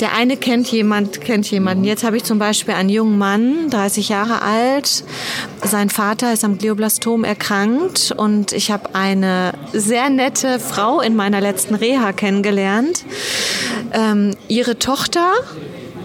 der 0.01 0.15
eine 0.15 0.37
kennt 0.37 0.71
jemand, 0.71 1.21
kennt 1.21 1.51
jemanden. 1.51 1.85
Jetzt 1.85 2.05
habe 2.05 2.17
ich 2.17 2.25
zum 2.25 2.39
Beispiel 2.39 2.75
einen 2.75 2.89
jungen 2.89 3.19
Mann, 3.19 3.71
30 3.71 4.09
Jahre 4.09 4.43
alt. 4.43 5.05
Sein 5.65 5.91
Vater 5.91 6.33
ist 6.33 6.45
am 6.45 6.59
Glioblastom 6.59 7.25
erkrankt 7.25 8.13
und 8.17 8.53
ich 8.53 8.71
habe 8.71 8.95
eine 8.95 9.53
sehr 9.73 10.09
nette 10.11 10.61
Frau 10.61 11.01
in 11.01 11.17
meiner 11.17 11.41
letzten 11.41 11.75
Reha 11.75 12.13
kennengelernt. 12.13 13.05
Ähm, 13.93 14.37
ihre 14.47 14.79
Tochter, 14.79 15.33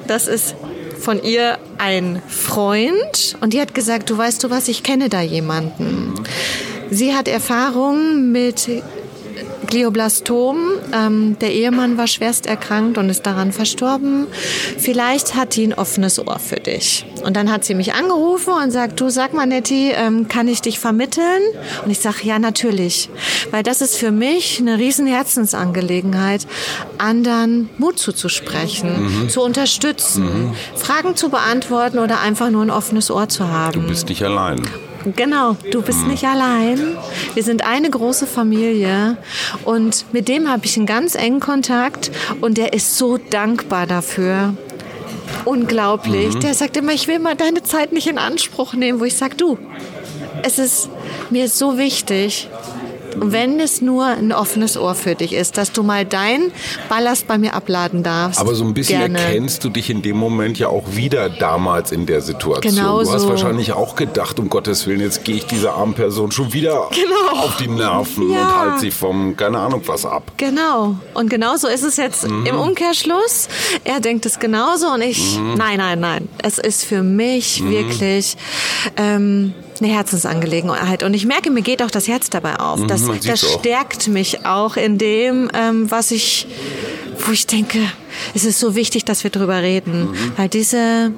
das 0.08 0.28
ist 0.28 0.56
von 1.00 1.22
ihr 1.22 1.60
ein 1.78 2.22
Freund 2.28 3.38
und 3.42 3.54
die 3.54 3.62
hat 3.62 3.76
gesagt, 3.76 4.10
du 4.10 4.18
weißt 4.18 4.44
du 4.44 4.50
was, 4.50 4.68
ich 4.70 4.84
kenne 4.84 5.10
da 5.10 5.22
jemanden. 5.22 6.14
Sie 6.90 7.14
hat 7.14 7.28
Erfahrung 7.28 8.32
mit 8.32 8.70
Glioblastom. 9.68 10.58
Ähm, 10.94 11.38
der 11.40 11.52
Ehemann 11.52 11.98
war 11.98 12.08
schwerst 12.08 12.46
erkrankt 12.46 12.98
und 12.98 13.10
ist 13.10 13.26
daran 13.26 13.52
verstorben. 13.52 14.28
Vielleicht 14.78 15.36
hat 15.36 15.56
die 15.56 15.68
ein 15.68 15.74
offenes 15.74 16.20
Ohr 16.20 16.40
für 16.40 16.58
dich. 16.58 17.06
Und 17.24 17.36
dann 17.38 17.52
hat 17.52 17.66
sie 17.66 17.74
mich 17.74 17.94
angerufen 17.94 18.54
und 18.54 18.72
sagt, 18.72 19.00
du 19.00 19.10
sag 19.10 19.34
mal 19.34 19.46
Netti, 19.46 19.92
ähm, 19.92 20.28
kann 20.28 20.48
ich 20.48 20.62
dich 20.62 20.80
vermitteln? 20.80 21.42
Und 21.84 21.92
ich 21.92 22.00
sage, 22.00 22.18
ja 22.24 22.40
natürlich. 22.40 23.10
Weil 23.52 23.64
das 23.64 23.82
ist 23.82 23.98
für 23.98 24.12
mich 24.12 24.60
eine 24.60 24.78
riesen 24.78 25.08
Herzensangelegenheit, 25.08 26.48
anderen 26.98 27.70
Mut 27.78 28.00
zuzusprechen, 28.00 29.24
mhm. 29.24 29.30
zu 29.30 29.42
unterstützen, 29.42 30.50
mhm. 30.50 30.56
Fragen 30.76 31.16
zu 31.16 31.30
beantworten 31.30 32.00
oder 32.00 32.20
einfach 32.20 32.50
nur 32.50 32.62
ein 32.62 32.72
offenes 32.72 33.10
Ohr 33.12 33.30
zu 33.30 33.48
haben. 33.48 33.82
Du 33.82 33.88
bist 33.88 34.10
nicht 34.10 34.24
allein. 34.24 34.62
Genau, 35.16 35.58
du 35.72 35.82
bist 35.82 36.08
nicht 36.08 36.24
allein. 36.24 36.98
Wir 37.34 37.44
sind 37.44 37.66
eine 37.66 37.90
große 37.90 38.26
Familie 38.26 39.18
und 39.66 40.06
mit 40.14 40.28
dem 40.28 40.50
habe 40.50 40.66
ich 40.66 40.78
einen 40.78 40.86
ganz 40.86 41.16
engen 41.16 41.40
Kontakt 41.40 42.12
und 42.42 42.58
der 42.58 42.74
ist 42.74 42.98
so 42.98 43.18
dankbar 43.18 43.86
dafür. 43.86 44.54
Unglaublich. 45.46 46.36
Mhm. 46.36 46.40
Der 46.40 46.54
sagt 46.54 46.78
immer, 46.78 46.94
ich 46.94 47.08
will 47.08 47.20
mal 47.20 47.36
deine 47.36 47.64
Zeit 47.64 47.92
nicht 47.92 48.08
in 48.08 48.18
Anspruch 48.18 48.74
nehmen, 48.74 49.00
wo 49.00 49.06
ich 49.06 49.16
sage, 49.16 49.36
du, 49.36 49.58
es 50.44 50.58
ist 50.60 50.90
mir 51.30 51.50
so 51.50 51.78
wichtig, 51.78 52.50
wenn 53.18 53.60
es 53.60 53.82
nur 53.82 54.06
ein 54.06 54.32
offenes 54.32 54.78
Ohr 54.78 54.96
für 54.96 55.16
dich 55.16 55.34
ist, 55.34 55.58
dass 55.58 55.72
du 55.72 55.84
mal 55.84 56.06
dein 56.06 56.52
Ballast 56.90 57.28
bei 57.28 57.38
mir 57.38 57.54
abladen 57.54 58.04
darfst. 58.04 58.40
Aber 58.40 58.56
so 58.56 58.64
ein 58.64 58.74
bisschen 58.74 59.00
gerne. 59.00 59.20
erkennst 59.20 59.64
du 59.64 59.70
dich 59.70 59.90
in 59.90 60.02
dem 60.02 60.18
Moment 60.18 60.60
ja 60.60 60.68
auch 60.68 60.84
wieder 60.92 61.30
damals 61.30 61.92
in 61.92 62.06
der 62.06 62.22
Situation. 62.22 62.76
Genau 62.76 63.04
du 63.04 63.12
hast 63.12 63.28
wahrscheinlich 63.28 63.74
auch 63.74 63.96
gedacht, 63.96 64.40
um 64.40 64.50
Gottes 64.50 64.88
Willen, 64.88 65.02
jetzt 65.02 65.24
gehe 65.24 65.36
ich 65.36 65.46
dieser 65.46 65.74
armen 65.74 65.94
Person 65.94 66.32
schon 66.32 66.54
wieder 66.54 66.90
genau. 66.92 67.44
auf 67.44 67.58
die 67.58 67.68
Nerven 67.68 68.32
ja. 68.32 68.42
und 68.42 68.56
halte 68.56 68.80
sie 68.80 68.92
vom, 68.92 69.36
keine 69.36 69.60
Ahnung 69.60 69.82
was 69.86 70.06
ab. 70.06 70.32
Genau. 70.38 70.96
Und 71.14 71.30
genauso 71.30 71.68
ist 71.68 71.84
es 71.84 71.98
jetzt 71.98 72.28
mhm. 72.28 72.46
im 72.46 72.60
Umkehrschluss. 72.60 73.48
Er 73.84 74.00
denkt 74.00 74.26
es 74.26 74.40
genauso 74.40 74.88
und 74.88 75.02
ich, 75.02 75.38
mhm. 75.38 75.56
nein, 75.56 75.78
nein, 75.78 76.00
nein. 76.00 76.30
Es 76.42 76.58
ist 76.58 76.86
für 76.86 77.04
mich 77.04 77.62
mhm. 77.62 77.72
wirklich 77.72 78.38
ähm, 78.98 79.54
eine 79.84 79.94
Herzensangelegenheit. 79.94 81.04
Und 81.04 81.14
ich 81.14 81.26
merke, 81.26 81.52
mir 81.52 81.62
geht 81.62 81.82
auch 81.84 81.92
das 81.92 82.08
Herz 82.08 82.30
dabei 82.30 82.60
auf. 82.60 82.80
Mhm, 82.80 82.88
das, 82.88 83.04
das 83.26 83.42
stärkt 83.42 84.08
mich 84.08 84.46
auch 84.46 84.78
in 84.78 84.98
dem, 84.98 85.50
ähm, 85.54 85.90
was 85.92 86.12
ich, 86.12 86.48
wo 87.26 87.32
ich 87.32 87.48
denke, 87.48 87.80
es 88.34 88.46
ist 88.46 88.60
so 88.60 88.76
wichtig, 88.76 89.06
dass 89.06 89.24
wir 89.24 89.32
darüber 89.32 89.62
reden. 89.62 90.12
Mhm. 90.12 90.32
Weil 90.38 90.50
diese 90.50 91.12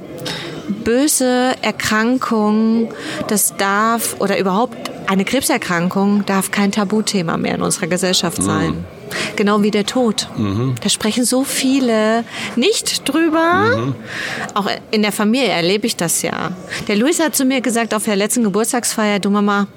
böse 0.84 1.56
Erkrankung, 1.62 2.92
das 3.28 3.56
darf, 3.58 4.16
oder 4.20 4.40
überhaupt 4.40 4.92
eine 5.08 5.26
Krebserkrankung 5.26 6.26
darf 6.26 6.52
kein 6.52 6.72
Tabuthema 6.72 7.38
mehr 7.38 7.56
in 7.56 7.62
unserer 7.62 7.88
Gesellschaft 7.88 8.42
sein. 8.42 8.72
Mhm. 8.72 8.95
Genau 9.36 9.62
wie 9.64 9.72
der 9.72 9.86
Tod. 9.86 10.28
Mhm. 10.38 10.76
Da 10.82 10.90
sprechen 10.90 11.26
so 11.26 11.44
viele 11.44 12.24
nicht 12.56 13.08
drüber. 13.08 13.78
Mhm. 13.78 13.96
Auch 14.54 14.68
in 14.92 15.02
der 15.02 15.12
Familie 15.12 15.50
erlebe 15.50 15.88
ich 15.88 15.96
das 15.96 16.22
ja. 16.22 16.52
Der 16.88 16.96
Luis 16.96 17.20
hat 17.20 17.36
zu 17.36 17.46
mir 17.46 17.62
gesagt 17.62 17.94
auf 17.94 18.06
der 18.06 18.16
letzten 18.16 18.44
Geburtstagsfeier, 18.44 19.20
du 19.20 19.30
Mama, 19.30 19.68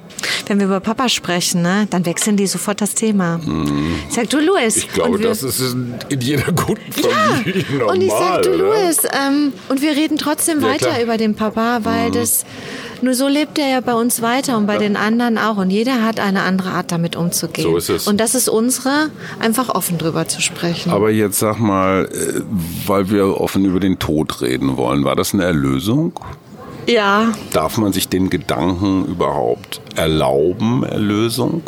wenn 0.46 0.58
wir 0.58 0.66
über 0.66 0.80
Papa 0.80 1.08
sprechen, 1.08 1.62
ne, 1.62 1.86
dann 1.90 2.06
wechseln 2.06 2.36
die 2.36 2.46
sofort 2.46 2.80
das 2.80 2.94
Thema. 2.94 3.38
Mhm. 3.38 3.96
Ich 4.08 4.14
sag, 4.14 4.30
du 4.30 4.38
Louis. 4.38 4.76
Ich 4.76 4.92
glaube, 4.92 5.18
wir, 5.18 5.28
das 5.28 5.42
ist 5.42 5.60
in 6.08 6.20
jeder 6.20 6.52
guten 6.52 6.92
Familie 6.92 7.64
ja. 7.70 7.78
normal. 7.78 7.94
Und 7.96 8.02
ich 8.02 8.10
sag, 8.10 8.42
du 8.42 8.52
Louis, 8.52 8.98
ähm, 9.04 9.52
und 9.68 9.82
wir 9.82 9.92
reden 9.92 10.18
trotzdem 10.18 10.60
ja, 10.60 10.68
weiter 10.68 10.90
klar. 10.90 11.02
über 11.02 11.16
den 11.16 11.34
Papa, 11.34 11.80
weil 11.82 12.08
mhm. 12.08 12.12
das 12.12 12.44
nur 13.00 13.14
so 13.14 13.28
lebt 13.28 13.58
er 13.58 13.68
ja 13.68 13.80
bei 13.80 13.94
uns 13.94 14.22
weiter 14.22 14.56
und 14.56 14.66
bei 14.66 14.74
ja. 14.74 14.80
den 14.80 14.96
anderen 14.96 15.38
auch. 15.38 15.56
Und 15.56 15.70
jeder 15.70 16.02
hat 16.02 16.18
eine 16.18 16.42
andere 16.42 16.70
Art, 16.70 16.90
damit 16.90 17.16
umzugehen. 17.16 17.68
So 17.70 17.76
ist 17.76 17.88
es. 17.88 18.08
Und 18.08 18.18
das 18.18 18.34
ist 18.34 18.48
unsere, 18.48 19.10
einfach 19.38 19.68
offen 19.68 19.98
drüber 19.98 20.26
zu 20.26 20.40
sprechen. 20.40 20.90
Aber 20.90 21.10
jetzt 21.10 21.38
sag 21.38 21.58
mal, 21.58 22.06
äh, 22.06 22.40
weil 22.86 23.10
wir 23.10 23.40
offen 23.40 23.64
über 23.64 23.80
den 23.80 23.98
Tod 23.98 24.40
reden 24.42 24.76
wollen, 24.76 25.04
war 25.04 25.16
das 25.16 25.32
eine 25.32 25.44
Erlösung? 25.44 26.12
Ja. 26.88 27.32
Darf 27.52 27.76
man 27.76 27.92
sich 27.92 28.08
den 28.08 28.30
Gedanken 28.30 29.04
überhaupt 29.04 29.82
erlauben, 29.94 30.84
Erlösung? 30.84 31.62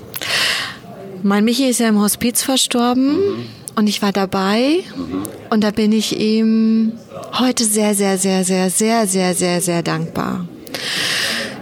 Mein 1.22 1.44
Michi 1.44 1.68
ist 1.68 1.80
ja 1.80 1.88
im 1.88 2.00
Hospiz 2.00 2.42
verstorben 2.42 3.16
mhm. 3.16 3.46
und 3.76 3.86
ich 3.86 4.00
war 4.00 4.12
dabei 4.12 4.82
mhm. 4.96 5.24
und 5.50 5.62
da 5.62 5.72
bin 5.72 5.92
ich 5.92 6.18
ihm 6.18 6.92
heute 7.38 7.64
sehr, 7.64 7.94
sehr, 7.94 8.16
sehr, 8.16 8.44
sehr, 8.44 8.70
sehr, 8.70 9.06
sehr, 9.06 9.34
sehr, 9.34 9.60
sehr 9.60 9.82
dankbar. 9.82 10.46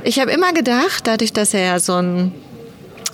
Ich 0.04 0.20
habe 0.20 0.30
immer 0.30 0.52
gedacht, 0.52 1.08
dadurch, 1.08 1.32
dass 1.32 1.52
er 1.52 1.62
ja 1.62 1.80
so 1.80 1.94
ein 1.94 2.32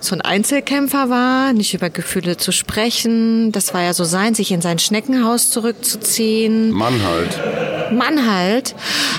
so 0.05 0.15
ein 0.15 0.21
Einzelkämpfer 0.21 1.11
war, 1.11 1.53
nicht 1.53 1.75
über 1.75 1.91
Gefühle 1.91 2.37
zu 2.37 2.53
sprechen. 2.53 3.53
Das 3.53 3.75
war 3.75 3.83
ja 3.83 3.95
so 3.95 4.05
sein, 4.05 4.35
sich 4.35 4.53
in 4.53 4.61
sein 4.61 4.79
Schneckenhaus 4.79 5.51
zurückzuziehen. 5.51 6.71
Mann 6.71 7.03
halt. 7.03 7.93
Mann 7.93 8.31
halt. 8.31 8.75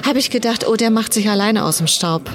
Habe 0.06 0.20
ich 0.20 0.30
gedacht, 0.30 0.68
oh, 0.68 0.76
der 0.76 0.92
macht 0.92 1.14
sich 1.14 1.30
alleine 1.30 1.64
aus 1.66 1.78
dem 1.78 1.88
Staub. 1.88 2.30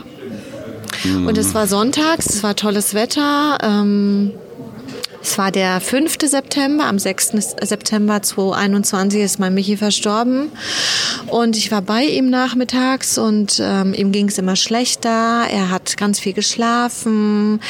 Mhm. 1.04 1.26
Und 1.26 1.38
es 1.38 1.54
war 1.54 1.66
sonntags, 1.66 2.26
es 2.26 2.42
war 2.42 2.56
tolles 2.56 2.94
Wetter. 2.94 3.58
Ähm, 3.62 4.32
es 5.22 5.36
war 5.36 5.50
der 5.50 5.80
5. 5.80 6.16
September, 6.24 6.84
am 6.84 6.98
6. 6.98 7.32
September 7.62 8.22
2021 8.22 9.20
ist 9.20 9.38
mein 9.38 9.52
Michi 9.52 9.76
verstorben. 9.76 10.50
Und 11.26 11.56
ich 11.56 11.70
war 11.70 11.82
bei 11.82 12.04
ihm 12.04 12.30
nachmittags 12.30 13.18
und 13.18 13.60
ähm, 13.62 13.92
ihm 13.92 14.12
ging 14.12 14.28
es 14.28 14.38
immer 14.38 14.56
schlechter. 14.56 15.46
Er 15.50 15.70
hat 15.70 15.98
ganz 15.98 16.20
viel 16.20 16.32
geschlafen. 16.32 17.60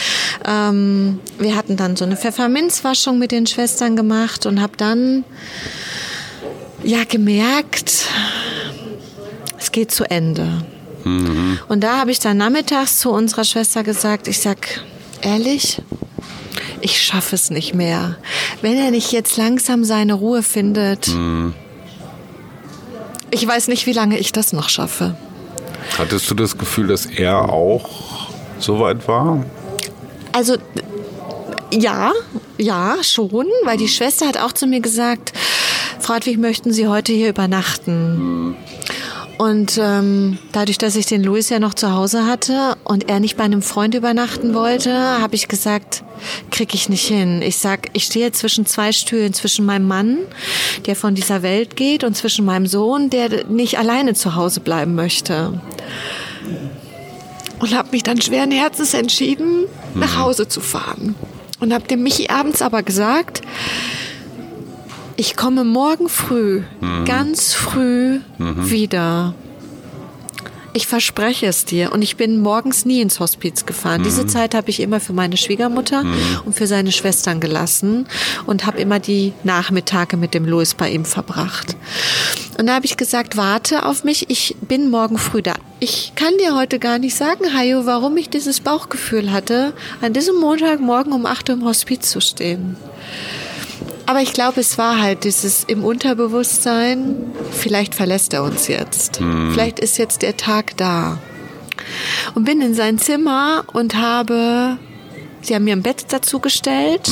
Ähm, 0.47 1.19
wir 1.39 1.57
hatten 1.57 1.77
dann 1.77 1.97
so 1.97 2.05
eine 2.05 2.17
Pfefferminzwaschung 2.17 3.19
mit 3.19 3.33
den 3.33 3.47
Schwestern 3.47 3.97
gemacht 3.97 4.47
und 4.47 4.63
habe 4.63 4.77
dann 4.77 5.25
ja 6.85 7.03
gemerkt, 7.05 8.07
es 9.59 9.73
geht 9.73 9.91
zu 9.91 10.09
Ende. 10.09 10.63
Mhm. 11.05 11.59
Und 11.69 11.81
da 11.83 11.99
habe 11.99 12.13
ich 12.13 12.21
dann 12.21 12.37
nachmittags 12.37 12.99
zu 12.99 13.11
unserer 13.11 13.45
Schwester 13.45 13.83
gesagt, 13.83 14.29
ich 14.29 14.39
sag, 14.39 14.85
ehrlich, 15.23 15.83
ich 16.81 17.03
schaffe 17.03 17.35
es 17.35 17.51
nicht 17.51 17.75
mehr. 17.75 18.17
Wenn 18.63 18.77
er 18.77 18.91
nicht 18.91 19.13
jetzt 19.13 19.37
langsam 19.37 19.85
seine 19.85 20.15
Ruhe 20.15 20.43
findet, 20.43 21.09
mhm. 21.09 21.55
ich 23.31 23.47
weiß 23.47 23.69
nicht, 23.69 23.87
wie 23.87 23.93
lange 23.93 24.19
ich 24.19 24.33
das 24.33 24.53
noch 24.53 24.69
schaffe. 24.69 25.15
Hattest 25.99 26.31
du 26.31 26.35
das 26.35 26.57
Gefühl, 26.57 26.89
dass 26.89 27.07
er 27.07 27.49
auch 27.49 28.29
so 28.59 28.81
weit 28.81 29.07
war? 29.09 29.45
Also 30.33 30.57
ja, 31.73 32.13
ja, 32.59 32.97
schon, 33.03 33.47
weil 33.65 33.77
die 33.77 33.89
Schwester 33.89 34.27
hat 34.27 34.37
auch 34.37 34.53
zu 34.53 34.67
mir 34.67 34.81
gesagt, 34.81 35.33
Frau 36.01 36.15
Hartwig, 36.15 36.39
möchten 36.39 36.73
Sie 36.73 36.89
heute 36.89 37.13
hier 37.13 37.29
übernachten? 37.29 38.57
Und 39.41 39.81
ähm, 39.83 40.37
dadurch, 40.53 40.77
dass 40.77 40.97
ich 40.97 41.07
den 41.07 41.25
Louis 41.25 41.49
ja 41.49 41.61
noch 41.61 41.73
zu 41.73 41.95
Hause 41.95 42.27
hatte 42.27 42.77
und 42.85 43.09
er 43.09 43.21
nicht 43.21 43.39
bei 43.39 43.45
einem 43.45 43.63
Freund 43.63 43.95
übernachten 43.95 44.53
wollte, 44.53 44.93
habe 44.93 45.35
ich 45.35 45.49
gesagt, 45.49 46.05
krieg 46.51 46.75
ich 46.75 46.91
nicht 46.91 47.07
hin. 47.07 47.41
Ich 47.41 47.57
sag, 47.57 47.89
ich 47.95 48.05
stehe 48.05 48.33
zwischen 48.33 48.67
zwei 48.67 48.93
Stühlen, 48.93 49.33
zwischen 49.33 49.65
meinem 49.65 49.89
Mann, 49.89 50.19
der 50.85 50.95
von 50.95 51.15
dieser 51.15 51.43
Welt 51.43 51.75
geht, 51.75 52.05
und 52.05 52.19
zwischen 52.19 52.45
meinem 52.45 52.67
Sohn, 52.67 53.09
der 53.09 53.47
nicht 53.47 53.79
alleine 53.79 54.13
zu 54.13 54.35
Hause 54.35 54.61
bleiben 54.61 54.95
möchte. 54.95 55.59
Und 57.61 57.75
habe 57.75 57.93
mich 57.93 58.03
dann 58.03 58.21
schweren 58.21 58.51
Herzens 58.51 58.93
entschieden, 58.93 59.65
nach 59.95 60.19
Hause 60.19 60.49
zu 60.49 60.61
fahren. 60.61 61.15
Und 61.61 61.73
habe 61.73 61.89
dem 61.89 62.03
Michi 62.03 62.29
abends 62.29 62.61
aber 62.61 62.83
gesagt, 62.83 63.41
ich 65.21 65.37
komme 65.37 65.65
morgen 65.65 66.09
früh, 66.09 66.63
ganz 67.05 67.53
früh 67.53 68.21
wieder. 68.39 69.35
Ich 70.73 70.87
verspreche 70.87 71.45
es 71.45 71.67
dir. 71.67 71.93
Und 71.93 72.01
ich 72.01 72.17
bin 72.17 72.41
morgens 72.41 72.87
nie 72.87 73.03
ins 73.03 73.21
Hospiz 73.21 73.67
gefahren. 73.67 74.03
Diese 74.03 74.27
Zeit 74.27 74.55
habe 74.55 74.71
ich 74.71 74.81
immer 74.81 74.99
für 74.99 75.13
meine 75.13 75.37
Schwiegermutter 75.37 76.07
und 76.47 76.55
für 76.55 76.67
seine 76.67 76.91
Schwestern 76.91 77.39
gelassen 77.39 78.07
und 78.47 78.65
habe 78.65 78.81
immer 78.81 78.99
die 78.99 79.35
Nachmittage 79.45 80.17
mit 80.17 80.33
dem 80.33 80.47
Louis 80.47 80.73
bei 80.73 80.91
ihm 80.91 81.05
verbracht. 81.05 81.77
Und 82.59 82.67
da 82.69 82.77
habe 82.77 82.87
ich 82.87 82.97
gesagt, 82.97 83.37
warte 83.37 83.85
auf 83.85 84.05
mich, 84.05 84.31
ich 84.31 84.57
bin 84.63 84.89
morgen 84.89 85.19
früh 85.19 85.43
da. 85.43 85.53
Ich 85.81 86.13
kann 86.15 86.33
dir 86.39 86.57
heute 86.57 86.79
gar 86.79 86.99
nicht 86.99 87.15
sagen, 87.15 87.53
Hajo, 87.55 87.85
warum 87.85 88.17
ich 88.17 88.31
dieses 88.31 88.61
Bauchgefühl 88.61 89.33
hatte, 89.33 89.75
an 90.01 90.15
diesem 90.15 90.37
Montagmorgen 90.37 91.13
um 91.13 91.27
8 91.27 91.51
Uhr 91.51 91.57
im 91.57 91.65
Hospiz 91.67 92.11
zu 92.11 92.23
stehen. 92.23 92.77
Aber 94.11 94.23
ich 94.23 94.33
glaube, 94.33 94.59
es 94.59 94.77
war 94.77 95.01
halt 95.01 95.23
dieses 95.23 95.63
im 95.63 95.85
Unterbewusstsein, 95.85 97.33
vielleicht 97.53 97.95
verlässt 97.95 98.35
er 98.35 98.43
uns 98.43 98.67
jetzt. 98.67 99.21
Vielleicht 99.53 99.79
ist 99.79 99.99
jetzt 99.99 100.23
der 100.23 100.37
Tag 100.37 100.77
da. 100.77 101.19
Und 102.35 102.45
bin 102.45 102.61
in 102.61 102.75
sein 102.75 102.99
Zimmer 102.99 103.63
und 103.73 103.95
habe, 103.95 104.79
sie 105.43 105.55
haben 105.55 105.63
mir 105.63 105.77
ein 105.77 105.85
Bett 105.85 106.07
dazu 106.09 106.41
gestellt, 106.41 107.09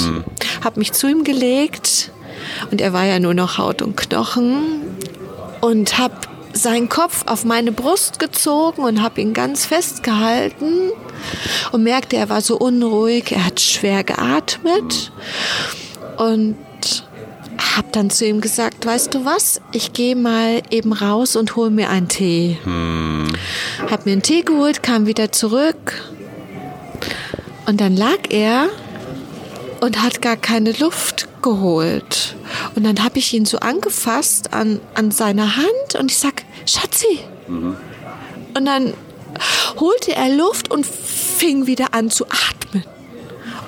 habe 0.64 0.80
mich 0.80 0.92
zu 0.92 1.06
ihm 1.06 1.22
gelegt 1.22 2.10
und 2.72 2.80
er 2.80 2.92
war 2.92 3.04
ja 3.04 3.20
nur 3.20 3.32
noch 3.32 3.58
Haut 3.58 3.80
und 3.80 3.96
Knochen 3.96 4.82
und 5.60 5.98
habe 5.98 6.16
seinen 6.52 6.88
Kopf 6.88 7.22
auf 7.26 7.44
meine 7.44 7.70
Brust 7.70 8.18
gezogen 8.18 8.82
und 8.82 9.02
habe 9.02 9.20
ihn 9.20 9.34
ganz 9.34 9.66
festgehalten 9.66 10.90
und 11.70 11.84
merkte, 11.84 12.16
er 12.16 12.28
war 12.28 12.40
so 12.40 12.58
unruhig, 12.58 13.30
er 13.30 13.46
hat 13.46 13.60
schwer 13.60 14.02
geatmet 14.02 15.12
und 16.16 16.56
habe 17.78 17.88
dann 17.92 18.10
zu 18.10 18.26
ihm 18.26 18.40
gesagt, 18.40 18.84
weißt 18.84 19.14
du 19.14 19.24
was, 19.24 19.60
ich 19.70 19.92
gehe 19.92 20.16
mal 20.16 20.62
eben 20.70 20.92
raus 20.92 21.36
und 21.36 21.54
hol 21.54 21.70
mir 21.70 21.88
einen 21.90 22.08
Tee. 22.08 22.58
Hab 23.88 24.04
mir 24.04 24.12
einen 24.12 24.22
Tee 24.22 24.42
geholt, 24.42 24.82
kam 24.82 25.06
wieder 25.06 25.30
zurück 25.30 26.02
und 27.66 27.80
dann 27.80 27.96
lag 27.96 28.18
er 28.30 28.68
und 29.80 30.02
hat 30.02 30.20
gar 30.20 30.36
keine 30.36 30.72
Luft 30.72 31.28
geholt. 31.40 32.34
Und 32.74 32.82
dann 32.82 33.04
habe 33.04 33.20
ich 33.20 33.32
ihn 33.32 33.44
so 33.44 33.60
angefasst 33.60 34.52
an, 34.52 34.80
an 34.94 35.12
seiner 35.12 35.56
Hand 35.56 35.94
und 35.96 36.10
ich 36.10 36.18
sag, 36.18 36.42
Schatzi. 36.66 37.20
Und 38.54 38.64
dann 38.64 38.92
holte 39.78 40.16
er 40.16 40.34
Luft 40.34 40.68
und 40.68 40.84
fing 40.84 41.68
wieder 41.68 41.94
an 41.94 42.10
zu 42.10 42.26
atmen. 42.26 42.82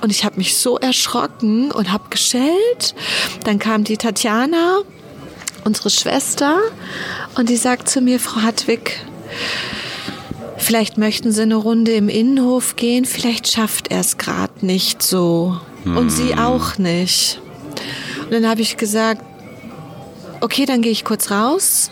Und 0.00 0.10
ich 0.10 0.24
habe 0.24 0.36
mich 0.36 0.56
so 0.56 0.78
erschrocken 0.78 1.70
und 1.72 1.92
habe 1.92 2.04
geschellt. 2.10 2.94
Dann 3.44 3.58
kam 3.58 3.84
die 3.84 3.96
Tatjana, 3.96 4.80
unsere 5.64 5.90
Schwester, 5.90 6.58
und 7.36 7.48
die 7.48 7.56
sagt 7.56 7.88
zu 7.88 8.00
mir, 8.00 8.18
Frau 8.18 8.42
Hartwig, 8.42 9.04
vielleicht 10.56 10.98
möchten 10.98 11.32
Sie 11.32 11.42
eine 11.42 11.56
Runde 11.56 11.92
im 11.92 12.08
Innenhof 12.08 12.76
gehen, 12.76 13.04
vielleicht 13.04 13.48
schafft 13.48 13.88
er 13.88 14.00
es 14.00 14.16
gerade 14.16 14.64
nicht 14.64 15.02
so. 15.02 15.58
Und 15.84 16.10
Sie 16.10 16.34
auch 16.34 16.76
nicht. 16.76 17.40
Und 18.24 18.32
dann 18.32 18.46
habe 18.46 18.60
ich 18.60 18.76
gesagt, 18.76 19.22
okay, 20.40 20.66
dann 20.66 20.82
gehe 20.82 20.92
ich 20.92 21.04
kurz 21.04 21.30
raus. 21.30 21.90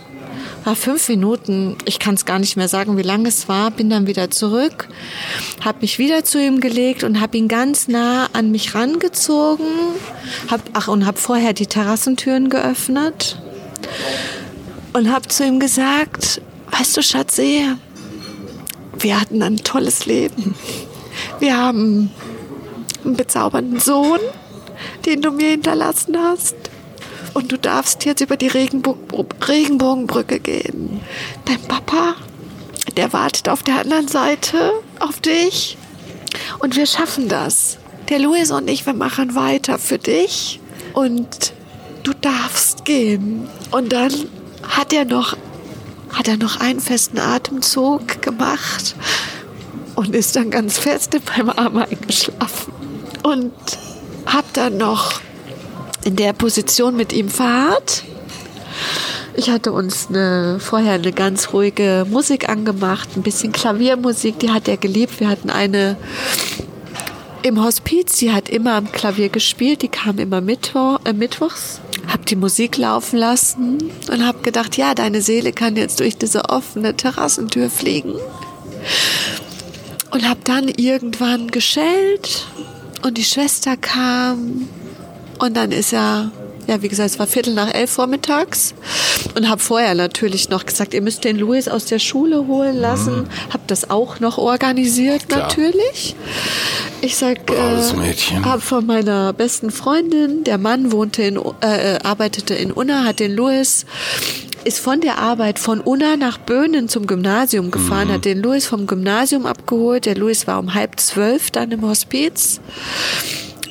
War 0.64 0.76
fünf 0.76 1.08
Minuten, 1.08 1.76
ich 1.86 1.98
kann 1.98 2.14
es 2.14 2.24
gar 2.24 2.38
nicht 2.38 2.56
mehr 2.56 2.68
sagen, 2.68 2.96
wie 2.98 3.02
lange 3.02 3.28
es 3.28 3.48
war, 3.48 3.70
bin 3.70 3.88
dann 3.88 4.06
wieder 4.06 4.30
zurück, 4.30 4.88
habe 5.64 5.78
mich 5.80 5.98
wieder 5.98 6.24
zu 6.24 6.42
ihm 6.42 6.60
gelegt 6.60 7.04
und 7.04 7.20
habe 7.20 7.38
ihn 7.38 7.48
ganz 7.48 7.88
nah 7.88 8.28
an 8.32 8.50
mich 8.50 8.74
rangezogen, 8.74 9.66
hab, 10.50 10.60
ach 10.74 10.88
und 10.88 11.06
habe 11.06 11.16
vorher 11.16 11.52
die 11.52 11.66
Terrassentüren 11.66 12.50
geöffnet 12.50 13.40
und 14.92 15.10
habe 15.10 15.28
zu 15.28 15.44
ihm 15.44 15.60
gesagt, 15.60 16.42
weißt 16.70 16.96
du, 16.96 17.02
Schatzi, 17.02 17.64
wir 18.98 19.20
hatten 19.20 19.42
ein 19.42 19.58
tolles 19.58 20.06
Leben. 20.06 20.54
Wir 21.38 21.56
haben 21.56 22.10
einen 23.04 23.16
bezaubernden 23.16 23.80
Sohn, 23.80 24.20
den 25.06 25.22
du 25.22 25.30
mir 25.30 25.50
hinterlassen 25.50 26.16
hast. 26.18 26.56
Und 27.34 27.52
du 27.52 27.58
darfst 27.58 28.04
jetzt 28.04 28.20
über 28.20 28.36
die 28.36 28.48
Regenbo 28.48 28.96
Regenbogenbrücke 29.46 30.40
gehen. 30.40 31.00
Dein 31.44 31.60
Papa, 31.62 32.14
der 32.96 33.12
wartet 33.12 33.48
auf 33.48 33.62
der 33.62 33.80
anderen 33.80 34.08
Seite 34.08 34.72
auf 34.98 35.20
dich. 35.20 35.76
Und 36.58 36.76
wir 36.76 36.86
schaffen 36.86 37.28
das. 37.28 37.78
Der 38.08 38.18
Louis 38.18 38.50
und 38.50 38.68
ich, 38.68 38.86
wir 38.86 38.94
machen 38.94 39.34
weiter 39.34 39.78
für 39.78 39.98
dich. 39.98 40.60
Und 40.94 41.52
du 42.02 42.12
darfst 42.12 42.84
gehen. 42.84 43.48
Und 43.70 43.92
dann 43.92 44.12
hat 44.62 44.92
er 44.92 45.04
noch, 45.04 45.36
hat 46.12 46.28
er 46.28 46.36
noch 46.36 46.60
einen 46.60 46.80
festen 46.80 47.18
Atemzug 47.18 48.22
gemacht 48.22 48.96
und 49.94 50.14
ist 50.14 50.36
dann 50.36 50.50
ganz 50.50 50.78
fest 50.78 51.14
in 51.14 51.22
meinem 51.24 51.50
Arm 51.50 51.76
eingeschlafen. 51.76 52.72
Und 53.22 53.52
hab 54.26 54.52
dann 54.54 54.76
noch 54.78 55.20
in 56.08 56.16
der 56.16 56.32
Position 56.32 56.96
mit 56.96 57.12
ihm 57.12 57.28
verharrt. 57.28 58.02
Ich 59.36 59.50
hatte 59.50 59.72
uns 59.72 60.08
eine, 60.08 60.58
vorher 60.58 60.94
eine 60.94 61.12
ganz 61.12 61.52
ruhige 61.52 62.06
Musik 62.08 62.48
angemacht, 62.48 63.10
ein 63.14 63.22
bisschen 63.22 63.52
Klaviermusik, 63.52 64.38
die 64.38 64.50
hat 64.50 64.68
er 64.68 64.78
geliebt. 64.78 65.20
Wir 65.20 65.28
hatten 65.28 65.50
eine 65.50 65.98
im 67.42 67.62
Hospiz, 67.62 68.16
die 68.16 68.32
hat 68.32 68.48
immer 68.48 68.76
am 68.76 68.90
Klavier 68.90 69.28
gespielt, 69.28 69.82
die 69.82 69.88
kam 69.88 70.18
immer 70.18 70.40
Mittwoch, 70.40 70.98
äh, 71.04 71.12
mittwochs. 71.12 71.80
Hab 72.06 72.24
die 72.24 72.36
Musik 72.36 72.78
laufen 72.78 73.18
lassen 73.18 73.90
und 74.10 74.26
hab 74.26 74.42
gedacht, 74.42 74.78
ja, 74.78 74.94
deine 74.94 75.20
Seele 75.20 75.52
kann 75.52 75.76
jetzt 75.76 76.00
durch 76.00 76.16
diese 76.16 76.48
offene 76.48 76.96
Terrassentür 76.96 77.68
fliegen. 77.68 78.14
Und 80.10 80.26
hab 80.26 80.42
dann 80.46 80.68
irgendwann 80.68 81.48
geschellt 81.48 82.46
und 83.02 83.18
die 83.18 83.24
Schwester 83.24 83.76
kam 83.76 84.68
und 85.38 85.56
dann 85.56 85.72
ist 85.72 85.92
er, 85.92 86.30
ja, 86.66 86.82
wie 86.82 86.88
gesagt, 86.88 87.10
es 87.10 87.18
war 87.18 87.26
Viertel 87.26 87.54
nach 87.54 87.72
elf 87.72 87.90
vormittags 87.90 88.74
und 89.34 89.48
habe 89.48 89.60
vorher 89.60 89.94
natürlich 89.94 90.48
noch 90.48 90.66
gesagt, 90.66 90.94
ihr 90.94 91.02
müsst 91.02 91.24
den 91.24 91.38
Louis 91.38 91.68
aus 91.68 91.86
der 91.86 91.98
Schule 91.98 92.46
holen 92.46 92.76
lassen. 92.76 93.22
Mhm. 93.22 93.52
Habe 93.52 93.62
das 93.66 93.90
auch 93.90 94.20
noch 94.20 94.38
organisiert 94.38 95.28
Klar. 95.28 95.42
natürlich. 95.42 96.16
Ich 97.00 97.16
sag, 97.16 97.50
äh, 97.50 98.42
habe 98.42 98.60
von 98.60 98.84
meiner 98.84 99.32
besten 99.32 99.70
Freundin, 99.70 100.44
der 100.44 100.58
Mann 100.58 100.92
wohnte 100.92 101.22
in, 101.22 101.36
äh, 101.62 101.94
äh, 101.94 101.98
arbeitete 102.02 102.54
in 102.54 102.72
Unna, 102.72 103.04
hat 103.04 103.20
den 103.20 103.34
Louis 103.34 103.86
ist 104.64 104.80
von 104.80 105.00
der 105.00 105.18
Arbeit 105.18 105.58
von 105.58 105.80
Unna 105.80 106.16
nach 106.16 106.36
Böhnen 106.36 106.88
zum 106.88 107.06
Gymnasium 107.06 107.70
gefahren, 107.70 108.10
hat 108.10 108.24
den 108.24 108.42
Louis 108.42 108.66
vom 108.66 108.86
Gymnasium 108.86 109.46
abgeholt. 109.46 110.04
Der 110.04 110.14
Louis 110.14 110.46
war 110.46 110.58
um 110.58 110.74
halb 110.74 111.00
zwölf 111.00 111.50
dann 111.50 111.70
im 111.70 111.82
Hospiz. 111.82 112.60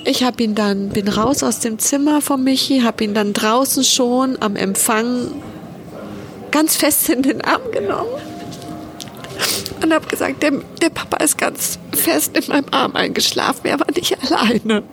Ich 0.10 0.24
habe 0.24 0.42
ihn 0.42 0.56
dann, 0.56 0.88
bin 0.88 1.10
raus 1.10 1.44
aus 1.44 1.60
dem 1.60 1.80
Zimmer 1.80 2.22
von 2.22 2.42
Michi, 2.42 2.80
habe 2.80 3.04
ihn 3.04 3.14
dann 3.14 3.34
draußen 3.34 3.84
schon 3.84 4.42
am 4.42 4.56
Empfang 4.56 5.34
ganz 6.50 6.78
fest 6.78 7.10
in 7.10 7.24
den 7.24 7.42
Arm 7.42 7.70
genommen 7.74 8.08
und 9.84 9.94
habe 9.94 10.08
gesagt, 10.08 10.42
der, 10.44 10.54
der 10.82 10.92
Papa 10.92 11.22
ist 11.22 11.38
ganz 11.38 11.78
fest 11.94 12.38
in 12.38 12.48
meinem 12.48 12.68
Arm 12.72 12.96
eingeschlafen, 12.96 13.66
er 13.66 13.82
war 13.82 13.92
nicht 13.94 14.18
alleine. 14.24 14.84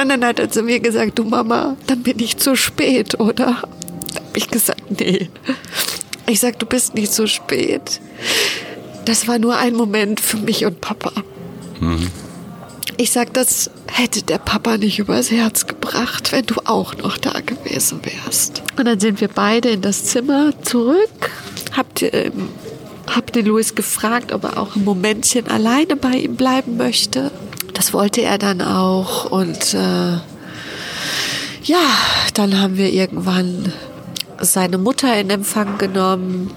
Und 0.00 0.08
dann 0.08 0.24
hat 0.24 0.38
er 0.38 0.48
zu 0.48 0.62
mir 0.62 0.78
gesagt, 0.78 1.18
du 1.18 1.24
Mama, 1.24 1.76
dann 1.88 2.04
bin 2.04 2.20
ich 2.20 2.36
zu 2.36 2.54
spät, 2.54 3.18
oder? 3.18 3.34
Da 4.14 4.20
habe 4.20 4.36
ich 4.36 4.48
gesagt, 4.48 5.00
nee. 5.00 5.28
Ich 6.28 6.38
sag, 6.38 6.60
du 6.60 6.66
bist 6.66 6.94
nicht 6.94 7.12
zu 7.12 7.26
spät. 7.26 8.00
Das 9.04 9.26
war 9.26 9.40
nur 9.40 9.56
ein 9.56 9.74
Moment 9.74 10.20
für 10.20 10.36
mich 10.36 10.64
und 10.64 10.80
Papa. 10.80 11.10
Ich 13.00 13.12
sag, 13.12 13.32
das 13.32 13.70
hätte 13.90 14.22
der 14.22 14.36
Papa 14.36 14.76
nicht 14.76 14.98
übers 14.98 15.30
Herz 15.30 15.66
gebracht, 15.66 16.32
wenn 16.32 16.44
du 16.44 16.56
auch 16.66 16.94
noch 16.98 17.16
da 17.16 17.40
gewesen 17.40 18.00
wärst. 18.04 18.62
Und 18.78 18.84
dann 18.84 19.00
sind 19.00 19.22
wir 19.22 19.28
beide 19.28 19.70
in 19.70 19.80
das 19.80 20.04
Zimmer 20.04 20.52
zurück. 20.60 21.30
Habt 21.74 22.02
ihr, 22.02 22.12
ähm, 22.12 22.50
hab 23.06 23.32
den 23.32 23.46
Louis 23.46 23.74
gefragt, 23.74 24.34
ob 24.34 24.44
er 24.44 24.58
auch 24.58 24.76
ein 24.76 24.84
Momentchen 24.84 25.48
alleine 25.48 25.96
bei 25.96 26.10
ihm 26.10 26.36
bleiben 26.36 26.76
möchte. 26.76 27.30
Das 27.72 27.94
wollte 27.94 28.20
er 28.20 28.36
dann 28.36 28.60
auch. 28.60 29.30
Und 29.30 29.72
äh, 29.72 30.18
Ja, 31.62 31.80
dann 32.34 32.60
haben 32.60 32.76
wir 32.76 32.92
irgendwann 32.92 33.72
seine 34.42 34.76
Mutter 34.76 35.18
in 35.18 35.30
Empfang 35.30 35.78
genommen, 35.78 36.50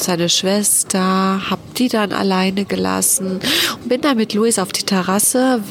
seine 0.00 0.28
Schwester, 0.28 1.50
hab 1.50 1.74
die 1.74 1.88
dann 1.88 2.12
alleine 2.12 2.64
gelassen 2.64 3.40
und 3.82 3.88
bin 3.88 4.00
dann 4.00 4.16
mit 4.16 4.34
Luis 4.34 4.58
auf 4.58 4.72
die 4.72 4.84
Terrasse. 4.84 5.62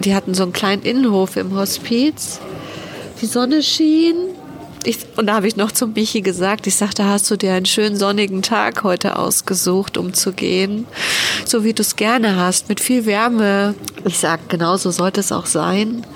Die 0.00 0.14
hatten 0.14 0.34
so 0.34 0.42
einen 0.44 0.52
kleinen 0.52 0.82
Innenhof 0.82 1.36
im 1.36 1.54
Hospiz. 1.54 2.40
Die 3.20 3.26
Sonne 3.26 3.62
schien 3.62 4.16
ich, 4.84 4.98
und 5.16 5.26
da 5.26 5.34
habe 5.34 5.46
ich 5.46 5.56
noch 5.56 5.72
zum 5.72 5.92
Michi 5.92 6.22
gesagt, 6.22 6.66
ich 6.66 6.76
sagte, 6.76 7.04
hast 7.04 7.30
du 7.30 7.36
dir 7.36 7.52
einen 7.52 7.66
schönen 7.66 7.96
sonnigen 7.96 8.42
Tag 8.42 8.82
heute 8.82 9.18
ausgesucht, 9.18 9.98
um 9.98 10.14
zu 10.14 10.32
gehen, 10.32 10.86
so 11.44 11.64
wie 11.64 11.72
du 11.72 11.82
es 11.82 11.96
gerne 11.96 12.36
hast, 12.36 12.68
mit 12.68 12.80
viel 12.80 13.06
Wärme. 13.06 13.74
Ich 14.04 14.18
sag, 14.18 14.48
genau 14.48 14.76
so 14.76 14.90
sollte 14.90 15.20
es 15.20 15.32
auch 15.32 15.46
sein. 15.46 16.06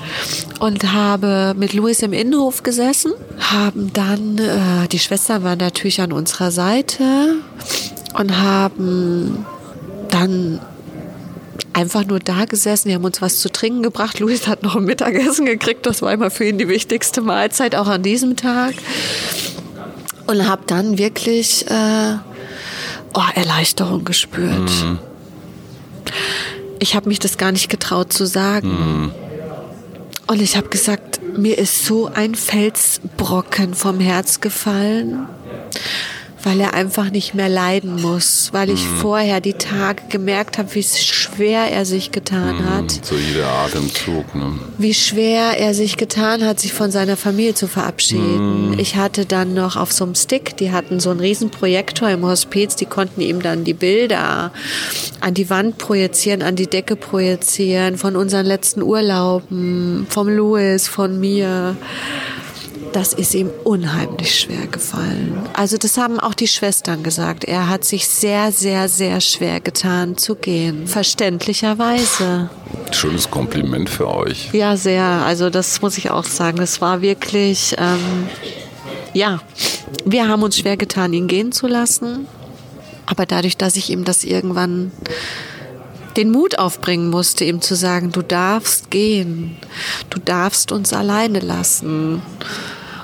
Und 0.61 0.93
habe 0.93 1.55
mit 1.57 1.75
Luis 1.75 2.03
im 2.03 2.13
Innenhof 2.13 2.63
gesessen, 2.63 3.13
haben 3.39 3.93
dann, 3.93 4.39
äh, 4.39 4.89
die 4.89 4.99
Schwester 4.99 5.43
war 5.43 5.57
natürlich 5.57 6.01
an 6.01 6.13
unserer 6.13 6.51
Seite 6.51 7.37
und 8.19 8.41
haben 8.41 9.45
dann 10.09 10.61
einfach 11.75 12.07
nur 12.07 12.21
da 12.21 12.45
gesessen. 12.45 12.89
Wir 12.89 12.95
haben 12.95 13.05
uns 13.05 13.21
was 13.21 13.39
zu 13.39 13.51
trinken 13.51 13.83
gebracht. 13.83 14.21
Luis 14.21 14.47
hat 14.47 14.63
noch 14.63 14.77
ein 14.77 14.85
Mittagessen 14.85 15.47
gekriegt. 15.47 15.87
Das 15.87 16.03
war 16.03 16.13
immer 16.13 16.31
für 16.31 16.45
ihn 16.45 16.59
die 16.59 16.69
wichtigste 16.69 17.21
Mahlzeit, 17.21 17.75
auch 17.75 17.89
an 17.89 18.03
diesem 18.03 18.37
Tag. 18.37 18.75
Und 20.27 20.49
habe 20.49 20.63
dann 20.67 20.97
wirklich 20.97 21.67
äh, 21.71 22.17
oh, 23.15 23.23
Erleichterung 23.35 24.05
gespürt. 24.05 24.71
Mhm. 24.71 24.99
Ich 26.79 26.95
habe 26.95 27.09
mich 27.09 27.19
das 27.19 27.37
gar 27.37 27.53
nicht 27.53 27.69
getraut 27.69 28.13
zu 28.13 28.27
sagen. 28.27 28.69
Mhm. 28.69 29.13
Und 30.27 30.41
ich 30.41 30.57
habe 30.57 30.69
gesagt, 30.69 31.21
mir 31.37 31.59
ist 31.59 31.85
so 31.85 32.07
ein 32.07 32.35
Felsbrocken 32.35 33.75
vom 33.75 34.01
Herz 34.01 34.41
gefallen 34.41 35.27
weil 36.45 36.61
er 36.61 36.75
einfach 36.75 37.11
nicht 37.11 37.35
mehr 37.35 37.49
leiden 37.49 38.01
muss, 38.01 38.51
weil 38.53 38.71
ich 38.71 38.85
mhm. 38.85 38.97
vorher 38.99 39.41
die 39.41 39.55
Tage 39.55 40.03
gemerkt 40.09 40.59
habe, 40.59 40.75
wie 40.75 40.83
schwer 40.83 41.71
er 41.71 41.85
sich 41.85 42.13
getan 42.13 42.57
mhm. 42.57 42.71
hat. 42.71 42.91
So 43.03 43.17
jeder 43.17 43.49
Atemzug, 43.49 44.35
ne? 44.35 44.53
Wie 44.79 44.95
schwer 44.95 45.59
er 45.59 45.75
sich 45.75 45.97
getan 45.97 46.45
hat, 46.45 46.61
sich 46.61 46.73
von 46.73 46.91
seiner 46.91 47.17
Familie 47.17 47.55
zu 47.55 47.67
verabschieden. 47.67 48.73
Mhm. 48.73 48.79
Ich 48.79 48.97
hatte 48.97 49.27
dann 49.27 49.55
noch 49.55 49.77
auf 49.77 49.93
so 49.93 50.05
einem 50.05 50.15
Stick, 50.15 50.57
die 50.57 50.73
hatten 50.73 51.01
so 51.01 51.11
einen 51.11 51.21
riesen 51.21 51.51
Projektor 51.51 52.11
im 52.11 52.25
Hospiz, 52.25 52.77
die 52.77 52.87
konnten 52.87 53.21
ihm 53.21 53.43
dann 53.43 53.65
die 53.65 53.75
Bilder 53.75 54.53
an 55.21 55.35
die 55.35 55.51
Wand 55.51 55.79
projizieren, 55.79 56.43
an 56.43 56.57
die 56.57 56.67
Decke 56.67 56.97
projizieren 56.97 57.97
von 57.97 58.17
unseren 58.17 58.47
letzten 58.47 58.83
Urlauben, 58.83 60.07
vom 60.09 60.29
Louis, 60.29 60.89
von 60.89 61.19
mir 61.19 61.77
das 62.95 63.13
ist 63.13 63.35
ihm 63.35 63.51
unheimlich 63.65 64.39
schwer 64.39 64.69
gefallen. 64.69 65.37
Also 65.53 65.77
das 65.77 65.99
haben 65.99 66.21
auch 66.21 66.33
die 66.33 66.47
Schwestern 66.47 67.03
gesagt. 67.03 67.43
Er 67.43 67.69
hat 67.69 67.85
sich 67.85 68.07
sehr, 68.07 68.53
sehr, 68.53 68.89
sehr 68.89 69.21
schwer 69.21 69.59
getan 69.61 70.17
zu 70.17 70.37
gehen. 70.37 70.87
Verständlicherweise. 70.87 72.51
Schönes 72.93 73.29
Kompliment 73.29 73.91
für 73.91 74.09
euch. 74.09 74.51
Ja, 74.53 74.77
sehr. 74.77 75.03
Also 75.03 75.51
das 75.51 75.83
muss 75.83 75.99
ich 75.99 76.11
auch 76.11 76.25
sagen. 76.25 76.59
Das 76.59 76.81
war 76.81 77.03
wirklich, 77.03 77.75
ähm, 77.79 78.29
ja, 79.13 79.41
wir 80.05 80.29
haben 80.29 80.45
uns 80.45 80.57
schwer 80.57 80.77
getan, 80.77 81.13
ihn 81.13 81.27
gehen 81.27 81.51
zu 81.51 81.67
lassen. 81.67 82.29
Aber 83.07 83.27
dadurch, 83.27 83.57
dass 83.57 83.75
ich 83.75 83.91
ihm 83.91 84.05
das 84.05 84.23
irgendwann 84.23 84.93
den 86.17 86.31
Mut 86.31 86.61
aufbringen 86.61 87.11
musste, 87.11 87.45
ihm 87.45 87.61
zu 87.61 87.75
sagen, 87.75 88.13
du 88.13 88.23
darfst 88.23 88.93
gehen, 88.93 89.57
du 90.11 90.21
darfst 90.21 90.71
uns 90.71 90.93
alleine 90.93 91.41
lassen 91.41 92.23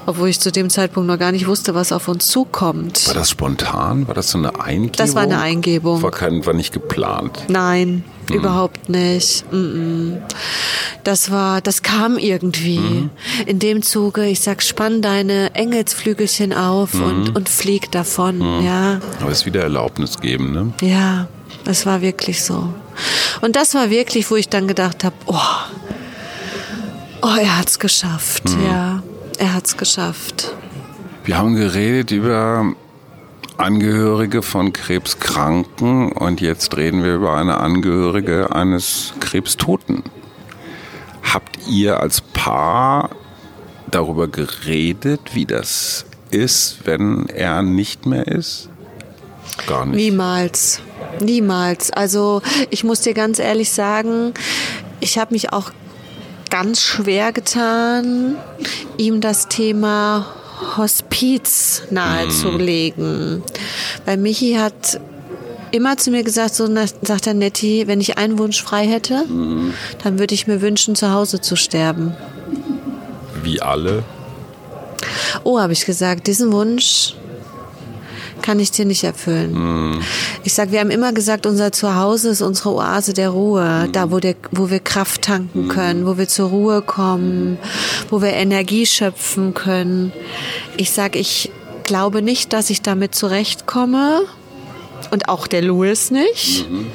obwohl 0.06 0.28
ich 0.28 0.40
zu 0.40 0.50
dem 0.50 0.70
Zeitpunkt 0.70 1.06
noch 1.06 1.18
gar 1.18 1.32
nicht 1.32 1.46
wusste, 1.46 1.74
was 1.74 1.92
auf 1.92 2.08
uns 2.08 2.28
zukommt. 2.28 3.06
War 3.06 3.14
das 3.14 3.30
spontan? 3.30 4.06
War 4.08 4.14
das 4.14 4.30
so 4.30 4.38
eine 4.38 4.60
Eingebung? 4.60 4.96
Das 4.96 5.14
war 5.14 5.22
eine 5.22 5.40
Eingebung. 5.40 6.02
War, 6.02 6.10
kein, 6.10 6.44
war 6.46 6.54
nicht 6.54 6.72
geplant? 6.72 7.44
Nein, 7.48 8.04
hm. 8.28 8.36
überhaupt 8.36 8.88
nicht. 8.88 9.44
Das 11.04 11.30
war, 11.30 11.60
das 11.60 11.82
kam 11.82 12.18
irgendwie. 12.18 12.78
Mhm. 12.78 13.10
In 13.46 13.58
dem 13.58 13.82
Zuge, 13.82 14.26
ich 14.26 14.40
sag, 14.40 14.62
spann 14.62 15.02
deine 15.02 15.54
Engelsflügelchen 15.54 16.52
auf 16.52 16.94
mhm. 16.94 17.02
und, 17.02 17.36
und 17.36 17.48
flieg 17.48 17.90
davon, 17.90 18.38
mhm. 18.38 18.64
ja. 18.64 19.00
Aber 19.20 19.30
es 19.30 19.46
wieder 19.46 19.62
Erlaubnis 19.62 20.20
geben, 20.20 20.52
ne? 20.52 20.72
Ja, 20.82 21.28
es 21.64 21.86
war 21.86 22.00
wirklich 22.00 22.42
so. 22.42 22.72
Und 23.40 23.56
das 23.56 23.74
war 23.74 23.90
wirklich, 23.90 24.30
wo 24.30 24.36
ich 24.36 24.48
dann 24.48 24.68
gedacht 24.68 25.04
habe, 25.04 25.16
oh, 25.26 25.36
oh, 27.22 27.36
er 27.40 27.58
hat's 27.58 27.78
geschafft, 27.78 28.48
mhm. 28.48 28.64
ja. 28.64 29.02
Er 29.40 29.54
hat 29.54 29.66
es 29.66 29.78
geschafft. 29.78 30.54
Wir 31.24 31.38
haben 31.38 31.54
geredet 31.54 32.10
über 32.10 32.74
Angehörige 33.56 34.42
von 34.42 34.74
Krebskranken 34.74 36.12
und 36.12 36.42
jetzt 36.42 36.76
reden 36.76 37.02
wir 37.02 37.14
über 37.14 37.36
eine 37.36 37.56
Angehörige 37.56 38.54
eines 38.54 39.14
Krebstoten. 39.18 40.02
Habt 41.22 41.56
ihr 41.66 42.00
als 42.00 42.20
Paar 42.20 43.08
darüber 43.90 44.28
geredet, 44.28 45.20
wie 45.32 45.46
das 45.46 46.04
ist, 46.30 46.80
wenn 46.84 47.26
er 47.30 47.62
nicht 47.62 48.04
mehr 48.04 48.28
ist? 48.28 48.68
Gar 49.66 49.86
nicht. 49.86 49.96
Niemals. 49.96 50.82
Niemals. 51.18 51.90
Also 51.90 52.42
ich 52.68 52.84
muss 52.84 53.00
dir 53.00 53.14
ganz 53.14 53.38
ehrlich 53.38 53.72
sagen, 53.72 54.34
ich 55.00 55.16
habe 55.16 55.32
mich 55.32 55.50
auch 55.54 55.70
ganz 56.50 56.80
schwer 56.80 57.32
getan, 57.32 58.36
ihm 58.98 59.20
das 59.20 59.48
Thema 59.48 60.26
Hospiz 60.76 61.82
nahezulegen. 61.90 63.36
Mhm. 63.36 63.42
Weil 64.04 64.16
Michi 64.18 64.54
hat 64.54 65.00
immer 65.70 65.96
zu 65.96 66.10
mir 66.10 66.24
gesagt, 66.24 66.54
so 66.54 66.68
sagt 67.02 67.26
er 67.26 67.34
Netti, 67.34 67.86
wenn 67.86 68.00
ich 68.00 68.18
einen 68.18 68.38
Wunsch 68.38 68.62
frei 68.62 68.86
hätte, 68.86 69.24
mhm. 69.26 69.74
dann 70.02 70.18
würde 70.18 70.34
ich 70.34 70.46
mir 70.46 70.60
wünschen, 70.60 70.94
zu 70.94 71.12
Hause 71.12 71.40
zu 71.40 71.56
sterben. 71.56 72.14
Wie 73.42 73.62
alle? 73.62 74.02
Oh, 75.44 75.58
habe 75.58 75.72
ich 75.72 75.86
gesagt, 75.86 76.26
diesen 76.26 76.52
Wunsch 76.52 77.14
kann 78.42 78.60
ich 78.60 78.70
dir 78.70 78.84
nicht 78.84 79.04
erfüllen. 79.04 79.52
Mm. 79.52 80.00
Ich 80.44 80.54
sag, 80.54 80.72
wir 80.72 80.80
haben 80.80 80.90
immer 80.90 81.12
gesagt, 81.12 81.46
unser 81.46 81.72
Zuhause 81.72 82.30
ist 82.30 82.42
unsere 82.42 82.74
Oase 82.74 83.12
der 83.12 83.30
Ruhe, 83.30 83.86
mm. 83.88 83.92
da 83.92 84.10
wo, 84.10 84.18
der, 84.18 84.34
wo 84.50 84.70
wir 84.70 84.80
Kraft 84.80 85.22
tanken 85.22 85.66
mm. 85.66 85.68
können, 85.68 86.06
wo 86.06 86.18
wir 86.18 86.28
zur 86.28 86.50
Ruhe 86.50 86.82
kommen, 86.82 87.58
wo 88.10 88.22
wir 88.22 88.32
Energie 88.32 88.86
schöpfen 88.86 89.54
können. 89.54 90.12
Ich 90.76 90.90
sag, 90.90 91.16
ich 91.16 91.50
glaube 91.84 92.22
nicht, 92.22 92.52
dass 92.52 92.70
ich 92.70 92.82
damit 92.82 93.14
zurechtkomme 93.14 94.22
und 95.10 95.28
auch 95.28 95.46
der 95.46 95.62
Louis 95.62 96.10
nicht, 96.10 96.68
mhm. 96.70 96.86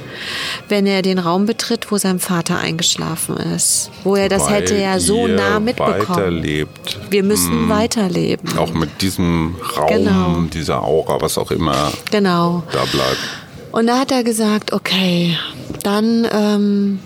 wenn 0.70 0.86
er 0.86 1.02
den 1.02 1.20
Raum 1.20 1.46
betritt, 1.46 1.92
wo 1.92 1.98
sein 1.98 2.20
Vater 2.20 2.58
eingeschlafen 2.60 3.38
ist. 3.38 3.92
Wo 4.04 4.16
er 4.16 4.30
das 4.30 4.46
Weil 4.46 4.54
hätte 4.54 4.78
ja 4.78 5.00
so 5.00 5.28
nah 5.28 5.60
mitbekommen. 5.60 6.10
Weiterlebt. 6.10 7.00
Wir 7.10 7.24
müssen 7.24 7.66
mhm. 7.66 7.70
weiterleben. 7.70 8.58
Auch 8.58 8.74
mit 8.74 9.02
diesem 9.02 9.56
Raum, 9.78 9.88
genau. 9.88 10.42
dieser 10.54 10.84
Aura, 10.84 11.22
was 11.22 11.38
auch 11.38 11.52
immer 11.52 11.92
genau. 12.12 12.64
da 12.72 12.84
bleibt. 12.86 13.20
Und 13.72 13.88
da 13.88 14.00
hat 14.00 14.12
er 14.12 14.24
gesagt, 14.24 14.72
okay, 14.72 15.38
dann 15.84 16.26
ähm, 16.32 17.00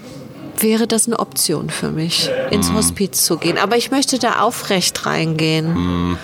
wäre 0.59 0.87
das 0.87 1.07
eine 1.07 1.19
Option 1.19 1.69
für 1.69 1.89
mich, 1.89 2.29
ins 2.51 2.69
mhm. 2.69 2.75
Hospiz 2.75 3.23
zu 3.23 3.37
gehen. 3.37 3.57
Aber 3.57 3.77
ich 3.77 3.91
möchte 3.91 4.19
da 4.19 4.41
aufrecht 4.41 5.05
reingehen. 5.05 6.17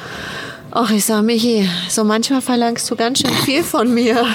Ach, 0.78 0.92
ich 0.92 1.06
sag, 1.06 1.24
Michi, 1.24 1.70
so 1.88 2.04
manchmal 2.04 2.42
verlangst 2.42 2.92
du 2.92 2.98
ganz 2.98 3.20
schön 3.20 3.32
viel 3.46 3.64
von 3.64 3.94
mir. 3.94 4.26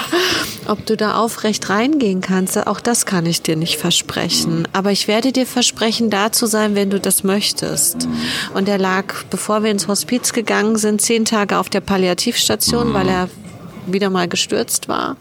Ob 0.65 0.83
du 0.87 0.97
da 0.97 1.13
aufrecht 1.17 1.69
reingehen 1.69 2.19
kannst, 2.21 2.57
auch 2.65 2.79
das 2.79 3.05
kann 3.05 3.27
ich 3.27 3.43
dir 3.43 3.55
nicht 3.55 3.77
versprechen. 3.77 4.67
Aber 4.73 4.91
ich 4.91 5.07
werde 5.07 5.31
dir 5.31 5.45
versprechen, 5.45 6.09
da 6.09 6.31
zu 6.31 6.47
sein, 6.47 6.73
wenn 6.73 6.89
du 6.89 6.99
das 6.99 7.23
möchtest. 7.23 8.07
Und 8.55 8.67
er 8.67 8.79
lag, 8.79 9.13
bevor 9.29 9.61
wir 9.61 9.69
ins 9.69 9.87
Hospiz 9.87 10.33
gegangen 10.33 10.77
sind, 10.77 10.99
zehn 10.99 11.25
Tage 11.25 11.59
auf 11.59 11.69
der 11.69 11.81
Palliativstation, 11.81 12.91
weil 12.91 13.07
er 13.07 13.29
wieder 13.85 14.09
mal 14.09 14.27
gestürzt 14.27 14.87
war. 14.87 15.17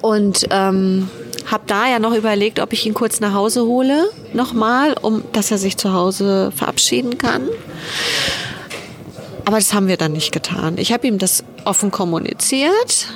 Und 0.00 0.46
ähm, 0.48 1.10
habe 1.44 1.64
da 1.66 1.90
ja 1.90 1.98
noch 1.98 2.14
überlegt, 2.14 2.58
ob 2.58 2.72
ich 2.72 2.86
ihn 2.86 2.94
kurz 2.94 3.20
nach 3.20 3.34
Hause 3.34 3.66
hole, 3.66 4.08
nochmal, 4.32 4.94
um 5.02 5.22
dass 5.32 5.50
er 5.50 5.58
sich 5.58 5.76
zu 5.76 5.92
Hause 5.92 6.50
verabschieden 6.56 7.18
kann. 7.18 7.50
Aber 9.44 9.56
das 9.56 9.74
haben 9.74 9.88
wir 9.88 9.96
dann 9.96 10.12
nicht 10.12 10.32
getan. 10.32 10.78
Ich 10.78 10.92
habe 10.92 11.06
ihm 11.06 11.18
das 11.18 11.44
offen 11.64 11.90
kommuniziert, 11.90 13.08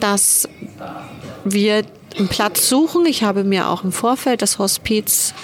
dass 0.00 0.48
wir 1.44 1.84
einen 2.16 2.28
Platz 2.28 2.68
suchen. 2.68 3.06
Ich 3.06 3.22
habe 3.22 3.44
mir 3.44 3.68
auch 3.68 3.84
im 3.84 3.92
Vorfeld 3.92 4.42
das 4.42 4.58
Hospiz 4.58 5.34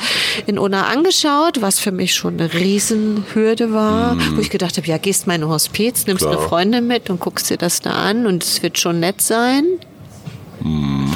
in 0.47 0.59
Unna 0.59 0.87
angeschaut, 0.87 1.61
was 1.61 1.79
für 1.79 1.91
mich 1.91 2.15
schon 2.15 2.35
eine 2.35 2.53
Riesenhürde 2.53 3.73
war, 3.73 4.15
mhm. 4.15 4.37
wo 4.37 4.41
ich 4.41 4.51
gedacht 4.51 4.77
habe, 4.77 4.87
ja, 4.87 4.99
gehst 4.99 5.27
mal 5.27 5.35
in 5.35 5.43
ein 5.43 5.49
Hospiz, 5.49 6.07
nimmst 6.07 6.25
Klar. 6.25 6.39
eine 6.39 6.49
Freundin 6.49 6.87
mit 6.87 7.11
und 7.11 7.21
guckst 7.21 7.51
dir 7.51 7.57
das 7.57 7.81
da 7.81 7.91
an 7.91 8.27
und 8.27 8.45
es 8.45 8.63
wird 8.63 8.79
schon 8.79 9.01
nett 9.01 9.21
sein. 9.21 9.65
Mhm. 10.63 11.13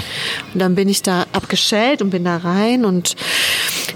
Und 0.52 0.60
dann 0.60 0.74
bin 0.74 0.88
ich 0.88 1.02
da 1.02 1.26
abgeschellt 1.32 2.02
und 2.02 2.10
bin 2.10 2.24
da 2.24 2.38
rein 2.38 2.84
und 2.84 3.14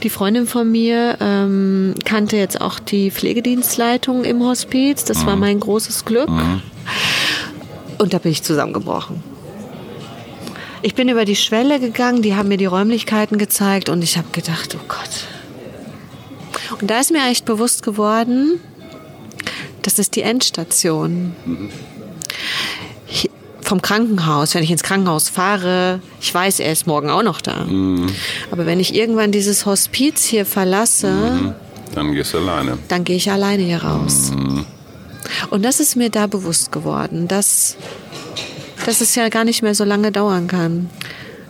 Die 0.03 0.11
Freundin 0.11 0.47
von 0.47 0.71
mir 0.71 1.17
ähm, 1.21 1.95
kannte 2.05 2.37
jetzt 2.37 2.61
auch 2.61 2.79
die 2.79 3.11
Pflegedienstleitung 3.11 4.25
im 4.25 4.43
Hospiz. 4.45 5.05
Das 5.05 5.27
war 5.27 5.35
mein 5.37 5.59
großes 5.59 6.05
Glück. 6.05 6.29
Und 7.99 8.13
da 8.15 8.19
bin 8.19 8.31
ich 8.31 8.43
zusammengebrochen. 8.45 9.23
Ich 10.83 10.95
bin 10.95 11.09
über 11.09 11.25
die 11.25 11.35
Schwelle 11.35 11.81
gegangen, 11.81 12.23
die 12.23 12.37
haben 12.37 12.49
mir 12.49 12.57
die 12.57 12.67
Räumlichkeiten 12.67 13.37
gezeigt 13.39 13.89
und 13.89 14.03
ich 14.05 14.17
habe 14.17 14.29
gedacht, 14.31 14.77
oh 14.79 14.85
Gott. 14.87 15.27
Und 16.81 16.89
da 16.89 17.01
ist 17.01 17.11
mir 17.11 17.27
echt 17.29 17.45
bewusst 17.45 17.83
geworden, 17.83 18.61
das 19.83 19.99
ist 19.99 20.15
die 20.15 20.23
Endstation. 20.23 21.35
Hier- 21.45 21.69
Vom 23.69 23.83
Krankenhaus, 23.83 24.55
wenn 24.55 24.63
ich 24.63 24.71
ins 24.71 24.83
Krankenhaus 24.83 25.29
fahre, 25.29 26.01
ich 26.23 26.33
weiß, 26.33 26.59
er 26.61 26.73
ist 26.73 26.87
morgen 26.87 27.11
auch 27.11 27.23
noch 27.23 27.43
da. 27.43 27.67
Aber 28.51 28.65
wenn 28.65 28.81
ich 28.81 28.95
irgendwann 28.95 29.31
dieses 29.31 29.67
Hospiz 29.67 30.25
hier 30.25 30.47
verlasse, 30.47 31.55
Dann 31.95 32.13
gehst 32.15 32.33
du 32.33 32.39
alleine. 32.39 32.79
dann 32.89 33.05
gehe 33.05 33.17
ich 33.17 33.31
alleine 33.31 33.63
hier 33.63 33.83
raus. 33.85 34.33
Und 35.51 35.67
das 35.67 35.81
ist 35.81 35.97
mir 35.97 36.09
da 36.09 36.27
bewusst 36.27 36.73
geworden, 36.73 37.29
dass, 37.29 37.77
dass 38.87 39.03
es 39.03 39.15
ja 39.15 39.29
gar 39.29 39.45
nicht 39.45 39.61
mehr 39.63 39.75
so 39.75 39.85
lange 39.85 40.13
dauern 40.13 40.47
kann. 40.47 40.89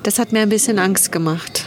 Das 0.03 0.19
hat 0.19 0.33
mir 0.33 0.41
ein 0.41 0.49
bisschen 0.49 0.81
Angst 0.81 1.13
gemacht. 1.13 1.67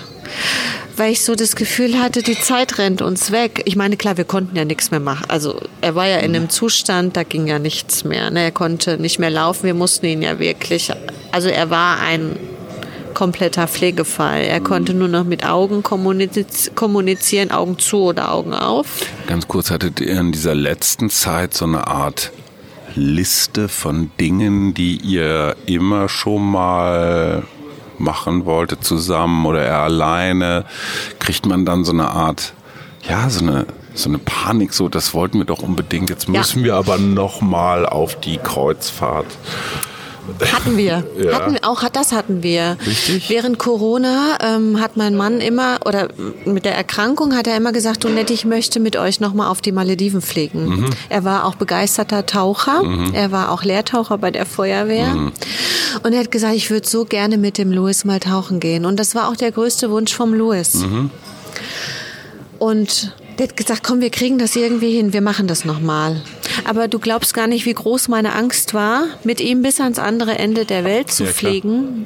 Weil 1.01 1.13
ich 1.13 1.23
so 1.23 1.33
das 1.33 1.55
Gefühl 1.55 1.99
hatte, 1.99 2.21
die 2.21 2.39
Zeit 2.39 2.77
rennt 2.77 3.01
uns 3.01 3.31
weg. 3.31 3.63
Ich 3.65 3.75
meine, 3.75 3.97
klar, 3.97 4.17
wir 4.17 4.23
konnten 4.23 4.55
ja 4.55 4.65
nichts 4.65 4.91
mehr 4.91 4.99
machen. 4.99 5.25
Also 5.29 5.59
er 5.81 5.95
war 5.95 6.07
ja 6.07 6.17
in 6.17 6.35
einem 6.35 6.51
Zustand, 6.51 7.17
da 7.17 7.23
ging 7.23 7.47
ja 7.47 7.57
nichts 7.57 8.03
mehr. 8.03 8.29
Ne? 8.29 8.43
Er 8.43 8.51
konnte 8.51 8.99
nicht 8.99 9.17
mehr 9.17 9.31
laufen. 9.31 9.63
Wir 9.63 9.73
mussten 9.73 10.05
ihn 10.05 10.21
ja 10.21 10.37
wirklich. 10.37 10.91
Also 11.31 11.49
er 11.49 11.71
war 11.71 11.99
ein 12.01 12.37
kompletter 13.15 13.67
Pflegefall. 13.67 14.43
Er 14.43 14.61
konnte 14.61 14.93
nur 14.93 15.07
noch 15.07 15.23
mit 15.23 15.43
Augen 15.43 15.81
kommuniz 15.81 16.69
kommunizieren, 16.75 17.49
Augen 17.49 17.79
zu 17.79 18.03
oder 18.03 18.31
Augen 18.31 18.53
auf. 18.53 18.85
Ganz 19.25 19.47
kurz, 19.47 19.71
hattet 19.71 20.01
ihr 20.01 20.19
in 20.19 20.31
dieser 20.31 20.53
letzten 20.53 21.09
Zeit 21.09 21.55
so 21.55 21.65
eine 21.65 21.87
Art 21.87 22.31
Liste 22.93 23.69
von 23.69 24.11
Dingen, 24.19 24.75
die 24.75 24.97
ihr 24.97 25.55
immer 25.65 26.09
schon 26.09 26.45
mal 26.51 27.41
machen 28.01 28.45
wolltet 28.45 28.83
zusammen 28.83 29.45
oder 29.45 29.63
er 29.63 29.79
alleine? 29.79 30.65
Kriegt 31.19 31.45
man 31.45 31.65
dann 31.65 31.85
so 31.85 31.91
eine 31.93 32.09
Art, 32.09 32.53
ja, 33.07 33.29
so 33.29 33.41
eine 33.45 33.65
so 33.93 34.07
eine 34.07 34.19
Panik, 34.19 34.73
so 34.73 34.87
das 34.87 35.13
wollten 35.13 35.37
wir 35.39 35.45
doch 35.45 35.61
unbedingt. 35.63 36.09
Jetzt 36.09 36.27
Ja. 36.27 36.31
müssen 36.39 36.63
wir 36.63 36.75
aber 36.75 36.97
noch 36.97 37.41
mal 37.41 37.85
auf 37.85 38.17
die 38.21 38.37
Kreuzfahrt. 38.37 39.25
Hatten 40.51 40.77
wir. 40.77 41.03
Ja. 41.21 41.33
Hatten, 41.33 41.57
auch 41.63 41.87
das 41.89 42.13
hatten 42.13 42.41
wir. 42.41 42.77
Richtig? 42.85 43.29
Während 43.29 43.59
Corona 43.59 44.37
ähm, 44.41 44.79
hat 44.79 44.97
mein 44.97 45.15
Mann 45.15 45.39
immer, 45.39 45.79
oder 45.85 46.07
mit 46.45 46.65
der 46.65 46.75
Erkrankung 46.75 47.35
hat 47.35 47.47
er 47.47 47.57
immer 47.57 47.71
gesagt, 47.71 48.03
du 48.03 48.09
nett, 48.09 48.31
ich 48.31 48.45
möchte 48.45 48.79
mit 48.79 48.95
euch 48.95 49.19
nochmal 49.19 49.47
auf 49.49 49.61
die 49.61 49.71
Malediven 49.71 50.21
fliegen. 50.21 50.67
Mhm. 50.67 50.89
Er 51.09 51.23
war 51.23 51.45
auch 51.45 51.55
begeisterter 51.55 52.25
Taucher. 52.25 52.81
Er 53.13 53.31
war 53.31 53.51
auch 53.51 53.63
Lehrtaucher 53.63 54.17
bei 54.17 54.31
der 54.31 54.45
Feuerwehr. 54.45 55.09
Mhm. 55.09 55.31
Und 56.03 56.13
er 56.13 56.19
hat 56.21 56.31
gesagt, 56.31 56.55
ich 56.55 56.71
würde 56.71 56.87
so 56.87 57.05
gerne 57.05 57.37
mit 57.37 57.57
dem 57.57 57.71
Louis 57.71 58.03
mal 58.03 58.19
tauchen 58.19 58.59
gehen. 58.59 58.85
Und 58.85 58.99
das 58.99 59.13
war 59.13 59.29
auch 59.29 59.35
der 59.35 59.51
größte 59.51 59.91
Wunsch 59.91 60.13
vom 60.13 60.33
Louis. 60.33 60.75
Mhm. 60.75 61.11
Und 62.57 63.13
der 63.41 63.47
hat 63.49 63.57
gesagt, 63.57 63.83
komm, 63.83 64.01
wir 64.01 64.11
kriegen 64.11 64.37
das 64.37 64.55
irgendwie 64.55 64.95
hin, 64.95 65.13
wir 65.13 65.21
machen 65.21 65.47
das 65.47 65.65
nochmal. 65.65 66.21
Aber 66.63 66.87
du 66.87 66.99
glaubst 66.99 67.33
gar 67.33 67.47
nicht, 67.47 67.65
wie 67.65 67.73
groß 67.73 68.07
meine 68.07 68.33
Angst 68.35 68.75
war, 68.75 69.05
mit 69.23 69.41
ihm 69.41 69.63
bis 69.63 69.81
ans 69.81 69.97
andere 69.97 70.37
Ende 70.37 70.65
der 70.65 70.83
Welt 70.83 71.09
zu 71.11 71.23
Ja, 71.23 71.31
fliegen. 71.31 72.05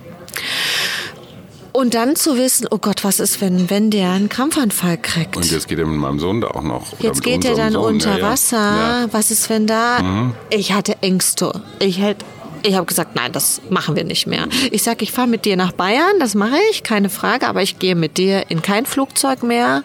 Und 1.74 1.94
dann 1.94 2.16
zu 2.16 2.38
wissen, 2.38 2.68
oh 2.72 2.78
Gott, 2.78 3.03
was 3.03 3.20
ist, 3.20 3.41
wenn, 3.41 3.70
wenn 3.70 3.91
der 3.91 4.12
einen 4.12 4.30
Krampfanfall 4.30 4.98
kriegt? 4.98 5.36
Und 5.36 5.52
jetzt 5.52 5.68
geht 5.68 5.78
er 5.78 5.86
mit 5.86 5.99
meinem 5.99 6.20
Sohn 6.20 6.40
da 6.40 6.48
auch 6.48 6.64
noch. 6.64 6.94
oder 6.94 7.03
Jetzt 7.10 7.16
mit 7.16 7.24
geht 7.26 7.44
er 7.44 7.56
dann 7.56 7.74
Sohn. 7.74 7.95
unter 7.95 8.12
Ja, 8.12 8.18
ja. 8.20 8.24
Wasser. 8.30 8.57
Ja. 8.57 9.07
Was 9.12 9.30
ist, 9.30 9.49
wenn 9.49 9.68
da... 9.68 10.32
Ich 10.49 10.72
hatte 10.72 10.95
Ängste. 11.02 11.62
Ich 11.80 11.99
hätte... 11.99 12.26
Ich 12.66 12.74
habe 12.74 12.88
gesagt, 12.88 13.16
nein, 13.16 13.32
das 13.32 13.62
machen 13.70 13.96
wir 13.96 14.04
nicht 14.04 14.26
mehr. 14.26 14.48
Ich 14.72 14.82
sage, 14.82 15.04
ich 15.04 15.12
fahre 15.12 15.28
mit 15.28 15.46
dir 15.46 15.56
nach 15.56 15.72
Bayern, 15.72 16.20
das 16.20 16.34
mache 16.34 16.58
ich, 16.72 16.82
keine 16.82 17.10
Frage, 17.10 17.48
aber 17.48 17.62
ich 17.62 17.78
gehe 17.78 17.94
mit 17.94 18.18
dir 18.18 18.50
in 18.50 18.64
kein 18.64 18.88
Flugzeug 18.88 19.44
mehr. 19.44 19.84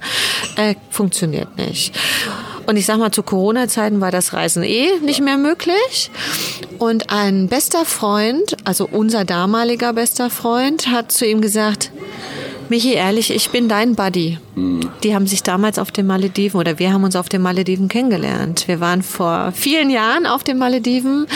Äh, 0.56 0.76
funktioniert 0.88 1.58
nicht. 1.58 1.94
Und 2.66 2.76
ich 2.76 2.86
sag 2.86 2.98
mal, 2.98 3.10
zu 3.10 3.22
Corona-Zeiten 3.22 4.00
war 4.00 4.10
das 4.10 4.32
Reisen 4.32 4.62
eh 4.62 4.98
nicht 5.02 5.20
mehr 5.20 5.36
möglich. 5.36 6.10
Und 6.78 7.10
ein 7.10 7.48
bester 7.48 7.84
Freund, 7.84 8.56
also 8.64 8.88
unser 8.90 9.26
damaliger 9.26 9.92
bester 9.92 10.30
Freund, 10.30 10.86
hat 10.86 11.12
zu 11.12 11.26
ihm 11.26 11.42
gesagt, 11.42 11.90
Michi, 12.70 12.92
ehrlich, 12.92 13.34
ich 13.34 13.50
bin 13.50 13.68
dein 13.68 13.96
Buddy. 13.96 14.38
Die 15.02 15.12
haben 15.12 15.26
sich 15.26 15.42
damals 15.42 15.76
auf 15.76 15.90
den 15.90 16.06
Malediven 16.06 16.60
oder 16.60 16.78
wir 16.78 16.92
haben 16.92 17.02
uns 17.02 17.16
auf 17.16 17.28
den 17.28 17.42
Malediven 17.42 17.88
kennengelernt. 17.88 18.68
Wir 18.68 18.78
waren 18.78 19.02
vor 19.02 19.50
vielen 19.50 19.90
Jahren 19.90 20.24
auf 20.24 20.44
den 20.44 20.56
Malediven 20.56 21.26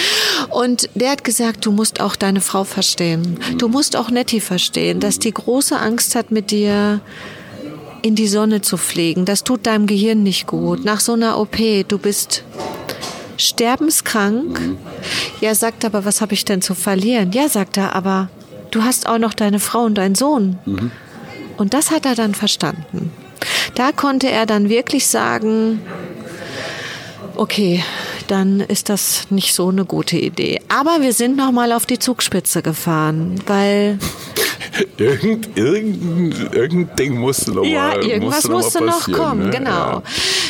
und 0.51 0.89
der 0.94 1.11
hat 1.11 1.24
gesagt, 1.24 1.66
du 1.66 1.73
musst 1.73 2.01
auch 2.01 2.15
deine 2.15 2.40
Frau 2.40 2.62
verstehen. 2.62 3.40
Du 3.59 3.66
musst 3.66 3.97
auch 3.97 4.11
Nettie 4.11 4.39
verstehen, 4.39 5.01
dass 5.01 5.19
die 5.19 5.35
große 5.35 5.77
Angst 5.77 6.15
hat 6.15 6.31
mit 6.31 6.52
dir 6.52 7.01
in 8.02 8.15
die 8.15 8.28
Sonne 8.28 8.61
zu 8.61 8.77
fliegen. 8.77 9.24
Das 9.24 9.43
tut 9.43 9.66
deinem 9.66 9.89
Gehirn 9.89 10.23
nicht 10.23 10.47
gut. 10.47 10.85
Nach 10.85 11.01
so 11.01 11.15
einer 11.15 11.40
OP, 11.40 11.56
du 11.89 11.98
bist 11.98 12.44
sterbenskrank. 13.39 14.61
Ja, 15.40 15.56
sagt 15.56 15.82
er, 15.82 15.89
aber 15.89 16.05
was 16.05 16.20
habe 16.20 16.35
ich 16.35 16.44
denn 16.44 16.62
zu 16.62 16.77
verlieren? 16.77 17.32
Ja, 17.32 17.48
sagt 17.48 17.77
er, 17.77 17.97
aber 17.97 18.28
du 18.70 18.85
hast 18.85 19.09
auch 19.09 19.19
noch 19.19 19.35
deine 19.35 19.59
Frau 19.59 19.82
und 19.82 19.98
deinen 19.98 20.15
Sohn. 20.15 20.59
Und 21.56 21.74
das 21.74 21.90
hat 21.90 22.06
er 22.06 22.14
dann 22.14 22.35
verstanden. 22.35 23.12
Da 23.74 23.93
konnte 23.93 24.31
er 24.31 24.47
dann 24.47 24.68
wirklich 24.68 25.06
sagen, 25.06 25.81
okay, 27.36 27.82
dann 28.28 28.60
ist 28.60 28.89
das 28.89 29.31
nicht 29.31 29.55
so 29.55 29.68
eine 29.68 29.85
gute 29.85 30.16
Idee. 30.16 30.60
Aber 30.68 31.02
wir 31.02 31.12
sind 31.12 31.36
noch 31.36 31.52
mal 31.52 31.72
auf 31.72 31.86
die 31.86 31.98
Zugspitze 31.98 32.62
gefahren, 32.62 33.40
weil 33.47 33.98
Irgend, 34.97 35.56
irgendein, 35.56 36.52
irgendein 36.52 36.97
Ding 36.97 37.18
musste 37.18 37.52
noch 37.52 37.64
ja, 37.64 37.89
mal, 37.89 38.05
irgendwas 38.05 38.48
musste 38.48 38.82
noch, 38.82 38.94
musste 38.94 39.10
noch 39.12 39.18
kommen, 39.18 39.44
ne? 39.44 39.51
genau. 39.51 39.70
Ja. 39.70 40.02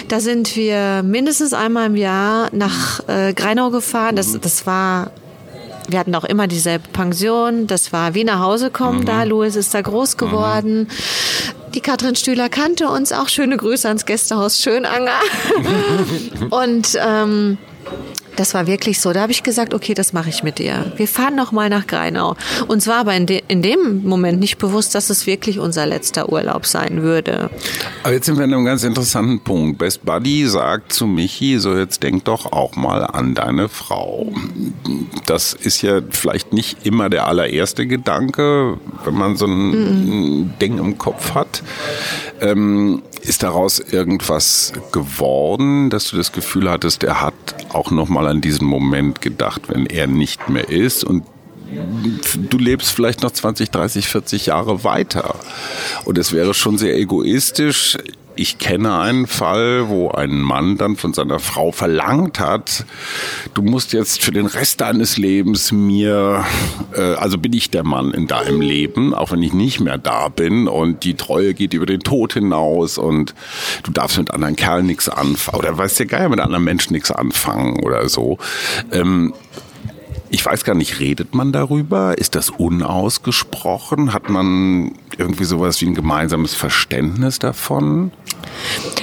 Da 0.08 0.20
sind 0.20 0.56
wir 0.56 1.02
mindestens 1.02 1.52
einmal 1.52 1.86
im 1.86 1.96
Jahr 1.96 2.48
nach 2.52 3.06
äh, 3.06 3.34
Greinau 3.34 3.70
gefahren. 3.70 4.12
Mhm. 4.12 4.16
Das, 4.16 4.40
das 4.40 4.66
war, 4.66 5.10
wir 5.88 5.98
hatten 5.98 6.14
auch 6.14 6.24
immer 6.24 6.46
dieselbe 6.46 6.88
Pension. 6.88 7.66
Das 7.66 7.92
war 7.92 8.14
wie 8.14 8.24
nach 8.24 8.40
Hause 8.40 8.70
kommen 8.70 9.00
Mhm. 9.00 9.04
da. 9.06 9.22
Louis 9.24 9.54
ist 9.56 9.74
da 9.74 9.80
groß 9.82 10.16
geworden. 10.16 10.88
Die 11.74 11.80
Katrin 11.80 12.14
Stühler 12.16 12.48
kannte 12.48 12.88
uns 12.88 13.12
auch. 13.12 13.28
Schöne 13.28 13.56
Grüße 13.56 13.86
ans 13.88 14.06
Gästehaus 14.06 14.60
Schönanger. 14.60 15.20
Und 16.50 16.98
ähm, 17.04 17.58
das 18.36 18.54
war 18.54 18.66
wirklich 18.66 19.00
so. 19.00 19.12
Da 19.12 19.22
habe 19.22 19.32
ich 19.32 19.42
gesagt, 19.42 19.74
okay, 19.74 19.94
das 19.94 20.12
mache 20.12 20.28
ich 20.28 20.42
mit 20.42 20.58
dir. 20.58 20.92
Wir 20.96 21.08
fahren 21.08 21.34
noch 21.34 21.52
mal 21.52 21.68
nach 21.68 21.86
Greinau. 21.86 22.36
Uns 22.68 22.86
war 22.86 22.96
aber 23.00 23.14
in, 23.14 23.26
de 23.26 23.42
in 23.48 23.62
dem 23.62 24.02
Moment 24.04 24.40
nicht 24.40 24.58
bewusst, 24.58 24.94
dass 24.94 25.10
es 25.10 25.26
wirklich 25.26 25.58
unser 25.58 25.86
letzter 25.86 26.30
Urlaub 26.30 26.66
sein 26.66 27.02
würde. 27.02 27.50
Aber 28.02 28.12
jetzt 28.12 28.26
sind 28.26 28.36
wir 28.36 28.44
an 28.44 28.52
einem 28.52 28.64
ganz 28.64 28.84
interessanten 28.84 29.40
Punkt. 29.40 29.78
Best 29.78 30.04
Buddy 30.04 30.46
sagt 30.46 30.92
zu 30.92 31.06
Michi, 31.06 31.58
so 31.58 31.76
jetzt 31.76 32.02
denk 32.02 32.24
doch 32.24 32.52
auch 32.52 32.76
mal 32.76 33.04
an 33.04 33.34
deine 33.34 33.68
Frau. 33.68 34.32
Das 35.26 35.52
ist 35.52 35.82
ja 35.82 36.00
vielleicht 36.10 36.52
nicht 36.52 36.86
immer 36.86 37.08
der 37.10 37.26
allererste 37.26 37.86
Gedanke, 37.86 38.78
wenn 39.04 39.14
man 39.14 39.36
so 39.36 39.46
ein 39.46 40.54
Ding 40.60 40.78
im 40.78 40.98
Kopf 40.98 41.34
hat. 41.34 41.62
Ähm, 42.40 43.02
ist 43.22 43.42
daraus 43.42 43.78
irgendwas 43.78 44.72
geworden, 44.92 45.88
dass 45.88 46.10
du 46.10 46.16
das 46.16 46.32
Gefühl 46.32 46.70
hattest, 46.70 47.02
er 47.04 47.20
hat 47.20 47.34
auch 47.72 47.90
noch 47.90 48.08
mal 48.24 48.30
an 48.30 48.40
diesen 48.40 48.66
Moment 48.66 49.20
gedacht, 49.20 49.68
wenn 49.68 49.86
er 49.86 50.06
nicht 50.06 50.48
mehr 50.48 50.68
ist 50.68 51.04
und 51.04 51.24
du 52.50 52.58
lebst 52.58 52.92
vielleicht 52.92 53.22
noch 53.22 53.30
20, 53.30 53.70
30, 53.70 54.08
40 54.08 54.46
Jahre 54.46 54.84
weiter. 54.84 55.36
Und 56.04 56.18
es 56.18 56.32
wäre 56.32 56.54
schon 56.54 56.78
sehr 56.78 56.96
egoistisch. 56.96 57.98
Ich 58.36 58.58
kenne 58.58 58.98
einen 58.98 59.26
Fall, 59.26 59.88
wo 59.88 60.10
ein 60.10 60.40
Mann 60.40 60.76
dann 60.76 60.96
von 60.96 61.14
seiner 61.14 61.38
Frau 61.38 61.70
verlangt 61.70 62.40
hat, 62.40 62.84
du 63.54 63.62
musst 63.62 63.92
jetzt 63.92 64.22
für 64.22 64.32
den 64.32 64.46
Rest 64.46 64.80
deines 64.80 65.16
Lebens 65.16 65.70
mir, 65.70 66.44
äh, 66.94 67.14
also 67.14 67.38
bin 67.38 67.52
ich 67.52 67.70
der 67.70 67.84
Mann 67.84 68.12
in 68.12 68.26
deinem 68.26 68.60
Leben, 68.60 69.14
auch 69.14 69.32
wenn 69.32 69.42
ich 69.42 69.52
nicht 69.52 69.80
mehr 69.80 69.98
da 69.98 70.28
bin 70.28 70.66
und 70.66 71.04
die 71.04 71.14
Treue 71.14 71.54
geht 71.54 71.74
über 71.74 71.86
den 71.86 72.00
Tod 72.00 72.32
hinaus 72.32 72.98
und 72.98 73.34
du 73.84 73.92
darfst 73.92 74.18
mit 74.18 74.30
anderen 74.32 74.56
Kerlen 74.56 74.86
nichts 74.86 75.08
anfangen 75.08 75.58
oder 75.58 75.78
weißt 75.78 76.00
ja 76.00 76.04
geil 76.06 76.28
mit 76.28 76.40
anderen 76.40 76.64
Menschen 76.64 76.92
nichts 76.92 77.10
anfangen 77.10 77.84
oder 77.84 78.08
so. 78.08 78.38
Ähm, 78.90 79.32
ich 80.30 80.44
weiß 80.44 80.64
gar 80.64 80.74
nicht, 80.74 81.00
redet 81.00 81.34
man 81.34 81.52
darüber? 81.52 82.18
Ist 82.18 82.34
das 82.34 82.50
unausgesprochen? 82.50 84.12
Hat 84.12 84.28
man 84.28 84.92
irgendwie 85.16 85.44
sowas 85.44 85.80
wie 85.80 85.86
ein 85.86 85.94
gemeinsames 85.94 86.54
Verständnis 86.54 87.38
davon? 87.38 88.10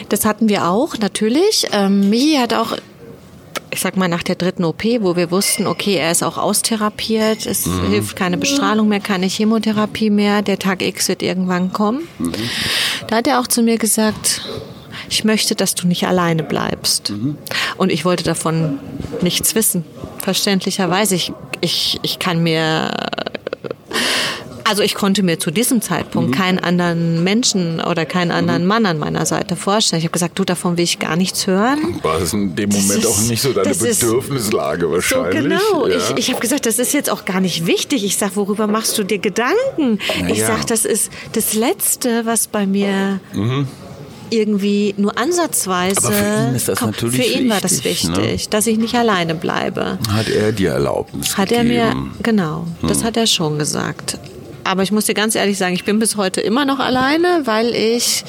Das 0.09 0.25
hatten 0.25 0.49
wir 0.49 0.67
auch, 0.67 0.97
natürlich. 0.97 1.67
Ähm, 1.71 2.09
Michi 2.09 2.37
hat 2.37 2.53
auch 2.53 2.77
ich 3.73 3.79
sag 3.79 3.95
mal, 3.95 4.09
nach 4.09 4.23
der 4.23 4.35
dritten 4.35 4.65
OP, 4.65 4.83
wo 4.99 5.15
wir 5.15 5.31
wussten, 5.31 5.65
okay, 5.65 5.95
er 5.95 6.11
ist 6.11 6.23
auch 6.23 6.37
austherapiert, 6.37 7.45
es 7.45 7.63
hilft 7.89 8.17
keine 8.17 8.37
Bestrahlung 8.37 8.89
mehr, 8.89 8.99
keine 8.99 9.27
Chemotherapie 9.27 10.09
mehr, 10.09 10.41
der 10.41 10.59
Tag 10.59 10.81
X 10.81 11.07
wird 11.07 11.23
irgendwann 11.23 11.71
kommen. 11.71 12.01
Da 13.07 13.17
hat 13.17 13.27
er 13.27 13.39
auch 13.39 13.47
zu 13.47 13.63
mir 13.63 13.77
gesagt, 13.77 14.41
ich 15.11 15.23
möchte, 15.25 15.53
dass 15.55 15.75
du 15.75 15.87
nicht 15.87 16.07
alleine 16.07 16.41
bleibst. 16.43 17.13
Und 17.77 17.91
ich 17.91 18.05
wollte 18.05 18.23
davon 18.23 18.79
nichts 19.21 19.53
wissen. 19.55 19.83
Verständlicherweise, 20.23 21.13
ich, 21.15 21.31
ich, 21.61 21.99
ich 22.01 22.17
kann 22.17 22.41
mir 22.41 22.89
also 24.63 24.83
ich 24.83 24.95
konnte 24.95 25.21
mir 25.21 25.37
zu 25.37 25.51
diesem 25.51 25.81
Zeitpunkt 25.81 26.29
Mhm. 26.29 26.33
keinen 26.33 26.59
anderen 26.59 27.23
Menschen 27.25 27.81
oder 27.81 28.05
keinen 28.05 28.31
anderen 28.31 28.65
Mann 28.65 28.85
an 28.85 28.99
meiner 28.99 29.25
Seite 29.25 29.57
vorstellen. 29.57 29.99
Ich 29.99 30.05
habe 30.05 30.13
gesagt, 30.13 30.39
du, 30.39 30.45
davon 30.45 30.77
will 30.77 30.85
ich 30.85 30.97
gar 30.97 31.17
nichts 31.17 31.45
hören. 31.45 31.99
War 32.03 32.21
es 32.21 32.31
in 32.31 32.55
dem 32.55 32.69
Moment 32.69 32.99
ist- 32.99 33.05
auch 33.05 33.19
nicht 33.23 33.41
so 33.41 33.51
deine 33.51 33.75
Bedürfnislage 33.75 34.85
So 34.85 34.91
wahrscheinlich? 34.93 35.41
genau. 35.43 35.87
Ja. 35.87 35.97
Ich, 35.97 36.11
ich 36.19 36.29
habe 36.29 36.39
gesagt, 36.39 36.65
das 36.67 36.79
ist 36.79 36.93
jetzt 36.93 37.09
auch 37.09 37.25
gar 37.25 37.41
nicht 37.41 37.65
wichtig. 37.67 38.05
Ich 38.05 38.15
sag, 38.15 38.37
worüber 38.37 38.67
machst 38.67 38.97
du 38.97 39.03
dir 39.03 39.19
Gedanken? 39.19 39.99
Ich 40.29 40.37
ja. 40.37 40.47
sag, 40.47 40.67
das 40.67 40.85
ist 40.85 41.11
das 41.33 41.53
Letzte, 41.53 42.25
was 42.25 42.47
bei 42.47 42.65
mir 42.65 43.19
irgendwie 44.31 44.95
nur 44.97 45.17
ansatzweise. 45.17 46.07
Aber 46.07 46.15
für 46.15 46.49
ihn 46.49 46.55
ist 46.55 46.67
das 46.67 46.79
kommt. 46.79 46.93
natürlich 46.93 47.21
Für 47.21 47.39
ihn 47.39 47.49
war 47.49 47.61
das 47.61 47.83
wichtig, 47.83 48.09
ne? 48.09 48.17
wichtig, 48.17 48.49
dass 48.49 48.67
ich 48.67 48.77
nicht 48.77 48.95
alleine 48.95 49.35
bleibe. 49.35 49.99
Hat 50.11 50.29
er 50.29 50.51
dir 50.51 50.71
Erlaubnis 50.71 51.37
Hat 51.37 51.51
er 51.51 51.63
mir, 51.63 51.87
gegeben? 51.89 52.15
genau, 52.23 52.65
das 52.87 53.03
hat 53.03 53.17
er 53.17 53.27
schon 53.27 53.59
gesagt. 53.59 54.17
Aber 54.63 54.83
ich 54.83 54.91
muss 54.91 55.05
dir 55.05 55.13
ganz 55.15 55.35
ehrlich 55.35 55.57
sagen, 55.57 55.73
ich 55.73 55.85
bin 55.85 55.99
bis 55.99 56.15
heute 56.17 56.39
immer 56.41 56.65
noch 56.65 56.79
alleine, 56.79 57.41
weil 57.45 57.73
ich 57.75 58.23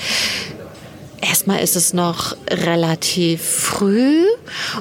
Erstmal 1.24 1.60
ist 1.62 1.76
es 1.76 1.92
noch 1.92 2.34
relativ 2.50 3.42
früh 3.42 4.24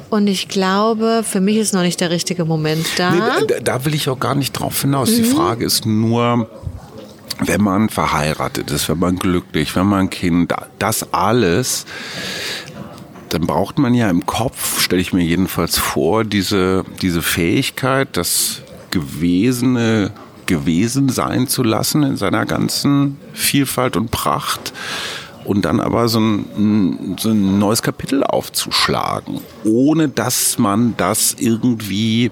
und 0.09 0.25
ich 0.25 0.47
glaube, 0.47 1.23
für 1.23 1.39
mich 1.39 1.57
ist 1.57 1.71
noch 1.71 1.83
nicht 1.83 2.01
der 2.01 2.09
richtige 2.09 2.45
Moment 2.45 2.83
da. 2.97 3.11
Nee, 3.11 3.45
da, 3.47 3.59
da 3.59 3.85
will 3.85 3.93
ich 3.93 4.09
auch 4.09 4.19
gar 4.19 4.33
nicht 4.33 4.53
drauf 4.53 4.81
hinaus. 4.81 5.11
Mhm. 5.11 5.15
Die 5.17 5.23
Frage 5.25 5.65
ist 5.65 5.85
nur, 5.85 6.49
wenn 7.39 7.61
man 7.61 7.89
verheiratet 7.89 8.71
ist, 8.71 8.89
wenn 8.89 8.99
man 8.99 9.17
glücklich, 9.17 9.75
wenn 9.75 9.87
man 9.87 10.09
Kind, 10.09 10.53
das 10.79 11.13
alles, 11.13 11.85
dann 13.29 13.47
braucht 13.47 13.79
man 13.79 13.93
ja 13.93 14.09
im 14.09 14.25
Kopf, 14.25 14.81
stelle 14.81 15.01
ich 15.01 15.13
mir 15.13 15.23
jedenfalls 15.23 15.77
vor, 15.77 16.23
diese, 16.23 16.83
diese 17.01 17.21
Fähigkeit, 17.21 18.17
das 18.17 18.61
Gewesene 18.91 20.11
gewesen 20.45 21.07
sein 21.09 21.47
zu 21.47 21.63
lassen 21.63 22.03
in 22.03 22.17
seiner 22.17 22.45
ganzen 22.45 23.17
Vielfalt 23.33 23.95
und 23.95 24.11
Pracht 24.11 24.73
und 25.45 25.65
dann 25.65 25.79
aber 25.79 26.07
so 26.09 26.19
ein, 26.19 27.15
so 27.19 27.29
ein 27.29 27.57
neues 27.57 27.81
Kapitel 27.81 28.23
aufzuschlagen, 28.23 29.39
ohne 29.63 30.09
dass 30.09 30.57
man 30.57 30.95
das 30.97 31.35
irgendwie 31.39 32.31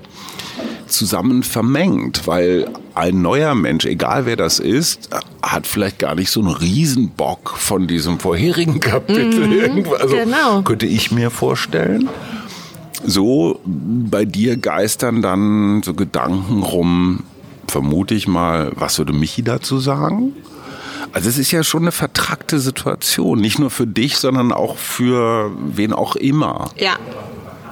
zusammen 0.89 1.43
vermengt, 1.43 2.27
weil 2.27 2.67
ein 2.95 3.21
neuer 3.21 3.55
Mensch, 3.55 3.85
egal 3.85 4.25
wer 4.25 4.35
das 4.35 4.59
ist, 4.59 5.09
hat 5.41 5.67
vielleicht 5.67 5.99
gar 5.99 6.15
nicht 6.15 6.31
so 6.31 6.41
einen 6.41 6.49
Riesenbock 6.49 7.57
von 7.57 7.87
diesem 7.87 8.19
vorherigen 8.19 8.79
Kapitel. 8.79 9.51
irgendwas. 9.51 10.01
also 10.01 10.15
genau. 10.15 10.61
könnte 10.63 10.85
ich 10.85 11.11
mir 11.11 11.29
vorstellen. 11.29 12.09
So 13.05 13.59
bei 13.65 14.25
dir 14.25 14.57
geistern 14.57 15.21
dann 15.21 15.81
so 15.83 15.93
Gedanken 15.93 16.63
rum, 16.63 17.23
vermute 17.67 18.13
ich 18.13 18.27
mal, 18.27 18.71
was 18.75 18.97
würde 18.97 19.13
Michi 19.13 19.43
dazu 19.43 19.79
sagen? 19.79 20.33
Also 21.13 21.29
es 21.29 21.37
ist 21.37 21.51
ja 21.51 21.63
schon 21.63 21.83
eine 21.83 21.91
vertrackte 21.91 22.59
Situation, 22.59 23.39
nicht 23.39 23.57
nur 23.57 23.69
für 23.69 23.87
dich, 23.87 24.17
sondern 24.17 24.51
auch 24.51 24.77
für 24.77 25.51
wen 25.73 25.93
auch 25.93 26.15
immer. 26.15 26.71
Ja, 26.77 26.97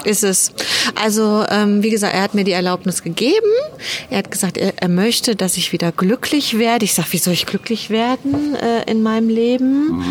ist 0.08 0.24
es. 0.24 0.52
Also, 0.96 1.46
ähm, 1.50 1.84
wie 1.84 1.90
gesagt, 1.90 2.14
er 2.14 2.22
hat 2.22 2.34
mir 2.34 2.44
die 2.44 2.54
Erlaubnis 2.54 3.04
gegeben. 3.04 3.52
Er 4.10 4.20
hat 4.20 4.32
gesagt, 4.32 4.58
er, 4.58 4.74
er 4.78 4.90
möchte, 4.90 5.36
dass 5.36 5.58
ich 5.58 5.74
wieder 5.74 5.92
glücklich 5.92 6.58
werde. 6.58 6.86
Ich 6.86 6.94
sage, 6.94 7.10
wie 7.12 7.18
soll 7.18 7.34
ich 7.34 7.46
glücklich 7.46 7.90
werden 7.90 8.56
äh, 8.56 8.90
in 8.90 9.04
meinem 9.04 9.30
Leben? 9.30 10.04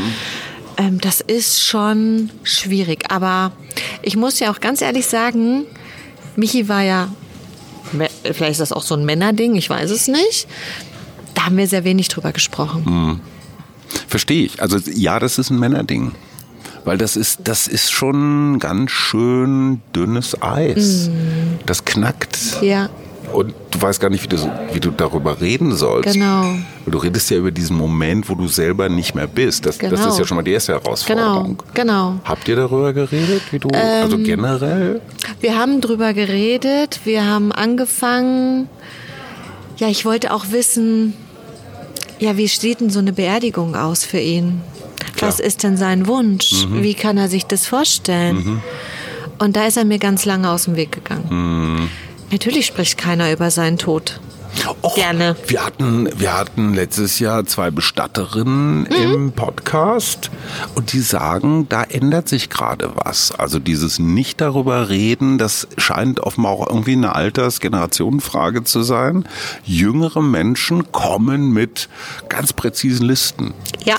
Ähm, 0.77 1.01
das 1.01 1.21
ist 1.21 1.65
schon 1.65 2.31
schwierig. 2.43 3.11
Aber 3.11 3.53
ich 4.03 4.17
muss 4.17 4.39
ja 4.39 4.53
auch 4.53 4.61
ganz 4.61 4.83
ehrlich 4.83 5.07
sagen, 5.07 5.65
Michi 6.37 6.69
war 6.69 6.83
ja, 6.83 7.09
vielleicht 8.23 8.53
ist 8.53 8.61
das 8.61 8.73
auch 8.73 8.83
so 8.83 8.95
ein 8.95 9.05
Männerding, 9.05 9.57
ich 9.57 9.71
weiß 9.71 9.91
es 9.91 10.09
nicht. 10.09 10.47
Da 11.35 11.47
haben 11.47 11.57
wir 11.57 11.67
sehr 11.67 11.85
wenig 11.85 12.09
drüber 12.09 12.33
gesprochen. 12.33 13.21
Verstehe 14.09 14.45
ich. 14.45 14.61
Also 14.61 14.79
ja, 14.91 15.19
das 15.19 15.39
ist 15.39 15.51
ein 15.51 15.59
Männerding. 15.59 16.13
Weil 16.87 16.97
das 16.99 17.17
ist, 17.17 17.41
das 17.45 17.67
ist 17.67 17.91
schon 17.93 18.59
ganz 18.61 18.91
schön 18.93 19.83
dünnes 19.95 20.41
Eis. 20.41 21.11
Das 21.67 21.85
knackt. 21.85 22.39
Ja, 22.63 22.89
Und 23.33 23.55
du 23.73 23.83
weißt 23.83 24.01
gar 24.01 24.09
nicht, 24.09 24.23
wie 24.23 24.29
du, 24.29 24.37
wie 24.73 24.79
du 24.79 24.93
darüber 24.93 25.41
reden 25.41 25.75
sollst. 25.75 26.15
Genau. 26.15 26.43
Weil 26.45 26.93
Du 26.93 26.99
redest 26.99 27.29
ja 27.31 27.39
über 27.39 27.51
diesen 27.51 27.77
Moment, 27.77 28.29
wo 28.31 28.37
du 28.37 28.47
selber 28.47 28.89
nicht 28.89 29.17
mehr 29.17 29.27
bist. 29.27 29.67
Das, 29.67 29.79
das 29.79 29.91
Genau. 29.91 30.09
ist 30.09 30.19
ja 30.21 30.25
schon 30.25 30.37
mal 30.37 30.43
die 30.45 30.53
erste 30.53 30.73
genau, 30.75 30.85
Herausforderung. 30.85 31.63
genau. 31.75 32.15
Habt 32.25 32.47
ihr 32.47 32.55
darüber 32.57 32.93
geredet, 32.93 33.43
wie 33.51 33.59
du, 33.59 33.69
also 33.71 34.17
generell? 34.19 35.01
Wir 35.41 35.59
haben 35.59 35.81
drüber 35.81 36.15
geredet, 36.15 37.01
wir 37.05 37.27
haben 37.27 37.51
angefangen. 37.51 38.69
Ja, 39.79 39.89
ich 39.89 40.05
wollte 40.05 40.33
auch 40.33 40.53
wissen, 40.53 41.15
ja, 42.21 42.37
wie 42.37 42.49
steht 42.49 42.81
denn 42.81 42.91
so 42.91 43.01
eine 43.01 43.13
Beerdigung 43.13 43.75
aus 43.75 44.05
für 44.05 44.21
ihn? 44.21 44.61
Was 45.21 45.41
ist 45.41 45.63
denn 45.63 45.77
sein 45.77 46.07
Wunsch? 46.07 46.67
Wie 46.71 46.95
kann 46.95 47.17
er 47.19 47.29
sich 47.29 47.47
das 47.47 47.67
vorstellen? 47.67 48.63
Und 49.39 49.57
da 49.57 49.67
ist 49.67 49.77
er 49.77 49.85
mir 49.85 49.99
ganz 49.99 50.25
lange 50.25 50.51
aus 50.51 50.65
dem 50.65 50.77
Weg 50.77 50.93
gegangen. 50.93 51.91
Natürlich 52.31 52.67
spricht 52.67 52.99
keiner 52.99 53.33
über 53.33 53.51
seinen 53.51 53.79
Tod. 53.79 54.21
Och, 54.81 54.95
Gerne. 54.95 55.37
Wir 55.49 55.65
hatten, 55.67 56.09
wir 56.19 56.33
hatten 56.33 56.73
letztes 56.73 57.19
Jahr 57.19 57.45
zwei 57.45 57.71
Bestatterinnen 57.71 58.85
Mhm. 58.85 59.13
im 59.15 59.33
Podcast 59.33 60.31
und 60.75 60.95
die 60.95 61.01
sagen, 61.01 61.69
da 61.69 61.83
ändert 61.83 62.27
sich 62.29 62.49
gerade 62.49 62.91
was. 62.95 63.33
Also 63.33 63.59
dieses 63.59 63.99
nicht 63.99 64.41
darüber 64.41 64.89
reden, 64.89 65.37
das 65.37 65.69
scheint 65.77 66.21
offenbar 66.21 66.53
auch 66.53 66.67
irgendwie 66.69 66.93
eine 66.95 67.15
Alters-Generationenfrage 67.15 68.65
zu 68.65 68.83
sein. 68.83 69.29
Jüngere 69.65 70.23
Menschen 70.23 70.91
kommen 70.91 71.53
mit 71.53 71.91
ganz 72.31 72.55
präzisen 72.55 73.07
Listen. 73.07 73.53
Ja, 73.85 73.97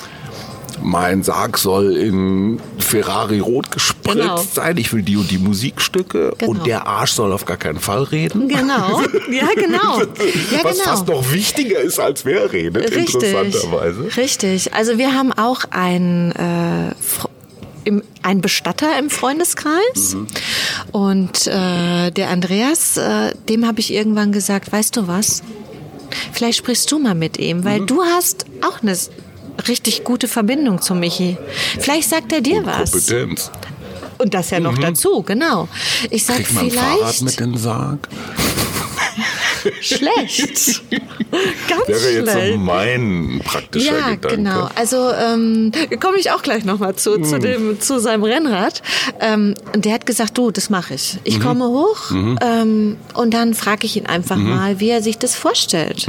Mein 0.82 1.22
Sarg 1.22 1.58
soll 1.58 1.96
in 1.96 2.60
Ferrari 2.78 3.40
rot 3.40 3.70
gespritzt 3.70 4.18
Genau. 4.18 4.42
sein. 4.52 4.76
Ich 4.78 4.92
will 4.92 5.02
die 5.02 5.16
und 5.16 5.30
die 5.30 5.38
Musikstücke 5.38 6.32
Genau. 6.38 6.50
und 6.52 6.66
der 6.66 6.86
Arsch 6.86 7.12
soll 7.12 7.32
auf 7.32 7.44
gar 7.44 7.56
keinen 7.56 7.78
Fall 7.80 8.04
reden. 8.04 8.48
genau. 8.48 9.02
Ja, 9.30 9.48
genau. 9.54 10.00
Ja, 10.00 10.64
Was 10.64 10.78
genau. 10.78 10.84
fast 10.90 11.06
noch 11.08 11.32
wichtiger 11.32 11.80
ist, 11.80 11.98
als 12.00 12.24
wer 12.24 12.52
redet, 12.52 12.90
interessanterweise. 12.90 14.16
Richtig. 14.16 14.72
Also 14.74 14.96
wir 14.98 15.12
haben 15.14 15.32
auch 15.32 15.60
ein, 15.70 16.32
äh, 16.32 16.94
im, 17.84 18.02
ein 18.22 18.40
Bestatter 18.40 18.98
im 18.98 19.10
Freundeskreis. 19.10 20.14
Mhm. 20.14 20.26
Und 20.92 21.46
äh, 21.46 22.10
der 22.10 22.28
Andreas, 22.30 22.96
äh, 22.96 23.34
dem 23.48 23.66
habe 23.66 23.80
ich 23.80 23.92
irgendwann 23.92 24.32
gesagt, 24.32 24.72
weißt 24.72 24.96
du 24.96 25.08
was? 25.08 25.42
Vielleicht 26.32 26.58
sprichst 26.58 26.90
du 26.90 26.98
mal 26.98 27.14
mit 27.14 27.38
ihm, 27.38 27.58
Mhm. 27.58 27.64
weil 27.64 27.80
du 27.86 28.02
hast 28.02 28.46
auch 28.66 28.82
eine 28.82 28.96
richtig 29.66 30.04
gute 30.04 30.28
Verbindung 30.28 30.80
zu 30.80 30.94
Michi. 30.94 31.36
Vielleicht 31.80 32.08
sagt 32.08 32.32
er 32.32 32.40
dir 32.40 32.64
was. 32.64 32.92
Kompetenz. 32.92 33.50
Und 34.18 34.34
das 34.34 34.50
ja 34.50 34.60
noch 34.60 34.76
dazu, 34.76 35.22
genau. 35.22 35.68
Ich 36.10 36.24
sag 36.26 36.36
Kriegt 36.36 36.54
man 36.54 36.64
ein 36.64 36.70
Fahrrad 36.72 36.98
vielleicht 36.98 37.22
mit 37.22 37.40
dem 37.40 37.56
Sarg? 37.56 38.08
Schlecht. 39.80 40.82
Ganz 40.90 41.88
Wäre 41.88 42.10
jetzt 42.12 42.30
schlecht. 42.32 42.52
so 42.52 42.58
mein 42.58 43.40
praktischer 43.44 43.98
Ja, 43.98 44.14
Gedanke. 44.14 44.28
genau. 44.36 44.68
Also 44.74 45.10
ähm, 45.12 45.72
komme 46.00 46.18
ich 46.18 46.30
auch 46.30 46.42
gleich 46.42 46.64
nochmal 46.64 46.96
zu, 46.96 47.14
Hm. 47.16 47.24
zu, 47.24 47.38
dem, 47.38 47.80
zu 47.80 47.98
seinem 48.00 48.24
Rennrad. 48.24 48.82
Ähm, 49.20 49.54
und 49.74 49.84
der 49.84 49.92
hat 49.94 50.06
gesagt, 50.06 50.36
du, 50.38 50.50
das 50.50 50.70
mache 50.70 50.94
ich. 50.94 51.14
Mhm. 51.14 51.20
Ich 51.24 51.40
komme 51.40 51.64
hoch 51.68 52.10
ähm, 52.10 52.96
und 53.14 53.34
dann 53.34 53.54
frage 53.54 53.86
ich 53.86 53.96
ihn 53.96 54.06
einfach 54.06 54.36
Mhm. 54.36 54.48
mal, 54.50 54.80
wie 54.80 54.90
er 54.90 55.02
sich 55.02 55.18
das 55.18 55.34
vorstellt. 55.34 56.06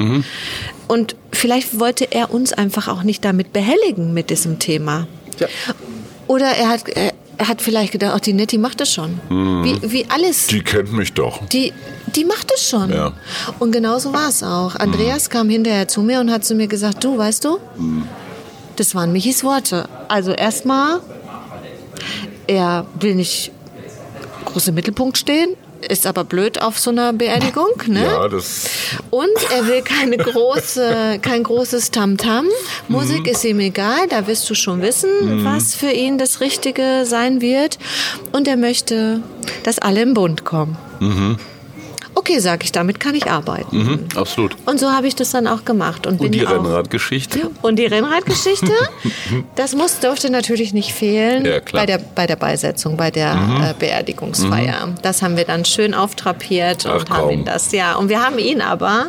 Und 0.88 1.15
vielleicht 1.31 1.80
wollte 1.80 2.11
er 2.11 2.34
uns 2.34 2.53
einfach 2.53 2.88
auch 2.88 3.03
nicht 3.03 3.23
damit 3.26 3.53
behelligen 3.53 4.13
mit 4.13 4.30
diesem 4.30 4.59
Thema. 4.59 5.07
Ja. 5.39 5.47
Oder 6.27 6.47
er 6.47 6.69
hat, 6.69 6.88
er, 6.89 7.03
er 7.05 7.13
hat 7.39 7.61
vielleicht 7.61 7.91
gedacht, 7.93 8.13
ach, 8.15 8.19
die 8.19 8.33
Netti 8.33 8.57
macht 8.57 8.81
das 8.81 8.93
schon. 8.93 9.19
Wie, 9.29 9.79
wie 9.91 10.05
alles. 10.09 10.47
Mhm. 10.47 10.55
Die 10.55 10.63
kennt 10.63 10.93
mich 10.93 11.13
doch. 11.13 11.45
Die, 11.47 11.73
die 12.15 12.25
macht 12.25 12.51
es 12.53 12.67
schon. 12.69 12.91
Ja. 12.91 13.13
Und 13.59 13.71
genauso 13.71 14.13
war 14.13 14.29
es 14.29 14.43
auch. 14.43 14.75
Andreas 14.75 15.29
kam 15.29 15.49
hinterher 15.49 15.87
zu 15.87 16.01
mir 16.01 16.19
und 16.19 16.31
hat 16.31 16.43
zu 16.43 16.55
mir 16.55 16.67
gesagt, 16.67 17.03
du, 17.03 17.17
weißt 17.17 17.45
du, 17.45 17.59
das 18.75 18.95
waren 18.95 19.11
Michis 19.11 19.43
Worte. 19.43 19.87
Also 20.07 20.31
erstmal, 20.31 21.01
er 22.47 22.85
will 22.99 23.15
nicht 23.15 23.51
groß 24.45 24.69
im 24.69 24.75
Mittelpunkt 24.75 25.17
stehen. 25.17 25.55
Ist 25.88 26.06
aber 26.06 26.23
blöd 26.23 26.61
auf 26.61 26.80
so 26.80 26.89
einer 26.89 27.14
Beerdigung, 27.14 27.72
ne? 27.88 28.03
Ja, 28.03 28.27
das. 28.27 28.65
Und 29.10 29.30
er 29.56 29.68
will 29.68 29.81
keine 29.81 30.18
große, 30.18 31.19
kein 31.22 31.43
großes 31.43 31.91
Tamtam. 31.91 32.47
Musik 32.88 33.27
ist 33.27 33.43
ihm 33.45 33.60
egal, 33.60 34.07
da 34.10 34.27
wirst 34.27 34.49
du 34.49 34.56
schon 34.56 34.81
wissen, 34.81 35.10
was 35.43 35.76
für 35.76 35.91
ihn 35.91 36.18
das 36.18 36.41
Richtige 36.41 37.03
sein 37.06 37.41
wird. 37.41 37.77
Und 38.31 38.47
er 38.47 38.57
möchte, 38.57 39.22
dass 39.64 39.80
alle 39.80 40.01
im 40.01 40.14
Bund 40.14 40.43
kommen. 40.45 40.77
Okay, 42.19 42.39
sag 42.39 42.65
ich, 42.65 42.73
damit 42.73 42.99
kann 42.99 43.15
ich 43.15 43.31
arbeiten. 43.31 43.77
Mhm, 43.77 44.05
absolut. 44.17 44.57
Und 44.65 44.77
so 44.77 44.91
habe 44.91 45.07
ich 45.07 45.15
das 45.15 45.31
dann 45.31 45.47
auch 45.47 45.63
gemacht. 45.63 46.05
Und, 46.05 46.17
bin 46.17 46.25
Und 46.27 46.31
die 46.33 46.41
Rennradgeschichte? 46.41 47.49
Und 47.61 47.77
die 47.77 47.85
Rennradgeschichte, 47.85 48.73
das 49.55 49.73
muss, 49.73 49.99
durfte 50.01 50.29
natürlich 50.29 50.73
nicht 50.73 50.91
fehlen 50.91 51.45
Ja. 51.45 51.59
Mhm. 51.59 51.63
bei, 51.71 51.85
der, 51.85 51.97
bei 51.97 52.27
der 52.27 52.35
Beisetzung, 52.35 52.97
bei 52.97 53.09
der 53.09 53.31
äh, 53.69 53.73
Beerdigungsfeier. 53.79 54.89
Das 55.01 55.21
haben 55.21 55.37
wir 55.37 55.45
dann 55.45 55.63
schön 55.63 55.93
auftrapiert 55.93 56.85
Ach, 56.85 56.99
und 56.99 57.09
haben 57.09 57.21
kaum. 57.21 57.29
ihn 57.29 57.45
das, 57.45 57.71
ja. 57.71 57.95
Und 57.95 58.09
wir 58.09 58.21
haben 58.21 58.37
ihn 58.37 58.59
aber, 58.61 59.07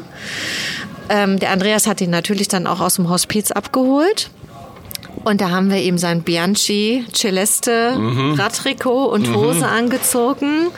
ähm, 1.09 1.41
der 1.41 1.51
Andreas 1.51 1.89
hat 1.89 2.01
ihn 2.01 2.11
natürlich 2.11 2.47
dann 2.47 2.69
auch 2.69 2.81
aus 2.81 2.95
dem 2.95 3.11
Hospiz 3.11 3.51
abgeholt. 3.51 4.31
Und 5.25 5.41
da 5.41 5.51
haben 5.51 5.71
wir 5.71 5.79
ihm 5.83 5.99
sein 5.99 6.23
Bianchi 6.23 7.05
Celeste 7.13 7.97
Mhm. 7.99 8.35
Radtrikot 8.35 9.07
und 9.07 9.35
Hose 9.35 9.67
angezogen. 9.67 10.69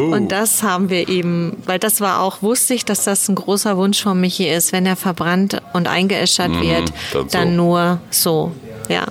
Und 0.00 0.32
das 0.32 0.62
haben 0.62 0.90
wir 0.90 1.08
ihm, 1.08 1.52
weil 1.66 1.78
das 1.78 2.00
war 2.00 2.20
auch, 2.20 2.42
wusste 2.42 2.74
ich, 2.74 2.84
dass 2.84 3.04
das 3.04 3.28
ein 3.28 3.34
großer 3.36 3.76
Wunsch 3.76 4.02
von 4.02 4.20
Michi 4.20 4.48
ist, 4.48 4.72
wenn 4.72 4.86
er 4.86 4.96
verbrannt 4.96 5.62
und 5.72 5.86
eingeäschert 5.88 6.50
wird, 6.60 6.90
Mhm, 6.90 6.94
dann 7.12 7.28
dann, 7.28 7.48
so. 7.50 7.54
nur 7.54 8.00
so. 8.10 8.52
Ja. 8.88 9.04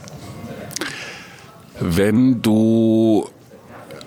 Wenn 1.80 2.42
du 2.42 3.28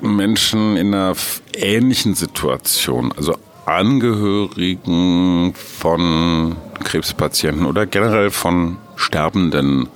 Menschen 0.01 0.77
in 0.77 0.95
einer 0.95 1.15
ähnlichen 1.57 2.15
Situation, 2.15 3.13
also 3.17 3.35
Angehörigen 3.67 5.55
von 5.55 6.57
Krebspatienten 6.85 7.65
oder 7.65 7.87
generell 7.87 8.31
von 8.31 8.77
Sterbenden, 8.97 9.89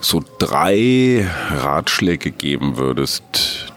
so 0.00 0.22
drei 0.38 1.28
Ratschläge 1.50 2.30
geben 2.30 2.76
würdest, 2.76 3.72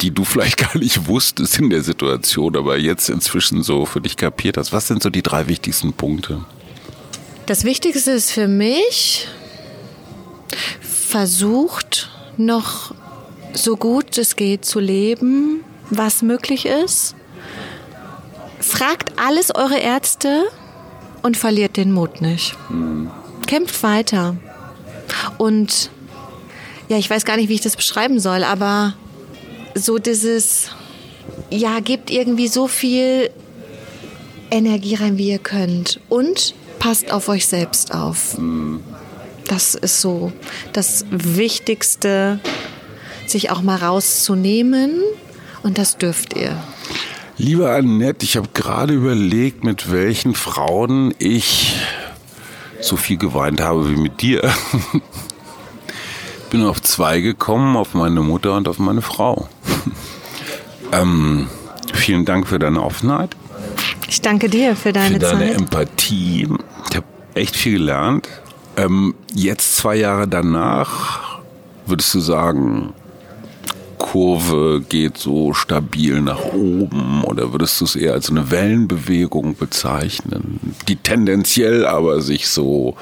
die 0.00 0.10
du 0.10 0.24
vielleicht 0.24 0.58
gar 0.72 0.78
nicht 0.78 1.06
wusstest 1.06 1.58
in 1.58 1.70
der 1.70 1.82
Situation, 1.82 2.56
aber 2.56 2.78
jetzt 2.78 3.08
inzwischen 3.08 3.62
so 3.62 3.86
für 3.86 4.00
dich 4.00 4.16
kapiert 4.16 4.56
hast, 4.56 4.72
was 4.72 4.88
sind 4.88 5.02
so 5.02 5.10
die 5.10 5.22
drei 5.22 5.46
wichtigsten 5.48 5.92
Punkte? 5.92 6.44
Das 7.46 7.64
Wichtigste 7.64 8.12
ist 8.12 8.30
für 8.30 8.48
mich, 8.48 9.28
versucht 10.80 12.10
noch 12.36 12.94
so 13.52 13.76
gut 13.76 14.18
es 14.18 14.36
geht 14.36 14.64
zu 14.64 14.80
leben, 14.80 15.62
was 15.90 16.22
möglich 16.22 16.66
ist. 16.66 17.14
Fragt 18.60 19.18
alles 19.18 19.54
eure 19.54 19.78
Ärzte 19.78 20.44
und 21.22 21.36
verliert 21.36 21.76
den 21.76 21.92
Mut 21.92 22.20
nicht. 22.20 22.56
Kämpft 23.46 23.82
weiter. 23.82 24.36
Und 25.38 25.90
ja, 26.88 26.98
ich 26.98 27.08
weiß 27.08 27.24
gar 27.24 27.36
nicht, 27.36 27.48
wie 27.48 27.54
ich 27.54 27.60
das 27.60 27.76
beschreiben 27.76 28.20
soll, 28.20 28.44
aber 28.44 28.94
so 29.74 29.98
dieses, 29.98 30.70
ja, 31.50 31.80
gebt 31.80 32.10
irgendwie 32.10 32.48
so 32.48 32.68
viel 32.68 33.30
Energie 34.50 34.94
rein, 34.94 35.18
wie 35.18 35.30
ihr 35.30 35.38
könnt. 35.38 36.00
Und 36.08 36.54
passt 36.78 37.10
auf 37.10 37.28
euch 37.28 37.46
selbst 37.46 37.94
auf. 37.94 38.36
Das 39.48 39.74
ist 39.74 40.00
so 40.00 40.32
das 40.72 41.04
Wichtigste, 41.10 42.40
sich 43.26 43.50
auch 43.50 43.62
mal 43.62 43.76
rauszunehmen. 43.76 45.00
Und 45.62 45.78
das 45.78 45.96
dürft 45.96 46.36
ihr. 46.36 46.56
Liebe 47.36 47.70
Annette, 47.70 48.24
ich 48.24 48.36
habe 48.36 48.48
gerade 48.54 48.94
überlegt, 48.94 49.64
mit 49.64 49.90
welchen 49.90 50.34
Frauen 50.34 51.14
ich 51.18 51.74
so 52.84 52.96
viel 52.96 53.16
geweint 53.16 53.60
habe 53.60 53.90
wie 53.90 53.96
mit 53.96 54.20
dir. 54.20 54.42
Bin 56.50 56.64
auf 56.64 56.82
zwei 56.82 57.20
gekommen, 57.20 57.76
auf 57.76 57.94
meine 57.94 58.20
Mutter 58.20 58.54
und 58.56 58.68
auf 58.68 58.78
meine 58.78 59.02
Frau. 59.02 59.48
ähm, 60.92 61.48
vielen 61.92 62.24
Dank 62.24 62.46
für 62.46 62.58
deine 62.58 62.82
Offenheit, 62.82 63.30
Ich 64.08 64.20
danke 64.20 64.48
dir 64.48 64.76
für 64.76 64.92
deine 64.92 65.14
für 65.14 65.18
deine 65.18 65.46
Zeit. 65.48 65.56
Empathie. 65.56 66.48
Ich 66.90 66.96
habe 66.96 67.06
echt 67.34 67.56
viel 67.56 67.78
gelernt. 67.78 68.28
Ähm, 68.76 69.14
jetzt 69.32 69.76
zwei 69.76 69.96
Jahre 69.96 70.28
danach, 70.28 71.40
würdest 71.86 72.12
du 72.14 72.20
sagen, 72.20 72.92
Kurve 74.04 74.82
geht 74.86 75.16
so 75.16 75.54
stabil 75.54 76.20
nach 76.20 76.44
oben 76.52 77.24
oder 77.24 77.52
würdest 77.52 77.80
du 77.80 77.86
es 77.86 77.96
eher 77.96 78.12
als 78.12 78.28
eine 78.28 78.50
Wellenbewegung 78.50 79.56
bezeichnen, 79.56 80.60
die 80.88 80.96
tendenziell 80.96 81.86
aber 81.86 82.20
sich 82.20 82.48
so, 82.48 82.96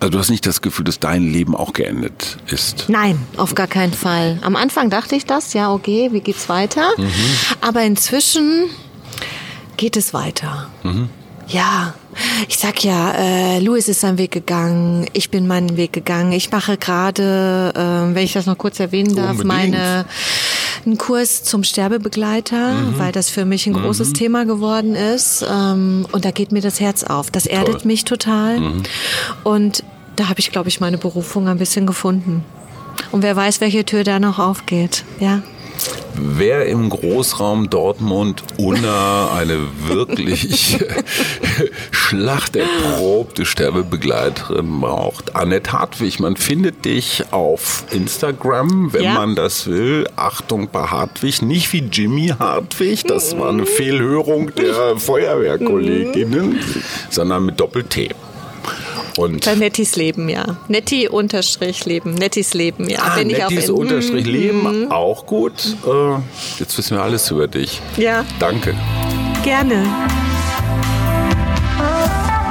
also 0.00 0.10
du 0.10 0.18
hast 0.18 0.30
nicht 0.30 0.46
das 0.46 0.62
Gefühl, 0.62 0.86
dass 0.86 1.00
dein 1.00 1.30
Leben 1.30 1.54
auch 1.54 1.74
geendet 1.74 2.38
ist. 2.46 2.86
Nein, 2.88 3.18
auf 3.36 3.54
gar 3.54 3.66
keinen 3.66 3.92
Fall. 3.92 4.38
Am 4.40 4.56
Anfang 4.56 4.88
dachte 4.88 5.16
ich 5.16 5.26
das, 5.26 5.52
ja, 5.52 5.70
okay, 5.70 6.08
wie 6.12 6.20
geht's 6.20 6.48
weiter? 6.48 6.88
Aber 7.60 7.82
inzwischen 7.82 8.70
geht 9.76 9.98
es 9.98 10.14
weiter. 10.14 10.70
Ja, 11.50 11.94
ich 12.48 12.58
sag 12.58 12.84
ja, 12.84 13.12
äh, 13.12 13.58
Louis 13.58 13.88
ist 13.88 14.00
seinen 14.00 14.18
Weg 14.18 14.30
gegangen, 14.30 15.06
ich 15.12 15.30
bin 15.30 15.46
meinen 15.48 15.76
Weg 15.76 15.92
gegangen. 15.92 16.32
Ich 16.32 16.52
mache 16.52 16.76
gerade, 16.76 17.72
äh, 17.74 18.14
wenn 18.14 18.24
ich 18.24 18.32
das 18.32 18.46
noch 18.46 18.56
kurz 18.56 18.78
erwähnen 18.78 19.16
darf, 19.16 19.38
Unbedingt. 19.40 19.72
meine 19.72 20.04
einen 20.86 20.96
Kurs 20.96 21.42
zum 21.44 21.62
Sterbebegleiter, 21.62 22.74
weil 22.96 23.12
das 23.12 23.28
für 23.28 23.44
mich 23.44 23.66
ein 23.66 23.74
großes 23.74 24.12
Thema 24.14 24.46
geworden 24.46 24.94
ist. 24.94 25.44
Ähm, 25.48 26.06
und 26.12 26.24
da 26.24 26.30
geht 26.30 26.52
mir 26.52 26.62
das 26.62 26.80
Herz 26.80 27.04
auf. 27.04 27.30
Das 27.30 27.46
erdet 27.46 27.84
mich 27.84 28.04
total. 28.04 28.60
Und 29.44 29.84
da 30.16 30.28
habe 30.28 30.40
ich, 30.40 30.50
glaube 30.52 30.68
ich, 30.68 30.80
meine 30.80 30.96
Berufung 30.98 31.48
ein 31.48 31.58
bisschen 31.58 31.86
gefunden. 31.86 32.44
Und 33.12 33.22
wer 33.22 33.36
weiß, 33.36 33.60
welche 33.60 33.84
Tür 33.84 34.04
da 34.04 34.20
noch 34.20 34.38
aufgeht. 34.38 35.04
Ja. 35.18 35.42
Wer 36.14 36.66
im 36.66 36.90
Großraum 36.90 37.70
Dortmund 37.70 38.42
Unna 38.58 39.32
eine 39.34 39.58
wirklich 39.86 40.78
schlachterprobte 41.90 43.46
Sterbebegleiterin 43.46 44.80
braucht, 44.80 45.34
Annette 45.36 45.72
Hartwig, 45.72 46.20
man 46.20 46.36
findet 46.36 46.84
dich 46.84 47.24
auf 47.30 47.84
Instagram, 47.90 48.92
wenn 48.92 49.04
Ja. 49.04 49.14
man 49.14 49.34
das 49.34 49.66
will. 49.66 50.06
Achtung 50.16 50.68
bei 50.70 50.82
Hartwig, 50.84 51.42
nicht 51.42 51.72
wie 51.72 51.88
Jimmy 51.90 52.32
Hartwig, 52.38 53.04
das 53.04 53.38
war 53.38 53.48
eine 53.50 53.66
Fehlhörung 53.66 54.54
der 54.54 54.96
Feuerwehrkolleginnen, 54.96 56.58
sondern 57.10 57.46
mit 57.46 57.60
Doppel-T. 57.60 58.10
Und 59.20 59.44
Bei 59.44 59.54
Nettis 59.54 59.96
Leben, 59.96 60.30
ja. 60.30 60.56
Netti 60.68 61.06
unterstrich 61.06 61.84
Leben. 61.84 62.14
Nettis 62.14 62.54
Leben, 62.54 62.88
ja. 62.88 63.00
Ah, 63.02 63.16
Bin 63.18 63.28
Nettis 63.28 63.68
Unterstrich 63.68 64.24
Leben, 64.24 64.90
auch 64.90 65.26
gut. 65.26 65.76
Äh, 65.86 66.20
jetzt 66.58 66.78
wissen 66.78 66.96
wir 66.96 67.02
alles 67.02 67.30
über 67.30 67.46
dich. 67.46 67.82
Ja, 67.98 68.24
Danke. 68.38 68.74
gerne. 69.44 69.84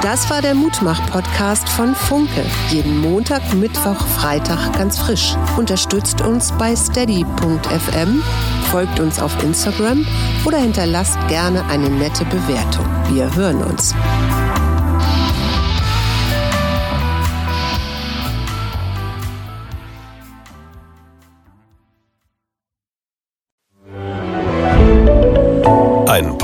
Das 0.00 0.30
war 0.30 0.40
der 0.42 0.54
Mutmach-Podcast 0.54 1.68
von 1.70 1.92
Funke. 1.96 2.46
Jeden 2.70 3.00
Montag, 3.00 3.52
Mittwoch, 3.52 4.06
Freitag 4.16 4.72
ganz 4.78 4.96
frisch. 4.96 5.34
Unterstützt 5.58 6.20
uns 6.20 6.52
bei 6.52 6.76
steady.fm, 6.76 8.22
folgt 8.70 9.00
uns 9.00 9.18
auf 9.18 9.42
Instagram 9.42 10.06
oder 10.44 10.58
hinterlasst 10.58 11.18
gerne 11.28 11.64
eine 11.66 11.90
nette 11.90 12.24
Bewertung. 12.26 12.86
Wir 13.12 13.34
hören 13.34 13.60
uns. 13.64 13.92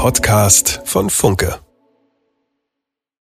Podcast 0.07 0.83
von 0.85 1.11
Funke. 1.11 1.66